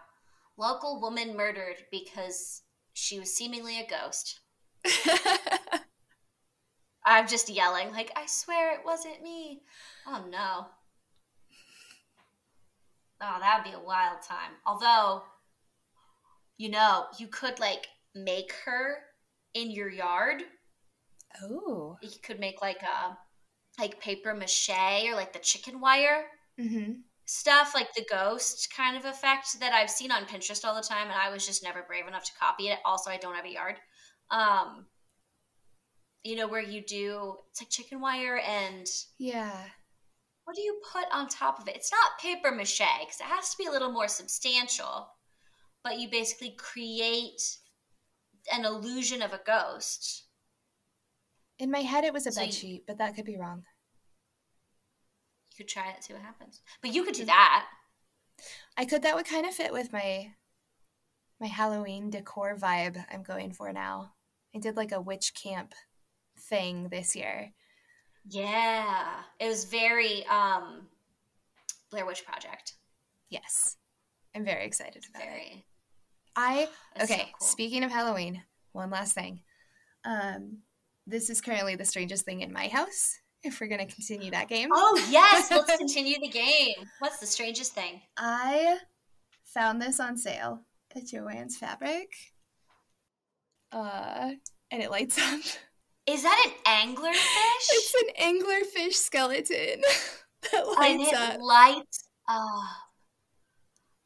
Local 0.57 0.99
woman 0.99 1.37
murdered 1.37 1.75
because 1.91 2.63
she 2.93 3.19
was 3.19 3.31
seemingly 3.31 3.79
a 3.79 3.87
ghost. 3.87 4.39
I'm 7.05 7.27
just 7.27 7.47
yelling, 7.47 7.91
like, 7.91 8.11
I 8.15 8.25
swear 8.25 8.73
it 8.73 8.79
wasn't 8.83 9.21
me. 9.21 9.61
Oh 10.07 10.25
no. 10.27 10.65
Oh, 13.21 13.37
that'd 13.39 13.71
be 13.71 13.77
a 13.77 13.79
wild 13.79 14.23
time. 14.27 14.53
Although, 14.65 15.21
you 16.57 16.69
know, 16.69 17.05
you 17.19 17.27
could 17.27 17.59
like 17.59 17.85
make 18.15 18.51
her 18.65 18.95
in 19.53 19.69
your 19.69 19.91
yard. 19.91 20.41
oh. 21.43 21.97
You 22.01 22.09
could 22.23 22.39
make 22.39 22.63
like 22.63 22.81
a 22.81 23.15
like 23.79 23.99
paper 23.99 24.33
mache 24.33 25.05
or 25.05 25.13
like 25.13 25.33
the 25.33 25.39
chicken 25.39 25.79
wire 25.79 26.25
Mm-hmm. 26.59 26.91
Stuff, 27.25 27.73
like 27.73 27.93
the 27.93 28.05
ghost 28.09 28.71
kind 28.75 28.95
of 28.97 29.05
effect 29.05 29.59
that 29.59 29.73
I've 29.73 29.89
seen 29.89 30.11
on 30.11 30.25
Pinterest 30.25 30.63
all 30.63 30.75
the 30.75 30.81
time, 30.87 31.07
and 31.07 31.19
I 31.19 31.31
was 31.31 31.45
just 31.45 31.63
never 31.63 31.83
brave 31.83 32.07
enough 32.07 32.25
to 32.25 32.31
copy 32.39 32.69
it. 32.69 32.79
Also, 32.85 33.09
I 33.09 33.17
don't 33.17 33.35
have 33.35 33.45
a 33.45 33.51
yard. 33.51 33.75
Um, 34.31 34.87
you 36.23 36.35
know 36.35 36.47
where 36.47 36.61
you 36.61 36.81
do 36.81 37.35
it's 37.51 37.61
like 37.61 37.69
chicken 37.69 38.01
wire 38.01 38.37
and 38.39 38.87
Yeah. 39.19 39.69
what 40.45 40.55
do 40.55 40.61
you 40.61 40.81
put 40.91 41.05
on 41.11 41.27
top 41.27 41.59
of 41.59 41.67
it? 41.67 41.75
It's 41.75 41.91
not 41.91 42.19
paper 42.19 42.51
mache 42.51 42.79
because 42.99 43.19
it 43.19 43.25
has 43.27 43.51
to 43.51 43.57
be 43.57 43.67
a 43.67 43.71
little 43.71 43.91
more 43.91 44.07
substantial, 44.07 45.07
but 45.83 45.99
you 45.99 46.09
basically 46.09 46.55
create 46.57 47.41
an 48.51 48.65
illusion 48.65 49.21
of 49.21 49.33
a 49.33 49.41
ghost. 49.45 50.23
In 51.59 51.71
my 51.71 51.81
head, 51.81 52.03
it 52.03 52.13
was 52.13 52.27
a 52.27 52.31
So 52.31 52.41
bed 52.41 52.53
sheet, 52.53 52.83
but 52.87 52.97
that 52.97 53.15
could 53.15 53.25
be 53.25 53.37
wrong. 53.37 53.63
You 55.55 55.63
could 55.63 55.69
try 55.71 55.89
it, 55.91 56.03
see 56.03 56.13
what 56.13 56.21
happens. 56.21 56.61
But 56.81 56.93
you 56.93 57.03
could 57.03 57.15
do 57.15 57.25
that. 57.25 57.65
I 58.75 58.83
could. 58.83 59.03
That 59.03 59.15
would 59.15 59.25
kind 59.25 59.45
of 59.45 59.53
fit 59.53 59.71
with 59.71 59.93
my 59.93 60.33
my 61.39 61.47
Halloween 61.47 62.09
decor 62.09 62.57
vibe 62.57 63.05
I'm 63.09 63.23
going 63.23 63.51
for 63.51 63.71
now. 63.71 64.11
I 64.53 64.59
did 64.59 64.75
like 64.75 64.91
a 64.91 64.99
witch 64.99 65.33
camp 65.33 65.73
thing 66.37 66.89
this 66.89 67.15
year. 67.15 67.53
Yeah, 68.27 69.21
it 69.39 69.47
was 69.47 69.65
very 69.65 70.25
um, 70.25 70.87
Blair 71.89 72.05
Witch 72.05 72.25
Project. 72.25 72.73
Yes, 73.29 73.77
I'm 74.35 74.43
very 74.43 74.65
excited 74.65 75.05
about 75.09 75.23
it. 75.23 75.29
Very. 75.29 75.65
I 76.35 76.67
That's 76.97 77.09
so 77.09 77.15
okay. 77.15 77.31
cool. 77.39 77.47
Speaking 77.47 77.83
of 77.85 77.91
Halloween, 77.91 78.43
one 78.73 78.89
last 78.89 79.13
thing. 79.13 79.41
Um, 80.03 80.59
this 81.07 81.29
is 81.29 81.39
currently 81.39 81.75
the 81.75 81.85
strangest 81.85 82.25
thing 82.25 82.41
in 82.41 82.51
my 82.51 82.67
house. 82.67 83.19
If 83.45 83.61
we're 83.61 83.67
gonna 83.67 83.85
continue 83.85 84.31
that 84.31 84.47
game, 84.49 84.69
Oh 84.73 85.07
yes, 85.09 85.51
let's 85.51 85.77
continue 85.77 86.19
the 86.19 86.29
game. 86.29 86.75
What's 86.99 87.19
the 87.19 87.27
strangest 87.27 87.73
thing? 87.73 88.01
I 88.17 88.79
found 89.45 89.81
this 89.81 89.99
on 89.99 90.17
sale 90.17 90.61
at 90.95 91.03
Joann's 91.03 91.57
Fabric. 91.57 92.11
Uh, 93.71 94.31
and 94.71 94.81
it 94.81 94.89
lights 94.89 95.17
up. 95.19 95.39
Is 96.07 96.23
that 96.23 96.51
an 96.65 96.95
anglerfish? 96.95 97.67
It's 97.71 97.93
an 97.95 98.35
anglerfish 98.35 98.93
skeleton 98.93 99.81
that 100.51 100.65
and 100.65 100.75
lights 100.77 101.11
it 101.11 101.15
up. 101.17 101.39
lights 101.39 102.07
up. 102.27 102.63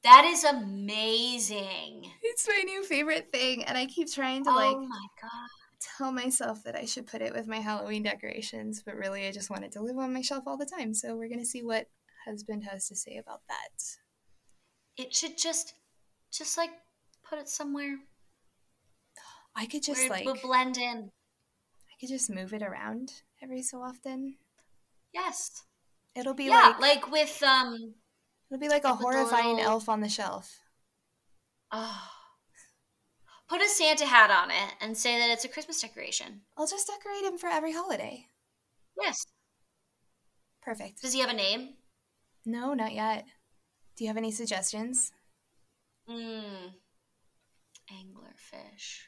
That 0.03 0.25
is 0.25 0.43
amazing. 0.45 2.09
It's 2.23 2.47
my 2.47 2.61
new 2.65 2.83
favorite 2.83 3.31
thing, 3.33 3.65
and 3.65 3.77
I 3.77 3.85
keep 3.85 4.11
trying 4.11 4.43
to 4.45 4.49
oh 4.49 4.55
like 4.55 4.75
Oh 4.75 4.87
my 4.87 5.07
god. 5.21 5.49
Tell 5.79 6.11
myself 6.11 6.63
that 6.63 6.75
I 6.75 6.85
should 6.85 7.07
put 7.07 7.21
it 7.21 7.33
with 7.33 7.47
my 7.47 7.57
Halloween 7.57 8.03
decorations, 8.03 8.81
but 8.85 8.95
really 8.95 9.27
I 9.27 9.31
just 9.31 9.49
want 9.49 9.63
it 9.63 9.71
to 9.73 9.81
live 9.81 9.97
on 9.97 10.13
my 10.13 10.21
shelf 10.21 10.43
all 10.47 10.57
the 10.57 10.65
time. 10.65 10.93
So 10.93 11.15
we're 11.15 11.29
gonna 11.29 11.45
see 11.45 11.63
what 11.63 11.87
husband 12.25 12.65
has 12.65 12.87
to 12.87 12.95
say 12.95 13.17
about 13.17 13.41
that. 13.47 13.83
It 14.97 15.13
should 15.15 15.37
just 15.37 15.73
just 16.31 16.57
like 16.57 16.71
put 17.27 17.39
it 17.39 17.49
somewhere 17.49 17.97
I 19.55 19.65
could 19.65 19.83
just 19.83 20.01
it 20.01 20.09
like 20.09 20.41
blend 20.41 20.77
in. 20.77 21.11
I 21.11 21.93
could 21.99 22.09
just 22.09 22.29
move 22.29 22.53
it 22.53 22.61
around 22.61 23.11
every 23.43 23.61
so 23.61 23.81
often. 23.81 24.35
Yes. 25.13 25.63
It'll 26.15 26.33
be 26.33 26.45
yeah, 26.45 26.75
like, 26.79 26.79
like, 26.79 27.11
with 27.11 27.43
um 27.43 27.95
it'll 28.49 28.59
be 28.59 28.69
like 28.69 28.83
a 28.83 28.89
like 28.89 28.99
with 28.99 29.11
the 29.11 29.17
horrifying 29.17 29.55
little- 29.57 29.71
elf 29.71 29.89
on 29.89 30.01
the 30.01 30.09
shelf. 30.09 30.59
oh, 31.71 32.09
put 33.49 33.61
a 33.61 33.67
Santa 33.67 34.05
hat 34.05 34.29
on 34.29 34.51
it 34.51 34.75
and 34.79 34.95
say 34.95 35.17
that 35.17 35.31
it's 35.31 35.43
a 35.43 35.49
Christmas 35.49 35.81
decoration. 35.81 36.41
I'll 36.55 36.67
just 36.67 36.87
decorate 36.87 37.23
him 37.23 37.37
for 37.37 37.47
every 37.47 37.73
holiday. 37.73 38.27
Yes. 39.01 39.25
Perfect. 40.61 41.01
Does 41.01 41.13
he 41.13 41.19
have 41.19 41.29
a 41.29 41.33
name? 41.33 41.73
No, 42.45 42.73
not 42.73 42.93
yet. 42.93 43.25
Do 43.97 44.03
you 44.03 44.07
have 44.07 44.17
any 44.17 44.31
suggestions? 44.31 45.11
Mmm. 46.09 46.73
Anglerfish. 47.91 49.01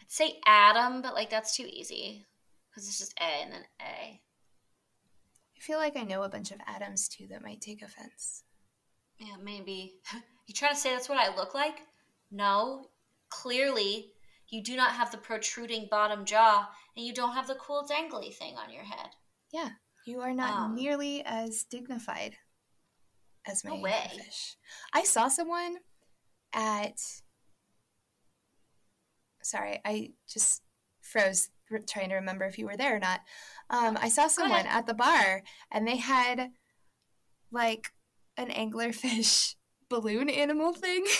I'd 0.00 0.10
say 0.10 0.38
Adam, 0.46 1.02
but 1.02 1.14
like 1.14 1.30
that's 1.30 1.56
too 1.56 1.66
easy. 1.68 2.24
Because 2.70 2.88
it's 2.88 2.98
just 2.98 3.18
A 3.20 3.42
and 3.42 3.52
then 3.52 3.64
A. 3.80 4.20
I 5.56 5.60
feel 5.60 5.78
like 5.78 5.96
I 5.96 6.02
know 6.02 6.22
a 6.22 6.28
bunch 6.28 6.52
of 6.52 6.60
Adams 6.66 7.08
too 7.08 7.26
that 7.30 7.42
might 7.42 7.60
take 7.60 7.82
offense. 7.82 8.44
Yeah, 9.18 9.36
maybe. 9.42 9.94
you 10.46 10.54
trying 10.54 10.74
to 10.74 10.78
say 10.78 10.92
that's 10.92 11.08
what 11.08 11.18
I 11.18 11.34
look 11.34 11.54
like? 11.54 11.80
No. 12.30 12.90
Clearly, 13.30 14.12
you 14.48 14.62
do 14.62 14.76
not 14.76 14.92
have 14.92 15.10
the 15.10 15.18
protruding 15.18 15.88
bottom 15.90 16.24
jaw, 16.24 16.68
and 16.96 17.04
you 17.04 17.12
don't 17.12 17.32
have 17.34 17.46
the 17.48 17.56
cool 17.56 17.86
dangly 17.90 18.34
thing 18.34 18.56
on 18.56 18.72
your 18.72 18.84
head. 18.84 19.08
Yeah, 19.52 19.70
you 20.06 20.20
are 20.20 20.32
not 20.32 20.50
Um, 20.54 20.74
nearly 20.74 21.24
as 21.24 21.64
dignified 21.64 22.36
as 23.46 23.64
my 23.64 23.70
No 23.76 23.82
way. 23.82 24.10
fish. 24.16 24.56
I 24.92 25.02
saw 25.04 25.28
someone 25.28 25.78
at. 26.52 27.00
Sorry, 29.42 29.80
I 29.84 30.12
just 30.28 30.62
froze 31.00 31.50
trying 31.88 32.08
to 32.10 32.16
remember 32.16 32.44
if 32.44 32.58
you 32.58 32.66
were 32.66 32.76
there 32.76 32.96
or 32.96 33.00
not. 33.00 33.20
Um, 33.70 33.96
I 34.00 34.08
saw 34.08 34.28
someone 34.28 34.66
at 34.66 34.86
the 34.86 34.94
bar 34.94 35.42
and 35.70 35.86
they 35.86 35.96
had 35.96 36.50
like 37.50 37.92
an 38.36 38.48
anglerfish 38.50 39.54
balloon 39.88 40.28
animal 40.30 40.72
thing. 40.72 41.04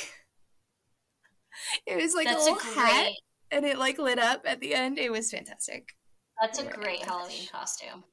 it 1.87 1.97
was 1.97 2.15
like 2.15 2.27
that's 2.27 2.47
a 2.47 2.51
a 2.51 2.55
little 2.55 2.75
great. 2.75 2.77
hat 2.77 3.09
and 3.51 3.65
it 3.65 3.79
like 3.79 3.99
lit 3.99 4.19
up 4.19 4.43
at 4.45 4.61
the 4.61 4.75
end. 4.75 4.99
It 4.99 5.11
was 5.13 5.31
fantastic. 5.31 5.95
That's 6.41 6.59
a 6.59 6.65
Or 6.65 6.71
great 6.71 7.01
anglerfish. 7.01 7.07
Halloween 7.07 7.49
costume. 7.51 8.05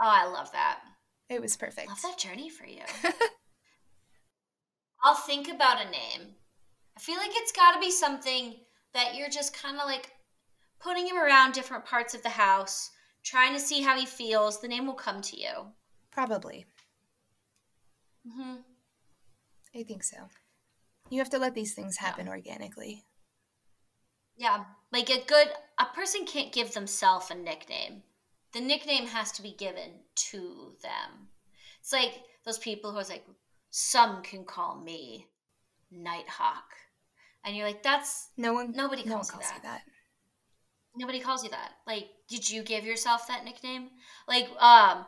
Oh, 0.00 0.06
I 0.06 0.26
love 0.26 0.50
that. 0.52 0.80
It 1.30 1.40
was 1.40 1.56
perfect. 1.56 1.88
Love 1.88 2.02
that 2.02 2.18
journey 2.18 2.50
for 2.50 2.66
you. 2.66 2.82
I'll 5.04 5.14
think 5.14 5.48
about 5.48 5.80
a 5.84 5.90
name. 5.90 6.34
I 6.96 7.00
feel 7.00 7.16
like 7.16 7.30
it's 7.32 7.52
got 7.52 7.72
to 7.74 7.80
be 7.80 7.90
something 7.90 8.54
that 8.94 9.14
you're 9.14 9.28
just 9.28 9.56
kind 9.56 9.78
of 9.78 9.86
like 9.86 10.10
putting 10.80 11.06
him 11.06 11.16
around 11.18 11.52
different 11.52 11.84
parts 11.84 12.14
of 12.14 12.22
the 12.22 12.28
house, 12.30 12.90
trying 13.24 13.52
to 13.54 13.60
see 13.60 13.82
how 13.82 13.98
he 13.98 14.06
feels. 14.06 14.60
The 14.60 14.68
name 14.68 14.86
will 14.86 14.94
come 14.94 15.20
to 15.22 15.40
you. 15.40 15.72
Probably. 16.10 16.66
hmm 18.26 18.56
I 19.74 19.82
think 19.82 20.04
so. 20.04 20.28
You 21.10 21.18
have 21.18 21.30
to 21.30 21.38
let 21.38 21.54
these 21.54 21.74
things 21.74 21.98
happen 21.98 22.28
organically. 22.28 23.04
Yeah, 24.36 24.64
like 24.92 25.10
a 25.10 25.24
good 25.24 25.48
a 25.78 25.86
person 25.94 26.24
can't 26.26 26.52
give 26.52 26.72
themselves 26.74 27.30
a 27.30 27.34
nickname. 27.34 28.02
The 28.52 28.60
nickname 28.60 29.06
has 29.06 29.32
to 29.32 29.42
be 29.42 29.52
given 29.52 29.90
to 30.30 30.74
them. 30.82 31.28
It's 31.80 31.92
like 31.92 32.14
those 32.44 32.58
people 32.58 32.92
who 32.92 32.98
are 32.98 33.04
like, 33.04 33.24
some 33.70 34.22
can 34.22 34.44
call 34.44 34.80
me 34.80 35.26
Nighthawk, 35.90 36.64
and 37.44 37.56
you're 37.56 37.66
like, 37.66 37.82
that's 37.82 38.30
No 38.36 38.54
one 38.54 38.72
Nobody 38.72 39.04
no 39.04 39.16
one 39.16 39.24
calls 39.24 39.28
you 39.28 39.34
calls 39.34 39.52
you 39.54 39.62
that. 39.62 39.82
that. 39.84 39.92
nobody 40.96 41.20
calls 41.20 41.44
you 41.44 41.50
that. 41.50 41.72
Like, 41.86 42.08
did 42.28 42.48
you 42.48 42.62
give 42.62 42.84
yourself 42.84 43.28
that 43.28 43.44
nickname? 43.44 43.90
Like, 44.26 44.48
um, 44.58 45.04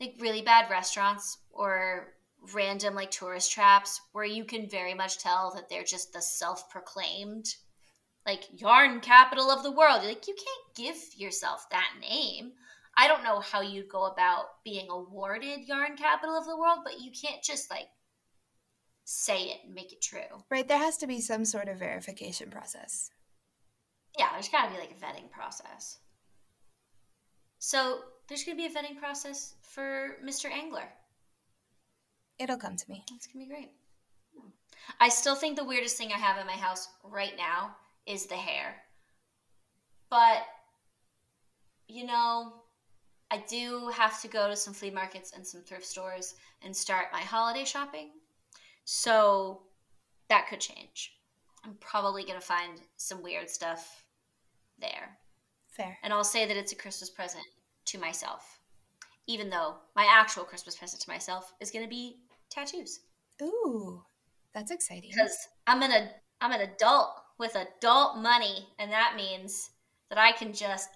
like 0.00 0.14
really 0.18 0.42
bad 0.42 0.70
restaurants 0.70 1.38
or 1.50 2.14
random 2.54 2.94
like 2.94 3.10
tourist 3.10 3.52
traps 3.52 4.00
where 4.12 4.24
you 4.24 4.44
can 4.44 4.68
very 4.68 4.94
much 4.94 5.18
tell 5.18 5.52
that 5.54 5.68
they're 5.68 5.84
just 5.84 6.12
the 6.12 6.22
self-proclaimed 6.22 7.46
like 8.26 8.44
yarn 8.60 9.00
capital 9.00 9.50
of 9.50 9.62
the 9.62 9.70
world. 9.70 10.02
You're 10.02 10.12
like, 10.12 10.28
you 10.28 10.34
can't 10.34 10.76
give 10.76 10.96
yourself 11.16 11.66
that 11.70 11.90
name. 12.00 12.52
I 12.96 13.08
don't 13.08 13.24
know 13.24 13.40
how 13.40 13.60
you'd 13.60 13.88
go 13.88 14.06
about 14.06 14.44
being 14.64 14.88
awarded 14.90 15.66
yarn 15.66 15.96
capital 15.96 16.36
of 16.36 16.44
the 16.44 16.56
world, 16.56 16.80
but 16.84 17.00
you 17.00 17.10
can't 17.10 17.42
just 17.42 17.70
like 17.70 17.88
say 19.04 19.44
it 19.44 19.58
and 19.64 19.74
make 19.74 19.92
it 19.92 20.02
true. 20.02 20.44
Right, 20.50 20.66
there 20.66 20.78
has 20.78 20.96
to 20.98 21.06
be 21.06 21.20
some 21.20 21.44
sort 21.44 21.68
of 21.68 21.78
verification 21.78 22.50
process. 22.50 23.10
Yeah, 24.18 24.28
there's 24.32 24.48
got 24.48 24.66
to 24.66 24.72
be 24.72 24.78
like 24.78 24.90
a 24.90 25.04
vetting 25.04 25.30
process. 25.30 25.98
So 27.58 28.00
there's 28.28 28.44
going 28.44 28.56
to 28.56 28.62
be 28.62 28.72
a 28.72 28.76
vetting 28.76 28.98
process 28.98 29.54
for 29.62 30.16
Mr. 30.24 30.50
Angler. 30.50 30.88
It'll 32.40 32.56
come 32.56 32.74
to 32.74 32.90
me. 32.90 33.04
That's 33.10 33.26
going 33.26 33.44
to 33.44 33.48
be 33.48 33.54
great. 33.54 33.70
I 34.98 35.10
still 35.10 35.36
think 35.36 35.56
the 35.56 35.64
weirdest 35.64 35.96
thing 35.98 36.10
I 36.10 36.18
have 36.18 36.38
in 36.38 36.46
my 36.46 36.54
house 36.54 36.88
right 37.04 37.34
now 37.36 37.76
is 38.06 38.26
the 38.26 38.34
hair. 38.34 38.76
But, 40.08 40.46
you 41.86 42.06
know, 42.06 42.54
I 43.30 43.44
do 43.46 43.90
have 43.94 44.20
to 44.22 44.28
go 44.28 44.48
to 44.48 44.56
some 44.56 44.72
flea 44.74 44.90
markets 44.90 45.32
and 45.36 45.46
some 45.46 45.60
thrift 45.60 45.84
stores 45.84 46.34
and 46.62 46.74
start 46.74 47.12
my 47.12 47.20
holiday 47.20 47.64
shopping. 47.64 48.08
So 48.84 49.60
that 50.28 50.48
could 50.48 50.60
change. 50.60 51.12
I'm 51.62 51.76
probably 51.78 52.24
going 52.24 52.40
to 52.40 52.44
find 52.44 52.80
some 52.96 53.22
weird 53.22 53.50
stuff 53.50 54.06
there. 54.80 55.18
Fair. 55.68 55.98
And 56.02 56.12
I'll 56.12 56.24
say 56.24 56.46
that 56.46 56.56
it's 56.56 56.72
a 56.72 56.76
Christmas 56.76 57.10
present 57.10 57.44
to 57.84 57.98
myself, 57.98 58.58
even 59.26 59.50
though 59.50 59.74
my 59.94 60.08
actual 60.10 60.44
Christmas 60.44 60.74
present 60.74 61.02
to 61.02 61.10
myself 61.10 61.52
is 61.60 61.70
going 61.70 61.84
to 61.84 61.88
be 61.88 62.16
tattoos. 62.50 63.00
Ooh, 63.42 64.02
that's 64.52 64.70
exciting. 64.70 65.10
Because 65.14 65.36
I'm 65.66 65.82
an 65.82 65.92
ad- 65.92 66.14
I'm 66.40 66.52
an 66.52 66.60
adult 66.60 67.10
with 67.38 67.56
adult 67.56 68.18
money, 68.18 68.68
and 68.78 68.92
that 68.92 69.14
means 69.16 69.70
that 70.10 70.18
I 70.18 70.32
can 70.32 70.52
just 70.52 70.88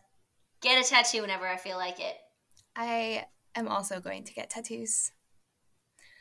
get 0.60 0.84
a 0.84 0.88
tattoo 0.88 1.22
whenever 1.22 1.46
I 1.46 1.56
feel 1.56 1.76
like 1.76 2.00
it. 2.00 2.16
I 2.76 3.26
am 3.54 3.68
also 3.68 4.00
going 4.00 4.24
to 4.24 4.34
get 4.34 4.50
tattoos. 4.50 5.12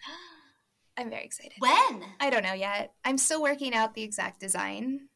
I'm 0.97 1.09
very 1.09 1.25
excited. 1.25 1.53
When? 1.59 2.03
I 2.19 2.29
don't 2.29 2.43
know 2.43 2.53
yet. 2.53 2.93
I'm 3.03 3.17
still 3.17 3.41
working 3.41 3.73
out 3.73 3.95
the 3.95 4.03
exact 4.03 4.39
design. 4.39 5.09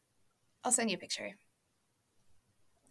I'll 0.64 0.72
send 0.72 0.90
you 0.90 0.96
a 0.96 1.00
picture. 1.00 1.30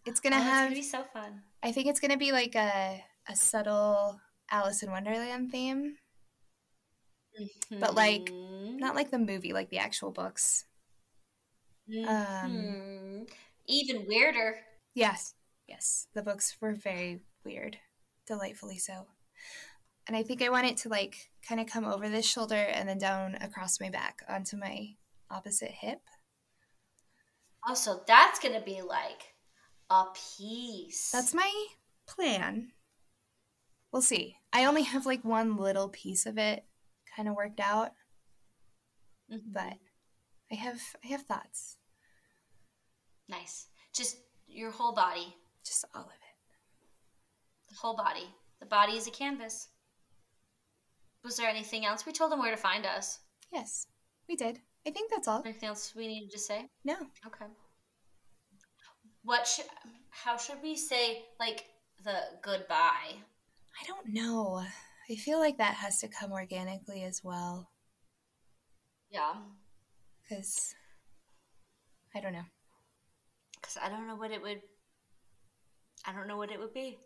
It's 0.06 0.20
gonna 0.20 0.36
oh, 0.36 0.40
it's 0.40 0.48
gonna 0.48 0.74
be 0.74 0.82
so 0.82 1.04
fun. 1.12 1.42
I 1.62 1.70
think 1.72 1.86
it's 1.86 2.00
gonna 2.00 2.16
be 2.16 2.32
like 2.32 2.54
a 2.54 3.04
a 3.28 3.36
subtle 3.36 4.18
Alice 4.50 4.82
in 4.82 4.90
Wonderland 4.90 5.52
theme, 5.52 5.96
But, 7.70 7.94
like, 7.94 8.30
Mhm. 8.30 8.78
not 8.78 8.94
like 8.94 9.10
the 9.10 9.18
movie, 9.18 9.52
like 9.52 9.70
the 9.70 9.78
actual 9.78 10.10
books. 10.10 10.64
um, 12.06 13.26
Mhm. 13.26 13.32
even 13.66 14.06
weirder. 14.06 14.64
Yes, 14.94 15.34
yes. 15.66 16.06
The 16.12 16.22
books 16.22 16.60
were 16.60 16.74
very 16.74 17.22
weird, 17.44 17.78
delightfully 18.26 18.76
so. 18.78 19.06
And 20.06 20.14
I 20.16 20.22
think 20.22 20.42
I 20.42 20.50
want 20.50 20.66
it 20.66 20.76
to 20.78 20.90
like 20.90 21.30
kind 21.42 21.60
of 21.60 21.66
come 21.66 21.84
over 21.86 22.08
this 22.10 22.26
shoulder 22.28 22.56
and 22.56 22.86
then 22.88 22.98
down 22.98 23.36
across 23.36 23.80
my 23.80 23.88
back 23.88 24.22
onto 24.28 24.56
my 24.58 24.96
opposite 25.30 25.70
hip. 25.70 26.02
Also, 27.66 28.04
that's 28.06 28.38
gonna 28.38 28.60
be 28.60 28.82
like 28.82 29.34
a 29.90 30.04
piece. 30.14 31.10
That's 31.10 31.32
my 31.32 31.66
plan. 32.06 32.72
We'll 33.92 34.02
see. 34.02 34.38
I 34.52 34.66
only 34.66 34.82
have 34.82 35.06
like 35.06 35.24
one 35.24 35.56
little 35.56 35.88
piece 35.88 36.26
of 36.26 36.36
it 36.36 36.67
kind 37.18 37.28
of 37.28 37.34
worked 37.34 37.58
out, 37.58 37.90
Mhm. 39.28 39.52
but 39.52 39.74
I 40.52 40.54
have 40.54 40.80
I 41.02 41.08
have 41.08 41.22
thoughts. 41.26 41.76
nice. 43.28 43.68
Just 43.92 44.16
your 44.46 44.70
whole 44.70 44.94
body. 44.94 45.36
Just 45.64 45.84
all 45.94 46.04
of 46.04 46.12
it. 46.12 46.36
The 47.68 47.74
whole 47.74 47.96
body. 47.96 48.32
The 48.60 48.66
body 48.66 48.96
is 48.96 49.08
a 49.08 49.10
canvas. 49.10 49.68
Was 51.24 51.36
there 51.36 51.48
anything 51.50 51.84
else? 51.84 52.06
We 52.06 52.12
told 52.12 52.30
them 52.30 52.38
where 52.38 52.52
to 52.52 52.56
find 52.56 52.86
us. 52.86 53.18
Yes, 53.52 53.88
we 54.28 54.36
did. 54.36 54.62
I 54.86 54.92
think 54.92 55.10
that's 55.10 55.26
all. 55.26 55.42
Anything 55.44 55.68
else 55.68 55.94
we 55.96 56.06
needed 56.06 56.30
to 56.30 56.38
say? 56.38 56.70
No. 56.84 56.94
Okay. 57.26 57.46
What 59.22 59.46
should? 59.46 59.66
How 60.10 60.36
should 60.38 60.62
we 60.62 60.76
say 60.76 61.26
like 61.40 61.64
the 62.04 62.38
goodbye? 62.42 63.16
I 63.80 63.84
don't 63.86 64.06
know. 64.08 64.64
I 65.10 65.16
feel 65.16 65.38
like 65.40 65.58
that 65.58 65.74
has 65.74 65.98
to 66.00 66.08
come 66.08 66.32
organically 66.32 67.02
as 67.02 67.24
well 67.24 67.70
Yeah, 69.10 69.34
cuz 70.28 70.74
I 72.14 72.20
don't 72.20 72.32
know. 72.32 72.44
because 73.54 73.76
I 73.76 73.88
don't 73.88 74.06
know 74.06 74.16
what 74.16 74.30
it 74.30 74.42
would. 74.42 74.62
I 76.06 76.12
don't 76.12 76.26
know 76.28 76.36
what 76.36 76.50
it 76.50 76.58
would 76.58 76.72
be. 76.72 76.98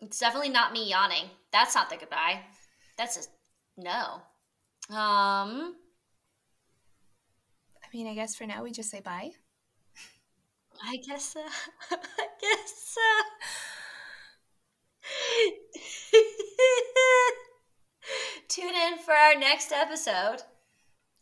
It's 0.00 0.18
definitely 0.18 0.48
not 0.50 0.72
me 0.72 0.88
yawning. 0.90 1.30
That's 1.52 1.74
not 1.74 1.88
the 1.90 1.96
goodbye. 1.96 2.40
That's 2.96 3.16
a 3.16 3.80
no. 3.80 4.22
Um, 4.94 5.76
I 7.82 7.86
mean, 7.92 8.06
I 8.06 8.14
guess 8.14 8.34
for 8.34 8.46
now 8.46 8.62
we 8.62 8.70
just 8.72 8.90
say 8.90 9.00
bye. 9.00 9.30
I 10.84 10.96
guess. 10.98 11.36
Uh, 11.36 11.48
I 11.90 12.26
guess. 12.40 12.96
Uh, 12.98 13.22
tune 18.48 18.74
in 18.74 18.98
for 18.98 19.14
our 19.14 19.38
next 19.38 19.72
episode. 19.72 20.38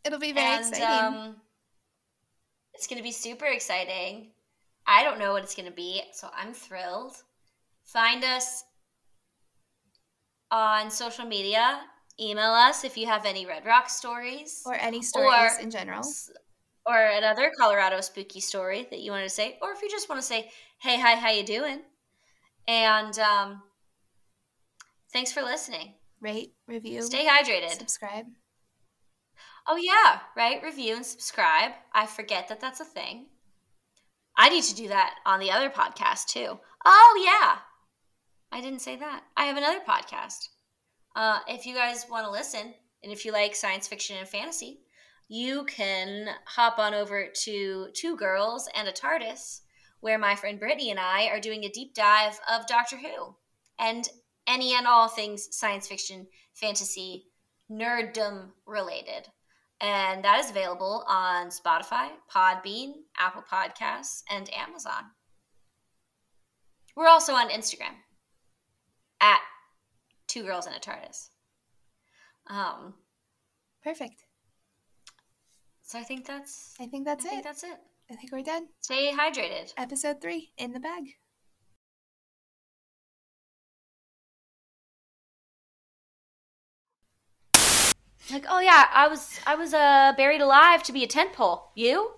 It'll 0.04 0.18
be 0.18 0.32
very 0.32 0.46
and 0.46 0.68
exciting. 0.68 1.14
um, 1.14 1.36
it's 2.74 2.86
going 2.86 2.98
to 2.98 3.02
be 3.02 3.12
super 3.12 3.46
exciting. 3.46 4.30
I 4.86 5.04
don't 5.04 5.18
know 5.18 5.32
what 5.32 5.42
it's 5.42 5.54
going 5.54 5.68
to 5.68 5.74
be, 5.74 6.02
so 6.12 6.28
I'm 6.34 6.52
thrilled. 6.52 7.16
Find 7.84 8.24
us 8.24 8.64
on 10.50 10.90
social 10.90 11.26
media. 11.26 11.80
Email 12.20 12.50
us 12.50 12.84
if 12.84 12.96
you 12.96 13.06
have 13.06 13.24
any 13.24 13.46
Red 13.46 13.64
Rock 13.64 13.88
stories 13.88 14.62
or 14.66 14.74
any 14.74 15.02
stories 15.02 15.56
or- 15.58 15.60
in 15.60 15.70
general. 15.70 16.02
or 16.86 16.98
another 16.98 17.52
Colorado 17.58 18.00
spooky 18.00 18.40
story 18.40 18.86
that 18.90 19.00
you 19.00 19.10
want 19.10 19.24
to 19.24 19.30
say, 19.30 19.58
or 19.62 19.72
if 19.72 19.82
you 19.82 19.90
just 19.90 20.08
want 20.08 20.20
to 20.20 20.26
say, 20.26 20.50
"Hey, 20.80 20.98
hi, 21.00 21.14
how 21.14 21.30
you 21.30 21.44
doing?" 21.44 21.80
And 22.66 23.18
um, 23.18 23.62
thanks 25.12 25.32
for 25.32 25.42
listening. 25.42 25.94
Rate, 26.20 26.54
review, 26.66 27.02
Stay 27.02 27.26
hydrated. 27.26 27.70
subscribe. 27.70 28.26
Oh 29.66 29.76
yeah, 29.76 30.20
right. 30.36 30.62
Review 30.62 30.96
and 30.96 31.06
subscribe. 31.06 31.72
I 31.94 32.06
forget 32.06 32.48
that 32.48 32.60
that's 32.60 32.80
a 32.80 32.84
thing. 32.84 33.26
I 34.36 34.48
need 34.48 34.64
to 34.64 34.74
do 34.74 34.88
that 34.88 35.16
on 35.26 35.40
the 35.40 35.50
other 35.50 35.70
podcast 35.70 36.26
too. 36.26 36.58
Oh 36.84 37.22
yeah, 37.24 37.58
I 38.52 38.60
didn't 38.62 38.80
say 38.80 38.96
that. 38.96 39.24
I 39.36 39.44
have 39.44 39.56
another 39.56 39.80
podcast. 39.86 40.48
Uh, 41.14 41.40
if 41.48 41.66
you 41.66 41.74
guys 41.74 42.06
want 42.10 42.24
to 42.26 42.30
listen, 42.30 42.74
and 43.02 43.12
if 43.12 43.24
you 43.24 43.32
like 43.32 43.54
science 43.54 43.86
fiction 43.88 44.16
and 44.18 44.28
fantasy, 44.28 44.80
you 45.28 45.64
can 45.64 46.28
hop 46.46 46.78
on 46.78 46.94
over 46.94 47.26
to 47.44 47.88
Two 47.94 48.16
Girls 48.16 48.68
and 48.74 48.88
a 48.88 48.92
TARDIS, 48.92 49.60
where 50.00 50.18
my 50.18 50.34
friend 50.34 50.58
Brittany 50.58 50.90
and 50.90 51.00
I 51.00 51.26
are 51.26 51.40
doing 51.40 51.64
a 51.64 51.68
deep 51.70 51.94
dive 51.94 52.38
of 52.50 52.66
Doctor 52.66 52.96
Who 52.96 53.36
and 53.78 54.08
any 54.50 54.74
and 54.74 54.86
all 54.86 55.08
things 55.08 55.48
science 55.52 55.86
fiction, 55.86 56.26
fantasy, 56.52 57.26
nerddom 57.70 58.48
related. 58.66 59.28
And 59.80 60.22
that 60.24 60.40
is 60.40 60.50
available 60.50 61.04
on 61.08 61.48
Spotify, 61.48 62.08
Podbean, 62.34 62.92
Apple 63.18 63.44
Podcasts, 63.50 64.22
and 64.28 64.52
Amazon. 64.52 65.04
We're 66.96 67.08
also 67.08 67.32
on 67.32 67.48
Instagram 67.48 67.94
at 69.20 69.38
Two 70.26 70.42
Girls 70.42 70.66
in 70.66 70.74
a 70.74 70.80
TARDIS. 70.80 71.28
Um, 72.48 72.94
Perfect. 73.82 74.24
so 75.82 75.98
I 75.98 76.02
think 76.02 76.26
that's 76.26 76.74
I 76.80 76.86
think 76.86 77.06
that's 77.06 77.24
I 77.24 77.28
think 77.28 77.40
it. 77.40 77.44
that's 77.44 77.62
it. 77.62 77.78
I 78.10 78.16
think 78.16 78.32
we're 78.32 78.42
done. 78.42 78.66
Stay 78.80 79.12
hydrated. 79.16 79.72
Episode 79.78 80.20
three 80.20 80.50
in 80.58 80.72
the 80.72 80.80
bag. 80.80 81.04
Like, 88.32 88.46
oh 88.48 88.60
yeah, 88.60 88.86
I 88.92 89.08
was 89.08 89.40
I 89.46 89.54
was 89.54 89.74
uh 89.74 90.12
buried 90.16 90.40
alive 90.40 90.82
to 90.84 90.92
be 90.92 91.04
a 91.04 91.08
tent 91.08 91.32
pole. 91.32 91.70
You? 91.74 92.12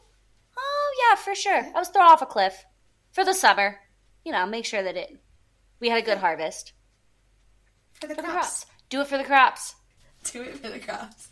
Oh 0.56 0.94
yeah, 1.09 1.16
for 1.16 1.34
sure. 1.34 1.66
I 1.74 1.78
was 1.78 1.89
thrown 1.89 2.06
off 2.06 2.22
a 2.22 2.26
cliff 2.26 2.64
for 3.10 3.24
the 3.24 3.34
summer. 3.34 3.80
You 4.24 4.32
know, 4.32 4.47
make 4.47 4.64
sure 4.64 4.82
that 4.82 4.97
it 4.97 5.20
we 5.80 5.89
had 5.89 5.98
a 5.98 6.06
good 6.06 6.18
harvest 6.18 6.72
For 7.93 8.06
the 8.06 8.14
for 8.14 8.22
the 8.22 8.28
crops. 8.28 8.66
Do 8.89 9.01
it 9.01 9.09
for 9.09 9.18
the 9.18 9.24
crops. 9.24 9.74
Do 10.24 10.43
it 10.43 10.59
for 10.59 10.68
the 10.68 10.78
crops. 10.78 11.28